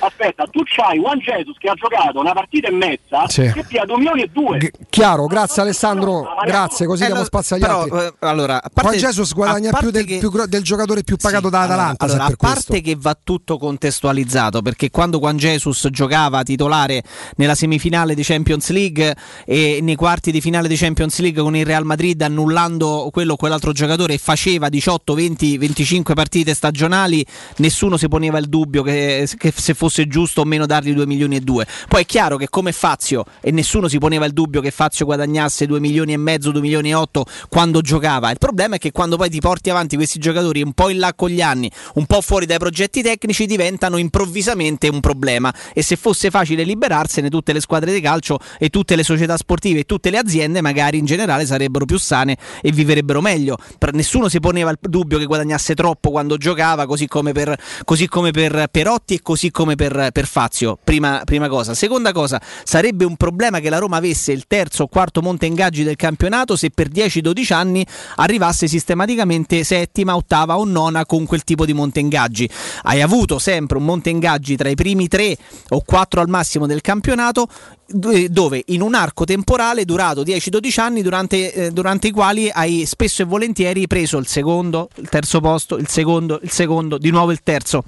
[0.00, 3.50] Aspetta, tu c'hai Juan Jesus che ha giocato una partita e mezza Sì.
[3.52, 4.70] che pia 2 milioni e 2.
[4.88, 7.98] Chiaro, grazie Alessandro, grazie, così diamo spazio agli però, altri.
[7.98, 11.48] eh, allora, a parte- Jesus guadagna parte più del, che- più del giocatore più pagato
[11.50, 12.04] da Atalanta.
[12.04, 12.56] Allora, se a per questo.
[12.72, 17.02] parte che va tutto contestualizzato, perché quando Juan Jesus giocava titolare
[17.36, 21.66] nella semifinale di Champions League e nei quarti di finale di Champions League con il
[21.66, 27.24] Real Madrid annullando quello o quell'altro giocatore e faceva 18, 20, 25 partite stagionali,
[27.56, 31.36] nessuno si poneva il dubbio che, che se fosse giusto o meno dargli 2 milioni
[31.36, 31.66] e 2.
[31.88, 35.66] Poi è chiaro che come Fazio, e nessuno si poneva il dubbio che Fazio guadagnasse
[35.66, 38.30] 2 milioni e mezzo, 2 milioni e 8 quando giocava.
[38.30, 41.12] Il problema è che quando poi ti porti avanti questi giocatori un po' in là
[41.14, 45.52] con gli anni, un po' fuori dai progetti tecnici, diventano improvvisamente un problema.
[45.72, 49.80] E se fosse facile liberarsene, tutte le squadre di calcio e tutte le società sportive
[49.80, 53.56] e tutte le aziende, magari in generale sarebbero più sane e viverebbero meglio.
[53.92, 58.30] Nessuno si poneva il dubbio che guadagnasse troppo quando giocava, così come per, così come
[58.30, 60.78] per Perotti e così come per, per Fazio.
[60.82, 61.74] Prima, prima cosa.
[61.74, 65.84] Seconda cosa, sarebbe un problema che la Roma avesse il terzo o quarto monte ingaggi
[65.84, 71.64] del campionato se per 10-12 anni arrivasse sistematicamente settima, ottava o nona con quel tipo
[71.64, 72.48] di monte ingaggi.
[72.82, 75.34] Hai avuto sempre un monte ingaggi tra i primi tre
[75.70, 77.48] o quattro al massimo del campionato
[77.90, 83.22] dove in un arco temporale durato 10-12 anni durante, eh, durante i quali hai spesso
[83.22, 87.40] e volentieri preso il secondo, il terzo posto, il secondo, il secondo, di nuovo il
[87.42, 87.84] terzo.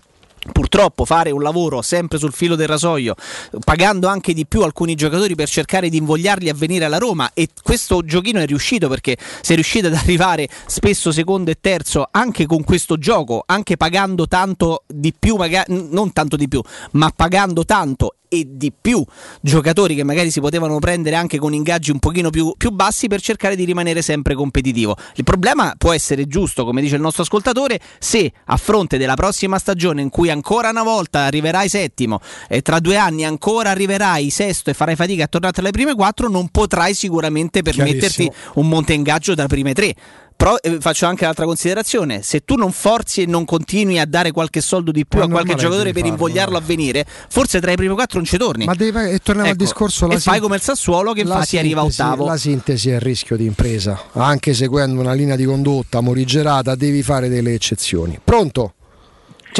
[0.52, 3.14] Purtroppo fare un lavoro sempre sul filo del rasoio,
[3.62, 7.48] pagando anche di più alcuni giocatori per cercare di invogliarli a venire alla Roma e
[7.62, 12.64] questo giochino è riuscito perché sei riuscito ad arrivare spesso secondo e terzo anche con
[12.64, 16.62] questo gioco, anche pagando tanto di più, maga- non tanto di più,
[16.92, 19.04] ma pagando tanto e di più
[19.40, 23.20] giocatori che magari si potevano prendere anche con ingaggi un pochino più, più bassi per
[23.20, 24.96] cercare di rimanere sempre competitivo.
[25.16, 29.58] Il problema può essere giusto, come dice il nostro ascoltatore, se a fronte della prossima
[29.58, 34.70] stagione in cui ancora una volta arriverai settimo e tra due anni ancora arriverai sesto
[34.70, 38.92] e farai fatica a tornare tra le prime quattro, non potrai sicuramente permetterti un monte
[38.92, 39.94] ingaggio tra prime tre.
[40.40, 44.32] Però eh, faccio anche un'altra considerazione: se tu non forzi e non continui a dare
[44.32, 47.72] qualche soldo di più Ma a qualche giocatore per farlo, invogliarlo a venire, forse tra
[47.72, 48.64] i primi quattro non ci torni.
[48.64, 51.20] Ma devi, e torniamo al Ecco, discorso la e fai sin- come il Sassuolo che
[51.20, 52.24] infatti arriva sintesi- ottavo.
[52.24, 57.02] La sintesi è il rischio di impresa, anche seguendo una linea di condotta morigerata, devi
[57.02, 58.18] fare delle eccezioni.
[58.24, 58.72] Pronto?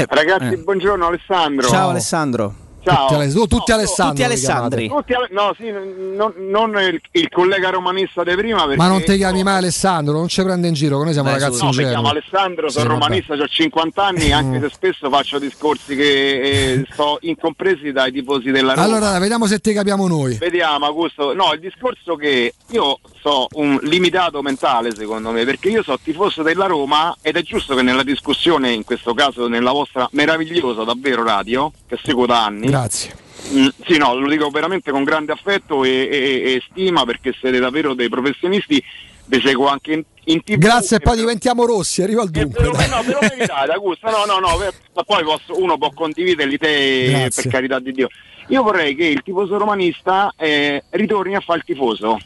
[0.08, 0.58] Ragazzi, eh.
[0.58, 1.68] buongiorno Alessandro.
[1.68, 2.68] Ciao Alessandro.
[2.82, 3.06] Ciao.
[3.06, 4.88] Tutti, Ale- oh, tutti Alessandro tutti Alessandri.
[4.88, 9.02] Tutti Ale- no, sì, non, non il, il collega romanista di prima perché Ma non
[9.02, 11.70] ti chiami mai Alessandro, non ci prende in giro, che noi siamo Beh, ragazzi no,
[11.70, 16.40] mi chiamo Alessandro, sono Sì, romanista, ho 50 anni, anche se spesso faccio discorsi che
[16.40, 18.86] eh, sto incompresi dai tifosi della Roma.
[18.86, 20.36] Allora, vediamo se ti capiamo noi.
[20.36, 25.82] Vediamo Augusto, no, il discorso che io so un limitato mentale secondo me, perché io
[25.82, 30.08] so tifoso della Roma ed è giusto che nella discussione, in questo caso nella vostra
[30.12, 33.14] meravigliosa davvero radio, che seguo da anni, Grazie.
[33.52, 37.58] Mm, sì, no, lo dico veramente con grande affetto e, e- e stima perché siete
[37.58, 38.82] davvero dei professionisti,
[39.26, 40.58] vi seguo anche in, in tv.
[40.58, 42.62] Grazie, e poi ve- diventiamo rossi, arriva al dunque.
[42.62, 44.56] lo- no, lo meritate, Augusto, no, no, no,
[44.94, 47.42] ma poi posso- uno può condividere le idee Grazie.
[47.42, 48.08] per carità di Dio.
[48.48, 52.18] Io vorrei che il tifoso romanista eh, ritorni a fare il tifoso.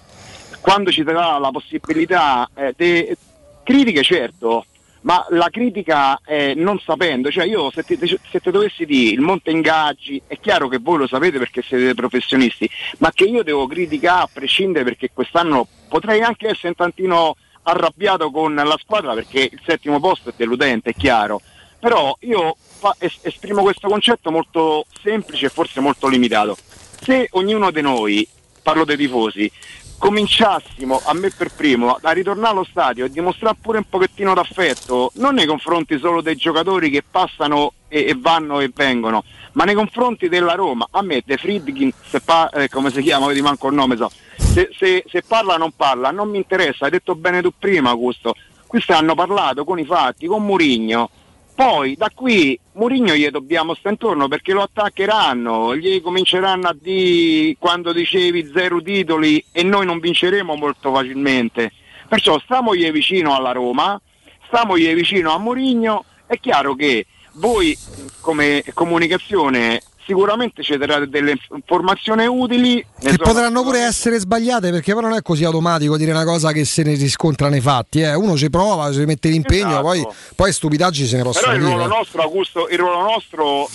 [0.60, 3.14] Quando ci darà la possibilità eh, di
[3.62, 4.64] critiche, certo,
[5.04, 9.20] ma la critica eh, non sapendo, cioè io se ti, se ti dovessi dire il
[9.20, 12.68] monte ingaggi, è chiaro che voi lo sapete perché siete professionisti,
[12.98, 18.30] ma che io devo criticare a prescindere perché quest'anno potrei anche essere un tantino arrabbiato
[18.30, 21.40] con la squadra perché il settimo posto è deludente, è chiaro,
[21.78, 26.56] però io fa- es- esprimo questo concetto molto semplice e forse molto limitato.
[27.02, 28.26] Se ognuno di noi,
[28.62, 29.50] parlo dei tifosi,
[29.98, 35.12] cominciassimo a me per primo a ritornare allo stadio e dimostrare pure un pochettino d'affetto,
[35.14, 39.74] non nei confronti solo dei giocatori che passano e, e vanno e vengono, ma nei
[39.74, 40.86] confronti della Roma.
[40.90, 44.10] A me De Friedkin, se pa- eh, come si chiama, vedi manco il nome so,
[44.36, 48.34] se, se- se parla non parla, non mi interessa, hai detto bene tu prima Augusto,
[48.66, 51.10] questi hanno parlato con i fatti, con Murigno.
[51.54, 57.54] Poi da qui Murigno gli dobbiamo stare intorno perché lo attaccheranno, gli cominceranno a dire
[57.60, 61.70] quando dicevi zero titoli e noi non vinceremo molto facilmente.
[62.08, 64.00] Perciò stamogli vicino alla Roma,
[64.48, 67.76] stamogli vicino a Mourinho, è chiaro che voi
[68.20, 72.84] come comunicazione sicuramente ci darete delle informazioni utili.
[73.00, 76.64] Che potranno pure essere sbagliate perché poi non è così automatico dire una cosa che
[76.64, 78.00] se ne riscontra nei fatti.
[78.00, 78.14] eh.
[78.14, 79.82] Uno ci prova, ci mette l'impegno, Esatto.
[79.82, 81.72] poi, poi stupidagggi se ne Però possono il dire.
[81.74, 83.68] ruolo nostro, Augusto, il ruolo nostro,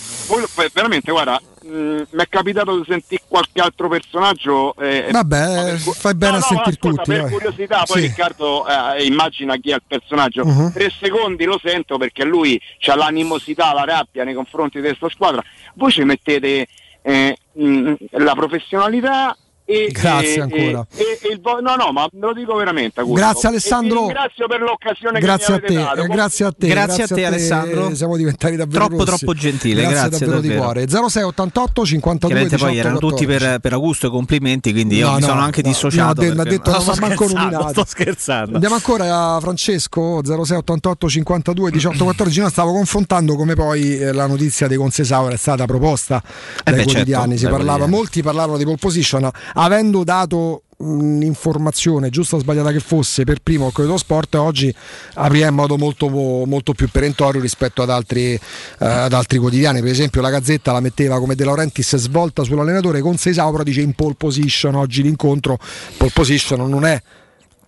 [0.72, 4.74] veramente guarda, mi è capitato di sentire qualche altro personaggio.
[4.76, 7.10] eh, Vabbè, fai bene No, a no, sentire ascolta, tutti.
[7.12, 7.30] Per vai.
[7.30, 8.06] curiosità, poi Sì.
[8.08, 10.44] Riccardo eh, immagina chi è il personaggio.
[10.44, 10.72] Mhm.
[10.72, 15.42] Tre secondi lo sento perché lui ha l'animosità, la rabbia nei confronti di questa squadra.
[15.74, 16.66] Voi ci mettete
[17.02, 19.36] eh, mh, la professionalità.
[19.70, 20.86] E, Grazie e- ancora.
[20.96, 23.00] E, e il no, no, ma ve lo dico veramente.
[23.00, 23.24] Augusto.
[23.24, 24.00] Grazie, Alessandro.
[24.00, 26.00] ringrazio per l'occasione Grazie a che mi te, avete dato.
[26.10, 27.94] eh, grazie a te, Grazie a te, Alessandro.
[27.94, 29.24] Siamo diventati davvero Troppo, rossi.
[29.24, 30.62] troppo gentile, grazie, davvero di davvero.
[30.64, 30.86] cuore.
[30.88, 33.44] 0688 52 Chiaramente 18 poi erano tutti 14.
[33.48, 36.02] per, per Augusto i complimenti, quindi io No, mi no, sono anche no, dissociato.
[36.02, 37.68] no, ha de- ha perché- detto No, non sto manco nominato.
[37.68, 38.54] Sto scherzando.
[38.54, 42.40] Andiamo ancora a Francesco 0688 52 18 14.
[42.40, 46.20] No, stavo confrontando come poi eh, la notizia dei Consesauer è stata proposta
[46.64, 47.22] dai beh, quotidiani.
[47.24, 47.90] certo, si dai parlava, quotidiani.
[47.92, 49.30] molti parlavano di pole position,
[49.64, 54.74] avendo dato un'informazione giusta o sbagliata che fosse per primo il Corridoio Sport oggi
[55.14, 58.40] aprirà in modo molto, molto più perentorio rispetto ad altri, eh,
[58.78, 59.80] ad altri quotidiani.
[59.80, 63.82] Per esempio la Gazzetta la metteva come De Laurentiis svolta sull'allenatore con Seisao però dice
[63.82, 64.74] in pole position.
[64.74, 65.58] Oggi l'incontro
[65.98, 67.00] pole position non è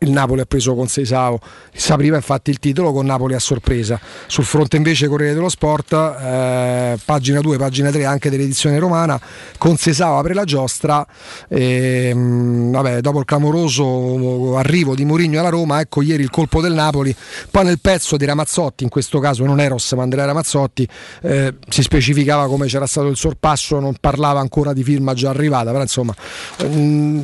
[0.02, 1.40] il Napoli ha preso con Seisao,
[1.72, 3.98] si apriva infatti il titolo con Napoli a sorpresa.
[4.26, 9.20] Sul fronte invece Corriere dello Sport, eh, pagina 2, pagina 3 anche dell'edizione romana,
[9.58, 11.06] con Seisao apre la giostra,
[11.48, 16.60] e, mh, vabbè, dopo il clamoroso arrivo di Mourinho alla Roma, ecco ieri il colpo
[16.60, 17.14] del Napoli,
[17.50, 20.86] poi nel pezzo di Ramazzotti, in questo caso non Eros ma Andrea Ramazzotti,
[21.22, 25.70] eh, si specificava come c'era stato il sorpasso, non parlava ancora di firma già arrivata,
[25.70, 26.14] però insomma...
[26.58, 27.20] mh,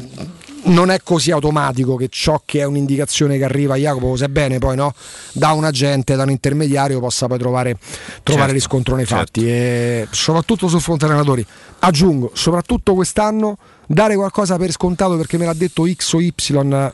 [0.68, 4.76] non è così automatico che ciò che è un'indicazione che arriva a Jacopo, sebbene poi
[4.76, 4.94] no,
[5.32, 7.76] da un agente, da un intermediario, possa poi trovare,
[8.22, 9.24] trovare Certo, riscontro nei certo.
[9.24, 9.48] fatti.
[9.48, 11.44] E soprattutto sul fronte allenatori.
[11.80, 13.56] Aggiungo, soprattutto quest'anno,
[13.90, 16.92] dare qualcosa per scontato perché me l'ha detto X o Y eh,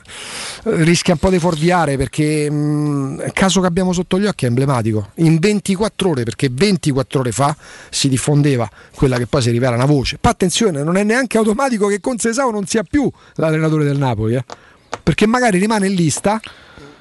[0.63, 5.11] rischia un po' di fuorviare perché il caso che abbiamo sotto gli occhi è emblematico.
[5.17, 7.55] In 24 ore, perché 24 ore fa
[7.91, 10.19] si diffondeva quella che poi si rivela una voce.
[10.23, 14.37] Ma attenzione, non è neanche automatico che con Sesao non sia più l'allenatore del Napoli,
[14.37, 14.45] eh.
[15.03, 16.41] perché magari rimane in lista.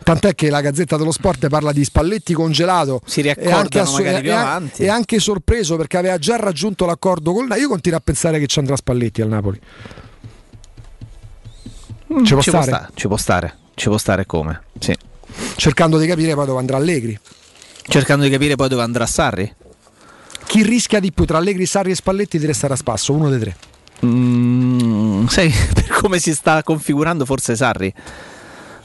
[0.04, 4.22] Tant'è che la Gazzetta dello Sport parla di Spalletti congelato Si e anche, magari e-
[4.22, 4.84] più e- avanti.
[4.84, 8.48] e anche sorpreso perché aveva già raggiunto l'accordo con il Io continuo a pensare che
[8.48, 9.60] ci andrà Spalletti al Napoli.
[12.14, 12.66] Mm, Ci può ci, può stare?
[12.86, 14.62] sta- ci può stare, ci può stare come?
[14.80, 14.96] Sì.
[15.56, 17.18] Cercando di capire poi dove andrà Allegri.
[17.88, 19.52] Cercando di capire poi dove andrà Sarri.
[20.46, 23.14] Chi rischia di più tra Allegri, Sarri e Spalletti di restare a spasso?
[23.14, 23.56] Uno dei tre.
[24.06, 27.92] Mm, sai, per come si sta configurando, forse Sarri.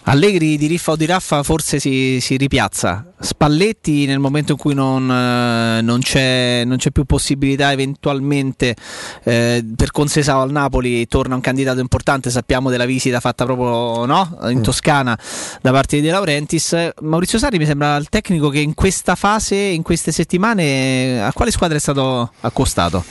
[0.08, 3.07] Allegri di Riffa o di Raffa forse si, si ripiazza.
[3.20, 8.76] Spalletti nel momento in cui non, eh, non c'è, non c'è più possibilità eventualmente
[9.24, 14.38] eh, per Consesao al Napoli torna un candidato importante, sappiamo della visita fatta proprio no?
[14.50, 14.62] in Mm.
[14.62, 15.18] Toscana
[15.60, 16.76] da parte di De Laurentiis.
[17.02, 21.50] Maurizio Sarri mi sembra il tecnico che in questa fase, in queste settimane, a quale
[21.50, 23.04] squadra è stato accostato?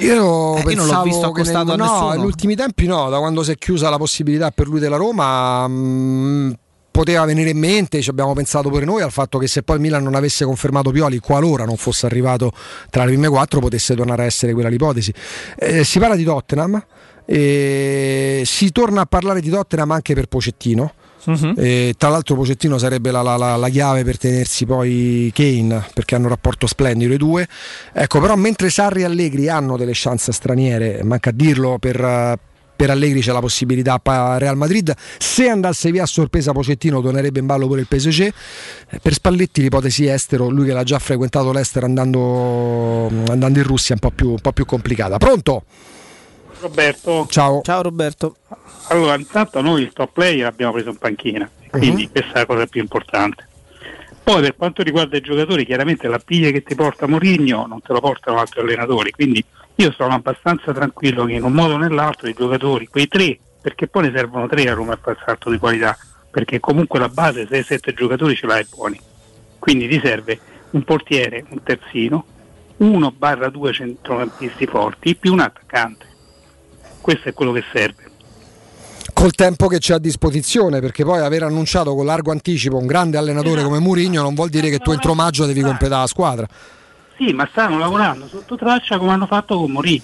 [0.00, 2.10] Io, Eh, io non l'ho visto accostato nel- a no, nessuno.
[2.14, 5.66] negli ultimi tempi no, da quando si è chiusa la possibilità per lui della Roma.
[5.68, 6.54] mh,
[6.90, 9.82] Poteva venire in mente, ci abbiamo pensato pure noi al fatto che se poi il
[9.82, 12.52] Milan non avesse confermato Pioli, qualora non fosse arrivato
[12.90, 15.12] tra le prime quattro, potesse tornare a essere quella l'ipotesi.
[15.56, 16.84] Eh, si parla di Tottenham,
[17.24, 20.92] e si torna a parlare di Tottenham anche per Pocettino.
[21.56, 26.14] E tra l'altro Pocettino sarebbe la, la- la- la chiave per tenersi poi Kane perché
[26.14, 27.46] hanno un rapporto splendido i due
[27.92, 32.38] ecco però mentre Sarri e Allegri hanno delle chance straniere manca a dirlo per, eh,
[32.80, 37.38] per Allegri c'è la possibilità a Real Madrid se andasse via a sorpresa Pocettino tornerebbe
[37.38, 38.32] in ballo pure il PSG
[38.88, 43.94] Eh, per Spalletti l'ipotesi estero lui che l'ha già frequentato l'estero andando, andando in Russia
[43.94, 45.64] è un po' più, un po' più complicata pronto?
[46.60, 47.26] Roberto.
[47.28, 47.60] Ciao.
[47.62, 48.36] Ciao Roberto.
[48.88, 52.10] Allora, intanto noi il top player l'abbiamo preso in panchina, quindi Mhm.
[52.12, 53.46] questa è la cosa più importante.
[54.22, 57.92] Poi per quanto riguarda i giocatori, chiaramente la piglia che ti porta Mourinho non te
[57.92, 59.44] lo portano altri allenatori, quindi
[59.80, 63.88] io sono abbastanza tranquillo che in un modo o nell'altro i giocatori, quei tre, perché
[63.88, 65.96] poi ne servono tre a Roma per fare salto di qualità,
[66.30, 69.00] perché comunque la base 6-7 giocatori ce l'hai buoni.
[69.58, 70.38] Quindi ti serve
[70.72, 72.24] un portiere, un terzino,
[72.76, 76.06] uno barra due centrocampisti forti più un attaccante.
[77.00, 78.08] Questo è quello che serve.
[79.14, 83.16] col tempo che c'è a disposizione, perché poi aver annunciato con largo anticipo un grande
[83.16, 86.46] allenatore come Mourinho non vuol dire che tu entro maggio devi completare la squadra.
[87.20, 90.02] Sì, ma stanno lavorando sotto traccia come hanno fatto con Mourinho.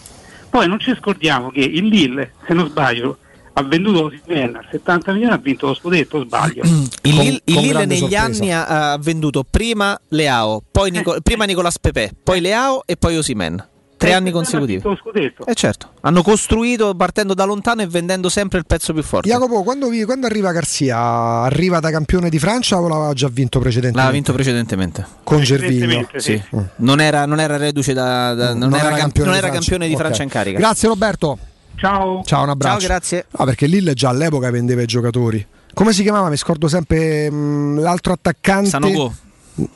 [0.51, 3.17] Poi non ci scordiamo che il Lille, se non sbaglio,
[3.55, 6.63] ha venduto Osimhen a 70 milioni ha vinto lo scudetto, sbaglio.
[7.07, 8.23] Il, Con- Lille- il con Lille negli sorpresa.
[8.23, 13.17] anni ha, ha venduto prima Leao, poi Nico- prima Nicolas Pepe, poi Leao e poi
[13.17, 13.67] Osimen.
[13.99, 14.83] Tre anni consecutivi.
[15.01, 15.47] scudetto.
[15.47, 19.29] Eh certo, hanno costruito partendo da lontano e vendendo sempre il pezzo più forte.
[19.29, 23.59] Jacopo, quando, vi- quando arriva Garzia, arriva da campione di Francia o l'aveva già vinto
[23.59, 24.07] precedentemente?
[24.07, 25.07] L'ha vinto precedentemente.
[25.25, 26.07] Con Gervigno.
[26.17, 26.41] Sì.
[26.77, 30.01] Non, era, non era reduce da, da- non, era, camp- non era campione di Ok.
[30.01, 30.59] Francia in carica.
[30.59, 31.39] Grazie Roberto.
[31.77, 32.23] Ciao.
[32.25, 32.79] Ciao, un abbraccio.
[32.81, 33.27] Ciao, grazie.
[33.33, 35.45] Ah, perché Lille già all'epoca vendeva i giocatori.
[35.75, 36.29] Come si chiamava?
[36.31, 39.15] Mi scordo sempre mh, l'altro attaccante Sanogo.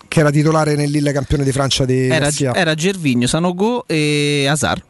[0.08, 2.54] Che era titolare nel Lille campione di Francia di Era, Garzia.
[2.54, 4.82] era Gervigno, Sanogo e Hazard.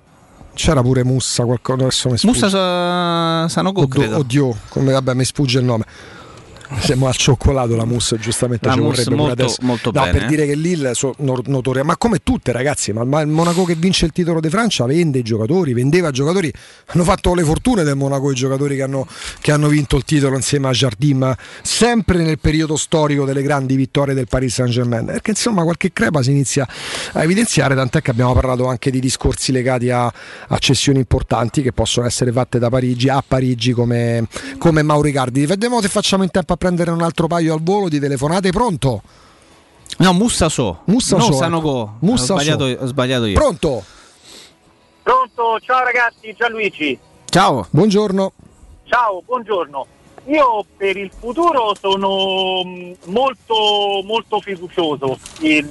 [0.54, 2.32] C'era pure Mussa, qualcosa adesso mi sfugge.
[2.32, 4.16] Musa Sa- Sanogo, Oddio, credo.
[4.18, 5.84] oddio, come, vabbè, mi sfugge il nome.
[6.78, 9.56] Siamo al cioccolato la mousse, giustamente La ci mousse vorrebbe molto- adesso.
[9.62, 13.04] molto no, bene, per dire che Lille so, no- notoria, ma come tutte ragazzi, ma,
[13.04, 16.52] ma il Monaco che vince il titolo di Francia vende i giocatori, vendeva giocatori,
[16.86, 19.06] hanno fatto le fortune del Monaco i giocatori che hanno,
[19.40, 23.74] che hanno vinto il titolo insieme a Jardim, ma sempre nel periodo storico delle grandi
[23.76, 26.66] vittorie del Paris Saint Germain, perché insomma qualche crepa si inizia
[27.12, 31.72] a evidenziare, tant'è che abbiamo parlato anche di discorsi legati a, a cessioni importanti che
[31.72, 34.26] possono essere fatte da Parigi a Parigi come,
[34.58, 35.46] come Mauricardi.
[35.46, 38.50] Vediamo se facciamo in tempo a prendere un altro paio al volo di telefonate.
[38.50, 39.00] Pronto?
[39.96, 40.82] No, Mussa So.
[40.84, 41.80] Mussa no, So, Sanogo.
[41.82, 41.96] ecco.
[42.00, 42.82] Mussa ho, sbagliato, So.
[42.82, 43.34] ho sbagliato io.
[43.34, 43.82] Pronto?
[45.02, 46.98] Pronto, ciao ragazzi, Gianluigi.
[47.30, 47.66] Ciao.
[47.70, 48.32] Buongiorno.
[48.84, 49.86] Ciao, buongiorno.
[50.26, 55.18] Io per il futuro sono mh, molto, molto fiducioso.
[55.40, 55.66] In-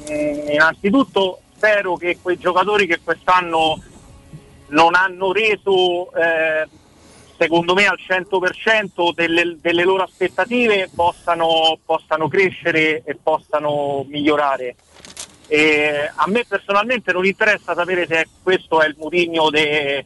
[0.51, 3.79] innanzitutto spero che quei giocatori che quest'anno
[4.69, 6.67] non hanno reso, eh,
[7.39, 14.75] secondo me, al 100% delle, delle loro aspettative possano, possano crescere e possano migliorare.
[15.47, 20.05] E a me personalmente non interessa sapere se questo è il Mourinho de-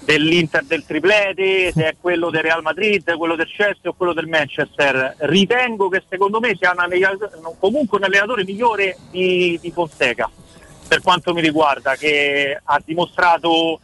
[0.00, 4.26] dell'Inter del triplete, se è quello del Real Madrid, quello del Chelsea o quello del
[4.26, 5.14] Manchester.
[5.20, 10.28] Ritengo che secondo me sia un comunque un allenatore migliore di, di Fonseca,
[10.88, 13.80] per quanto mi riguarda, che ha dimostrato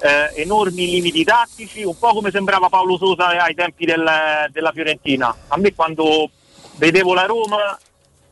[0.00, 5.34] eh, enormi limiti tattici, un po' come sembrava Paolo Sosa ai tempi del- della Fiorentina.
[5.48, 6.30] A me quando
[6.76, 7.78] vedevo la Roma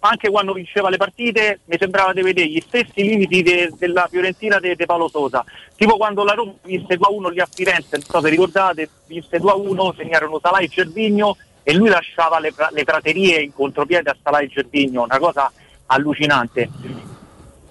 [0.01, 4.61] anche quando vinceva le partite mi sembrava di vedere gli stessi limiti de- della Fiorentina
[4.61, 5.43] di Paolo Sosa
[5.77, 9.95] tipo quando la Roma vinse 2-1 lì a Firenze non so se ricordate vinse 2-1
[9.97, 14.51] segnarono Salà e Cervigno e lui lasciava le, le praterie in contropiede a Salà e
[14.51, 15.51] Cervigno una cosa
[15.87, 16.69] allucinante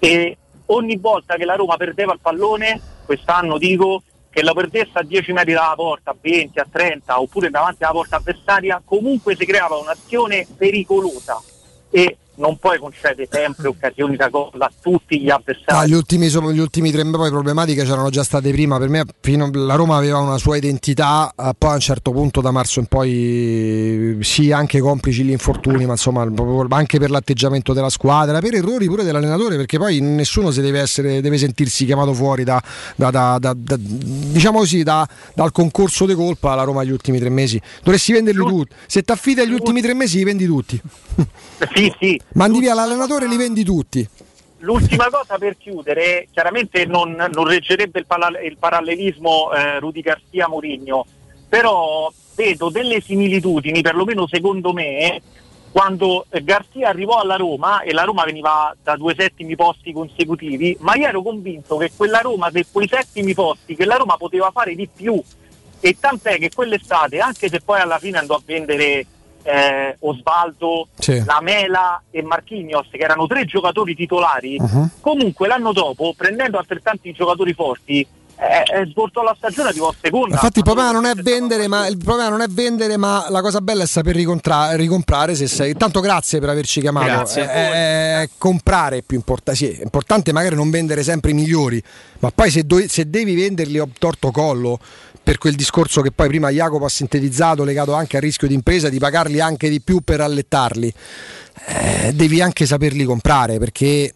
[0.00, 0.36] e
[0.66, 4.02] ogni volta che la Roma perdeva il pallone quest'anno dico
[4.34, 7.92] che la perdesse a 10 metri dalla porta, a 20, a 30 oppure davanti alla
[7.92, 11.40] porta avversaria comunque si creava un'azione pericolosa.
[11.88, 15.78] E non puoi concedere sempre occasioni da gol a tutti gli avversari.
[15.78, 18.78] Ah, gli, ultimi, gli ultimi tre poi problematiche c'erano già state prima.
[18.78, 22.40] Per me fino- la Roma aveva una sua identità, eh, poi a un certo punto
[22.40, 26.26] da marzo in poi sì, anche complici gli infortuni, ma insomma
[26.70, 31.20] anche per l'atteggiamento della squadra, per errori pure dell'allenatore, perché poi nessuno si deve, essere,
[31.20, 32.60] deve sentirsi chiamato fuori da,
[32.96, 37.28] da- da- da- diciamo così, da- dal concorso di colpa la Roma gli ultimi tre
[37.28, 37.60] mesi.
[37.82, 38.74] Dovresti venderli tutti.
[38.86, 40.80] Se ti affidi agli ultimi tre mesi li vendi tutti.
[41.74, 42.20] Sì, sì.
[42.32, 44.08] Mandi via l'allenatore e li vendi tutti.
[44.58, 50.48] L'ultima cosa per chiudere, chiaramente non, non reggerebbe il, pala- il parallelismo eh, Rudy Garcia
[50.48, 51.04] Mourinho,
[51.48, 55.20] però vedo delle similitudini, perlomeno secondo me,
[55.70, 60.94] quando Garcia arrivò alla Roma e la Roma veniva da due settimi posti consecutivi, ma
[60.94, 64.74] io ero convinto che quella Roma, per quei settimi posti, che la Roma poteva fare
[64.74, 65.20] di più.
[65.80, 69.04] E tant'è che quell'estate, anche se poi alla fine andò a vendere
[69.44, 71.22] eh, Osvaldo, Sì.
[71.24, 74.88] Lamela e Marchignos, che erano tre giocatori titolari, Uh-huh.
[75.00, 78.06] comunque l'anno dopo, prendendo altrettanti giocatori forti,
[78.36, 80.34] eh, eh, svoltò la stagione arrivò seconda.
[80.34, 83.60] Infatti il problema non è vendere, ma il problema non è vendere, ma la cosa
[83.60, 85.74] bella è saper ricontra- ricomprare se sei.
[85.74, 87.06] Tanto grazie per averci chiamato.
[87.06, 87.42] Grazie.
[87.52, 89.54] Eh, eh, comprare è più importante.
[89.60, 91.80] Sì, è importante magari non vendere sempre i migliori,
[92.18, 94.80] ma poi se, doi- se devi venderli a torto collo
[95.24, 98.90] per quel discorso che poi prima Jacopo ha sintetizzato, legato anche al rischio di impresa,
[98.90, 100.92] di pagarli anche di più per allettarli,
[101.66, 104.12] eh, devi anche saperli comprare perché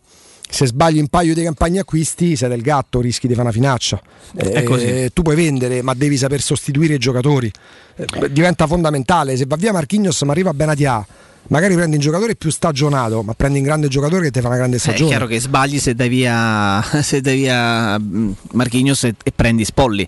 [0.51, 4.01] se sbagli un paio di campagne acquisti sei del gatto, rischi di fare una finaccia.
[4.35, 4.85] È così.
[4.87, 7.51] Eh, tu puoi vendere, ma devi saper sostituire i giocatori.
[7.97, 9.37] Eh, diventa fondamentale.
[9.37, 11.07] Se va via Marchignos, ma arriva Benatia.
[11.49, 14.57] Magari prendi un giocatore più stagionato, ma prendi un grande giocatore che ti fa una
[14.57, 15.11] grande Eh, È stagione.
[15.11, 20.07] chiaro che sbagli se dai via, se dai via mm, Marchignos e, e prendi Spolli.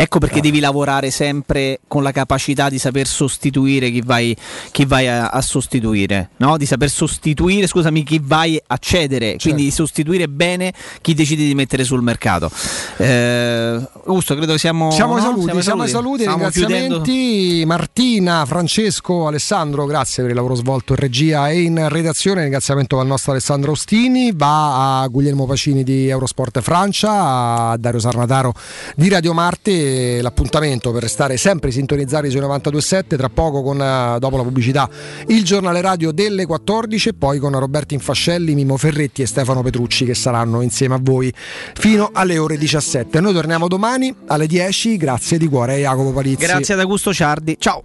[0.00, 4.34] Ecco perché devi lavorare sempre con la capacità di saper sostituire chi vai,
[4.70, 6.56] chi vai a, a sostituire, no?
[6.56, 11.54] di saper sostituire, scusami, chi vai a cedere, quindi di sostituire bene chi decidi di
[11.56, 12.48] mettere sul mercato.
[12.96, 15.20] Eh, Augusto, credo che siamo, Siamo no?
[15.20, 17.64] saluti, siamo ai saluti, Stiamo ringraziamenti.
[17.66, 23.06] Martina, Francesco, Alessandro, grazie per il lavoro svolto in regia e in redazione, ringraziamento al
[23.08, 28.52] nostro Alessandro Ostini, va a Guglielmo Pacini di Eurosport Francia, a Dario Sarnataro
[28.94, 29.86] di Radio Marte,
[30.20, 34.88] l'appuntamento per restare sempre sintonizzati sui 92.7, tra poco con, eh, dopo la pubblicità,
[35.28, 40.04] il giornale radio delle 14 e poi con Roberto Infascelli, Mimo Ferretti e Stefano Petrucci
[40.04, 41.32] che saranno insieme a voi
[41.74, 43.20] fino alle ore 17.
[43.20, 46.46] Noi torniamo domani alle 10, grazie di cuore Jacopo Palizzi.
[46.46, 47.82] Grazie ad Augusto Ciardi, ciao!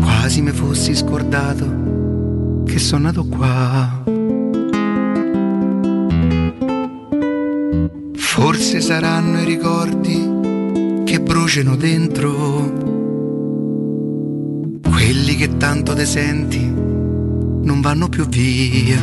[0.00, 4.02] Quasi mi fossi scordato che sono nato qua.
[8.16, 10.23] Forse saranno i ricordi
[11.14, 12.72] che bruciano dentro,
[14.82, 18.98] quelli che tanto te senti non vanno più via.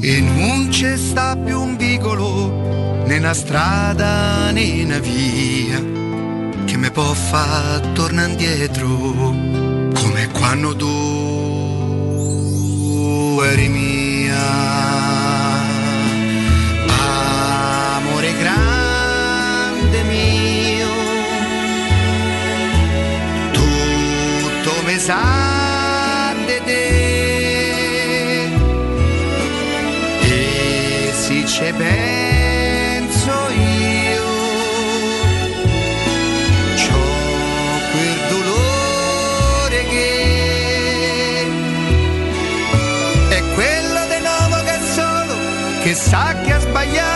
[0.00, 5.80] E non c'è sta più un vicolo, né una strada né una via
[6.64, 8.88] che mi può far tornare indietro
[9.94, 10.88] come quando tu
[13.44, 15.25] eri mia.
[24.98, 26.84] Di te
[30.22, 34.24] e se ci penso io
[36.80, 37.08] c'ho
[37.92, 41.46] quel dolore che
[43.28, 45.34] è quello di nuovo che solo
[45.82, 47.15] che sa che ha sbagliato